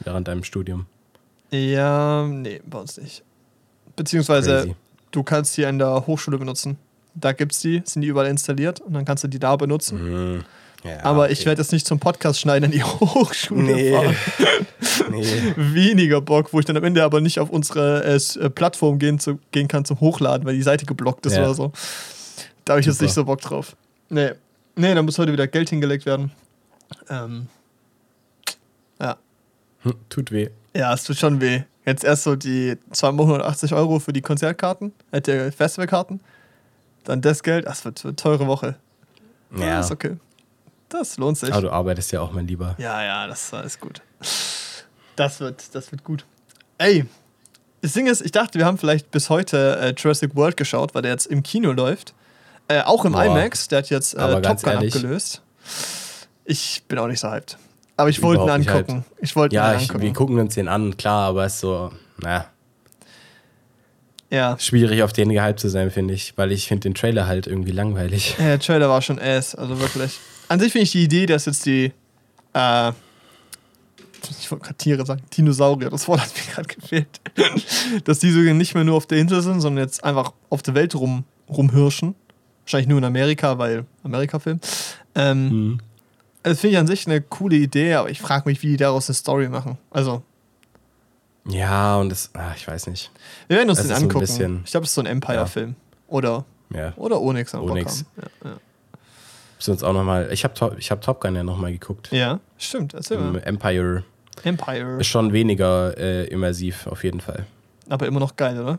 Während 0.00 0.28
deinem 0.28 0.44
Studium. 0.44 0.84
Ja, 1.50 2.26
nee, 2.26 2.60
bei 2.66 2.78
uns 2.78 2.96
nicht. 2.98 3.22
Beziehungsweise 3.94 4.50
Crazy. 4.62 4.74
du 5.12 5.22
kannst 5.22 5.56
die 5.56 5.62
in 5.62 5.78
der 5.78 6.06
Hochschule 6.06 6.38
benutzen. 6.38 6.76
Da 7.14 7.32
gibt's 7.32 7.60
die, 7.60 7.82
sind 7.84 8.02
die 8.02 8.08
überall 8.08 8.26
installiert 8.28 8.80
und 8.80 8.92
dann 8.94 9.04
kannst 9.04 9.24
du 9.24 9.28
die 9.28 9.38
da 9.38 9.56
benutzen. 9.56 9.98
Hm. 9.98 10.44
Ja, 10.84 11.02
Aber 11.04 11.30
ich 11.30 11.38
okay. 11.40 11.46
werde 11.46 11.62
jetzt 11.62 11.72
nicht 11.72 11.86
zum 11.86 11.98
Podcast 11.98 12.38
schneiden 12.40 12.66
in 12.66 12.70
die 12.72 12.84
Hochschule 12.84 13.62
Nee. 13.62 13.92
fahren. 13.92 14.16
Nee. 15.10 15.54
Weniger 15.56 16.20
Bock, 16.20 16.52
wo 16.52 16.58
ich 16.58 16.64
dann 16.64 16.76
am 16.76 16.84
Ende 16.84 17.04
aber 17.04 17.20
nicht 17.20 17.38
auf 17.38 17.50
unsere 17.50 18.02
äh, 18.04 18.16
äh, 18.40 18.50
Plattform 18.50 18.98
gehen, 18.98 19.18
zu, 19.18 19.38
gehen 19.52 19.68
kann 19.68 19.84
zum 19.84 20.00
Hochladen, 20.00 20.46
weil 20.46 20.54
die 20.54 20.62
Seite 20.62 20.84
geblockt 20.86 21.26
ist 21.26 21.34
Ja. 21.36 21.44
oder 21.44 21.54
so. 21.54 21.72
Da 22.64 22.72
habe 22.74 22.80
ich 22.80 22.86
jetzt 22.86 23.00
nicht 23.02 23.12
so 23.14 23.24
Bock 23.24 23.40
drauf. 23.40 23.76
Nee. 24.08 24.30
Nee, 24.74 24.94
da 24.94 25.02
muss 25.02 25.18
heute 25.18 25.32
wieder 25.32 25.46
Geld 25.46 25.70
hingelegt 25.70 26.06
werden. 26.06 26.32
Ähm, 27.08 27.46
ja. 29.00 29.16
Hm, 29.82 29.94
Tut 30.08 30.30
weh. 30.32 30.48
Ja, 30.76 30.92
es 30.92 31.04
tut 31.04 31.16
schon 31.16 31.40
weh. 31.40 31.62
Jetzt 31.84 32.04
erst 32.04 32.24
so 32.24 32.36
die 32.36 32.76
280 32.92 33.72
Euro 33.74 33.98
für 34.00 34.12
die 34.12 34.20
Konzertkarten, 34.22 34.92
äh, 35.12 35.20
die 35.20 35.50
Festivalkarten. 35.52 36.20
Dann 37.04 37.20
das 37.20 37.42
Geld. 37.42 37.66
Das 37.66 37.84
wird 37.84 38.04
eine 38.04 38.16
teure 38.16 38.46
Woche. 38.46 38.74
Ja. 39.56 39.80
ist 39.80 39.92
okay. 39.92 40.16
Das 40.88 41.16
lohnt 41.18 41.38
sich. 41.38 41.52
Aber 41.52 41.62
du 41.62 41.70
arbeitest 41.70 42.12
ja 42.12 42.20
auch 42.20 42.32
mein 42.32 42.46
Lieber. 42.46 42.74
Ja, 42.78 43.02
ja, 43.02 43.26
das 43.26 43.52
ist 43.64 43.80
gut. 43.80 44.02
Das 45.14 45.40
wird, 45.40 45.74
das 45.74 45.90
wird 45.92 46.04
gut. 46.04 46.26
Ey, 46.78 47.06
das 47.80 47.92
Ding 47.92 48.06
ist, 48.06 48.20
ich 48.20 48.32
dachte, 48.32 48.58
wir 48.58 48.66
haben 48.66 48.76
vielleicht 48.78 49.10
bis 49.10 49.30
heute 49.30 49.78
äh, 49.80 49.94
Jurassic 49.96 50.34
World 50.34 50.56
geschaut, 50.56 50.94
weil 50.94 51.02
der 51.02 51.12
jetzt 51.12 51.26
im 51.26 51.42
Kino 51.42 51.72
läuft. 51.72 52.12
Äh, 52.68 52.82
auch 52.82 53.04
im 53.04 53.12
Boah. 53.12 53.24
IMAX. 53.24 53.68
Der 53.68 53.78
hat 53.78 53.90
jetzt 53.90 54.14
äh, 54.14 54.40
Top 54.42 54.62
Gun 54.62 54.72
ehrlich- 54.72 54.94
abgelöst. 54.94 55.42
Ich 56.44 56.82
bin 56.88 56.98
auch 56.98 57.06
nicht 57.06 57.20
so 57.20 57.30
hyped. 57.30 57.56
Aber 57.96 58.08
ich 58.10 58.22
wollte 58.22 58.42
ihn 58.44 58.58
nicht 58.58 58.68
angucken. 58.70 59.04
Ich 59.20 59.34
wollte 59.36 59.54
ihn 59.54 59.58
Ja, 59.58 59.74
ich, 59.74 59.82
angucken. 59.82 60.02
wir 60.02 60.12
gucken 60.12 60.38
uns 60.38 60.54
den 60.54 60.68
an, 60.68 60.96
klar, 60.96 61.28
aber 61.28 61.44
es 61.46 61.54
ist 61.54 61.60
so, 61.60 61.90
naja, 62.18 62.46
ja. 64.30 64.58
schwierig 64.58 65.02
auf 65.02 65.12
den 65.12 65.28
gehypt 65.30 65.60
zu 65.60 65.68
sein, 65.68 65.90
finde 65.90 66.14
ich, 66.14 66.34
weil 66.36 66.52
ich 66.52 66.66
finde 66.68 66.82
den 66.82 66.94
Trailer 66.94 67.26
halt 67.26 67.46
irgendwie 67.46 67.70
langweilig. 67.72 68.34
Ja, 68.38 68.44
der 68.46 68.58
Trailer 68.60 68.88
war 68.88 69.00
schon 69.02 69.18
ass, 69.18 69.54
also 69.54 69.78
wirklich. 69.80 70.18
An 70.48 70.60
sich 70.60 70.72
finde 70.72 70.84
ich 70.84 70.92
die 70.92 71.04
Idee, 71.04 71.26
dass 71.26 71.46
jetzt 71.46 71.64
die, 71.66 71.92
äh, 72.52 72.92
ich 74.40 74.50
wollte 74.50 74.64
gerade 74.64 74.76
Tiere 74.78 75.06
sagen, 75.06 75.22
Dinosaurier, 75.36 75.90
das 75.90 76.06
Wort 76.08 76.20
hat 76.20 76.30
mir 76.34 76.52
gerade 76.54 76.68
gefehlt, 76.74 77.20
dass 78.04 78.18
die 78.18 78.30
sogar 78.30 78.54
nicht 78.54 78.74
mehr 78.74 78.84
nur 78.84 78.96
auf 78.96 79.06
der 79.06 79.18
Insel 79.18 79.40
sind, 79.42 79.60
sondern 79.60 79.84
jetzt 79.84 80.02
einfach 80.04 80.32
auf 80.50 80.62
der 80.62 80.74
Welt 80.74 80.94
rum, 80.94 81.24
rumhirschen. 81.48 82.14
Wahrscheinlich 82.64 82.88
nur 82.88 82.98
in 82.98 83.04
Amerika, 83.04 83.58
weil 83.58 83.84
Amerika-Film. 84.02 84.60
Ähm, 85.14 85.48
Mhm. 85.48 85.78
Das 86.48 86.60
finde 86.60 86.74
ich 86.74 86.78
an 86.78 86.86
sich 86.86 87.06
eine 87.06 87.20
coole 87.20 87.56
Idee, 87.56 87.94
aber 87.94 88.08
ich 88.10 88.20
frage 88.20 88.48
mich, 88.48 88.62
wie 88.62 88.68
die 88.68 88.76
daraus 88.76 89.08
eine 89.08 89.14
Story 89.14 89.48
machen. 89.48 89.78
Also, 89.90 90.22
Ja, 91.48 91.96
und 91.98 92.08
das, 92.10 92.30
ah, 92.34 92.52
ich 92.56 92.66
weiß 92.66 92.86
nicht. 92.88 93.10
wir 93.48 93.56
werden 93.58 93.70
uns 93.70 93.78
Es 93.78 93.86
den 93.86 93.96
so 93.96 94.02
angucken. 94.02 94.20
bisschen- 94.20 94.60
ich 94.64 94.70
glaube, 94.70 94.84
es 94.84 94.90
ist 94.90 94.94
so 94.94 95.00
ein 95.02 95.06
Empire-Film. 95.06 95.74
Oder, 96.08 96.44
Ja, 96.74 96.92
oder 96.96 97.20
Onyx. 97.20 97.52
Bock 97.52 97.70
Onyx. 97.70 98.04
Ja, 98.16 98.50
ja. 98.50 98.56
müssen 99.56 99.70
uns 99.72 99.82
auch 99.82 99.92
nochmal, 99.92 100.28
ich 100.32 100.44
habe 100.44 100.54
Top, 100.54 100.76
ich 100.78 100.90
hab 100.90 101.00
Top 101.02 101.20
Gun 101.20 101.34
ja 101.36 101.42
nochmal 101.42 101.72
geguckt. 101.72 102.10
ja, 102.12 102.40
stimmt. 102.58 102.94
Erzähl 102.94 103.18
mal. 103.18 103.38
Empire 103.44 104.04
Empire. 104.44 104.98
ist 105.00 105.06
schon 105.08 105.32
weniger 105.32 105.96
äh, 105.96 106.26
immersiv, 106.26 106.86
auf 106.88 107.02
jeden 107.04 107.20
Fall. 107.20 107.46
Aber 107.88 108.06
immer 108.06 108.20
noch 108.20 108.36
geil, 108.36 108.60
oder? 108.60 108.78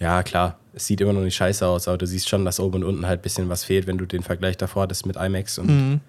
Ja, 0.00 0.22
klar, 0.22 0.58
es 0.72 0.86
sieht 0.86 1.00
immer 1.00 1.12
noch 1.12 1.20
nicht 1.22 1.36
scheiße 1.36 1.66
aus, 1.66 1.86
aber 1.88 1.98
du 1.98 2.06
siehst 2.06 2.28
schon, 2.28 2.44
dass 2.44 2.58
oben 2.58 2.82
und 2.82 2.84
unten 2.84 3.06
halt 3.06 3.20
ein 3.20 3.22
bisschen 3.22 3.48
was 3.48 3.64
fehlt, 3.64 3.86
wenn 3.86 3.98
du 3.98 4.06
den 4.06 4.22
Vergleich 4.22 4.56
davor 4.56 4.82
hattest 4.84 5.06
mit 5.06 5.16
IMAX 5.16 5.58
und 5.58 5.66
Mhm. 5.68 6.00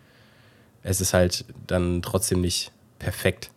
Es 0.85 1.01
ist 1.01 1.13
halt 1.13 1.45
dann 1.67 2.01
trotzdem 2.01 2.41
nicht 2.41 2.71
perfekt. 2.99 3.49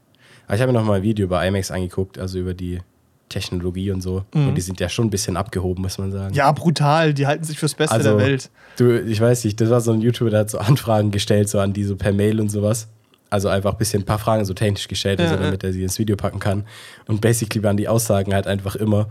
Aber 0.46 0.56
ich 0.56 0.62
habe 0.62 0.72
mir 0.72 0.78
noch 0.78 0.86
mal 0.86 0.94
ein 0.94 1.02
Video 1.02 1.24
über 1.26 1.44
IMAX 1.46 1.70
angeguckt, 1.70 2.18
also 2.18 2.38
über 2.38 2.54
die 2.54 2.80
Technologie 3.28 3.90
und 3.90 4.00
so. 4.00 4.24
Mhm. 4.32 4.48
Und 4.48 4.54
die 4.54 4.62
sind 4.62 4.80
ja 4.80 4.88
schon 4.88 5.06
ein 5.06 5.10
bisschen 5.10 5.36
abgehoben, 5.36 5.82
muss 5.82 5.98
man 5.98 6.10
sagen. 6.10 6.34
Ja, 6.34 6.50
brutal. 6.52 7.12
Die 7.12 7.26
halten 7.26 7.44
sich 7.44 7.58
fürs 7.58 7.74
Beste 7.74 7.94
Also, 7.94 8.16
der 8.16 8.26
Welt. 8.26 8.50
Du, 8.78 8.98
ich 8.98 9.20
weiß 9.20 9.44
nicht, 9.44 9.60
das 9.60 9.68
war 9.68 9.82
so 9.82 9.92
ein 9.92 10.00
YouTuber, 10.00 10.30
der 10.30 10.40
hat 10.40 10.50
so 10.50 10.56
Anfragen 10.58 11.10
gestellt, 11.10 11.50
so 11.50 11.60
an 11.60 11.74
die 11.74 11.84
so 11.84 11.96
per 11.96 12.12
Mail 12.12 12.40
und 12.40 12.48
sowas. 12.48 12.88
Also 13.28 13.48
einfach 13.48 13.72
ein 13.72 13.78
bisschen 13.78 14.02
ein 14.02 14.06
paar 14.06 14.18
Fragen 14.18 14.46
so 14.46 14.54
technisch 14.54 14.88
gestellt, 14.88 15.20
Ja, 15.20 15.28
so, 15.28 15.34
ja. 15.34 15.42
damit 15.42 15.62
er 15.62 15.74
sie 15.74 15.82
ins 15.82 15.98
Video 15.98 16.16
packen 16.16 16.38
kann. 16.38 16.64
Und 17.06 17.20
basically 17.20 17.62
waren 17.62 17.76
die 17.76 17.88
Aussagen 17.88 18.32
halt 18.32 18.46
einfach 18.46 18.74
immer, 18.74 19.08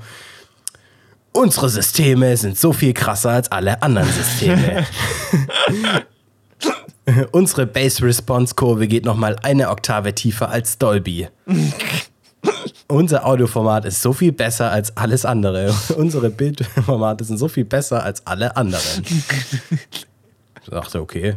unsere 1.33 1.69
Systeme 1.69 2.35
sind 2.35 2.57
so 2.57 2.73
viel 2.73 2.93
krasser 2.93 3.29
als 3.29 3.51
alle 3.51 3.83
anderen 3.83 4.09
Systeme. 4.09 4.87
unsere 7.31 7.65
Base-Response-Kurve 7.65 8.87
geht 8.87 9.05
nochmal 9.05 9.37
eine 9.43 9.69
Oktave 9.69 10.13
tiefer 10.13 10.49
als 10.49 10.77
Dolby. 10.77 11.27
Unser 12.87 13.25
Audioformat 13.25 13.85
ist 13.85 14.01
so 14.01 14.13
viel 14.13 14.31
besser 14.31 14.71
als 14.71 14.95
alles 14.95 15.25
andere. 15.25 15.73
Unsere 15.97 16.29
Bildformate 16.29 17.23
sind 17.23 17.37
so 17.37 17.47
viel 17.47 17.65
besser 17.65 18.03
als 18.03 18.25
alle 18.25 18.55
anderen. 18.55 19.03
Ich 20.61 20.69
dachte, 20.69 21.01
okay, 21.01 21.35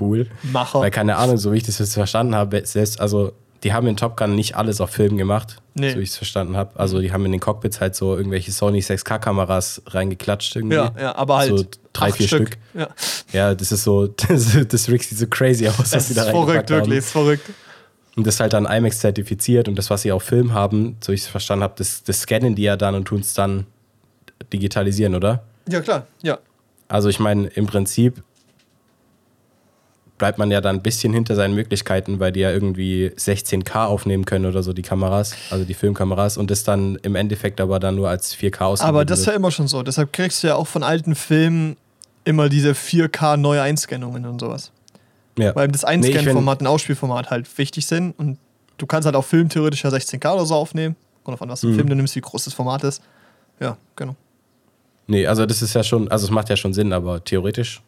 cool. 0.00 0.26
Macher. 0.42 0.80
Weil 0.80 0.90
keine 0.90 1.16
Ahnung, 1.16 1.36
so 1.36 1.52
wie 1.52 1.58
ich 1.58 1.64
das 1.64 1.78
jetzt 1.78 1.94
verstanden 1.94 2.34
habe, 2.34 2.64
selbst, 2.64 3.00
also 3.00 3.32
die 3.64 3.72
haben 3.72 3.86
in 3.88 3.96
Top 3.96 4.16
Gun 4.16 4.34
nicht 4.34 4.56
alles 4.56 4.80
auf 4.80 4.90
Film 4.90 5.16
gemacht, 5.16 5.56
Nee. 5.74 5.90
so 5.92 5.98
wie 5.98 6.02
ich 6.02 6.10
es 6.10 6.16
verstanden 6.16 6.56
habe. 6.56 6.78
Also 6.78 7.00
die 7.00 7.12
haben 7.12 7.24
in 7.26 7.32
den 7.32 7.40
Cockpits 7.40 7.80
halt 7.80 7.94
so 7.96 8.16
irgendwelche 8.16 8.52
Sony 8.52 8.80
6K-Kameras 8.80 9.82
reingeklatscht 9.86 10.54
irgendwie. 10.56 10.76
Ja, 10.76 10.92
ja, 10.98 11.14
aber 11.16 11.38
halt 11.38 11.58
So 11.58 11.64
drei, 11.92 12.12
vier 12.12 12.26
Stück. 12.28 12.58
Ja. 12.74 12.88
Ja, 13.32 13.54
das 13.54 13.72
ist 13.72 13.84
so, 13.84 14.06
das, 14.28 14.56
das 14.68 14.88
Rick 14.88 15.02
sieht 15.04 15.18
so 15.18 15.26
crazy 15.26 15.66
aus, 15.68 15.78
was 15.78 15.90
Das 15.90 16.06
die 16.06 16.12
ist 16.12 16.18
da 16.18 16.24
verrückt, 16.24 16.48
reingepackt 16.48 16.70
haben. 16.70 16.78
wirklich, 16.80 16.98
ist 16.98 17.10
verrückt. 17.10 17.50
Und 18.16 18.26
das 18.26 18.34
ist 18.34 18.40
halt 18.40 18.52
dann 18.52 18.66
IMAX 18.66 18.98
zertifiziert 19.00 19.68
und 19.68 19.76
das, 19.76 19.90
was 19.90 20.02
sie 20.02 20.10
auf 20.12 20.22
Film 20.24 20.52
haben, 20.52 20.96
so 21.00 21.12
ich 21.12 21.20
es 21.22 21.26
verstanden 21.28 21.62
habe, 21.62 21.74
das, 21.76 22.02
das 22.02 22.20
scannen 22.22 22.54
die 22.56 22.62
ja 22.62 22.76
dann 22.76 22.94
und 22.96 23.04
tun 23.04 23.20
es 23.20 23.32
dann 23.34 23.66
digitalisieren, 24.52 25.14
oder? 25.14 25.42
Ja, 25.68 25.80
klar, 25.80 26.06
ja. 26.22 26.38
Also 26.88 27.08
ich 27.08 27.20
meine, 27.20 27.48
im 27.48 27.66
Prinzip 27.66 28.22
bleibt 30.18 30.38
man 30.38 30.50
ja 30.50 30.60
dann 30.60 30.76
ein 30.76 30.82
bisschen 30.82 31.12
hinter 31.12 31.34
seinen 31.34 31.54
Möglichkeiten, 31.54 32.20
weil 32.20 32.32
die 32.32 32.40
ja 32.40 32.50
irgendwie 32.50 33.12
16K 33.16 33.86
aufnehmen 33.86 34.24
können 34.24 34.46
oder 34.46 34.62
so, 34.62 34.72
die 34.72 34.82
Kameras, 34.82 35.34
also 35.50 35.64
die 35.64 35.74
Filmkameras, 35.74 36.36
und 36.36 36.50
das 36.50 36.64
dann 36.64 36.96
im 36.96 37.14
Endeffekt 37.14 37.60
aber 37.60 37.78
dann 37.80 37.94
nur 37.94 38.08
als 38.08 38.36
4K 38.36 38.60
ausgegeben 38.60 38.88
Aber 38.88 39.04
das 39.04 39.20
ist 39.20 39.26
ja 39.26 39.32
immer 39.32 39.50
schon 39.50 39.68
so. 39.68 39.82
Deshalb 39.82 40.12
kriegst 40.12 40.42
du 40.42 40.48
ja 40.48 40.56
auch 40.56 40.66
von 40.66 40.82
alten 40.82 41.14
Filmen 41.14 41.76
immer 42.24 42.48
diese 42.48 42.72
4K 42.72 43.36
neue 43.36 43.62
Einscannungen 43.62 44.26
und 44.26 44.40
sowas. 44.40 44.72
Ja. 45.38 45.54
Weil 45.54 45.68
das 45.68 45.84
Einscan-Format 45.84 46.60
und 46.60 46.66
Ausspielformat 46.66 47.30
halt 47.30 47.58
wichtig 47.58 47.86
sind 47.86 48.18
und 48.18 48.38
du 48.76 48.86
kannst 48.86 49.06
halt 49.06 49.14
auch 49.14 49.24
Film 49.24 49.48
theoretisch 49.48 49.84
ja 49.84 49.90
16K 49.90 50.34
oder 50.34 50.44
so 50.44 50.54
aufnehmen. 50.54 50.96
Kommt 51.22 51.36
davon, 51.36 51.48
was 51.48 51.60
für 51.60 51.68
Mhm. 51.68 51.74
Film 51.76 51.88
du 51.88 51.94
nimmst, 51.94 52.16
wie 52.16 52.20
groß 52.20 52.44
das 52.44 52.54
Format 52.54 52.82
ist. 52.84 53.02
Ja, 53.60 53.76
genau. 53.96 54.16
Nee, 55.06 55.26
also 55.26 55.46
das 55.46 55.62
ist 55.62 55.74
ja 55.74 55.82
schon, 55.82 56.08
also 56.10 56.26
es 56.26 56.30
macht 56.30 56.48
ja 56.48 56.56
schon 56.56 56.74
Sinn, 56.74 56.92
aber 56.92 57.24
theoretisch 57.24 57.80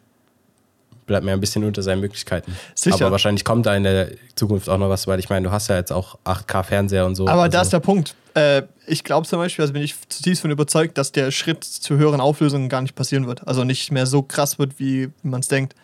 bleibt 1.11 1.25
mir 1.25 1.33
ein 1.33 1.39
bisschen 1.39 1.63
unter 1.63 1.81
seinen 1.83 1.99
Möglichkeiten. 2.01 2.55
Sicher. 2.75 2.95
Aber 3.05 3.11
wahrscheinlich 3.11 3.45
kommt 3.45 3.65
da 3.65 3.75
in 3.75 3.83
der 3.83 4.09
Zukunft 4.35 4.67
auch 4.69 4.77
noch 4.77 4.89
was, 4.89 5.05
weil 5.07 5.19
ich 5.19 5.29
meine, 5.29 5.47
du 5.47 5.51
hast 5.51 5.67
ja 5.67 5.75
jetzt 5.75 5.91
auch 5.91 6.17
8K-Fernseher 6.25 7.05
und 7.05 7.15
so. 7.15 7.27
Aber 7.27 7.43
also, 7.43 7.51
da 7.51 7.61
ist 7.61 7.73
der 7.73 7.79
Punkt. 7.79 8.15
Äh, 8.33 8.63
ich 8.87 9.03
glaube 9.03 9.27
zum 9.27 9.39
Beispiel, 9.39 9.61
also 9.63 9.73
bin 9.73 9.81
ich 9.83 9.93
zutiefst 10.09 10.41
von 10.41 10.51
überzeugt, 10.51 10.97
dass 10.97 11.11
der 11.11 11.31
Schritt 11.31 11.63
zu 11.63 11.97
höheren 11.97 12.21
Auflösungen 12.21 12.69
gar 12.69 12.81
nicht 12.81 12.95
passieren 12.95 13.27
wird. 13.27 13.45
Also 13.47 13.63
nicht 13.63 13.91
mehr 13.91 14.05
so 14.05 14.21
krass 14.23 14.57
wird, 14.57 14.79
wie 14.79 15.09
man 15.21 15.41
es 15.41 15.47
denkt. 15.49 15.75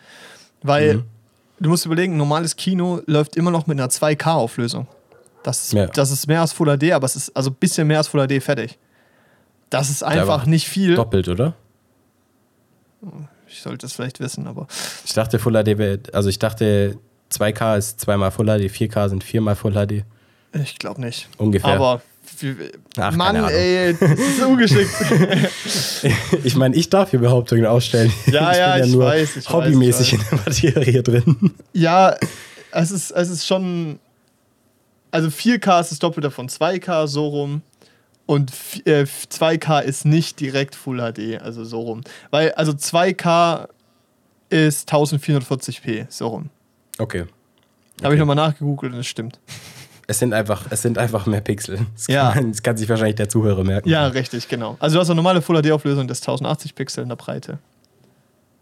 Weil 0.62 0.94
Mhm. 0.96 1.04
du 1.60 1.68
musst 1.70 1.84
überlegen, 1.86 2.16
normales 2.16 2.56
Kino 2.56 3.00
läuft 3.06 3.36
immer 3.36 3.50
noch 3.50 3.66
mit 3.66 3.78
einer 3.78 3.88
2K-Auflösung. 3.90 4.86
Das, 5.42 5.64
ist- 5.64 5.72
Ja. 5.74 5.86
das 5.86 6.10
ist 6.10 6.26
mehr 6.26 6.40
als 6.40 6.52
Full 6.52 6.68
HD, 6.76 6.92
aber 6.92 7.04
es 7.04 7.16
ist 7.16 7.36
also 7.36 7.50
ein 7.50 7.54
bisschen 7.54 7.86
mehr 7.86 7.98
als 7.98 8.08
Full 8.08 8.26
HD 8.26 8.40
fertig. 8.42 8.78
Das 9.70 9.90
ist 9.90 10.02
einfach 10.02 10.46
nicht 10.46 10.66
viel. 10.68 10.94
doppelt, 10.94 11.28
oder? 11.28 11.52
Ich 13.50 13.62
sollte 13.62 13.86
es 13.86 13.92
vielleicht 13.94 14.20
wissen, 14.20 14.46
aber 14.46 14.66
Ich 15.04 15.14
dachte 15.14 15.38
Full 15.38 15.54
HD, 15.54 16.14
also 16.14 16.28
ich 16.28 16.38
dachte 16.38 16.98
2K 17.32 17.78
ist 17.78 18.00
zweimal 18.00 18.30
Full 18.30 18.46
HD, 18.46 18.70
4K 18.70 19.08
sind 19.08 19.24
viermal 19.24 19.56
Full 19.56 19.72
HD. 19.72 20.04
ich 20.54 20.78
glaube 20.78 21.00
nicht. 21.00 21.28
Ungefähr. 21.38 21.74
Aber 21.74 22.02
Ach, 22.98 23.12
Mann, 23.12 23.36
ey, 23.48 23.96
das 23.98 24.10
ist 24.10 24.42
ungeschickt. 24.42 24.90
Ich 26.44 26.54
meine, 26.56 26.76
ich 26.76 26.88
darf 26.90 27.10
hier 27.10 27.20
Behauptungen 27.20 27.66
aufstellen. 27.66 28.12
Ja, 28.26 28.52
ich 28.52 28.58
ja, 28.58 28.72
bin 28.74 28.80
ja 28.80 28.84
ich 28.84 28.92
nur 28.92 29.04
weiß, 29.04 29.36
ich 29.36 29.48
hobbymäßig 29.50 30.12
weiß, 30.12 30.20
in 30.20 30.28
der 30.30 30.38
Materie 30.38 31.02
drin. 31.02 31.54
Ja, 31.72 32.16
es 32.70 32.90
ist, 32.90 33.10
es 33.10 33.30
ist 33.30 33.46
schon. 33.46 33.98
Also 35.10 35.28
4K 35.28 35.80
ist 35.80 35.90
das 35.90 35.98
Doppelte 35.98 36.30
von 36.30 36.48
2K, 36.48 37.06
so 37.06 37.26
rum. 37.28 37.62
Und 38.28 38.52
äh, 38.84 39.04
2K 39.06 39.80
ist 39.80 40.04
nicht 40.04 40.38
direkt 40.38 40.74
Full 40.74 40.98
HD, 40.98 41.40
also 41.40 41.64
so 41.64 41.80
rum. 41.80 42.02
Weil, 42.30 42.52
also 42.52 42.72
2K 42.72 43.68
ist 44.50 44.92
1440p, 44.92 46.04
so 46.10 46.28
rum. 46.28 46.50
Okay. 46.98 47.24
Habe 48.04 48.12
ich 48.14 48.20
nochmal 48.20 48.36
nachgegoogelt 48.36 48.92
und 48.92 48.98
es 49.00 49.06
stimmt. 49.06 49.40
Es 50.06 50.18
sind 50.18 50.34
einfach, 50.34 50.66
es 50.68 50.82
sind 50.82 50.98
einfach 50.98 51.24
mehr 51.24 51.40
Pixel. 51.40 51.86
Das 51.94 52.06
kann, 52.06 52.14
Ja. 52.14 52.32
man, 52.34 52.52
das 52.52 52.62
kann 52.62 52.76
sich 52.76 52.86
wahrscheinlich 52.90 53.16
der 53.16 53.30
Zuhörer 53.30 53.64
merken. 53.64 53.88
Ja, 53.88 54.06
richtig, 54.08 54.46
genau. 54.46 54.76
Also 54.78 54.96
du 54.96 55.00
hast 55.00 55.08
eine 55.08 55.16
normale 55.16 55.40
Full 55.40 55.62
HD-Auflösung, 55.62 56.06
das 56.06 56.18
ist 56.18 56.24
1080 56.28 56.74
Pixel 56.74 57.02
in 57.04 57.08
der 57.08 57.16
Breite. 57.16 57.58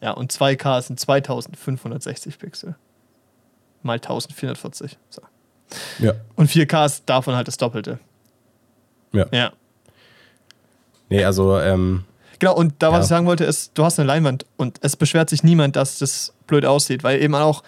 Ja, 0.01 0.13
und 0.13 0.33
2K 0.33 0.81
sind 0.83 1.01
2560 1.01 2.39
Pixel. 2.39 2.77
Mal 3.83 3.95
1440. 3.95 4.97
So. 5.11 5.23
Ja. 5.99 6.13
Und 6.37 6.51
4K 6.51 6.87
ist 6.87 7.03
davon 7.07 7.35
halt 7.35 7.49
das 7.49 7.57
Doppelte. 7.57 7.99
Ja. 9.17 9.27
Ja. 9.33 9.53
Nee, 11.09 11.25
also, 11.25 11.59
ähm, 11.61 12.05
Genau, 12.39 12.55
und 12.55 12.75
da, 12.81 12.89
was 12.91 12.99
Ja. 12.99 13.03
ich 13.03 13.09
sagen 13.09 13.27
wollte, 13.27 13.45
ist, 13.45 13.71
du 13.75 13.85
hast 13.85 13.99
eine 13.99 14.07
Leinwand 14.07 14.45
und 14.59 14.79
es 14.83 14.95
beschwert 14.97 15.31
sich 15.31 15.43
niemand, 15.43 15.75
dass 15.77 15.99
das 15.99 16.35
blöd 16.47 16.67
aussieht, 16.67 17.03
weil 17.03 17.23
eben 17.23 17.35
auch 17.35 17.63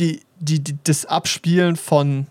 die, 0.00 0.22
die, 0.40 0.58
die, 0.58 0.76
das 0.82 1.06
Abspielen 1.06 1.76
von 1.76 2.26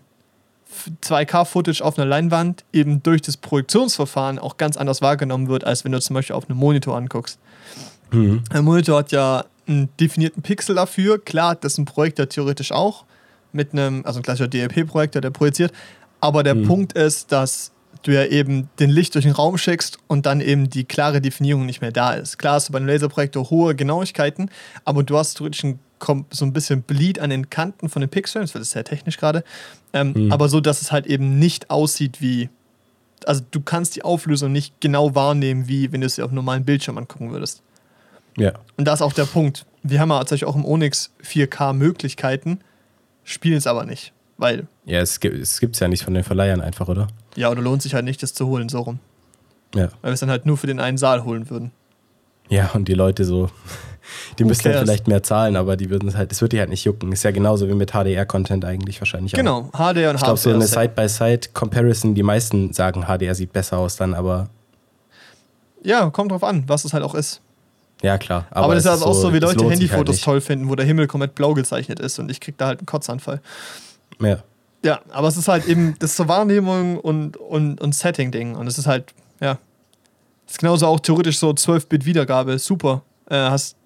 2K-Footage 1.02 1.80
auf 1.82 1.98
einer 1.98 2.06
Leinwand 2.06 2.64
eben 2.72 3.02
durch 3.02 3.22
das 3.22 3.36
Projektionsverfahren 3.36 4.38
auch 4.38 4.56
ganz 4.56 4.76
anders 4.76 5.00
wahrgenommen 5.02 5.48
wird, 5.48 5.64
als 5.64 5.84
wenn 5.84 5.92
du 5.92 6.00
zum 6.00 6.14
Beispiel 6.14 6.34
auf 6.36 6.48
einem 6.48 6.58
Monitor 6.58 6.96
anguckst. 6.96 7.38
mhm. 8.10 8.42
Ein 8.50 8.64
Monitor 8.64 8.98
hat 8.98 9.12
ja 9.12 9.44
einen 9.66 9.88
definierten 9.98 10.42
Pixel 10.42 10.74
dafür. 10.74 11.18
Klar, 11.22 11.54
das 11.54 11.72
ist 11.74 11.78
ein 11.78 11.84
Projektor 11.84 12.28
theoretisch 12.28 12.72
auch. 12.72 13.04
Mit 13.52 13.72
einem, 13.72 14.04
also 14.04 14.18
ein 14.20 14.22
klassischer 14.22 14.48
DLP-Projektor, 14.48 15.20
der 15.22 15.30
projiziert. 15.30 15.72
Aber 16.20 16.42
der 16.42 16.54
Mhm. 16.54 16.66
Punkt 16.66 16.92
ist, 16.94 17.32
dass 17.32 17.70
du 18.02 18.12
ja 18.12 18.24
eben 18.24 18.68
den 18.78 18.90
Licht 18.90 19.14
durch 19.14 19.24
den 19.24 19.32
Raum 19.34 19.58
schickst 19.58 19.98
und 20.08 20.26
dann 20.26 20.40
eben 20.40 20.68
die 20.70 20.84
klare 20.84 21.20
Definierung 21.20 21.66
nicht 21.66 21.80
mehr 21.80 21.92
da 21.92 22.14
ist. 22.14 22.38
Klar 22.38 22.54
hast 22.54 22.68
du 22.68 22.72
bei 22.72 22.78
einem 22.78 22.88
Laserprojektor 22.88 23.50
hohe 23.50 23.74
Genauigkeiten, 23.74 24.50
aber 24.84 25.02
du 25.02 25.16
hast 25.16 25.34
theoretisch 25.34 25.64
ein, 25.64 25.78
so 26.30 26.44
ein 26.44 26.52
bisschen 26.52 26.82
Bleed 26.82 27.18
an 27.20 27.30
den 27.30 27.48
Kanten 27.48 27.88
von 27.88 28.00
den 28.00 28.08
Pixeln. 28.08 28.42
Das 28.44 28.54
wird 28.54 28.64
sehr 28.64 28.84
technisch 28.84 29.18
gerade. 29.18 29.44
Ähm, 29.92 30.12
Mhm. 30.16 30.32
Aber 30.32 30.48
so, 30.48 30.60
dass 30.60 30.82
es 30.82 30.90
halt 30.92 31.06
eben 31.06 31.38
nicht 31.38 31.70
aussieht 31.70 32.20
wie. 32.20 32.48
Also 33.24 33.42
du 33.52 33.60
kannst 33.60 33.94
die 33.94 34.02
Auflösung 34.02 34.50
nicht 34.50 34.80
genau 34.80 35.14
wahrnehmen, 35.14 35.68
wie 35.68 35.92
wenn 35.92 36.00
du 36.00 36.08
es 36.08 36.16
dir 36.16 36.24
auf 36.24 36.30
einem 36.30 36.36
normalen 36.36 36.64
Bildschirm 36.64 36.98
angucken 36.98 37.30
würdest. 37.30 37.62
ja. 38.36 38.52
Und 38.76 38.86
da 38.86 38.94
ist 38.94 39.02
auch 39.02 39.12
der 39.12 39.26
Punkt. 39.26 39.64
Wir 39.84 40.00
haben 40.00 40.08
ja 40.10 40.18
tatsächlich 40.18 40.48
auch 40.48 40.56
im 40.56 40.64
Onyx 40.64 41.12
4K 41.24 41.72
Möglichkeiten, 41.72 42.58
spielen 43.22 43.58
es 43.58 43.66
aber 43.68 43.84
nicht. 43.84 44.12
Weil, 44.38 44.66
Ja, 44.86 44.98
es 45.00 45.20
gibt 45.20 45.36
es 45.36 45.60
gibt's 45.60 45.78
ja 45.78 45.86
nicht 45.86 46.02
von 46.02 46.14
den 46.14 46.24
Verleihern 46.24 46.60
einfach, 46.60 46.88
oder? 46.88 47.06
Ja, 47.36 47.50
oder 47.50 47.62
lohnt 47.62 47.82
sich 47.82 47.94
halt 47.94 48.04
nicht, 48.04 48.22
das 48.22 48.34
zu 48.34 48.46
holen, 48.46 48.68
so 48.68 48.80
rum. 48.80 48.98
Ja. 49.74 49.88
Weil 50.02 50.10
wir 50.10 50.12
es 50.12 50.20
dann 50.20 50.30
halt 50.30 50.44
nur 50.46 50.56
für 50.56 50.66
den 50.66 50.80
einen 50.80 50.98
Saal 50.98 51.24
holen 51.24 51.48
würden. 51.50 51.70
Ja, 52.48 52.70
und 52.74 52.88
die 52.88 52.94
Leute 52.94 53.24
so, 53.24 53.48
die 54.38 54.44
Who 54.44 54.48
müssen 54.48 54.64
halt 54.66 54.80
vielleicht 54.80 55.08
mehr 55.08 55.22
zahlen, 55.22 55.56
aber 55.56 55.76
die 55.76 55.88
würden 55.88 56.08
es 56.08 56.16
halt, 56.16 56.30
das 56.30 56.40
würde 56.42 56.56
die 56.56 56.60
halt 56.60 56.68
nicht 56.68 56.84
jucken. 56.84 57.10
Ist 57.12 57.22
ja 57.22 57.30
genauso 57.30 57.66
wie 57.68 57.72
mit 57.74 57.92
HDR-Content 57.92 58.64
eigentlich 58.64 59.00
wahrscheinlich 59.00 59.32
auch. 59.34 59.38
Genau, 59.38 59.70
HDR 59.72 60.10
und 60.10 60.16
Ich 60.16 60.22
glaube, 60.22 60.38
so 60.38 60.50
eine 60.50 60.58
HDR. 60.66 60.68
Side-by-Side-Comparison, 60.82 62.14
die 62.14 62.22
meisten 62.22 62.72
sagen, 62.74 63.04
HDR 63.06 63.34
sieht 63.34 63.52
besser 63.52 63.78
aus 63.78 63.96
dann, 63.96 64.12
aber 64.12 64.50
Ja, 65.82 66.10
kommt 66.10 66.32
drauf 66.32 66.44
an, 66.44 66.64
was 66.66 66.84
es 66.84 66.92
halt 66.92 67.02
auch 67.04 67.14
ist. 67.14 67.40
ja, 68.02 68.18
klar. 68.18 68.46
Aber, 68.50 68.74
das 68.74 68.84
ist 68.84 68.90
halt 68.90 69.02
auch 69.02 69.14
so, 69.14 69.32
wie 69.32 69.36
es 69.38 69.42
Leute 69.42 69.60
sich 69.60 69.70
Handyfotos 69.70 70.16
halt 70.16 70.24
toll 70.24 70.40
finden, 70.42 70.68
wo 70.68 70.74
der 70.74 70.84
Himmel 70.84 71.06
komplett 71.06 71.34
blau 71.34 71.54
gezeichnet 71.54 71.98
ist 72.00 72.18
und 72.18 72.30
ich 72.30 72.40
krieg 72.40 72.58
da 72.58 72.66
halt 72.66 72.80
einen 72.80 72.86
Kotzanfall. 72.86 73.40
Ja. 74.20 74.42
Ja, 74.84 75.00
aber 75.10 75.28
es 75.28 75.36
ist 75.36 75.48
halt 75.48 75.66
eben, 75.66 75.94
das 76.00 76.10
ist 76.10 76.16
so 76.16 76.26
Wahrnehmung 76.28 76.98
und, 76.98 77.36
und, 77.36 77.80
und 77.80 77.94
Setting-Ding. 77.94 78.56
Und 78.56 78.66
es 78.66 78.78
ist 78.78 78.86
halt, 78.86 79.14
ja. 79.40 79.58
Das 80.46 80.54
ist 80.54 80.58
genauso 80.58 80.86
auch 80.86 80.98
theoretisch 81.00 81.38
so 81.38 81.50
12-Bit-Wiedergabe. 81.50 82.58
Super. 82.58 83.02
Äh, 83.30 83.36
hast 83.36 83.76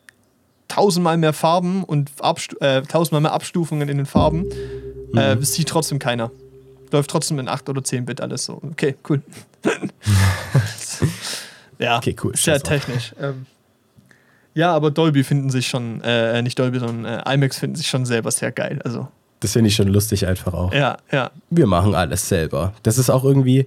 tausendmal 0.69 1.17
mehr 1.17 1.33
Farben 1.33 1.85
und 1.85 2.11
Abstu 2.21 2.57
äh, 2.61 2.83
tausendmal 2.83 3.21
mehr 3.21 3.33
Abstufungen 3.33 3.89
in 3.89 3.99
den 3.99 4.07
Farben. 4.07 4.47
Äh, 5.15 5.35
Mhm. 5.37 5.41
das 5.41 5.53
sieht 5.55 5.69
trotzdem 5.69 5.99
keiner. 5.99 6.31
Läuft 6.91 7.11
trotzdem 7.11 7.39
in 7.39 7.49
8 7.49 7.69
oder 7.69 7.85
10 7.85 8.05
Bit 8.07 8.21
alles 8.21 8.45
so. 8.47 8.61
Okay, 8.73 8.97
cool. 9.09 9.23
ja, 11.79 11.99
Okay, 11.99 12.17
cool. 12.23 12.35
sehr 12.37 12.61
technisch. 12.61 13.15
Ähm, 13.21 13.47
ja, 14.55 14.73
aber 14.75 14.91
Dolby 14.91 15.23
finden 15.25 15.51
sich 15.51 15.67
schon, 15.69 16.01
äh, 16.03 16.41
nicht 16.43 16.59
Dolby, 16.59 16.79
sondern 16.79 17.05
äh, 17.21 17.35
IMAX 17.35 17.59
finden 17.59 17.77
sich 17.77 17.87
schon 17.89 18.07
selber 18.07 18.31
sehr 18.31 18.51
geil. 18.53 18.81
Also, 18.85 19.09
Das 19.41 19.53
finde 19.53 19.69
ich 19.69 19.77
schon 19.77 19.89
lustig 19.89 20.27
einfach 20.27 20.55
auch. 20.55 20.73
ja, 20.73 20.97
ja. 21.13 21.31
Wir 21.51 21.67
machen 21.67 21.95
alles 21.95 22.29
selber. 22.29 22.73
Das 22.83 22.99
ist 22.99 23.11
auch 23.11 23.25
irgendwie, 23.25 23.67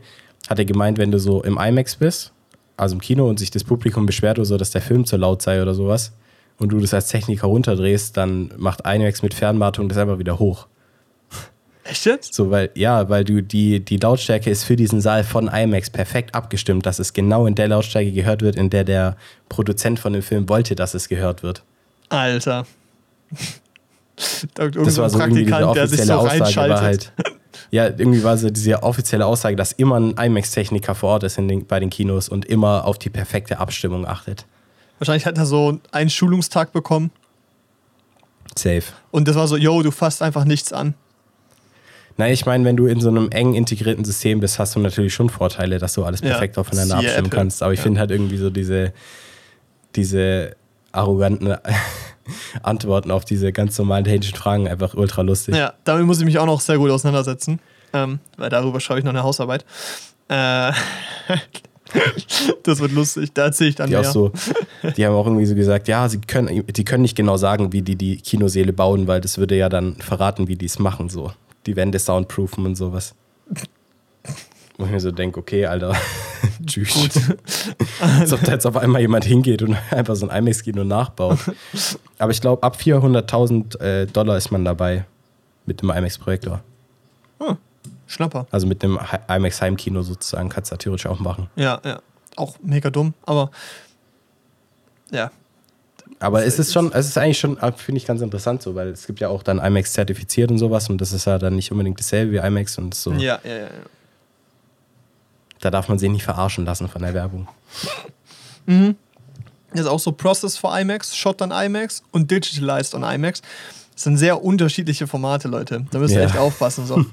hat 0.50 0.60
er 0.60 0.66
gemeint, 0.66 0.98
wenn 0.98 1.12
du 1.12 1.20
so 1.20 1.44
im 1.44 1.58
IMAX 1.58 1.96
bist, 1.96 2.32
also 2.76 2.96
im 2.96 3.02
Kino 3.02 3.30
und 3.30 3.40
sich 3.40 3.52
das 3.52 3.64
Publikum 3.64 4.06
beschwert 4.06 4.40
oder 4.40 4.46
so, 4.46 4.58
dass 4.58 4.72
der 4.72 4.82
Film 4.82 5.06
zu 5.06 5.18
laut 5.18 5.42
sei 5.42 5.62
oder 5.62 5.74
sowas 5.74 6.14
und 6.58 6.70
du 6.70 6.80
das 6.80 6.94
als 6.94 7.08
Techniker 7.08 7.48
runterdrehst, 7.48 8.18
dann 8.18 8.52
macht 8.58 8.82
IMAX 8.86 9.22
mit 9.22 9.34
Fernwartung 9.34 9.90
das 9.90 9.98
einfach 9.98 10.20
wieder 10.20 10.40
hoch. 10.40 10.68
Echt 11.84 12.06
jetzt? 12.06 12.34
So, 12.34 12.52
weil, 12.52 12.70
ja, 12.76 13.10
weil 13.10 13.24
du 13.24 13.42
die, 13.42 13.80
die 13.80 13.98
Lautstärke 13.98 14.50
ist 14.50 14.64
für 14.64 14.76
diesen 14.76 15.02
Saal 15.02 15.24
von 15.24 15.48
IMAX 15.48 15.90
perfekt 15.90 16.36
abgestimmt, 16.36 16.86
dass 16.86 17.00
es 17.00 17.14
genau 17.14 17.48
in 17.48 17.56
der 17.56 17.68
Lautstärke 17.68 18.12
gehört 18.12 18.42
wird, 18.42 18.56
in 18.58 18.70
der 18.70 18.84
der 18.84 19.18
Produzent 19.50 20.00
von 20.00 20.14
dem 20.14 20.22
Film 20.22 20.48
wollte, 20.50 20.76
dass 20.76 20.94
es 20.94 21.10
gehört 21.10 21.42
wird. 21.42 21.64
Alter. 22.10 22.66
Das 24.56 24.98
war 24.98 25.10
so 25.10 25.20
irgendwie 25.20 25.44
diese 25.46 25.52
Praktikant, 25.52 25.76
der 25.78 25.88
sich 25.88 26.00
offizielle 26.00 26.06
so 26.20 26.26
Aussage, 26.26 26.42
reinschaltet. 26.44 26.76
war 26.76 26.82
halt. 26.82 27.14
Ja, 27.72 27.86
irgendwie 27.88 28.24
war 28.24 28.38
so 28.38 28.50
diese 28.50 28.82
offizielle 28.84 29.26
Aussage, 29.26 29.56
dass 29.56 29.72
immer 29.74 30.00
ein 30.00 30.12
IMAX-Techniker 30.18 30.96
vor 30.96 31.10
Ort 31.12 31.24
ist 31.24 31.38
in 31.38 31.48
den, 31.48 31.66
bei 31.68 31.80
den 31.80 31.90
Kinos 31.90 32.28
und 32.28 32.46
immer 32.46 32.86
auf 32.86 32.98
die 32.98 33.10
perfekte 33.10 33.60
Abstimmung 33.60 34.08
achtet. 34.08 34.46
Wahrscheinlich 34.98 35.26
hat 35.26 35.38
er 35.38 35.46
so 35.46 35.80
einen 35.92 36.10
Schulungstag 36.10 36.74
bekommen 36.74 37.12
Safe. 38.58 38.84
und 39.12 39.28
das 39.28 39.36
war 39.36 39.48
so, 39.48 39.56
yo, 39.56 39.82
du 39.84 39.92
fasst 39.92 40.22
einfach 40.22 40.44
nichts 40.46 40.74
an. 40.74 40.96
Nein, 42.18 42.34
ich 42.34 42.46
meine, 42.46 42.66
wenn 42.66 42.76
du 42.76 42.88
in 42.88 43.00
so 43.00 43.08
einem 43.10 43.30
eng 43.32 43.54
integrierten 43.54 44.04
System 44.04 44.42
bist, 44.42 44.60
hast 44.60 44.76
du 44.76 44.80
natürlich 44.80 45.14
schon 45.14 45.30
Vorteile, 45.30 45.78
dass 45.80 45.94
du 45.94 46.04
alles 46.04 46.20
Ja, 46.20 46.32
perfekt 46.32 46.58
aufeinander 46.58 46.98
siehe 46.98 47.08
abstimmen 47.08 47.28
Apple. 47.28 47.38
kannst. 47.40 47.64
Aber 47.64 47.72
ich 47.72 47.80
Ja. 47.80 47.84
finde 47.84 48.00
halt 48.02 48.12
irgendwie 48.12 48.38
so 48.38 48.50
diese, 48.50 48.92
diese 49.96 50.56
arroganten 50.92 51.56
Antworten 52.64 53.12
auf 53.12 53.26
diese 53.26 53.52
ganz 53.52 53.78
normalen 53.78 54.06
technischen 54.06 54.36
Fragen 54.36 54.68
einfach 54.68 54.94
ultra 54.94 55.22
lustig. 55.22 55.56
Ja, 55.56 55.74
damit 55.84 56.06
muss 56.06 56.20
ich 56.20 56.26
mich 56.26 56.40
auch 56.40 56.46
noch 56.46 56.62
sehr 56.62 56.78
gut 56.78 56.92
auseinandersetzen, 56.92 57.60
ähm, 57.94 58.20
weil 58.38 58.50
darüber 58.50 58.80
schreibe 58.80 59.00
ich 59.00 59.06
noch 59.06 59.14
eine 59.14 59.24
Hausarbeit. 59.24 59.66
Äh, 60.28 60.72
das 62.64 62.80
wird 62.80 62.92
lustig, 62.92 63.34
da 63.34 63.46
erzähle 63.46 63.70
ich 63.72 63.76
dann 63.76 63.88
Die 63.88 63.96
mehr. 63.96 64.02
auch 64.02 64.14
so, 64.14 64.32
die 64.98 65.06
haben 65.06 65.16
auch 65.16 65.26
irgendwie 65.26 65.46
so 65.46 65.56
gesagt, 65.56 65.88
ja, 65.88 66.08
sie 66.08 66.22
können, 66.22 66.64
die 66.68 66.86
können 66.86 67.02
nicht 67.02 67.16
genau 67.16 67.38
sagen, 67.38 67.74
wie 67.74 67.82
die 67.82 67.96
die 67.96 68.18
Kinoseele 68.18 68.74
bauen, 68.74 69.08
weil 69.08 69.22
das 69.22 69.38
würde 69.38 69.56
ja 69.56 69.70
dann 69.70 69.96
verraten, 69.96 70.48
wie 70.48 70.56
die 70.56 70.66
es 70.68 70.80
machen, 70.80 71.10
so. 71.10 71.32
Die 71.66 71.76
Wände 71.76 72.00
soundproofen 72.00 72.66
und 72.66 72.76
sowas. 72.76 73.16
Wo 74.80 74.86
ich 74.86 74.92
mir 74.92 75.00
so 75.00 75.12
denke, 75.12 75.40
okay, 75.40 75.66
Alter, 75.66 75.94
tschüss. 76.66 76.94
Gut. 76.94 77.12
Als 78.00 78.32
ob 78.32 78.42
da 78.44 78.54
jetzt 78.54 78.66
auf 78.66 78.78
einmal 78.78 79.02
jemand 79.02 79.26
hingeht 79.26 79.62
und 79.62 79.76
einfach 79.92 80.16
so 80.16 80.28
ein 80.28 80.36
IMAX-Kino 80.36 80.84
nachbaut. 80.86 81.38
Aber 82.18 82.32
ich 82.32 82.40
glaube, 82.40 82.64
ab 82.64 82.78
400.000 82.82 83.80
äh, 83.82 84.06
Dollar 84.08 84.38
ist 84.38 84.52
man 84.52 84.64
dabei 84.66 85.06
mit 85.66 85.82
dem 85.82 85.90
IMAX-Projektor. 85.90 86.64
Schnapper. 88.10 88.48
Also 88.50 88.66
mit 88.66 88.82
dem 88.82 89.00
IMAX-Heimkino 89.28 90.02
sozusagen 90.02 90.50
kannst 90.50 90.72
du 90.72 90.76
da 90.76 90.78
theoretisch 90.78 91.06
auch 91.06 91.20
machen. 91.20 91.50
Ja, 91.56 91.80
ja. 91.86 92.02
Auch 92.38 92.56
mega 92.64 92.90
dumm, 92.90 93.14
aber 93.26 93.52
ja. 95.12 95.30
Aber 96.20 96.44
es 96.44 96.58
ist 96.58 96.74
schon, 96.74 96.92
es 96.92 97.08
ist 97.08 97.18
eigentlich 97.18 97.40
schon, 97.40 97.58
äh, 97.58 97.72
finde 97.72 97.98
ich 97.98 98.06
ganz 98.06 98.22
interessant 98.22 98.62
so, 98.62 98.76
weil 98.76 98.90
es 98.90 99.06
gibt 99.06 99.20
ja 99.20 99.30
auch 99.30 99.44
dann 99.44 99.60
IMAX 99.60 99.94
zertifiziert 99.94 100.50
und 100.52 100.58
sowas 100.58 100.90
und 100.90 101.00
das 101.00 101.14
ist 101.14 101.26
ja 101.26 101.38
dann 101.38 101.56
nicht 101.56 101.72
unbedingt 101.72 102.00
dasselbe 102.00 102.32
wie 102.32 102.38
IMAX 102.38 102.78
und 102.78 102.96
so. 102.96 103.12
Ja, 103.14 103.40
ja, 103.44 103.58
ja. 103.58 103.68
Da 105.62 105.70
darf 105.72 105.89
man 105.89 105.99
sich 105.99 106.10
nicht 106.10 106.24
verarschen 106.24 106.66
lassen 106.66 106.88
von 106.88 107.01
der 107.01 107.14
Werbung. 107.14 107.47
Das 108.66 109.82
ist 109.82 109.88
auch 109.88 109.99
so 109.99 110.12
Process 110.12 110.57
for 110.57 110.78
IMAX, 110.78 111.16
Shot 111.16 111.41
on 111.41 111.51
IMAX 111.51 112.03
und 112.12 112.30
Digitalized 112.32 112.93
on 112.95 113.03
IMAX. 113.03 113.41
Das 113.93 114.03
sind 114.03 114.18
sehr 114.18 114.41
unterschiedliche 114.43 115.07
Formate, 115.07 115.47
Leute. 115.49 115.86
Da 115.91 115.99
müsst 115.99 116.14
ihr 116.14 116.22
Ja. 116.22 116.28
echt 116.28 116.38
aufpassen. 116.38 116.86
So. 116.86 117.03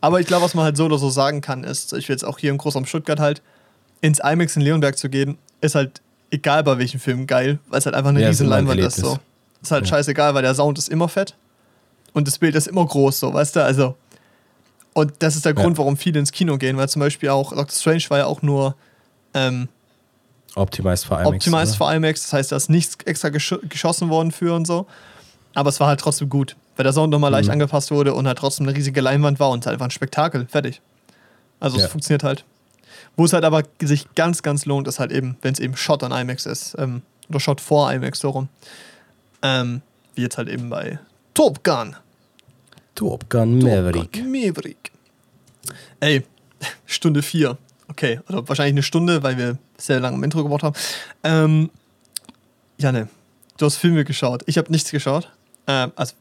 Aber 0.00 0.20
ich 0.20 0.26
glaube, 0.26 0.44
was 0.44 0.54
man 0.54 0.64
halt 0.64 0.76
so 0.76 0.84
oder 0.84 0.98
so 0.98 1.10
sagen 1.10 1.40
kann, 1.40 1.64
ist, 1.64 1.92
ich 1.94 2.08
will 2.08 2.14
jetzt 2.14 2.24
auch 2.24 2.38
hier 2.38 2.50
im 2.50 2.58
Großraum 2.58 2.86
Stuttgart 2.86 3.18
halt, 3.18 3.42
ins 4.00 4.20
IMAX 4.20 4.54
in 4.56 4.62
Leonberg 4.62 4.96
zu 4.96 5.08
gehen, 5.08 5.38
ist 5.60 5.74
halt 5.74 6.00
egal 6.30 6.62
bei 6.62 6.78
welchem 6.78 7.00
Film 7.00 7.26
geil, 7.26 7.58
weil 7.68 7.78
es 7.80 7.86
halt 7.86 7.96
einfach 7.96 8.10
eine 8.10 8.20
Ja, 8.20 8.28
ist 8.28 8.34
riesen 8.40 8.48
Leinwand 8.48 8.78
ist. 8.80 8.96
So. 8.96 9.18
Ist 9.62 9.70
halt 9.72 9.84
Ja. 9.86 9.90
scheißegal, 9.96 10.34
weil 10.34 10.42
der 10.42 10.54
Sound 10.54 10.78
ist 10.78 10.88
immer 10.88 11.08
fett 11.08 11.34
und 12.12 12.28
das 12.28 12.38
Bild 12.38 12.54
ist 12.54 12.68
immer 12.68 12.86
groß, 12.86 13.18
so, 13.18 13.32
weißt 13.34 13.56
du? 13.56 13.64
Also. 13.64 13.96
Und 14.96 15.12
das 15.18 15.36
ist 15.36 15.44
der 15.44 15.54
Ja. 15.54 15.60
Grund, 15.62 15.76
warum 15.76 15.98
viele 15.98 16.18
ins 16.18 16.32
Kino 16.32 16.56
gehen, 16.56 16.78
weil 16.78 16.88
zum 16.88 17.00
Beispiel 17.00 17.28
auch 17.28 17.50
Doctor 17.50 17.68
Strange 17.78 18.04
war 18.08 18.16
ja 18.18 18.24
auch 18.24 18.40
nur 18.40 18.74
ähm, 19.34 19.68
Optimized 20.54 21.04
für 21.04 21.16
IMAX. 21.16 21.26
Optimized 21.26 21.78
oder? 21.80 21.90
für 21.90 21.96
IMAX, 21.96 22.22
das 22.22 22.32
heißt, 22.32 22.52
da 22.52 22.56
ist 22.56 22.70
nichts 22.70 22.96
extra 23.04 23.28
gesch 23.28 23.54
geschossen 23.68 24.08
worden 24.08 24.32
für 24.32 24.54
und 24.54 24.66
so. 24.66 24.86
Aber 25.54 25.68
es 25.68 25.80
war 25.80 25.88
halt 25.88 26.00
trotzdem 26.00 26.30
gut, 26.30 26.56
weil 26.76 26.84
der 26.84 26.94
Sound 26.94 27.10
nochmal 27.10 27.30
leicht 27.30 27.48
Mhm. 27.48 27.52
angepasst 27.52 27.90
wurde 27.90 28.14
und 28.14 28.26
halt 28.26 28.38
trotzdem 28.38 28.66
eine 28.66 28.74
riesige 28.74 29.02
Leinwand 29.02 29.38
war 29.38 29.50
und 29.50 29.60
es 29.60 29.66
halt 29.66 29.74
einfach 29.74 29.86
ein 29.86 29.90
Spektakel. 29.90 30.46
Fertig. 30.48 30.80
Also 31.60 31.76
Ja. 31.78 31.84
es 31.84 31.90
funktioniert 31.90 32.22
halt. 32.24 32.44
Wo 33.16 33.26
es 33.26 33.34
halt 33.34 33.44
aber 33.44 33.64
sich 33.82 34.06
ganz, 34.14 34.42
ganz 34.42 34.64
lohnt, 34.64 34.88
ist 34.88 34.98
halt 34.98 35.12
eben, 35.12 35.36
wenn 35.42 35.52
es 35.52 35.60
eben 35.60 35.76
Shot 35.76 36.02
an 36.04 36.12
IMAX 36.12 36.46
ist. 36.46 36.74
Ähm, 36.78 37.02
oder 37.28 37.40
Shot 37.40 37.60
vor 37.60 37.92
IMAX 37.92 38.20
so 38.20 38.30
rum. 38.30 38.48
Ähm, 39.42 39.82
wie 40.14 40.22
jetzt 40.22 40.38
halt 40.38 40.48
eben 40.48 40.70
bei 40.70 40.98
Top 41.34 41.62
Gun. 41.64 41.96
Top 42.96 43.30
Gun 43.30 43.58
Maverick. 43.58 44.12
Top 44.12 44.12
Gun 44.12 44.32
Maverick. 44.32 44.90
Ey, 46.00 46.24
Stunde 46.86 47.22
4. 47.22 47.56
Okay, 47.88 48.20
oder 48.28 48.48
wahrscheinlich 48.48 48.74
eine 48.74 48.82
Stunde, 48.82 49.22
weil 49.22 49.38
wir 49.38 49.58
sehr 49.78 50.00
lange 50.00 50.16
im 50.16 50.24
Intro 50.24 50.42
gebraucht 50.42 50.64
haben. 50.64 50.74
Ähm, 51.22 51.70
Janne, 52.78 53.08
du 53.58 53.66
hast 53.66 53.76
Filme 53.76 54.04
geschaut. 54.04 54.42
Ich 54.46 54.58
habe 54.58 54.72
nichts 54.72 54.90
geschaut. 54.90 55.30
Ähm, 55.68 55.92
also, 55.94 56.14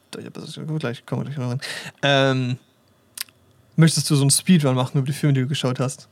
gleich 0.79 1.05
kommen 1.05 1.25
wir 1.25 1.31
gleich 1.31 1.37
noch 1.37 1.49
rein. 1.49 1.61
Ähm, 2.03 2.57
möchtest 3.75 4.09
du 4.09 4.15
so 4.15 4.21
einen 4.21 4.29
Speedrun 4.29 4.75
machen 4.75 4.99
über 4.99 5.07
die 5.07 5.13
Filme, 5.13 5.33
die 5.33 5.41
du 5.41 5.47
geschaut 5.47 5.79
hast? 5.79 6.07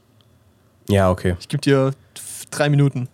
Ja, 0.89 1.09
okay. 1.09 1.35
Ich 1.39 1.47
gebe 1.47 1.61
dir 1.61 1.93
drei 2.51 2.69
Minuten. 2.69 3.07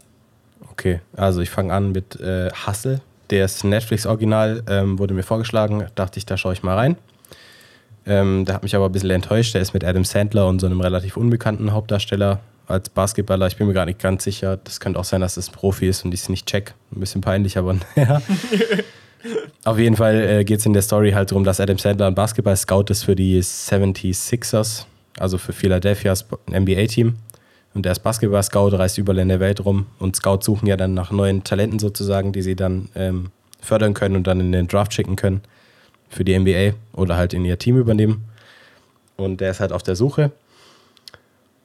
Okay, 0.71 1.01
also 1.15 1.41
ich 1.41 1.49
fange 1.49 1.73
an 1.73 1.91
mit 1.91 2.19
äh, 2.19 2.49
Hustle. 2.65 3.01
Der 3.29 3.45
ist 3.45 3.63
Netflix-Original, 3.63 4.63
ähm, 4.67 4.97
wurde 4.97 5.13
mir 5.13 5.23
vorgeschlagen. 5.23 5.87
Dachte 5.95 6.17
ich, 6.17 6.25
da 6.25 6.37
schaue 6.37 6.53
ich 6.53 6.63
mal 6.63 6.75
rein. 6.75 6.97
Ähm, 8.05 8.45
der 8.45 8.55
hat 8.55 8.63
mich 8.63 8.75
aber 8.75 8.85
ein 8.85 8.91
bisschen 8.91 9.11
enttäuscht. 9.11 9.53
Der 9.53 9.61
ist 9.61 9.73
mit 9.73 9.83
Adam 9.83 10.03
Sandler 10.03 10.47
und 10.47 10.59
so 10.59 10.67
einem 10.67 10.81
relativ 10.81 11.17
unbekannten 11.17 11.71
Hauptdarsteller 11.71 12.39
als 12.67 12.89
Basketballer. 12.89 13.47
Ich 13.47 13.57
bin 13.57 13.67
mir 13.67 13.73
gar 13.73 13.85
nicht 13.85 13.99
ganz 13.99 14.23
sicher. 14.23 14.57
Das 14.57 14.79
könnte 14.79 14.99
auch 14.99 15.03
sein, 15.03 15.21
dass 15.21 15.35
das 15.35 15.49
ein 15.49 15.53
Profi 15.53 15.87
ist 15.87 16.05
und 16.05 16.13
ich 16.13 16.21
es 16.21 16.29
nicht 16.29 16.47
check. 16.47 16.73
Ein 16.95 16.99
bisschen 16.99 17.21
peinlich, 17.21 17.57
aber 17.57 17.75
ja. 17.95 18.21
Auf 19.65 19.77
jeden 19.77 19.97
Fall 19.97 20.21
äh, 20.21 20.43
geht 20.45 20.59
es 20.59 20.65
in 20.65 20.73
der 20.73 20.81
Story 20.81 21.11
halt 21.11 21.31
darum, 21.31 21.43
dass 21.43 21.59
Adam 21.59 21.77
Sandler 21.77 22.07
ein 22.07 22.15
Basketball-Scout 22.15 22.85
ist 22.89 23.03
für 23.03 23.15
die 23.15 23.41
76ers, 23.41 24.85
also 25.17 25.37
für 25.37 25.51
Philadelphias 25.51 26.25
NBA-Team. 26.49 27.15
Und 27.73 27.85
der 27.85 27.91
ist 27.91 27.99
Basketball-Scout, 27.99 28.77
reist 28.77 28.97
überall 28.97 29.19
in 29.19 29.27
der 29.27 29.39
Welt 29.39 29.63
rum. 29.65 29.87
Und 29.99 30.15
Scouts 30.15 30.45
suchen 30.45 30.67
ja 30.67 30.77
dann 30.77 30.93
nach 30.93 31.11
neuen 31.11 31.43
Talenten 31.43 31.79
sozusagen, 31.79 32.31
die 32.31 32.41
sie 32.41 32.55
dann 32.55 32.89
ähm, 32.95 33.31
fördern 33.61 33.93
können 33.93 34.15
und 34.15 34.25
dann 34.25 34.39
in 34.39 34.51
den 34.51 34.67
Draft 34.67 34.93
schicken 34.93 35.15
können 35.15 35.41
für 36.09 36.25
die 36.25 36.37
NBA 36.37 36.73
oder 36.93 37.15
halt 37.15 37.33
in 37.33 37.45
ihr 37.45 37.57
Team 37.57 37.77
übernehmen. 37.77 38.25
Und 39.17 39.41
der 39.41 39.51
ist 39.51 39.59
halt 39.59 39.71
auf 39.71 39.83
der 39.83 39.95
Suche. 39.95 40.31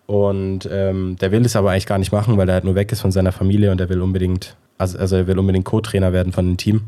Und 0.07 0.69
ähm, 0.71 1.17
der 1.21 1.33
will 1.33 1.45
es 1.45 1.57
aber 1.57 1.71
eigentlich 1.71 1.87
gar 1.87 1.99
nicht 1.99 2.13
machen, 2.13 2.37
weil 2.37 2.49
er 2.49 2.55
halt 2.55 2.65
nur 2.65 2.75
weg 2.75 2.93
ist 2.93 3.01
von 3.01 3.13
seiner 3.13 3.33
Familie 3.33 3.71
und 3.71 3.81
er 3.81 3.89
will 3.89 4.03
unbedingt, 4.03 4.57
also, 4.77 4.99
also 4.99 5.17
er 5.17 5.27
will 5.27 5.39
unbedingt 5.39 5.65
Co-Trainer 5.65 6.13
werden 6.13 6.33
von 6.33 6.47
dem 6.47 6.57
Team. 6.57 6.83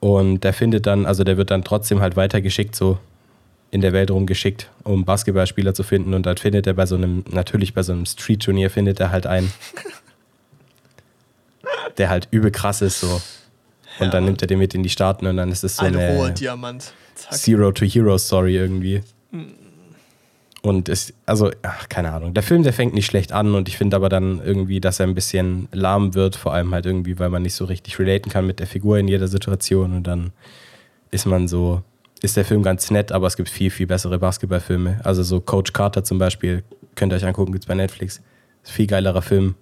Und 0.00 0.44
der 0.44 0.52
findet 0.52 0.86
dann, 0.86 1.06
also 1.06 1.24
der 1.24 1.36
wird 1.36 1.50
dann 1.50 1.64
trotzdem 1.64 2.00
halt 2.00 2.16
weitergeschickt, 2.16 2.74
so 2.74 2.98
in 3.70 3.80
der 3.80 3.92
Welt 3.92 4.10
rumgeschickt, 4.10 4.70
um 4.84 5.04
Basketballspieler 5.04 5.74
zu 5.74 5.82
finden. 5.82 6.14
Und 6.14 6.26
dann 6.26 6.36
findet 6.36 6.66
er 6.66 6.74
bei 6.74 6.86
so 6.86 6.96
einem, 6.96 7.24
natürlich 7.30 7.74
bei 7.74 7.82
so 7.82 7.92
einem 7.92 8.06
Street-Turnier 8.06 8.70
findet 8.70 9.00
er 9.00 9.10
halt 9.10 9.26
einen, 9.26 9.52
der 11.98 12.08
halt 12.08 12.28
übel 12.30 12.50
krass 12.50 12.82
ist, 12.82 13.00
so. 13.00 13.20
Und 13.98 14.06
Ja, 14.06 14.10
dann 14.12 14.24
nimmt 14.24 14.42
er 14.42 14.46
den 14.48 14.58
mit 14.58 14.74
in 14.74 14.82
die 14.82 14.88
Staaten 14.88 15.26
und 15.26 15.36
dann 15.36 15.50
ist 15.50 15.64
es 15.64 15.76
so 15.76 15.84
Ein 15.84 15.96
eine 15.96 16.32
Diamant. 16.32 16.92
Zack. 17.14 17.32
Zero 17.34 17.72
to 17.72 17.84
Hero 17.84 18.16
Story 18.16 18.56
irgendwie. 18.56 19.02
Und 20.62 20.88
ist, 20.88 21.14
also, 21.24 21.50
ach, 21.62 21.88
keine 21.88 22.12
Ahnung. 22.12 22.34
Der 22.34 22.42
Film, 22.42 22.62
der 22.62 22.72
fängt 22.72 22.94
nicht 22.94 23.06
schlecht 23.06 23.32
an 23.32 23.54
und 23.54 23.68
ich 23.68 23.76
finde 23.76 23.96
aber 23.96 24.08
dann 24.08 24.40
irgendwie, 24.44 24.80
dass 24.80 25.00
er 25.00 25.06
ein 25.06 25.14
bisschen 25.14 25.68
lahm 25.72 26.14
wird, 26.14 26.36
vor 26.36 26.52
allem 26.52 26.74
halt 26.74 26.84
irgendwie, 26.86 27.18
weil 27.18 27.30
man 27.30 27.42
nicht 27.42 27.54
so 27.54 27.64
richtig 27.64 27.98
relaten 27.98 28.30
kann 28.30 28.46
mit 28.46 28.58
der 28.58 28.66
Figur 28.66 28.98
in 28.98 29.08
jeder 29.08 29.28
Situation 29.28 29.96
und 29.96 30.06
dann 30.06 30.32
ist 31.10 31.26
man 31.26 31.48
so, 31.48 31.82
ist 32.22 32.36
der 32.36 32.44
Film 32.44 32.62
ganz 32.62 32.90
nett, 32.90 33.12
aber 33.12 33.28
es 33.28 33.36
gibt 33.36 33.48
viel, 33.48 33.70
viel 33.70 33.86
bessere 33.86 34.18
Basketballfilme. 34.18 35.00
Also 35.04 35.22
so 35.22 35.40
Coach 35.40 35.72
Carter 35.72 36.02
zum 36.04 36.18
Beispiel, 36.18 36.64
könnt 36.96 37.12
ihr 37.12 37.16
euch 37.16 37.24
angucken, 37.24 37.52
gibt's 37.52 37.66
bei 37.66 37.74
Netflix. 37.74 38.20
Ist 38.64 38.72
viel 38.72 38.88
geilerer 38.88 39.22
Film 39.22 39.54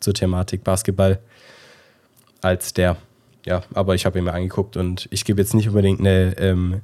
zur 0.00 0.14
Thematik 0.14 0.64
Basketball 0.64 1.20
als 2.42 2.74
der. 2.74 2.96
Ja, 3.46 3.62
aber 3.74 3.94
ich 3.94 4.06
habe 4.06 4.18
ihn 4.18 4.24
mir 4.24 4.32
angeguckt 4.32 4.76
und 4.76 5.06
ich 5.10 5.24
gebe 5.24 5.40
jetzt 5.40 5.54
nicht 5.54 5.68
unbedingt 5.68 6.00
eine, 6.00 6.36
ähm, 6.38 6.80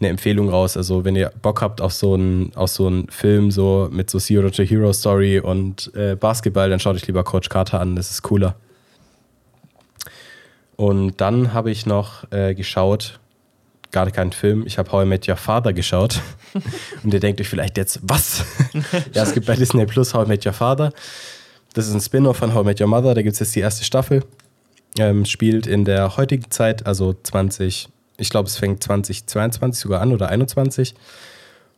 eine 0.00 0.08
Empfehlung 0.08 0.48
raus. 0.48 0.76
Also 0.76 1.04
wenn 1.04 1.14
ihr 1.14 1.30
Bock 1.42 1.60
habt 1.60 1.80
auf 1.80 1.92
so 1.92 2.14
einen, 2.14 2.54
auf 2.54 2.70
so 2.70 2.86
einen 2.86 3.08
Film 3.08 3.50
so 3.50 3.88
mit 3.90 4.08
so 4.08 4.18
Zero 4.18 4.48
to 4.50 4.62
Hero 4.62 4.92
Story 4.92 5.38
und 5.38 5.92
äh, 5.94 6.16
Basketball, 6.16 6.70
dann 6.70 6.80
schaut 6.80 6.96
euch 6.96 7.06
lieber 7.06 7.22
Coach 7.22 7.48
Carter 7.48 7.80
an, 7.80 7.96
das 7.96 8.10
ist 8.10 8.22
cooler. 8.22 8.56
Und 10.76 11.20
dann 11.20 11.52
habe 11.52 11.70
ich 11.70 11.86
noch 11.86 12.30
äh, 12.32 12.54
geschaut, 12.54 13.18
gar 13.92 14.10
keinen 14.10 14.32
Film, 14.32 14.64
ich 14.66 14.78
habe 14.78 14.92
How 14.92 15.04
I 15.04 15.06
Met 15.06 15.28
Your 15.28 15.36
Father 15.36 15.72
geschaut. 15.72 16.20
und 17.02 17.12
ihr 17.12 17.20
denkt 17.20 17.40
euch 17.40 17.48
vielleicht 17.48 17.76
jetzt, 17.76 18.00
was? 18.02 18.44
ja, 19.12 19.22
es 19.22 19.32
gibt 19.32 19.46
bei 19.46 19.54
Disney 19.54 19.84
Plus 19.86 20.14
How 20.14 20.26
I 20.26 20.28
Met 20.28 20.46
Your 20.46 20.52
Father. 20.52 20.92
Das 21.74 21.88
ist 21.88 21.94
ein 21.94 22.00
Spin-off 22.00 22.38
von 22.38 22.54
How 22.54 22.62
I 22.62 22.66
Met 22.66 22.80
Your 22.80 22.88
Mother, 22.88 23.14
da 23.14 23.22
gibt 23.22 23.34
es 23.34 23.40
jetzt 23.40 23.54
die 23.54 23.60
erste 23.60 23.84
Staffel. 23.84 24.22
Ähm, 24.98 25.24
spielt 25.24 25.66
in 25.66 25.84
der 25.84 26.16
heutigen 26.16 26.50
Zeit, 26.50 26.86
also 26.86 27.14
20, 27.22 27.88
ich 28.16 28.30
glaube, 28.30 28.48
es 28.48 28.56
fängt 28.56 28.82
2022 28.82 29.82
sogar 29.82 30.00
an 30.00 30.12
oder 30.12 30.28
21. 30.28 30.94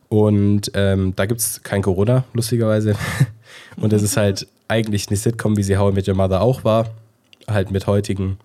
Und 0.07 0.71
ähm, 0.73 1.13
da 1.15 1.25
gibt 1.25 1.39
es 1.39 1.61
kein 1.63 1.81
Corona, 1.81 2.23
lustigerweise. 2.33 2.95
Und 3.77 3.93
es 3.93 4.01
ist 4.01 4.17
halt 4.17 4.47
eigentlich 4.67 5.07
eine 5.07 5.17
Sitcom, 5.17 5.57
wie 5.57 5.63
sie 5.63 5.77
How 5.77 5.91
I 5.91 5.95
Met 5.95 6.07
Your 6.07 6.15
Mother 6.15 6.41
auch 6.41 6.63
war. 6.63 6.89
Halt 7.47 7.71
mit 7.71 7.87
heutigen 7.87 8.37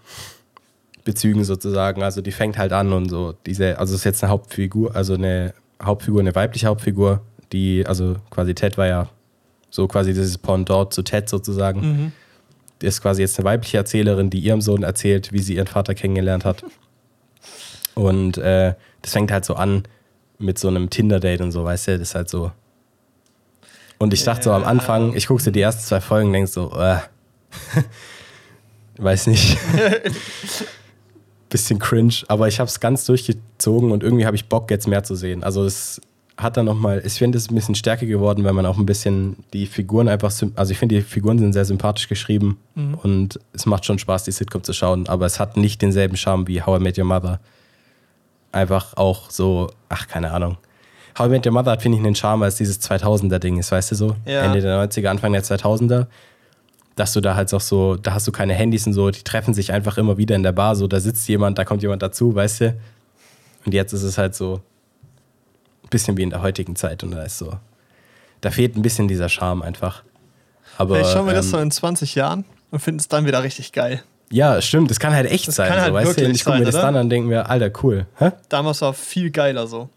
Bezügen 1.05 1.45
sozusagen. 1.45 2.03
Also 2.03 2.21
die 2.21 2.33
fängt 2.33 2.59
halt 2.59 2.73
an 2.73 2.93
und 2.93 3.09
so. 3.09 3.35
Diese, 3.47 3.79
also 3.79 3.95
es 3.95 4.01
ist 4.01 4.05
jetzt 4.05 4.25
eine 4.25 4.31
Hauptfigur, 4.31 4.95
also 4.95 5.15
eine 5.15 5.55
Hauptfigur, 5.83 6.21
eine 6.21 6.35
weibliche 6.35 6.67
Hauptfigur, 6.67 7.21
die, 7.53 7.87
also 7.87 8.17
quasi 8.31 8.55
Ted 8.55 8.79
war 8.79 8.87
ja 8.87 9.09
so 9.71 9.87
quasi 9.87 10.13
dieses 10.13 10.39
Pendant 10.39 10.93
zu 10.93 11.03
Ted 11.03 11.29
sozusagen. 11.29 11.81
Mhm. 11.81 12.13
Ist 12.85 13.03
quasi 13.03 13.23
jetzt 13.23 13.39
eine 13.39 13.45
weibliche 13.45 13.79
Erzählerin, 13.79 14.31
die 14.31 14.39
ihrem 14.39 14.61
Sohn 14.61 14.83
erzählt, 14.83 15.33
wie 15.33 15.41
sie 15.41 15.57
ihren 15.57 15.67
Vater 15.67 15.95
kennengelernt 15.95 16.45
hat. 16.45 16.65
Und 17.95 18.39
äh, 18.39 18.75
das 19.03 19.13
fängt 19.13 19.31
halt 19.31 19.45
so 19.45 19.55
an 19.55 19.85
mit 20.39 20.59
so 20.59 20.69
einem 20.69 20.91
Tinder-Date 20.91 21.41
und 21.41 21.53
so, 21.53 21.65
weißt 21.65 21.89
du, 21.89 21.93
das 21.99 22.09
ist 22.09 22.15
halt 22.15 22.29
so. 22.29 22.51
Und 23.99 24.13
ich 24.13 24.25
dachte 24.25 24.45
so 24.45 24.53
am 24.53 24.65
Anfang, 24.65 25.15
ich 25.15 25.27
guckte 25.29 25.53
die 25.53 25.61
ersten 25.61 25.83
zwei 25.83 26.01
Folgen 26.01 26.29
und 26.29 26.33
denk 26.33 26.49
so, 26.49 26.73
äh. 26.77 26.99
weiß 28.99 29.29
nicht. 29.29 29.57
Bisschen 31.49 31.79
cringe, 31.79 32.15
aber 32.29 32.49
ich 32.49 32.59
habe 32.59 32.69
es 32.69 32.81
ganz 32.81 33.05
durchgezogen 33.05 33.93
und 33.93 34.03
irgendwie 34.03 34.27
habe 34.27 34.37
ich 34.37 34.49
Bock, 34.49 34.71
jetzt 34.71 34.89
mehr 34.89 35.05
zu 35.05 35.15
sehen. 35.15 35.45
Also 35.45 35.65
es 35.65 36.01
hat 36.37 36.57
dann 36.57 36.67
nochmal, 36.67 37.03
ich 37.05 37.15
finde 37.15 37.39
es 37.39 37.51
ein 37.51 37.55
bisschen 37.55 37.75
stärker 37.75 38.07
geworden, 38.07 38.45
weil 38.45 38.53
man 38.53 38.67
auch 38.67 38.77
ein 38.77 38.87
bisschen 38.87 39.37
die 39.53 39.67
Figuren 39.67 40.09
einfach, 40.09 40.33
also 40.57 40.73
ich 40.73 40.79
finde 40.79 40.97
die 40.97 41.03
Figuren 41.03 41.39
sind 41.39 41.53
sehr 41.53 41.65
sympathisch 41.65 42.09
geschrieben 42.09 42.59
mhm. 42.75 42.95
und 42.95 43.41
es 43.53 43.67
macht 43.67 43.85
schon 43.85 43.99
Spaß, 43.99 44.25
die 44.25 44.33
Sitcom 44.33 44.65
zu 44.65 44.73
schauen, 44.73 45.09
aber 45.09 45.27
es 45.27 45.39
hat 45.39 45.57
nicht 45.57 45.81
denselben 45.81 46.17
Charme 46.17 46.49
wie 46.49 46.61
How 46.63 46.81
I 46.81 46.83
Met 46.83 46.99
Your 46.99 47.05
Mother. 47.05 47.41
Einfach 48.51 48.97
auch 48.97 49.31
so, 49.31 49.71
ach, 49.89 50.09
keine 50.09 50.33
Ahnung. 50.33 50.57
How 51.19 51.27
I 51.27 51.31
Met 51.31 51.47
Your 51.47 51.53
Mother 51.53 51.73
hat, 51.73 51.83
finde 51.83 51.99
ich, 51.99 52.05
einen 52.05 52.17
Charme, 52.17 52.43
als 52.43 52.57
dieses 52.57 52.81
2000er-Ding 52.81 53.59
ist, 53.59 53.71
weißt 53.71 53.93
du 53.93 53.95
so? 53.95 54.17
Ja. 54.27 54.43
Ende 54.43 54.61
der 54.61 54.85
90er, 54.89 55.07
Anfang 55.09 55.33
der 55.33 55.45
2000er 55.45 56.07
dass 56.97 57.13
du 57.13 57.21
da 57.21 57.35
halt 57.35 57.53
auch 57.53 57.61
so, 57.61 57.97
da 57.97 58.15
hast 58.15 58.27
du 58.29 58.33
keine 58.33 58.55
Handys 58.55 58.87
und 58.87 58.93
so, 58.93 59.11
die 59.11 59.23
treffen 59.23 59.53
sich 59.53 59.73
einfach 59.73 59.99
immer 59.99 60.17
wieder 60.17 60.37
in 60.37 60.43
der 60.43 60.53
Bar, 60.53 60.77
so 60.77 60.87
da 60.87 61.01
sitzt 61.01 61.29
jemand, 61.29 61.59
da 61.59 61.65
kommt 61.65 61.83
jemand 61.83 62.03
dazu, 62.03 62.35
weißt 62.35 62.61
du? 62.61 62.77
Und 63.67 63.75
jetzt 63.75 63.93
ist 63.93 64.03
es 64.03 64.19
halt 64.19 64.35
so 64.35 64.61
ein 65.85 65.89
bisschen 65.91 66.17
wie 66.17 66.23
in 66.23 66.31
der 66.31 66.43
heutigen 66.43 66.77
Zeit 66.77 67.03
und 67.03 67.13
da 67.13 67.23
ist 67.23 67.39
so, 67.39 67.59
da 68.41 68.51
fehlt 68.51 68.77
ein 68.77 68.83
bisschen 68.83 69.09
dieser 69.09 69.29
Charme 69.29 69.63
einfach. 69.63 70.03
Aber, 70.77 70.97
Vielleicht 70.97 71.13
schauen 71.13 71.27
wir 71.27 71.33
ähm, 71.33 71.37
das 71.37 71.51
so 71.51 71.59
in 71.59 71.71
20 71.71 72.15
Jahren 72.15 72.45
und 72.71 72.81
finden 72.81 73.01
es 73.01 73.09
dann 73.09 73.27
wieder 73.27 73.43
richtig 73.43 73.73
geil. 73.73 74.03
Ja, 74.31 74.61
stimmt, 74.61 74.91
das 74.91 74.99
kann 74.99 75.13
halt 75.13 75.31
echt 75.31 75.47
das 75.47 75.57
sein, 75.57 75.73
so, 75.73 75.79
halt 75.79 75.95
weißt 75.95 76.19
du? 76.19 76.29
Ich 76.29 76.45
gucke 76.45 76.59
mir 76.59 76.65
das 76.65 76.75
dann 76.75 76.97
an 76.97 77.03
und 77.03 77.11
denke 77.11 77.29
mir, 77.29 77.49
Alter, 77.49 77.71
cool. 77.83 78.07
Hä? 78.17 78.33
Damals 78.49 78.81
war 78.81 78.95
viel 78.95 79.31
geiler 79.31 79.67
so. 79.67 79.91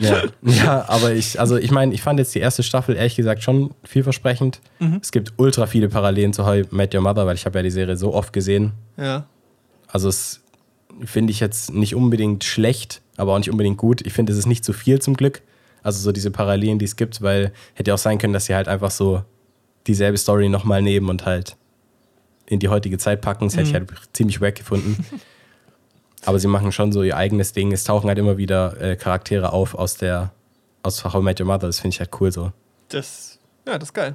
ja. 0.00 0.22
ja, 0.42 0.88
aber 0.88 1.12
ich, 1.12 1.38
also 1.38 1.56
ich 1.56 1.70
meine, 1.70 1.94
ich 1.94 2.02
fand 2.02 2.18
jetzt 2.18 2.34
die 2.34 2.40
erste 2.40 2.62
Staffel 2.62 2.96
ehrlich 2.96 3.14
gesagt 3.14 3.42
schon 3.42 3.72
vielversprechend. 3.84 4.60
Mhm. 4.80 4.98
Es 5.02 5.12
gibt 5.12 5.34
ultra 5.36 5.66
viele 5.66 5.88
Parallelen 5.88 6.32
zu 6.32 6.46
How 6.46 6.64
Met 6.70 6.94
Your 6.94 7.02
Mother, 7.02 7.26
weil 7.26 7.36
ich 7.36 7.46
habe 7.46 7.58
ja 7.58 7.62
die 7.62 7.70
Serie 7.70 7.96
so 7.96 8.14
oft 8.14 8.32
gesehen. 8.32 8.72
Ja. 8.96 9.26
Also 9.86 10.08
es 10.08 10.40
finde 11.04 11.30
ich 11.30 11.40
jetzt 11.40 11.72
nicht 11.72 11.94
unbedingt 11.94 12.44
schlecht, 12.44 13.01
aber 13.16 13.34
auch 13.34 13.38
nicht 13.38 13.50
unbedingt 13.50 13.78
gut. 13.78 14.04
Ich 14.06 14.12
finde, 14.12 14.32
es 14.32 14.38
ist 14.38 14.46
nicht 14.46 14.64
zu 14.64 14.72
viel 14.72 15.00
zum 15.00 15.14
Glück. 15.14 15.42
Also 15.82 16.00
so 16.00 16.12
diese 16.12 16.30
Parallelen, 16.30 16.78
die 16.78 16.84
es 16.84 16.96
gibt, 16.96 17.22
weil 17.22 17.52
hätte 17.74 17.92
auch 17.92 17.98
sein 17.98 18.18
können, 18.18 18.32
dass 18.32 18.46
sie 18.46 18.54
halt 18.54 18.68
einfach 18.68 18.90
so 18.90 19.24
dieselbe 19.86 20.16
Story 20.16 20.48
nochmal 20.48 20.80
nehmen 20.80 21.08
und 21.08 21.26
halt 21.26 21.56
in 22.46 22.60
die 22.60 22.68
heutige 22.68 22.98
Zeit 22.98 23.20
packen. 23.20 23.46
Das 23.46 23.54
mhm. 23.54 23.58
hätte 23.58 23.68
ich 23.68 23.74
mhm. 23.74 23.96
halt 23.96 24.08
ziemlich 24.12 24.40
wack 24.40 24.54
gefunden. 24.54 25.04
Aber 26.24 26.38
sie 26.38 26.46
machen 26.46 26.70
schon 26.70 26.92
so 26.92 27.02
ihr 27.02 27.16
eigenes 27.16 27.52
Ding. 27.52 27.72
Es 27.72 27.84
tauchen 27.84 28.08
halt 28.08 28.18
immer 28.18 28.36
wieder 28.36 28.80
äh, 28.80 28.96
Charaktere 28.96 29.52
auf 29.52 29.74
aus 29.74 29.96
der 29.96 30.32
aus 30.84 31.04
How 31.04 31.14
I 31.16 31.22
Met 31.22 31.40
Your 31.40 31.46
Mother. 31.46 31.66
Das 31.66 31.80
finde 31.80 31.94
ich 31.94 32.00
halt 32.00 32.10
cool 32.20 32.30
so. 32.30 32.52
Das, 32.88 33.38
ja, 33.66 33.78
das 33.78 33.88
ist 33.88 33.94
geil. 33.94 34.14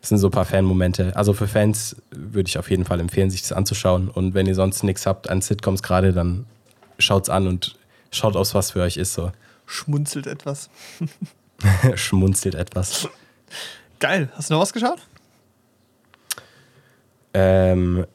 Das 0.00 0.10
sind 0.10 0.18
so 0.18 0.28
ein 0.28 0.32
paar 0.32 0.44
Fan-Momente. 0.44 1.16
Also 1.16 1.32
für 1.32 1.48
Fans 1.48 1.96
würde 2.10 2.48
ich 2.48 2.58
auf 2.58 2.68
jeden 2.68 2.84
Fall 2.84 3.00
empfehlen, 3.00 3.30
sich 3.30 3.40
das 3.40 3.52
anzuschauen. 3.52 4.08
Und 4.08 4.34
wenn 4.34 4.46
ihr 4.46 4.54
sonst 4.54 4.82
nichts 4.82 5.06
habt 5.06 5.30
an 5.30 5.40
Sitcoms 5.40 5.82
gerade, 5.82 6.12
dann 6.12 6.44
schaut's 6.98 7.30
an 7.30 7.46
und 7.46 7.76
schaut 8.14 8.36
aus, 8.36 8.54
was 8.54 8.72
für 8.72 8.80
euch 8.80 8.96
ist 8.96 9.14
so. 9.14 9.32
Schmunzelt 9.66 10.26
etwas. 10.26 10.70
Schmunzelt 11.94 12.54
etwas. 12.54 13.08
Geil. 13.98 14.30
Hast 14.34 14.50
du 14.50 14.54
noch 14.54 14.60
was 14.60 14.72
geschaut? 14.72 14.98
Ähm, 17.32 18.06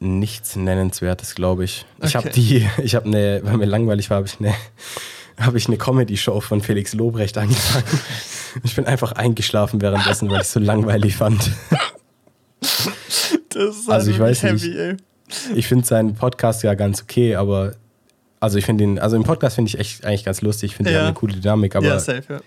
nichts 0.00 0.56
Nennenswertes, 0.56 1.34
glaube 1.34 1.64
ich. 1.64 1.86
Okay. 1.98 2.06
Ich 2.08 2.16
habe 2.16 2.30
die, 2.30 2.68
ich 2.82 2.94
habe 2.94 3.06
eine, 3.06 3.40
weil 3.42 3.56
mir 3.56 3.66
langweilig 3.66 4.10
war, 4.10 4.18
habe 4.18 4.26
ich 4.26 4.38
eine, 4.40 4.54
habe 5.38 5.58
ich 5.58 5.66
eine 5.66 5.76
Comedy-Show 5.76 6.40
von 6.40 6.60
Felix 6.60 6.94
Lobrecht 6.94 7.36
angefangen. 7.38 8.00
Ich 8.62 8.76
bin 8.76 8.86
einfach 8.86 9.12
eingeschlafen 9.12 9.80
währenddessen, 9.80 10.30
weil 10.30 10.36
ich 10.36 10.42
es 10.42 10.52
so 10.52 10.60
langweilig 10.60 11.16
fand. 11.16 11.50
Das 13.48 13.76
ist 13.76 13.90
also 13.90 14.10
ich 14.10 14.18
weiß 14.18 14.42
heavy, 14.42 14.68
nicht. 14.68 14.78
Ey. 14.78 14.96
Ich 15.54 15.66
finde 15.66 15.84
seinen 15.84 16.14
Podcast 16.14 16.62
ja 16.62 16.74
ganz 16.74 17.02
okay, 17.02 17.34
aber 17.34 17.74
also 18.44 18.58
ich 18.58 18.64
finde 18.64 18.84
ihn, 18.84 18.98
also 18.98 19.16
im 19.16 19.24
Podcast 19.24 19.56
finde 19.56 19.68
ich 19.68 19.78
echt 19.78 20.04
eigentlich 20.04 20.24
ganz 20.24 20.40
lustig. 20.42 20.72
Ich 20.72 20.76
finde, 20.76 20.92
ja. 20.92 20.96
die 20.96 21.00
haben 21.00 21.06
eine 21.08 21.14
coole 21.14 21.34
Dynamik, 21.34 21.74
aber, 21.74 21.86
ja, 21.86 21.98
safe, 21.98 22.24
ja. 22.28 22.40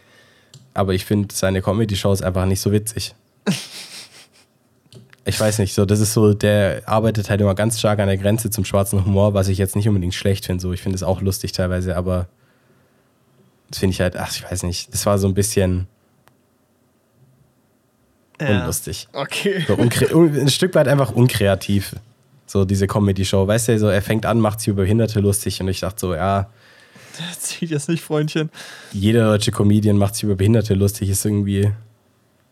aber 0.73 0.93
ich 0.93 1.05
finde 1.05 1.33
seine 1.33 1.61
Comedy-Show 1.61 2.13
ist 2.13 2.23
einfach 2.23 2.45
nicht 2.45 2.61
so 2.61 2.71
witzig 2.71 3.15
ich 5.25 5.39
weiß 5.39 5.59
nicht, 5.59 5.73
so, 5.73 5.85
das 5.85 5.99
ist 5.99 6.13
so, 6.13 6.33
der 6.33 6.83
arbeitet 6.85 7.29
halt 7.29 7.41
immer 7.41 7.55
ganz 7.55 7.79
stark 7.79 7.99
an 7.99 8.07
der 8.07 8.17
Grenze 8.17 8.49
zum 8.49 8.63
schwarzen 8.63 9.05
Humor, 9.05 9.33
was 9.33 9.49
ich 9.49 9.57
jetzt 9.57 9.75
nicht 9.75 9.87
unbedingt 9.87 10.13
schlecht 10.13 10.45
finde. 10.45 10.61
So, 10.61 10.71
ich 10.71 10.81
finde 10.81 10.95
es 10.95 11.03
auch 11.03 11.21
lustig 11.21 11.51
teilweise, 11.51 11.97
aber 11.97 12.27
das 13.69 13.79
finde 13.79 13.93
ich 13.93 14.01
halt, 14.01 14.15
ach, 14.15 14.31
ich 14.31 14.49
weiß 14.49 14.63
nicht, 14.63 14.93
das 14.93 15.05
war 15.05 15.17
so 15.17 15.27
ein 15.27 15.33
bisschen 15.33 15.87
ja. 18.39 18.61
unlustig. 18.61 19.09
Okay. 19.11 19.65
So 19.67 19.75
ein 19.75 20.49
Stück 20.49 20.75
weit 20.75 20.87
einfach 20.87 21.11
unkreativ. 21.11 21.95
So 22.47 22.65
diese 22.65 22.87
Comedy-Show. 22.87 23.45
Weißt 23.45 23.67
du, 23.67 23.77
so, 23.77 23.87
er 23.87 24.01
fängt 24.01 24.25
an, 24.25 24.39
macht 24.39 24.61
sich 24.61 24.69
über 24.69 24.83
Behinderte 24.83 25.19
lustig 25.19 25.61
und 25.61 25.67
ich 25.67 25.81
dachte 25.81 25.99
so, 25.99 26.15
ja. 26.15 26.49
Das 27.17 27.39
zieht 27.39 27.71
jetzt 27.71 27.89
nicht, 27.89 28.03
Freundchen. 28.03 28.51
Jeder 28.93 29.25
deutsche 29.25 29.51
Comedian 29.51 29.97
macht 29.97 30.13
sich 30.13 30.23
über 30.23 30.35
Behinderte 30.35 30.75
lustig, 30.75 31.09
ist 31.09 31.25
irgendwie 31.25 31.71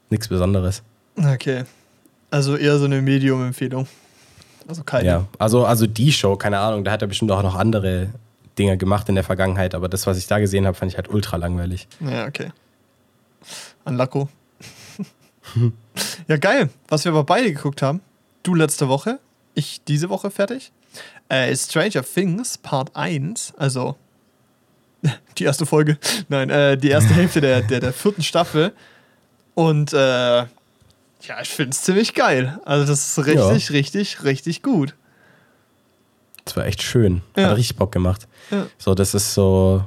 nichts 0.10 0.28
Besonderes. 0.28 0.82
Okay. 1.16 1.66
Also 2.32 2.58
eher 2.58 2.80
so 2.80 2.86
eine 2.86 3.02
Medium-Empfehlung. 3.02 3.88
Also 4.68 4.84
keine. 4.84 5.08
Ja, 5.08 5.28
also, 5.38 5.66
also 5.66 5.86
die 5.86 6.12
Show, 6.12 6.36
keine 6.36 6.58
Ahnung, 6.58 6.84
da 6.84 6.92
hat 6.92 7.02
er 7.02 7.08
bestimmt 7.08 7.32
auch 7.32 7.44
noch 7.44 7.56
andere 7.56 8.10
Dinge 8.58 8.78
gemacht 8.78 9.08
in 9.10 9.16
der 9.16 9.24
Vergangenheit, 9.24 9.76
aber 9.76 9.90
das, 9.90 10.08
was 10.08 10.18
ich 10.18 10.28
da 10.28 10.40
gesehen 10.40 10.66
habe, 10.66 10.76
fand 10.76 10.92
ich 10.92 10.98
halt 10.98 11.10
ultra 11.10 11.38
langweilig. 11.38 11.88
Ja, 12.00 12.26
okay. 12.26 12.52
An 13.84 13.98
Lacko. 13.98 14.30
ja, 16.28 16.38
geil. 16.38 16.70
Was 16.88 17.06
wir 17.06 17.12
aber 17.12 17.24
beide 17.24 17.54
geguckt 17.54 17.82
haben, 17.82 18.02
du 18.44 18.56
letzte 18.56 18.88
Woche, 18.88 19.20
ich 19.56 19.82
diese 19.84 20.10
Woche 20.10 20.30
fertig, 20.30 20.72
äh, 21.30 21.56
Stranger 21.56 22.04
Things 22.04 22.58
Part 22.58 22.96
1, 22.96 23.54
also 23.58 23.96
die 25.38 25.44
erste 25.44 25.66
Folge, 25.66 25.98
nein, 26.30 26.50
äh, 26.50 26.78
die 26.78 26.90
erste 26.90 27.14
Hälfte 27.16 27.42
der, 27.42 27.62
der, 27.62 27.80
der 27.80 27.94
vierten 27.94 28.24
Staffel. 28.24 28.74
Und 29.56 29.94
äh, 29.94 29.98
ja, 29.98 31.42
ich 31.42 31.50
finde 31.50 31.72
es 31.72 31.82
ziemlich 31.82 32.14
geil. 32.14 32.60
Also, 32.66 32.86
das 32.86 33.18
ist 33.18 33.26
richtig, 33.26 33.70
ja. 33.70 33.76
richtig, 33.76 34.24
richtig 34.24 34.62
gut. 34.62 34.94
Das 36.44 36.56
war 36.56 36.66
echt 36.66 36.84
schön. 36.84 37.22
Ja. 37.36 37.50
Hat 37.50 37.58
richtig 37.58 37.78
Bock 37.78 37.92
gemacht. 37.92 38.28
Ja. 38.52 38.68
So, 38.78 38.94
das 38.94 39.16
ist 39.16 39.34
so 39.34 39.84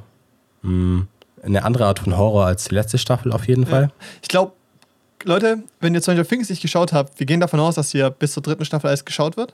mh, 0.63 0.69
hm, 0.69 1.07
eine 1.43 1.63
andere 1.63 1.85
Art 1.85 1.99
von 1.99 2.17
Horror 2.17 2.45
als 2.45 2.65
die 2.65 2.75
letzte 2.75 2.97
Staffel 2.97 3.31
auf 3.31 3.47
jeden 3.47 3.65
Fall. 3.65 3.91
Ich 4.21 4.27
glaube, 4.27 4.53
Leute, 5.23 5.63
wenn 5.79 5.93
ihr 5.93 6.01
Stranger 6.01 6.25
Things 6.25 6.49
nicht 6.49 6.61
geschaut 6.61 6.93
habt, 6.93 7.19
wir 7.19 7.25
gehen 7.25 7.39
davon 7.39 7.59
aus, 7.59 7.75
dass 7.75 7.91
hier 7.91 8.09
bis 8.09 8.33
zur 8.33 8.43
dritten 8.43 8.65
Staffel 8.65 8.87
alles 8.87 9.05
geschaut 9.05 9.37
wird. 9.37 9.53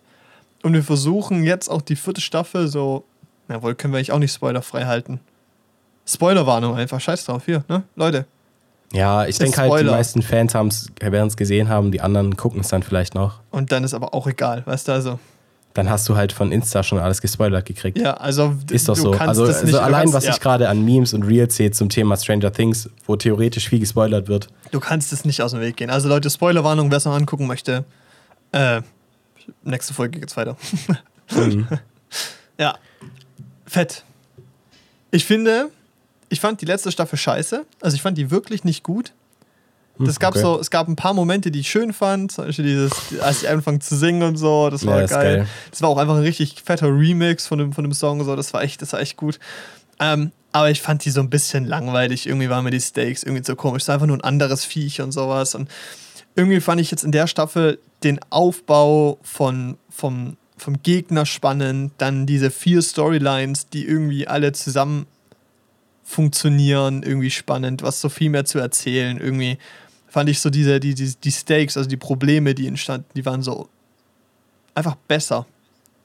Und 0.63 0.73
wir 0.73 0.83
versuchen 0.83 1.43
jetzt 1.43 1.69
auch 1.69 1.81
die 1.81 1.95
vierte 1.95 2.21
Staffel 2.21 2.67
so, 2.67 3.03
jawohl, 3.49 3.75
können 3.75 3.93
wir 3.93 3.97
eigentlich 3.97 4.11
auch 4.11 4.19
nicht 4.19 4.33
spoilerfrei 4.33 4.85
halten. 4.85 5.19
Spoilerwarnung 6.05 6.75
einfach, 6.75 6.99
scheiß 6.99 7.25
drauf, 7.25 7.45
hier, 7.45 7.63
ne? 7.67 7.83
Leute, 7.95 8.25
ja, 8.93 9.25
ich 9.25 9.37
denke 9.37 9.57
halt, 9.57 9.81
die 9.81 9.89
meisten 9.89 10.21
Fans 10.21 10.53
werden 10.99 11.27
es 11.27 11.35
gesehen 11.35 11.69
haben, 11.69 11.91
die 11.91 12.01
anderen 12.01 12.37
gucken 12.37 12.61
es 12.61 12.69
dann 12.69 12.83
vielleicht 12.83 13.15
noch. 13.15 13.39
Und 13.51 13.71
dann 13.71 13.83
ist 13.83 13.93
aber 13.93 14.13
auch 14.13 14.27
egal, 14.27 14.63
weißt 14.65 14.87
du, 14.87 14.91
also. 14.93 15.19
Dann 15.75 15.89
hast 15.89 16.07
du 16.07 16.15
halt 16.15 16.31
von 16.31 16.53
Insta 16.53 16.83
schon 16.83 16.99
alles 16.99 17.21
gespoilert 17.21 17.65
gekriegt. 17.65 17.97
Ja, 17.97 18.13
also 18.13 18.55
ist 18.71 18.87
doch 18.87 18.95
so. 18.95 19.11
also, 19.11 19.43
also 19.43 19.79
allein, 19.79 20.03
kannst, 20.03 20.13
was 20.13 20.23
ja. 20.23 20.31
ich 20.31 20.39
gerade 20.39 20.69
an 20.69 20.85
Memes 20.85 21.13
und 21.13 21.23
Reels 21.23 21.57
sehe 21.57 21.69
zum 21.71 21.89
Thema 21.89 22.15
Stranger 22.15 22.51
Things, 22.51 22.89
wo 23.05 23.17
theoretisch 23.17 23.67
viel 23.67 23.79
gespoilert 23.79 24.29
wird. 24.29 24.47
Du 24.71 24.79
kannst 24.79 25.11
es 25.11 25.25
nicht 25.25 25.41
aus 25.41 25.51
dem 25.51 25.59
Weg 25.59 25.75
gehen. 25.75 25.89
Also 25.89 26.07
Leute, 26.07 26.29
Spoilerwarnung, 26.29 26.91
wer 26.91 26.97
es 26.97 27.03
noch 27.03 27.13
angucken 27.13 27.45
möchte, 27.45 27.83
äh, 28.53 28.81
nächste 29.63 29.93
Folge 29.93 30.21
geht's 30.21 30.37
weiter. 30.37 30.55
Mhm. 31.31 31.67
ja, 32.57 32.77
fett. 33.65 34.05
Ich 35.11 35.25
finde, 35.25 35.71
ich 36.29 36.39
fand 36.39 36.61
die 36.61 36.65
letzte 36.65 36.89
Staffel 36.89 37.17
scheiße. 37.17 37.65
Also 37.81 37.95
ich 37.95 38.01
fand 38.01 38.17
die 38.17 38.31
wirklich 38.31 38.63
nicht 38.63 38.81
gut. 38.83 39.11
Hm, 39.97 40.05
das 40.05 40.19
gab 40.19 40.31
okay. 40.31 40.41
so, 40.41 40.59
es 40.59 40.69
gab 40.69 40.87
ein 40.87 40.95
paar 40.95 41.13
Momente, 41.13 41.51
die 41.51 41.61
ich 41.61 41.69
schön 41.69 41.93
fand. 41.93 42.31
Zum 42.31 42.45
Beispiel 42.45 42.65
dieses, 42.65 42.91
als 43.21 43.43
ich 43.43 43.49
angefangen 43.49 43.81
zu 43.81 43.95
singen 43.95 44.23
und 44.23 44.37
so, 44.37 44.69
das 44.69 44.85
war 44.85 45.01
ja, 45.01 45.07
geil. 45.07 45.37
geil. 45.37 45.47
Das 45.71 45.81
war 45.81 45.89
auch 45.89 45.97
einfach 45.97 46.15
ein 46.15 46.21
richtig 46.21 46.61
fetter 46.63 46.87
Remix 46.87 47.47
von 47.47 47.59
dem, 47.59 47.73
von 47.73 47.83
dem 47.83 47.93
Song, 47.93 48.23
so, 48.23 48.35
das 48.35 48.53
war 48.53 48.63
echt, 48.63 48.81
das 48.81 48.93
war 48.93 48.99
echt 48.99 49.17
gut. 49.17 49.39
Ähm, 49.99 50.31
aber 50.55 50.71
ich 50.71 50.81
fand 50.81 51.03
die 51.03 51.09
so 51.09 51.19
ein 51.19 51.29
bisschen 51.29 51.65
langweilig. 51.65 52.27
Irgendwie 52.27 52.49
waren 52.49 52.63
mir 52.63 52.71
die 52.71 52.79
Stakes 52.79 53.23
irgendwie 53.23 53.43
so 53.43 53.57
komisch. 53.57 53.83
Es 53.83 53.87
war 53.89 53.95
einfach 53.95 54.07
nur 54.07 54.15
ein 54.15 54.23
anderes 54.23 54.63
Viech 54.63 55.01
und 55.01 55.11
sowas. 55.11 55.53
Und 55.53 55.69
irgendwie 56.35 56.61
fand 56.61 56.79
ich 56.79 56.91
jetzt 56.91 57.03
in 57.03 57.11
der 57.11 57.27
Staffel 57.27 57.77
den 58.03 58.21
Aufbau 58.29 59.19
von, 59.21 59.77
vom, 59.89 60.37
vom 60.57 60.81
Gegner 60.81 61.25
spannend. 61.25 61.91
Dann 61.97 62.25
diese 62.25 62.51
vier 62.51 62.81
Storylines, 62.81 63.67
die 63.67 63.85
irgendwie 63.85 64.29
alle 64.29 64.53
zusammen 64.53 65.07
funktionieren, 66.05 67.03
irgendwie 67.03 67.31
spannend, 67.31 67.81
was 67.81 67.99
so 67.99 68.07
viel 68.07 68.29
mehr 68.29 68.45
zu 68.45 68.59
erzählen. 68.59 69.19
Irgendwie 69.19 69.57
fand 70.15 70.29
ich 70.29 70.39
so 70.39 70.49
diese, 70.49 70.79
die, 70.79 70.95
die, 70.95 71.13
die 71.13 71.31
Stakes, 71.31 71.75
also 71.75 71.89
die 71.89 71.97
Probleme, 71.97 72.55
die 72.55 72.67
entstanden, 72.67 73.05
die 73.17 73.25
waren 73.25 73.41
so 73.41 73.67
einfach 74.73 74.95
besser, 74.95 75.45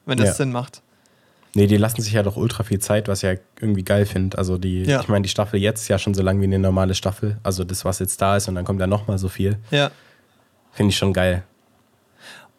wenn 0.05 0.17
das 0.17 0.27
ja. 0.27 0.33
Sinn 0.33 0.51
macht. 0.51 0.81
Nee, 1.53 1.65
die 1.65 1.77
lassen 1.77 2.01
sich 2.01 2.11
ja 2.11 2.21
doch 2.21 2.35
ultra 2.35 2.63
viel 2.63 2.79
Zeit, 2.79 3.07
was 3.07 3.19
ich 3.19 3.29
ja 3.29 3.39
irgendwie 3.61 3.83
geil 3.83 4.05
finde. 4.05 4.37
Also 4.37 4.57
die, 4.57 4.83
ja. 4.83 4.99
ich 4.99 5.07
meine, 5.07 5.23
die 5.23 5.29
Staffel 5.29 5.61
jetzt 5.61 5.83
ist 5.83 5.87
ja 5.87 5.97
schon 5.97 6.13
so 6.13 6.23
lang 6.23 6.41
wie 6.41 6.43
eine 6.43 6.59
normale 6.59 6.93
Staffel. 6.93 7.37
Also 7.41 7.63
das, 7.63 7.85
was 7.85 7.99
jetzt 7.99 8.21
da 8.21 8.35
ist 8.35 8.49
und 8.49 8.55
dann 8.55 8.65
kommt 8.65 8.81
ja 8.81 8.87
nochmal 8.87 9.17
so 9.17 9.29
viel. 9.29 9.57
Ja. 9.71 9.91
Finde 10.73 10.89
ich 10.89 10.97
schon 10.97 11.13
geil. 11.13 11.43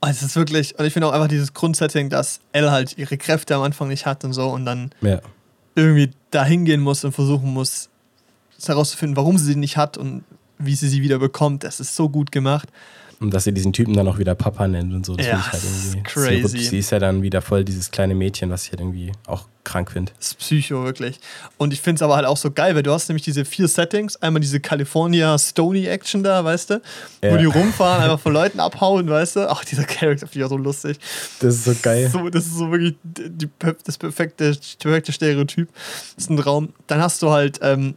Also 0.00 0.24
es 0.24 0.30
ist 0.30 0.36
wirklich, 0.36 0.78
und 0.78 0.86
ich 0.86 0.94
finde 0.94 1.08
auch 1.08 1.12
einfach 1.12 1.28
dieses 1.28 1.52
Grundsetting, 1.52 2.08
dass 2.08 2.40
Elle 2.52 2.70
halt 2.70 2.96
ihre 2.96 3.18
Kräfte 3.18 3.56
am 3.56 3.60
Anfang 3.60 3.88
nicht 3.88 4.06
hat 4.06 4.24
und 4.24 4.32
so 4.32 4.48
und 4.48 4.64
dann 4.64 4.90
Ja. 5.02 5.20
irgendwie 5.74 6.12
da 6.30 6.46
hingehen 6.46 6.80
muss 6.80 7.04
und 7.04 7.12
versuchen 7.12 7.52
muss, 7.52 7.90
herauszufinden, 8.64 9.18
warum 9.18 9.36
sie 9.36 9.44
sie 9.44 9.56
nicht 9.56 9.76
hat 9.76 9.98
und 9.98 10.24
wie 10.64 10.74
sie 10.74 10.88
sie 10.88 11.02
wieder 11.02 11.18
bekommt. 11.18 11.64
Das 11.64 11.80
ist 11.80 11.94
so 11.96 12.08
gut 12.08 12.32
gemacht. 12.32 12.68
Und 13.20 13.32
dass 13.32 13.44
sie 13.44 13.52
diesen 13.52 13.72
Typen 13.72 13.94
dann 13.94 14.08
auch 14.08 14.18
wieder 14.18 14.34
Papa 14.34 14.66
nennt 14.66 14.92
und 14.92 15.06
so. 15.06 15.14
Das 15.14 15.24
Ja, 15.26 15.36
finde 15.38 15.46
ich 15.46 15.52
halt 15.52 15.62
irgendwie. 15.94 16.02
crazy. 16.02 16.58
Sie, 16.58 16.64
sie 16.70 16.78
ist 16.78 16.90
ja 16.90 16.98
dann 16.98 17.22
wieder 17.22 17.40
voll 17.40 17.62
dieses 17.64 17.92
kleine 17.92 18.16
Mädchen, 18.16 18.50
was 18.50 18.64
ich 18.64 18.72
halt 18.72 18.80
irgendwie 18.80 19.12
auch 19.28 19.46
krank 19.62 19.92
finde. 19.92 20.10
Das 20.18 20.28
ist 20.28 20.38
Psycho, 20.38 20.82
wirklich. 20.82 21.20
Und 21.56 21.72
ich 21.72 21.80
finde 21.80 21.98
es 21.98 22.02
aber 22.02 22.16
halt 22.16 22.26
auch 22.26 22.36
so 22.36 22.50
geil, 22.50 22.74
weil 22.74 22.82
du 22.82 22.90
hast 22.90 23.08
nämlich 23.08 23.22
diese 23.22 23.44
vier 23.44 23.68
Settings. 23.68 24.16
Einmal 24.16 24.40
diese 24.40 24.58
California 24.58 25.38
Stony 25.38 25.86
Action 25.86 26.24
da, 26.24 26.44
weißt 26.44 26.70
du? 26.70 26.82
Wo 27.20 27.26
Ja. 27.28 27.36
die 27.36 27.44
rumfahren, 27.44 28.02
einfach 28.02 28.18
von 28.18 28.32
Leuten 28.32 28.58
abhauen, 28.58 29.08
weißt 29.08 29.36
du? 29.36 29.48
Ach, 29.48 29.64
dieser 29.64 29.84
Charakter 29.84 30.26
finde 30.26 30.38
ich 30.40 30.44
auch 30.44 30.48
so 30.50 30.56
lustig. 30.56 30.98
Das 31.38 31.54
ist 31.54 31.64
so 31.64 31.76
geil. 31.80 32.10
So, 32.12 32.28
das 32.28 32.44
ist 32.46 32.56
so 32.56 32.72
wirklich 32.72 32.96
die, 33.04 33.48
das 33.84 33.98
perfekte, 33.98 34.56
perfekte 34.80 35.12
Stereotyp. 35.12 35.68
Das 36.16 36.24
ist 36.24 36.30
ein 36.30 36.36
Traum. 36.38 36.70
Dann 36.88 37.00
hast 37.00 37.22
du 37.22 37.30
halt 37.30 37.60
ähm, 37.62 37.94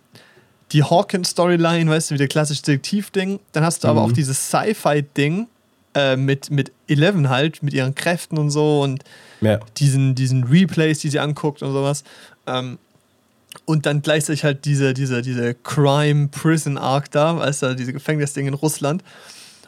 die 0.71 0.83
Hawkins-Storyline, 0.83 1.89
weißt 1.89 2.09
du, 2.09 2.15
wie 2.15 2.17
der 2.17 2.27
klassische 2.27 2.61
Detektiv-Ding. 2.63 3.39
Dann 3.51 3.63
hast 3.63 3.83
du 3.83 3.87
aber 3.87 4.01
Mhm. 4.05 4.11
auch 4.11 4.13
dieses 4.13 4.49
Sci-Fi-Ding 4.49 5.47
äh, 5.93 6.17
mit, 6.17 6.49
mit 6.49 6.71
Eleven 6.87 7.29
halt, 7.29 7.63
mit 7.63 7.73
ihren 7.73 7.95
Kräften 7.95 8.37
und 8.37 8.49
so 8.49 8.81
und 8.81 9.03
Ja. 9.41 9.59
diesen, 9.77 10.13
diesen 10.15 10.43
Replays, 10.43 10.99
die 10.99 11.09
sie 11.09 11.19
anguckt 11.19 11.61
und 11.61 11.71
sowas. 11.71 12.03
Ähm, 12.47 12.77
und 13.65 13.85
dann 13.85 14.01
gleichzeitig 14.01 14.43
halt 14.43 14.65
diese, 14.65 14.93
diese, 14.93 15.21
diese 15.21 15.53
Crime-Prison-Arc 15.53 17.11
da, 17.11 17.37
weißt 17.37 17.61
du, 17.63 17.75
diese 17.75 17.93
Gefängnisding 17.93 18.47
in 18.47 18.53
Russland. 18.53 19.03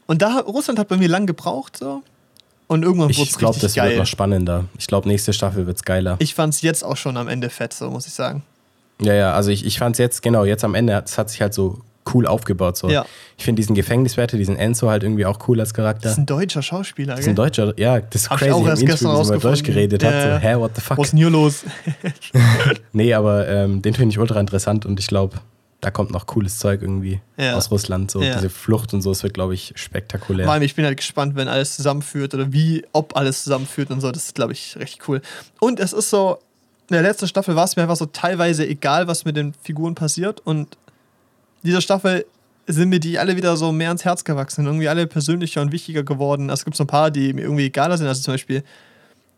Und 0.05 0.21
da, 0.21 0.39
Russland 0.39 0.79
hat 0.79 0.87
bei 0.87 0.97
mir 0.97 1.07
lang 1.09 1.25
gebraucht, 1.25 1.77
so. 1.77 2.03
Und 2.67 2.83
irgendwann 2.83 3.09
wurde 3.09 3.21
Ich 3.23 3.29
es 3.31 3.37
glaube, 3.37 3.55
richtig 3.55 3.69
das 3.69 3.75
geil. 3.75 3.89
wird 3.91 3.99
noch 3.99 4.05
spannender. 4.05 4.65
Ich 4.77 4.87
glaube, 4.87 5.07
nächste 5.07 5.31
Staffel 5.31 5.65
wird's 5.67 5.83
geiler. 5.83 6.17
Ich 6.19 6.33
fand 6.35 6.53
es 6.53 6.61
jetzt 6.61 6.83
auch 6.83 6.97
schon 6.97 7.15
am 7.15 7.29
Ende 7.29 7.49
fett, 7.49 7.73
so 7.73 7.89
muss 7.89 8.07
ich 8.07 8.13
sagen. 8.13 8.43
Ja, 9.01 9.13
ja, 9.13 9.33
also 9.33 9.51
ich, 9.51 9.65
ich 9.65 9.77
fand 9.79 9.95
es 9.95 9.99
jetzt, 9.99 10.21
genau, 10.21 10.43
jetzt 10.45 10.63
am 10.63 10.73
Ende, 10.75 11.01
es 11.05 11.17
hat 11.17 11.29
sich 11.29 11.41
halt 11.41 11.53
so 11.53 11.81
cool 12.13 12.25
aufgebaut. 12.25 12.77
So. 12.77 12.89
Ja. 12.89 13.05
Ich 13.37 13.43
finde 13.43 13.59
diesen 13.61 13.75
Gefängniswärter, 13.75 14.37
diesen 14.37 14.55
Enzo 14.55 14.89
halt 14.89 15.03
irgendwie 15.03 15.25
auch 15.25 15.47
cool 15.49 15.59
als 15.59 15.73
Charakter. 15.73 16.03
Das 16.03 16.13
ist 16.13 16.17
ein 16.19 16.25
deutscher 16.25 16.61
Schauspieler, 16.61 17.11
Das 17.15 17.19
ist 17.21 17.27
ein? 17.27 17.35
Deutscher, 17.35 17.73
ja, 17.77 17.99
das 17.99 18.21
ist 18.21 18.29
Hab 18.29 18.37
ich 18.41 18.47
crazy. 18.47 18.53
auch 18.53 18.61
Im 18.61 18.67
erst 18.67 18.81
Interview, 18.81 18.93
gestern 18.93 19.11
rausgefunden. 19.11 19.49
Deutsch 19.51 19.63
geredet 19.63 20.03
hat, 20.05 20.13
Ja, 20.13 20.21
so, 20.21 20.27
ja. 20.29 20.37
hä, 20.37 20.55
what 20.55 20.71
the 20.75 20.81
fuck? 20.81 20.97
Was 20.97 21.05
ist 21.07 21.11
denn 21.11 21.17
hier 21.19 21.29
los? 21.29 21.63
Nee, 22.93 23.13
aber 23.13 23.47
ähm, 23.47 23.81
den 23.81 23.93
finde 23.93 24.11
ich 24.13 24.19
ultra 24.19 24.39
interessant 24.39 24.85
und 24.85 24.99
ich 24.99 25.07
glaube, 25.07 25.37
da 25.81 25.91
kommt 25.91 26.11
noch 26.11 26.25
cooles 26.25 26.57
Zeug 26.57 26.81
irgendwie 26.81 27.19
Ja. 27.37 27.55
aus 27.55 27.69
Russland. 27.71 28.09
So 28.09 28.21
Ja. 28.21 28.33
diese 28.35 28.49
Flucht 28.49 28.93
und 28.93 29.01
so, 29.01 29.11
es 29.11 29.21
wird, 29.23 29.33
glaube 29.33 29.53
ich, 29.53 29.73
spektakulär. 29.75 30.45
Vor 30.45 30.53
allem, 30.53 30.63
ich 30.63 30.75
bin 30.75 30.85
halt 30.85 30.97
gespannt, 30.97 31.35
wenn 31.35 31.47
alles 31.47 31.75
zusammenführt 31.75 32.33
oder 32.33 32.51
wie, 32.51 32.83
ob 32.93 33.15
alles 33.15 33.43
zusammenführt 33.43 33.91
und 33.91 34.01
so. 34.01 34.11
Das 34.11 34.23
ist, 34.25 34.35
glaube 34.35 34.53
ich, 34.53 34.75
recht 34.77 34.99
cool. 35.07 35.21
Und 35.59 35.79
es 35.79 35.93
ist 35.93 36.09
so, 36.09 36.39
in 36.89 36.93
der 36.93 37.01
letzten 37.01 37.27
Staffel 37.27 37.55
war 37.55 37.65
es 37.65 37.75
mir 37.75 37.83
einfach 37.83 37.95
so 37.97 38.05
teilweise 38.05 38.65
egal, 38.67 39.07
was 39.07 39.25
mit 39.25 39.35
den 39.35 39.53
Figuren 39.61 39.95
passiert. 39.95 40.39
Und 40.45 40.77
dieser 41.63 41.81
Staffel 41.81 42.25
sind 42.67 42.89
mir 42.89 42.99
die 42.99 43.17
alle 43.19 43.35
wieder 43.35 43.55
so 43.57 43.71
mehr 43.71 43.89
ans 43.89 44.05
Herz 44.05 44.23
gewachsen. 44.23 44.65
Irgendwie 44.65 44.87
alle 44.89 45.07
persönlicher 45.07 45.61
und 45.61 45.71
wichtiger 45.71 46.03
geworden. 46.03 46.49
Also 46.49 46.61
es 46.61 46.65
gibt 46.65 46.77
so 46.77 46.83
ein 46.83 46.87
paar, 46.87 47.11
die 47.11 47.33
mir 47.33 47.41
irgendwie 47.41 47.65
egaler 47.65 47.97
sind. 47.97 48.07
Also 48.07 48.21
zum 48.21 48.33
Beispiel 48.33 48.63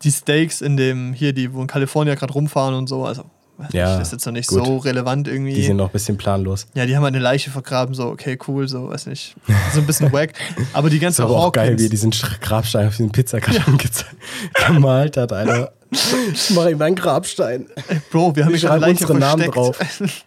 die 0.02 0.10
Steaks 0.10 0.60
in 0.60 0.76
dem, 0.76 1.12
hier, 1.12 1.32
die, 1.32 1.52
wo 1.52 1.60
in 1.60 1.66
Kalifornien 1.66 2.16
gerade 2.16 2.32
rumfahren 2.32 2.74
und 2.74 2.88
so. 2.88 3.04
Also, 3.04 3.24
Ja, 3.72 3.98
das 3.98 4.08
ist 4.08 4.12
jetzt 4.12 4.26
noch 4.26 4.32
nicht 4.32 4.48
gut. 4.48 4.64
so 4.64 4.78
relevant 4.78 5.28
irgendwie. 5.28 5.52
Die 5.54 5.62
sind 5.62 5.76
noch 5.76 5.86
ein 5.90 5.92
bisschen 5.92 6.16
planlos. 6.16 6.66
Ja, 6.74 6.86
die 6.86 6.96
haben 6.96 7.02
halt 7.04 7.14
eine 7.14 7.22
Leiche 7.22 7.50
vergraben, 7.50 7.94
so, 7.94 8.06
okay, 8.06 8.38
cool, 8.48 8.66
so, 8.66 8.88
weiß 8.88 9.06
nicht. 9.06 9.34
So 9.74 9.80
ein 9.80 9.86
bisschen 9.86 10.10
wack. 10.12 10.32
Aber 10.72 10.88
die 10.88 10.98
ganze 10.98 11.22
aber 11.24 11.36
auch 11.36 11.52
geil, 11.52 11.76
wie 11.78 11.84
Hawkins, 11.84 11.90
diesen 11.90 12.10
Grabstein 12.40 12.86
auf 12.88 12.96
diesen 12.96 13.12
Pizzakarton 13.12 13.76
geze- 13.76 14.04
gemalt 14.66 15.16
hat, 15.18 15.32
Alter. 15.32 15.72
Ich 15.90 16.50
mache 16.50 16.70
ihm 16.70 16.80
einen 16.82 16.94
Grabstein. 16.96 17.66
Bro, 18.10 18.36
wir 18.36 18.44
haben 18.44 18.52
Wir 18.52 18.58
hier 18.60 18.68
gerade 18.68 18.86
unsere 18.90 19.14
Namen 19.18 19.52
versteckt. 19.52 20.24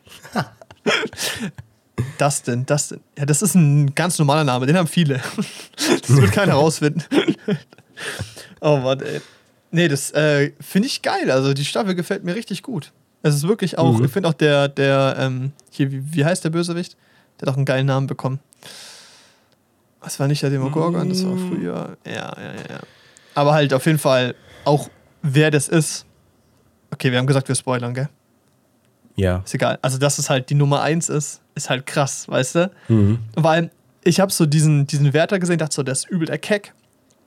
Dustin, 2.18 2.65
Dustin. 2.65 2.99
Ja, 3.18 3.26
das 3.26 3.41
ist 3.41 3.56
ein 3.56 3.94
ganz 3.95 4.19
normaler 4.19 4.44
Name, 4.44 4.65
den 4.65 4.77
haben 4.77 4.88
viele. 4.88 5.22
Das 5.77 6.10
wird 6.15 6.31
keiner 6.31 6.53
rausfinden. 6.53 7.03
Oh 8.65 8.77
Mann, 8.77 9.02
ey. 9.02 9.19
Nee, 9.72 9.90
das 9.90 10.11
äh, 10.11 10.53
finde 10.61 10.88
ich 10.88 11.02
geil. 11.02 11.30
Also 11.30 11.53
die 11.53 11.65
Staffel 11.65 11.95
gefällt 11.95 12.23
mir 12.23 12.34
richtig 12.34 12.64
gut. 12.64 12.91
Es 13.23 13.35
ist 13.35 13.45
wirklich 13.48 13.77
auch, 13.77 13.98
Mhm. 13.99 14.06
ich 14.06 14.11
finde 14.11 14.30
auch 14.30 14.34
der, 14.34 14.69
der, 14.69 15.15
ähm, 15.19 15.52
hier, 15.69 15.91
wie, 15.91 16.02
wie 16.15 16.23
heißt 16.26 16.44
der 16.45 16.49
Bösewicht? 16.49 16.95
Der 17.40 17.48
hat 17.48 17.53
auch 17.53 17.57
einen 17.57 17.65
geilen 17.65 17.85
Namen 17.88 18.07
bekommen. 18.07 18.40
Das 20.02 20.18
war 20.19 20.27
nicht 20.30 20.41
der 20.44 20.49
Demogorgon, 20.49 21.10
das 21.10 21.26
war 21.26 21.35
früher. 21.38 21.98
Ja, 22.06 22.11
ja, 22.14 22.34
ja, 22.38 22.53
ja. 22.76 22.80
Aber 23.35 23.53
halt 23.53 23.73
auf 23.73 23.85
jeden 23.85 23.99
Fall 23.99 24.34
auch, 24.64 24.90
wer 25.23 25.49
das 25.49 25.67
ist. 25.67 26.05
Okay, 26.91 27.11
wir 27.11 27.17
haben 27.17 27.25
gesagt, 27.25 27.47
wir 27.47 27.55
spoilern, 27.55 27.95
gell? 27.95 28.09
Ja. 29.15 29.41
Ist 29.43 29.55
egal. 29.55 29.79
Also, 29.81 29.97
dass 29.97 30.19
es 30.19 30.29
halt 30.29 30.49
die 30.49 30.55
Nummer 30.55 30.81
eins 30.81 31.09
ist, 31.09 31.41
ist 31.55 31.69
halt 31.69 31.85
krass, 31.85 32.27
weißt 32.27 32.55
du? 32.55 32.71
Mhm. 32.87 33.19
Weil 33.35 33.71
ich 34.03 34.19
habe 34.19 34.31
so 34.31 34.45
diesen, 34.45 34.85
diesen 34.85 35.13
Wärter 35.13 35.39
gesehen, 35.39 35.57
dachte 35.57 35.75
so, 35.75 35.83
der 35.83 35.93
ist 35.93 36.09
übel 36.09 36.27
der 36.27 36.37
Keck. 36.37 36.73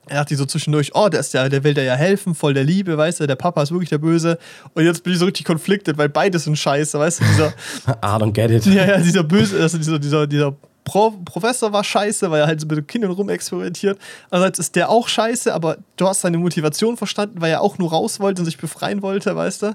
Er 0.09 0.21
dachte 0.21 0.37
so 0.37 0.45
zwischendurch, 0.45 0.91
oh, 0.93 1.09
der, 1.09 1.19
ist 1.19 1.33
ja, 1.33 1.49
der 1.49 1.65
will 1.65 1.73
dir 1.73 1.83
ja 1.83 1.95
helfen, 1.95 2.33
voll 2.33 2.53
der 2.53 2.63
Liebe, 2.63 2.97
weißt 2.97 3.19
du, 3.19 3.27
der 3.27 3.35
Papa 3.35 3.61
ist 3.61 3.71
wirklich 3.71 3.89
der 3.89 3.97
Böse. 3.97 4.37
Und 4.73 4.85
jetzt 4.85 5.03
bin 5.03 5.11
ich 5.11 5.19
so 5.19 5.25
richtig 5.25 5.45
konfliktet, 5.45 5.97
weil 5.97 6.07
beide 6.07 6.39
sind 6.39 6.57
scheiße, 6.57 6.97
weißt 6.97 7.19
du, 7.19 7.25
dieser, 7.25 7.47
I 7.87 8.21
don't 8.21 8.31
get 8.31 8.51
it. 8.51 8.65
ja, 8.67 8.85
ja, 8.85 8.97
dieser 8.99 9.23
Böse, 9.23 9.61
also 9.61 9.77
dieser, 9.77 9.99
dieser, 9.99 10.25
dieser 10.25 10.55
Pro 10.87 11.11
Professor 11.25 11.73
war 11.73 11.83
scheiße, 11.83 12.31
weil 12.31 12.39
er 12.39 12.47
halt 12.47 12.61
so 12.61 12.65
mit 12.65 12.77
den 12.77 12.87
Kindern 12.87 13.11
rumexperimentiert. 13.11 13.99
Andererseits 14.29 14.59
ist 14.59 14.75
der 14.77 14.89
auch 14.89 15.09
scheiße, 15.09 15.53
aber 15.53 15.77
du 15.97 16.07
hast 16.07 16.21
seine 16.21 16.37
Motivation 16.37 16.95
verstanden, 16.95 17.41
weil 17.41 17.51
er 17.51 17.61
auch 17.61 17.77
nur 17.77 17.89
raus 17.89 18.21
wollte 18.21 18.41
und 18.41 18.45
sich 18.45 18.57
befreien 18.57 19.01
wollte, 19.01 19.35
weißt 19.35 19.63
du? 19.63 19.73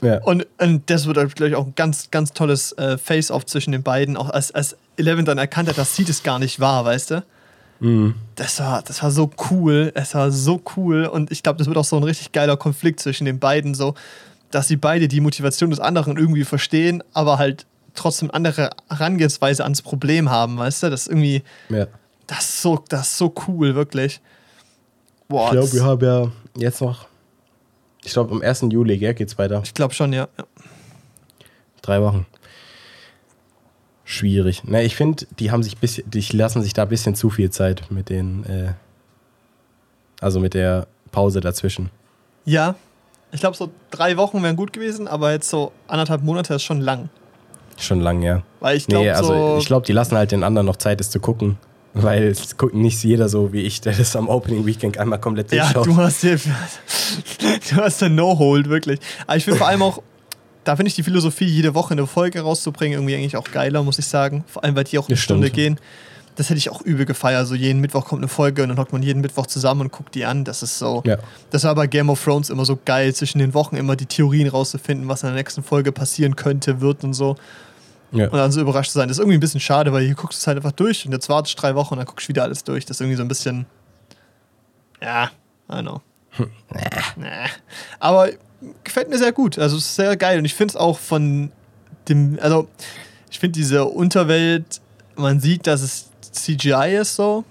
Ja. 0.00 0.22
Und, 0.22 0.46
und 0.58 0.88
das 0.88 1.06
wird, 1.06 1.16
glaube 1.34 1.50
ich, 1.50 1.54
auch 1.54 1.66
ein 1.66 1.74
ganz, 1.76 2.10
ganz 2.10 2.32
tolles 2.32 2.72
äh, 2.72 2.96
Face-Off 2.96 3.44
zwischen 3.44 3.72
den 3.72 3.82
beiden. 3.82 4.16
Auch 4.16 4.30
als, 4.30 4.50
als 4.50 4.74
Eleven 4.96 5.26
dann 5.26 5.36
erkannt 5.36 5.68
hat, 5.68 5.76
dass 5.76 5.94
sie 5.94 6.04
das 6.04 6.22
gar 6.22 6.38
nicht 6.38 6.60
war, 6.60 6.86
weißt 6.86 7.10
du? 7.10 7.24
Mhm. 7.80 8.14
Das 8.34 8.58
war, 8.58 8.80
das 8.80 9.02
war 9.02 9.10
so 9.10 9.30
cool. 9.50 9.92
Es 9.94 10.14
war 10.14 10.30
so 10.30 10.62
cool. 10.76 11.04
Und 11.04 11.30
ich 11.30 11.42
glaube, 11.42 11.58
das 11.58 11.66
wird 11.66 11.76
auch 11.76 11.84
so 11.84 11.96
ein 11.96 12.04
richtig 12.04 12.32
geiler 12.32 12.56
Konflikt 12.56 13.00
zwischen 13.00 13.26
den 13.26 13.38
beiden, 13.38 13.74
so, 13.74 13.94
dass 14.50 14.66
sie 14.66 14.76
beide 14.76 15.08
die 15.08 15.20
Motivation 15.20 15.68
des 15.68 15.78
anderen 15.80 16.16
irgendwie 16.16 16.44
verstehen, 16.44 17.02
aber 17.12 17.36
halt 17.36 17.66
trotzdem 17.98 18.30
andere 18.30 18.70
Herangehensweise 18.88 19.64
ans 19.64 19.82
Problem 19.82 20.30
haben, 20.30 20.58
weißt 20.58 20.84
du? 20.84 20.90
Das 20.90 21.02
ist 21.02 21.08
irgendwie, 21.08 21.42
ja. 21.68 21.86
das 22.26 22.40
ist 22.40 22.62
so, 22.62 22.82
das 22.88 23.08
ist 23.08 23.18
so 23.18 23.34
cool, 23.46 23.74
wirklich. 23.74 24.20
Boah, 25.28 25.46
Ich 25.46 25.52
glaube, 25.52 25.72
wir 25.72 25.84
haben 25.84 26.04
ja 26.04 26.32
jetzt 26.56 26.80
noch, 26.80 27.06
ich 28.02 28.12
glaube, 28.12 28.32
am 28.32 28.42
1. 28.42 28.66
Juli 28.70 28.98
gell, 28.98 29.14
geht's 29.14 29.36
weiter. 29.38 29.60
ich 29.64 29.74
glaube 29.74 29.94
schon, 29.94 30.12
ja. 30.12 30.28
ja. 30.38 30.44
Drei 31.82 32.00
Wochen. 32.00 32.26
Schwierig. 34.04 34.64
Ne, 34.64 34.84
ich 34.84 34.96
finde, 34.96 35.26
die 35.38 35.50
haben 35.50 35.62
sich 35.62 35.76
bisschen, 35.76 36.10
die 36.10 36.20
lassen 36.34 36.62
sich 36.62 36.72
da 36.72 36.84
ein 36.84 36.88
bisschen 36.88 37.14
zu 37.14 37.28
viel 37.28 37.50
Zeit 37.50 37.90
mit 37.90 38.08
den, 38.08 38.44
äh, 38.44 38.72
also 40.20 40.40
mit 40.40 40.54
der 40.54 40.86
Pause 41.12 41.40
dazwischen. 41.40 41.90
Ja, 42.46 42.74
ich 43.32 43.40
glaube, 43.40 43.56
so 43.56 43.70
drei 43.90 44.16
Wochen 44.16 44.42
wären 44.42 44.56
gut 44.56 44.72
gewesen, 44.72 45.08
aber 45.08 45.32
jetzt 45.32 45.50
so 45.50 45.72
anderthalb 45.86 46.22
Monate 46.22 46.54
ist 46.54 46.62
schon 46.62 46.80
lang. 46.80 47.10
Schon 47.78 48.00
lang, 48.00 48.22
ja. 48.22 48.42
Weil 48.60 48.76
ich 48.76 48.86
glaube, 48.86 49.04
Nee, 49.04 49.10
also 49.12 49.28
so. 49.34 49.56
ich 49.58 49.66
glaube, 49.66 49.86
die 49.86 49.92
lassen 49.92 50.16
halt 50.16 50.32
den 50.32 50.42
anderen 50.44 50.66
noch 50.66 50.76
Zeit, 50.76 51.00
es 51.00 51.10
zu 51.10 51.20
gucken. 51.20 51.58
Weil 51.94 52.24
es 52.24 52.56
guckt 52.56 52.74
nicht 52.74 53.02
jeder 53.02 53.28
so 53.28 53.52
wie 53.52 53.62
ich, 53.62 53.80
der 53.80 53.92
das 53.94 54.14
am 54.14 54.28
Opening 54.28 54.66
Weekend 54.66 54.98
einmal 54.98 55.18
komplett 55.18 55.50
ja, 55.52 55.64
durchschaut. 55.72 55.86
du 55.86 55.96
hast 55.96 56.20
hier, 56.20 56.36
du 57.70 57.76
hast 57.76 58.02
ein 58.02 58.14
No-Hold, 58.14 58.68
wirklich. 58.68 59.00
Aber 59.26 59.36
ich 59.36 59.44
finde 59.44 59.58
vor 59.58 59.68
allem 59.68 59.82
auch, 59.82 60.02
da 60.64 60.76
finde 60.76 60.88
ich 60.88 60.94
die 60.96 61.02
Philosophie, 61.02 61.46
jede 61.46 61.74
Woche 61.74 61.92
eine 61.92 62.06
Folge 62.06 62.40
rauszubringen, 62.40 62.98
irgendwie 62.98 63.14
eigentlich 63.14 63.36
auch 63.36 63.50
geiler, 63.50 63.82
muss 63.82 63.98
ich 63.98 64.06
sagen. 64.06 64.44
Vor 64.46 64.62
allem, 64.64 64.76
weil 64.76 64.84
die 64.84 64.98
auch 64.98 65.08
eine 65.08 65.14
Das 65.16 65.22
Stunde 65.24 65.46
stimmt. 65.48 65.56
gehen. 65.56 65.80
Das 66.36 66.50
hätte 66.50 66.58
ich 66.58 66.70
auch 66.70 66.82
übel 66.82 67.04
gefeiert. 67.04 67.48
So 67.48 67.56
jeden 67.56 67.80
Mittwoch 67.80 68.04
kommt 68.04 68.20
eine 68.20 68.28
Folge 68.28 68.62
und 68.62 68.68
dann 68.68 68.78
hockt 68.78 68.92
man 68.92 69.02
jeden 69.02 69.22
Mittwoch 69.22 69.46
zusammen 69.46 69.80
und 69.80 69.92
guckt 69.92 70.14
die 70.14 70.24
an. 70.24 70.44
Das 70.44 70.62
ist 70.62 70.78
so. 70.78 71.02
Ja. 71.04 71.16
Das 71.50 71.64
war 71.64 71.74
bei 71.74 71.88
Game 71.88 72.10
of 72.10 72.22
Thrones 72.22 72.48
immer 72.50 72.64
so 72.64 72.78
geil, 72.84 73.12
zwischen 73.14 73.38
den 73.40 73.54
Wochen 73.54 73.76
immer 73.76 73.96
die 73.96 74.06
Theorien 74.06 74.46
rauszufinden, 74.48 75.08
was 75.08 75.22
in 75.24 75.28
der 75.30 75.36
nächsten 75.36 75.64
Folge 75.64 75.90
passieren 75.90 76.36
könnte, 76.36 76.80
wird 76.80 77.02
und 77.02 77.14
so. 77.14 77.34
Ja. 78.12 78.26
Und 78.26 78.34
dann 78.34 78.52
so 78.52 78.60
überrascht 78.60 78.92
zu 78.92 78.98
sein. 78.98 79.08
Das 79.08 79.18
ist 79.18 79.20
irgendwie 79.20 79.36
ein 79.36 79.40
bisschen 79.40 79.60
schade, 79.60 79.92
weil 79.92 80.04
hier 80.04 80.14
guckst 80.14 80.38
du 80.38 80.42
es 80.42 80.46
halt 80.46 80.56
einfach 80.56 80.72
durch 80.72 81.04
und 81.04 81.12
jetzt 81.12 81.28
wartest 81.28 81.56
du 81.56 81.60
drei 81.60 81.74
Wochen 81.74 81.94
und 81.94 81.98
dann 81.98 82.06
guckst 82.06 82.26
du 82.26 82.28
wieder 82.30 82.42
alles 82.42 82.64
durch. 82.64 82.86
Das 82.86 82.96
ist 82.96 83.00
irgendwie 83.00 83.16
so 83.16 83.22
ein 83.22 83.28
bisschen. 83.28 83.66
Ja, 85.02 85.30
I 85.70 85.82
know. 85.82 86.00
nee. 87.16 87.28
Aber 87.98 88.30
gefällt 88.84 89.10
mir 89.10 89.18
sehr 89.18 89.32
gut. 89.32 89.58
Also 89.58 89.76
es 89.76 89.84
ist 89.84 89.96
sehr 89.96 90.16
geil. 90.16 90.38
Und 90.38 90.44
ich 90.44 90.54
finde 90.54 90.72
es 90.72 90.76
auch 90.76 90.98
von 90.98 91.52
dem. 92.08 92.38
Also, 92.40 92.68
ich 93.30 93.38
finde 93.38 93.58
diese 93.58 93.84
Unterwelt, 93.84 94.80
man 95.16 95.40
sieht, 95.40 95.66
dass 95.66 95.82
es 95.82 96.10
CGI 96.20 96.96
ist 97.00 97.14
so, 97.14 97.44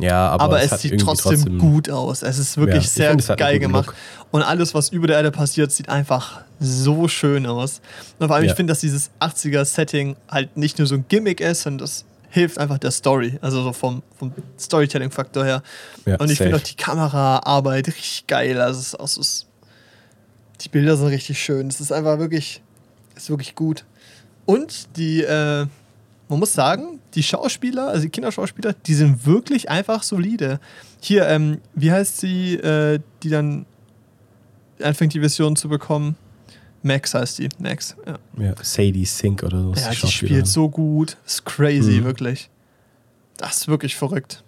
ja, 0.00 0.28
aber, 0.28 0.44
aber, 0.44 0.62
es, 0.62 0.72
hat 0.72 0.80
sieht 0.80 0.92
irgendwie 0.92 1.04
trotzdem, 1.06 1.58
gut 1.58 1.90
aus. 1.90 2.22
Es 2.22 2.38
ist 2.38 2.56
wirklich 2.56 2.84
Ja, 2.84 2.90
sehr 2.90 3.10
find, 3.10 3.20
es 3.28 3.36
geil 3.36 3.58
gemacht. 3.58 3.86
Look. 3.88 3.94
Und 4.30 4.42
alles, 4.42 4.74
was 4.74 4.90
über 4.90 5.06
der 5.06 5.16
Erde 5.16 5.30
passiert, 5.30 5.72
sieht 5.72 5.88
einfach 5.88 6.42
so 6.58 7.08
schön 7.08 7.46
aus. 7.46 7.80
Und 8.18 8.26
vor 8.28 8.36
allem, 8.36 8.44
Ja. 8.44 8.50
ich 8.52 8.56
finde, 8.56 8.72
dass 8.72 8.80
dieses 8.80 9.10
80er-Setting 9.20 10.16
halt 10.28 10.56
nicht 10.56 10.78
nur 10.78 10.86
so 10.86 10.94
ein 10.94 11.04
Gimmick 11.08 11.40
ist, 11.40 11.62
sondern 11.62 11.78
das 11.86 12.04
hilft 12.30 12.58
einfach 12.58 12.78
der 12.78 12.92
Story, 12.92 13.38
also 13.42 13.62
so 13.62 13.72
vom, 13.72 14.02
vom 14.16 14.32
Storytelling-Faktor 14.58 15.44
her. 15.44 15.62
Ja, 16.06 16.16
und 16.16 16.30
ich 16.30 16.38
finde 16.38 16.56
auch 16.56 16.60
die 16.60 16.76
Kameraarbeit 16.76 17.88
richtig 17.88 18.26
geil. 18.28 18.60
Also 18.60 18.78
es 18.80 18.86
ist 18.88 19.00
auch 19.00 19.08
so, 19.08 19.20
es- 19.20 19.46
die 20.60 20.68
Bilder 20.68 20.96
sind 20.96 21.08
richtig 21.08 21.42
schön. 21.42 21.66
Es 21.68 21.80
ist 21.80 21.90
einfach 21.92 22.18
wirklich, 22.18 22.62
es 23.16 23.24
ist 23.24 23.30
wirklich 23.30 23.54
gut. 23.54 23.84
Und 24.46 24.96
die, 24.96 25.22
äh, 25.22 25.66
man 26.30 26.38
muss 26.38 26.52
sagen, 26.54 27.00
die 27.14 27.22
Schauspieler, 27.22 27.88
also 27.88 28.02
die 28.04 28.08
Kinderschauspieler, 28.08 28.72
die 28.86 28.94
sind 28.94 29.26
wirklich 29.26 29.68
einfach 29.68 30.02
solide. 30.02 30.60
Hier, 31.00 31.26
ähm, 31.28 31.60
wie 31.74 31.92
heißt 31.92 32.18
sie, 32.18 32.54
äh, 32.54 33.00
die 33.22 33.28
dann 33.28 33.66
anfängt 34.82 35.12
die 35.14 35.20
Vision 35.20 35.56
zu 35.56 35.68
bekommen? 35.68 36.16
Max 36.82 37.12
heißt 37.12 37.38
die, 37.38 37.48
Max. 37.58 37.94
Ja, 38.06 38.18
Ja, 38.42 38.54
Sadie 38.62 39.04
Sink 39.04 39.42
oder 39.42 39.60
so. 39.60 39.74
ja 39.74 39.90
die 39.90 39.96
Schauspielerin. 39.96 40.10
spielt 40.10 40.46
so 40.46 40.68
gut. 40.70 41.18
Das 41.24 41.34
ist 41.34 41.44
crazy, 41.44 42.00
Mhm. 42.00 42.04
wirklich. 42.04 42.48
Das 43.36 43.58
ist 43.58 43.68
wirklich 43.68 43.96
verrückt. 43.96 44.42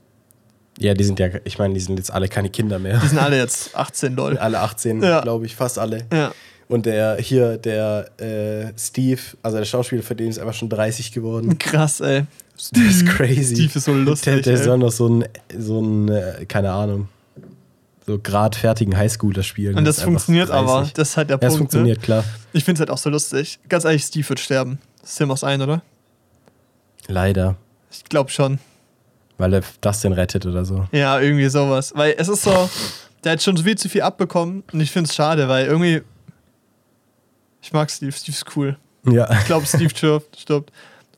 Ja, 0.78 0.94
die 0.94 1.04
sind 1.04 1.18
ja, 1.18 1.28
ich 1.44 1.59
meine, 1.59 1.74
die 1.74 1.80
sind 1.80 1.98
jetzt 1.98 2.10
alle 2.10 2.28
keine 2.28 2.48
Kinder 2.48 2.78
mehr. 2.78 2.98
Die 3.00 3.06
sind 3.09 3.18
alle 3.18 3.36
jetzt 3.42 3.76
18, 3.76 4.14
lol. 4.16 4.38
Alle 4.38 4.60
18, 4.60 5.02
Ja. 5.02 5.20
glaube 5.20 5.44
ich, 5.44 5.54
fast 5.54 5.78
alle. 5.78 6.06
Ja. 6.12 6.32
Und 6.68 6.86
der 6.86 7.16
hier, 7.18 7.59
der 7.59 8.09
äh, 8.20 8.72
Steve, 8.78 9.20
also 9.43 9.59
der 9.59 9.64
Schauspieler 9.64 10.02
für 10.02 10.14
den 10.14 10.28
ist 10.30 10.39
einfach 10.39 10.55
schon 10.55 10.68
30 10.68 11.12
geworden. 11.12 11.59
Krass, 11.59 12.01
ey. 12.01 12.24
Das 12.55 12.70
ist 12.72 13.06
crazy. 13.06 13.55
Steve 13.56 13.72
ist 13.78 13.84
so 13.84 13.93
lustig. 13.93 14.43
Der, 14.43 14.55
der 14.55 14.62
soll 14.62 14.78
noch 14.78 14.93
so 14.93 15.09
ein, 15.09 15.24
so 15.59 15.80
ein, 15.80 16.09
äh, 16.09 16.44
keine 16.47 16.70
Ahnung, 16.72 17.09
so 18.06 18.18
gradfertigen 18.18 18.97
Highschooler 18.97 19.43
spielen. 19.43 19.76
Und 19.76 19.84
das 19.84 19.97
ist 19.97 20.02
einfach 20.02 20.12
funktioniert 20.12 20.51
aber. 20.51 20.78
30. 20.78 20.93
Das 20.94 21.09
ist 21.10 21.16
halt 21.16 21.30
der 21.30 21.39
Ja, 21.40 21.47
es 21.48 21.48
Punkt. 21.55 21.59
funktioniert, 21.59 21.98
Ne? 21.98 22.05
klar. 22.05 22.24
Ich 22.52 22.64
finde 22.64 22.76
es 22.76 22.80
halt 22.80 22.90
auch 22.90 22.98
so 22.98 23.10
lustig. 23.10 23.59
Ganz 23.68 23.84
ehrlich, 23.84 24.02
Steve 24.05 24.28
wird 24.28 24.40
sterben. 24.40 24.78
Sim 25.02 25.30
aus 25.30 25.44
ein, 25.44 25.60
oder? 25.62 25.82
Leider. 27.09 27.56
Ich 27.90 28.05
glaube 28.05 28.30
schon. 28.30 28.59
Weil 29.39 29.55
er 29.55 29.62
Dustin 29.80 30.12
rettet 30.12 30.47
oder 30.47 30.64
so. 30.64 30.86
Ja, 30.93 31.18
irgendwie 31.20 31.48
sowas. 31.48 31.93
Weil 31.97 32.14
es 32.16 32.28
ist 32.28 32.43
so, 32.43 32.70
der 33.24 33.32
hat 33.32 33.43
schon 33.43 33.56
viel 33.56 33.76
zu 33.76 33.89
viel 33.89 34.02
abbekommen 34.02 34.62
und 34.72 34.80
ich 34.80 34.90
finde 34.90 35.09
es 35.09 35.14
schade, 35.14 35.48
weil 35.48 35.66
irgendwie. 35.66 36.02
Ich 37.62 37.72
mag 37.72 37.90
Steve. 37.90 38.12
Steve 38.12 38.36
ist 38.36 38.56
cool. 38.56 38.76
Ja. 39.06 39.30
Ich 39.32 39.44
glaube, 39.47 39.66
Steve 39.66 39.89
stirbt, 39.90 40.36
stirbt. 40.39 40.70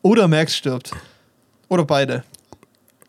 Oder 0.02 0.28
Max 0.28 0.54
stirbt. 0.56 0.92
Oder 1.68 1.84
beide. 1.84 2.22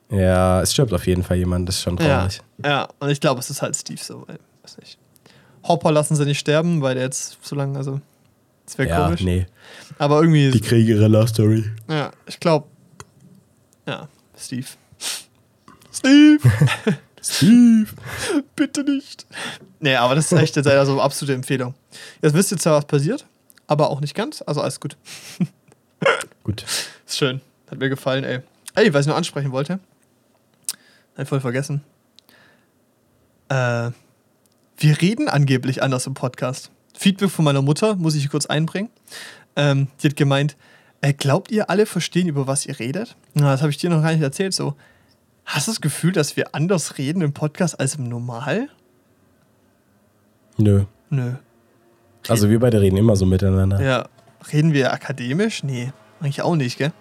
Ja, 0.10 0.62
es 0.62 0.72
stirbt 0.74 0.94
auf 0.94 1.06
jeden 1.08 1.24
Fall 1.24 1.38
jemand, 1.38 1.68
das 1.68 1.76
ist 1.76 1.82
schon 1.84 1.98
Ja, 1.98 2.20
traurig. 2.20 2.42
ja. 2.64 2.88
Und 3.00 3.10
ich 3.10 3.20
glaube, 3.20 3.40
es 3.40 3.50
ist 3.50 3.62
halt 3.62 3.76
Steve 3.76 4.02
so. 4.02 4.24
Weil, 4.28 4.40
weiß 4.64 4.78
nicht. 4.78 4.98
Hopper 5.68 5.92
lassen 5.92 6.16
sie 6.16 6.26
nicht 6.26 6.40
sterben, 6.40 6.82
weil 6.82 6.96
der 6.96 7.04
jetzt 7.06 7.38
so 7.42 7.56
lange, 7.56 7.78
also. 7.78 8.00
Das 8.66 8.78
wäre 8.78 8.90
Ja, 8.90 9.06
komisch. 9.06 9.22
nee. 9.22 9.46
Aber 10.00 10.22
irgendwie. 10.22 10.52
Die 10.52 10.62
kriegen 10.62 10.88
ihre 10.88 11.08
Love 11.08 11.28
Story. 11.28 11.64
Ja, 11.90 12.12
ich 12.28 12.40
glaube. 12.40 12.68
Ja, 13.88 14.08
Steve. 14.38 14.68
Steve! 15.92 16.40
Steve! 17.26 17.88
Bitte 18.56 18.84
nicht. 18.84 19.26
Nee, 19.80 19.96
aber 19.96 20.16
das 20.16 20.32
ist 20.32 20.38
echt 20.38 20.56
jetzt 20.56 20.68
also 20.68 21.02
absolute 21.02 21.34
Empfehlung. 21.34 21.74
Jetzt 22.22 22.34
wisst 22.34 22.52
ihr 22.52 22.58
zwar, 22.58 22.78
was 22.78 22.86
passiert, 22.86 23.26
aber 23.68 23.90
auch 23.90 24.00
nicht 24.00 24.16
ganz. 24.16 24.42
Also 24.42 24.62
alles 24.62 24.80
gut. 24.80 24.98
Gut. 26.44 26.64
Ist 27.08 27.18
schön. 27.18 27.42
Hat 27.72 27.80
mir 27.80 27.90
gefallen, 27.90 28.24
ey. 28.24 28.42
Ey, 28.76 28.94
was 28.94 29.06
ich 29.06 29.08
noch 29.08 29.16
ansprechen 29.16 29.52
wollte. 29.52 29.80
Hab 31.16 31.24
ich 31.24 31.28
voll 31.28 31.40
vergessen. 31.40 31.82
Äh, 33.50 33.90
wir 34.78 35.02
reden 35.02 35.28
angeblich 35.28 35.82
anders 35.82 36.06
im 36.06 36.14
Podcast. 36.14 36.70
Feedback 36.94 37.32
von 37.32 37.46
meiner 37.46 37.64
Mutter 37.64 37.96
muss 37.96 38.14
ich 38.14 38.30
kurz 38.30 38.46
einbringen. 38.46 38.90
Ähm, 39.56 39.88
die 40.04 40.10
hat 40.10 40.16
gemeint, 40.16 40.58
äh, 41.02 41.14
glaubt 41.14 41.52
ihr 41.52 41.70
alle 41.70 41.86
verstehen, 41.86 42.28
über 42.28 42.46
was 42.46 42.66
ihr 42.66 42.78
redet? 42.78 43.16
Na, 43.34 43.52
das 43.52 43.62
habe 43.62 43.72
ich 43.72 43.78
dir 43.78 43.90
noch 43.90 44.02
gar 44.02 44.12
nicht 44.12 44.22
erzählt. 44.22 44.54
So, 44.54 44.76
hast 45.46 45.68
du 45.68 45.72
das 45.72 45.82
Gefühl, 45.82 46.12
dass 46.12 46.36
wir 46.36 46.54
anders 46.54 46.98
reden 46.98 47.22
im 47.22 47.34
Podcast 47.34 47.80
als 47.80 47.96
im 47.96 48.10
Normal? 48.10 48.70
Nö. 50.58 50.86
Nö. 51.10 51.34
Also 52.28 52.50
wir 52.50 52.60
beide 52.60 52.82
reden 52.82 52.98
immer 52.98 53.16
so 53.16 53.26
miteinander. 53.26 53.82
Ja, 53.82 54.08
reden 54.52 54.74
wir 54.74 54.92
akademisch? 54.92 55.64
Nee, 55.64 55.92
eigentlich 56.20 56.42
auch 56.42 56.56
nicht, 56.56 56.78
gell? 56.78 56.92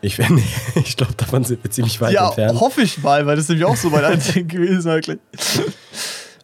Ich, 0.00 0.18
ich 0.74 0.96
glaube, 0.96 1.14
davon 1.14 1.44
sind 1.44 1.62
wir 1.62 1.70
ziemlich 1.70 2.00
weit 2.00 2.12
ja, 2.12 2.26
entfernt. 2.26 2.60
hoffe 2.60 2.82
ich 2.82 3.00
mal, 3.02 3.24
weil 3.24 3.36
das 3.36 3.44
ist 3.44 3.48
nämlich 3.50 3.66
auch 3.66 3.76
so 3.76 3.88
mein 3.90 4.04
Anliegen 4.04 4.48
gewesen 4.48 4.90
eigentlich. 4.90 5.20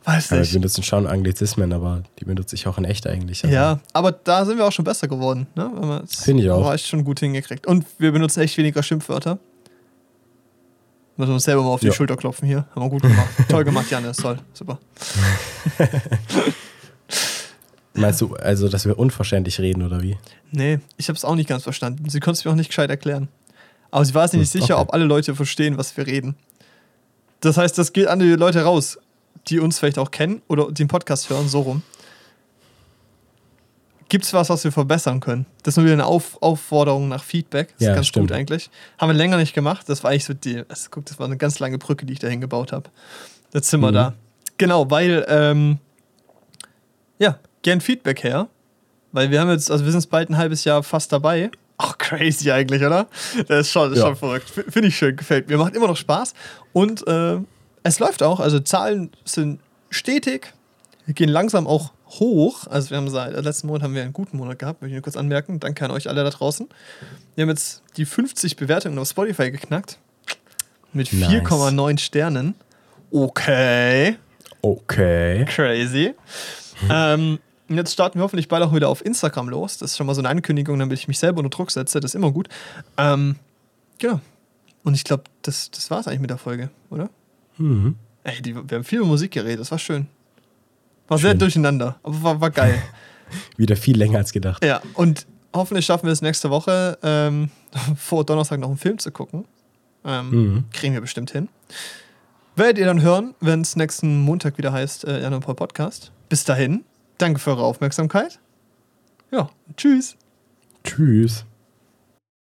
Weiß 0.05 0.29
Aber 0.29 0.37
wir 0.37 0.41
nicht. 0.41 0.53
benutzen 0.53 0.83
schon 0.85 1.07
Anglizismen, 1.07 1.73
aber 1.73 2.05
die 2.21 2.25
benutze 2.25 2.55
ich 2.55 2.69
auch 2.69 2.79
in 2.79 2.85
echt 2.85 3.07
eigentlich. 3.07 3.43
Also 3.43 3.55
Ja, 3.55 3.81
aber 3.93 4.13
da 4.13 4.45
sind 4.45 4.59
wir 4.59 4.65
auch 4.65 4.73
schon 4.73 4.85
besser 4.85 5.09
geworden. 5.09 5.49
Ne? 5.57 6.05
Finde 6.09 6.45
ich 6.45 6.51
auch. 6.51 6.65
Wir 6.65 6.73
echt 6.75 6.87
schon 6.87 7.05
gut 7.05 7.19
hingekriegt. 7.21 7.67
Und 7.67 7.85
wir 7.99 8.13
benutzen 8.13 8.41
echt 8.41 8.57
weniger 8.57 8.83
Schimpfwörter. 8.83 9.39
Müssen 11.19 11.31
wir 11.31 11.35
uns 11.35 11.45
selber 11.45 11.63
mal 11.65 11.71
auf 11.71 11.81
die 11.81 11.89
Ja. 11.89 11.93
Schulter 11.93 12.17
klopfen 12.17 12.47
hier. 12.47 12.65
Haben 12.75 12.83
wir 12.83 12.89
gut 12.89 13.03
gemacht. 13.03 13.29
Toll 13.49 13.65
gemacht, 13.65 13.91
Janne. 13.91 14.13
Toll. 14.13 14.39
Super. 14.55 14.79
Meinst 17.95 18.21
du, 18.21 18.35
also, 18.37 18.69
dass 18.69 18.87
wir 18.87 18.99
unverständlich 18.99 19.59
reden 19.61 19.83
oder 19.83 20.01
wie? 20.03 20.17
Nee, 20.53 20.79
ich 20.97 21.09
habe 21.09 21.17
es 21.17 21.25
auch 21.25 21.35
nicht 21.35 21.49
ganz 21.49 21.65
verstanden. 21.65 22.09
Sie 22.09 22.21
konnte 22.21 22.39
es 22.39 22.45
mir 22.45 22.53
auch 22.53 22.57
nicht 22.57 22.69
gescheit 22.69 22.91
erklären. 22.91 23.29
Aber 23.91 24.05
sie 24.05 24.15
war 24.15 24.29
sich 24.29 24.39
nicht 24.39 24.55
Hm, 24.55 24.61
sicher, 24.61 24.75
okay. 24.77 24.83
ob 24.83 24.95
alle 24.95 25.05
Leute 25.05 25.35
verstehen, 25.35 25.77
was 25.77 25.97
wir 25.97 26.07
reden. 26.07 26.37
Das 27.41 27.57
heißt, 27.57 27.77
das 27.79 27.93
geht 27.93 28.07
an 28.07 28.21
die 28.21 28.27
Leute 28.27 28.63
raus, 28.63 28.99
die 29.49 29.59
uns 29.59 29.79
vielleicht 29.79 29.99
auch 29.99 30.11
kennen 30.13 30.43
oder 30.47 30.71
den 30.71 30.87
Podcast 30.89 31.31
hören, 31.31 31.49
so 31.49 31.61
rum. 31.63 31.83
Gibt 34.09 34.25
es 34.25 34.33
was, 34.33 34.49
was 34.49 34.65
wir 34.65 34.73
verbessern 34.73 35.21
können? 35.21 35.45
Das 35.63 35.73
ist 35.73 35.77
nur 35.77 35.85
wieder 35.85 35.95
eine 35.95 36.07
Auf 36.07 36.41
Aufforderung 36.43 37.09
nach 37.09 37.23
Feedback. 37.23 37.75
Das 37.79 37.85
Ja, 37.87 37.91
ist 37.93 37.97
ganz 37.97 38.07
stimmt. 38.07 38.29
gut 38.31 38.37
eigentlich. 38.37 38.71
Haben 38.99 39.11
wir 39.11 39.15
länger 39.15 39.37
nicht 39.37 39.53
gemacht. 39.55 39.89
Das 39.89 40.03
war 40.03 40.11
eigentlich 40.11 40.25
so 40.25 40.33
die. 40.35 40.65
Also, 40.69 40.89
guck, 40.91 41.05
das 41.07 41.19
war 41.19 41.27
eine 41.27 41.37
ganz 41.37 41.59
lange 41.59 41.77
Brücke, 41.79 42.07
die 42.07 42.15
ich 42.15 42.19
da 42.19 42.27
hingebaut 42.29 42.73
habe. 42.73 42.89
Jetzt 43.53 43.69
sind 43.71 43.81
wir 43.81 43.91
Mhm. 43.91 43.95
da. 43.95 44.15
Genau, 44.57 44.91
weil, 44.91 45.27
ähm, 45.29 45.79
ja, 47.19 47.39
gern 47.63 47.81
Feedback 47.81 48.23
her. 48.25 48.49
Weil 49.13 49.31
wir 49.31 49.41
haben 49.41 49.51
jetzt, 49.51 49.71
also 49.71 49.85
wir 49.85 49.93
sind 49.93 50.01
jetzt 50.03 50.11
bald 50.11 50.29
ein 50.31 50.37
halbes 50.37 50.65
Jahr 50.65 50.83
fast 50.83 51.13
dabei. 51.13 51.51
Ach, 51.79 51.97
crazy 51.99 52.51
eigentlich, 52.51 52.83
oder? 52.83 53.07
Das 53.47 53.61
ist 53.67 53.73
schon, 53.73 53.91
das 53.91 53.99
ist 53.99 54.03
Ja. 54.05 54.09
schon 54.09 54.17
verrückt. 54.17 54.51
Finde 54.51 54.89
ich 54.89 54.97
schön, 54.97 55.17
gefällt 55.17 55.49
mir. 55.49 55.57
Macht 55.59 55.77
immer 55.77 55.87
noch 55.87 55.97
Spaß. 55.97 56.35
Und 56.73 57.07
äh, 57.07 57.39
es 57.85 57.99
läuft 58.01 58.23
auch. 58.23 58.41
Also 58.41 58.59
Zahlen 58.61 59.11
sind 59.25 59.61
stetig, 59.91 60.53
wir 61.07 61.15
gehen 61.15 61.29
langsam 61.31 61.67
auch 61.67 61.93
hoch. 62.09 62.67
Also 62.67 62.91
wir 62.91 62.97
haben 62.97 63.09
seit 63.09 63.35
äh, 63.35 63.41
letzten 63.41 63.67
Monat 63.67 63.83
haben 63.83 63.95
wir 63.95 64.03
einen 64.03 64.13
guten 64.13 64.37
Monat 64.37 64.59
gehabt, 64.59 64.81
möchte 64.81 64.93
ich 64.93 64.97
nur 64.97 65.03
kurz 65.03 65.17
anmerken. 65.17 65.61
Danke 65.61 65.85
an 65.85 65.91
euch 65.91 66.09
alle 66.09 66.25
da 66.25 66.31
draußen. 66.31 66.69
Wir 67.35 67.43
haben 67.43 67.51
jetzt 67.51 67.83
die 67.97 68.05
50 68.05 68.57
Bewertungen 68.57 68.99
auf 68.99 69.09
Spotify 69.09 69.51
geknackt. 69.51 69.99
Mit 70.93 71.13
Nice. 71.13 71.31
4,9 71.31 71.99
Sternen. 71.99 72.55
Okay. 73.11 74.17
Okay. 74.63 75.45
Crazy. 75.45 76.15
ähm, 76.91 77.39
und 77.69 77.77
jetzt 77.77 77.93
starten 77.93 78.19
wir 78.19 78.23
hoffentlich 78.23 78.49
bald 78.49 78.65
auch 78.65 78.75
wieder 78.75 78.89
auf 78.89 79.05
Instagram 79.05 79.51
los. 79.51 79.79
Das 79.79 79.91
ist 79.91 79.97
schon 79.99 80.07
mal 80.07 80.15
so 80.15 80.23
eine 80.23 80.31
Ankündigung, 80.31 80.79
damit 80.79 80.99
ich 80.99 81.09
mich 81.09 81.19
selber 81.19 81.39
unter 81.41 81.51
Druck 81.51 81.71
setze. 81.71 82.01
Das 82.01 82.13
ist 82.13 82.15
immer 82.15 82.33
gut. 82.33 82.49
Ähm, 82.97 83.37
genau. 83.99 84.21
Und 84.85 84.95
ich 84.95 85.05
glaube, 85.05 85.25
das, 85.43 85.71
das 85.71 85.91
war 85.91 86.01
es 86.01 86.09
eigentlich 86.09 86.21
mit 86.21 86.31
der 86.31 86.39
Folge, 86.39 86.71
oder? 86.89 87.11
Mhm. 87.59 87.97
Ey, 88.25 88.41
die, 88.41 88.55
wir 88.55 88.77
haben 88.77 88.85
viel 88.85 88.99
über 88.99 89.07
Musik 89.07 89.33
geredet. 89.33 89.61
Das 89.61 89.71
war 89.71 89.79
schön. 89.79 90.07
War 91.09 91.19
sehr 91.19 91.31
Schön. 91.33 91.39
durcheinander, 91.41 91.97
aber 92.03 92.23
war, 92.23 92.41
war 92.41 92.51
geil. 92.51 92.81
Wieder 93.57 93.77
viel 93.77 93.97
länger 93.99 94.19
als 94.19 94.33
gedacht. 94.33 94.65
ja, 94.65 94.81
und 94.95 95.27
hoffentlich 95.55 95.85
schaffen 95.87 96.07
wir 96.07 96.13
es 96.13 96.23
nächste 96.23 96.51
Woche, 96.51 96.99
ähm, 97.03 97.51
vor 97.97 98.25
Donnerstag 98.25 98.61
noch 98.61 98.69
einen 98.69 98.79
Film 98.79 98.99
zu 98.99 99.11
gucken. 99.11 99.45
Ähm, 100.05 100.31
Mhm. 100.31 100.65
Kriegen 100.73 100.95
wir 100.95 101.01
bestimmt 101.01 101.31
hin. 101.31 101.49
Werdet 102.57 102.79
ihr 102.79 102.87
dann 102.87 103.03
hören, 103.03 103.35
wenn 103.41 103.61
es 103.61 103.77
nächsten 103.77 104.21
Montag 104.21 104.59
wieder 104.59 104.73
heißt, 104.73 105.05
äh, 105.05 105.23
Jan 105.23 105.35
und 105.35 105.45
Paul 105.45 105.55
Podcast. 105.55 106.13
Bis 106.29 106.45
dahin, 106.45 106.85
danke 107.19 107.39
für 107.41 107.51
eure 107.51 107.65
Aufmerksamkeit. 107.65 108.39
Ja, 109.31 109.51
tschüss. 109.77 110.17
Tschüss. 110.85 111.45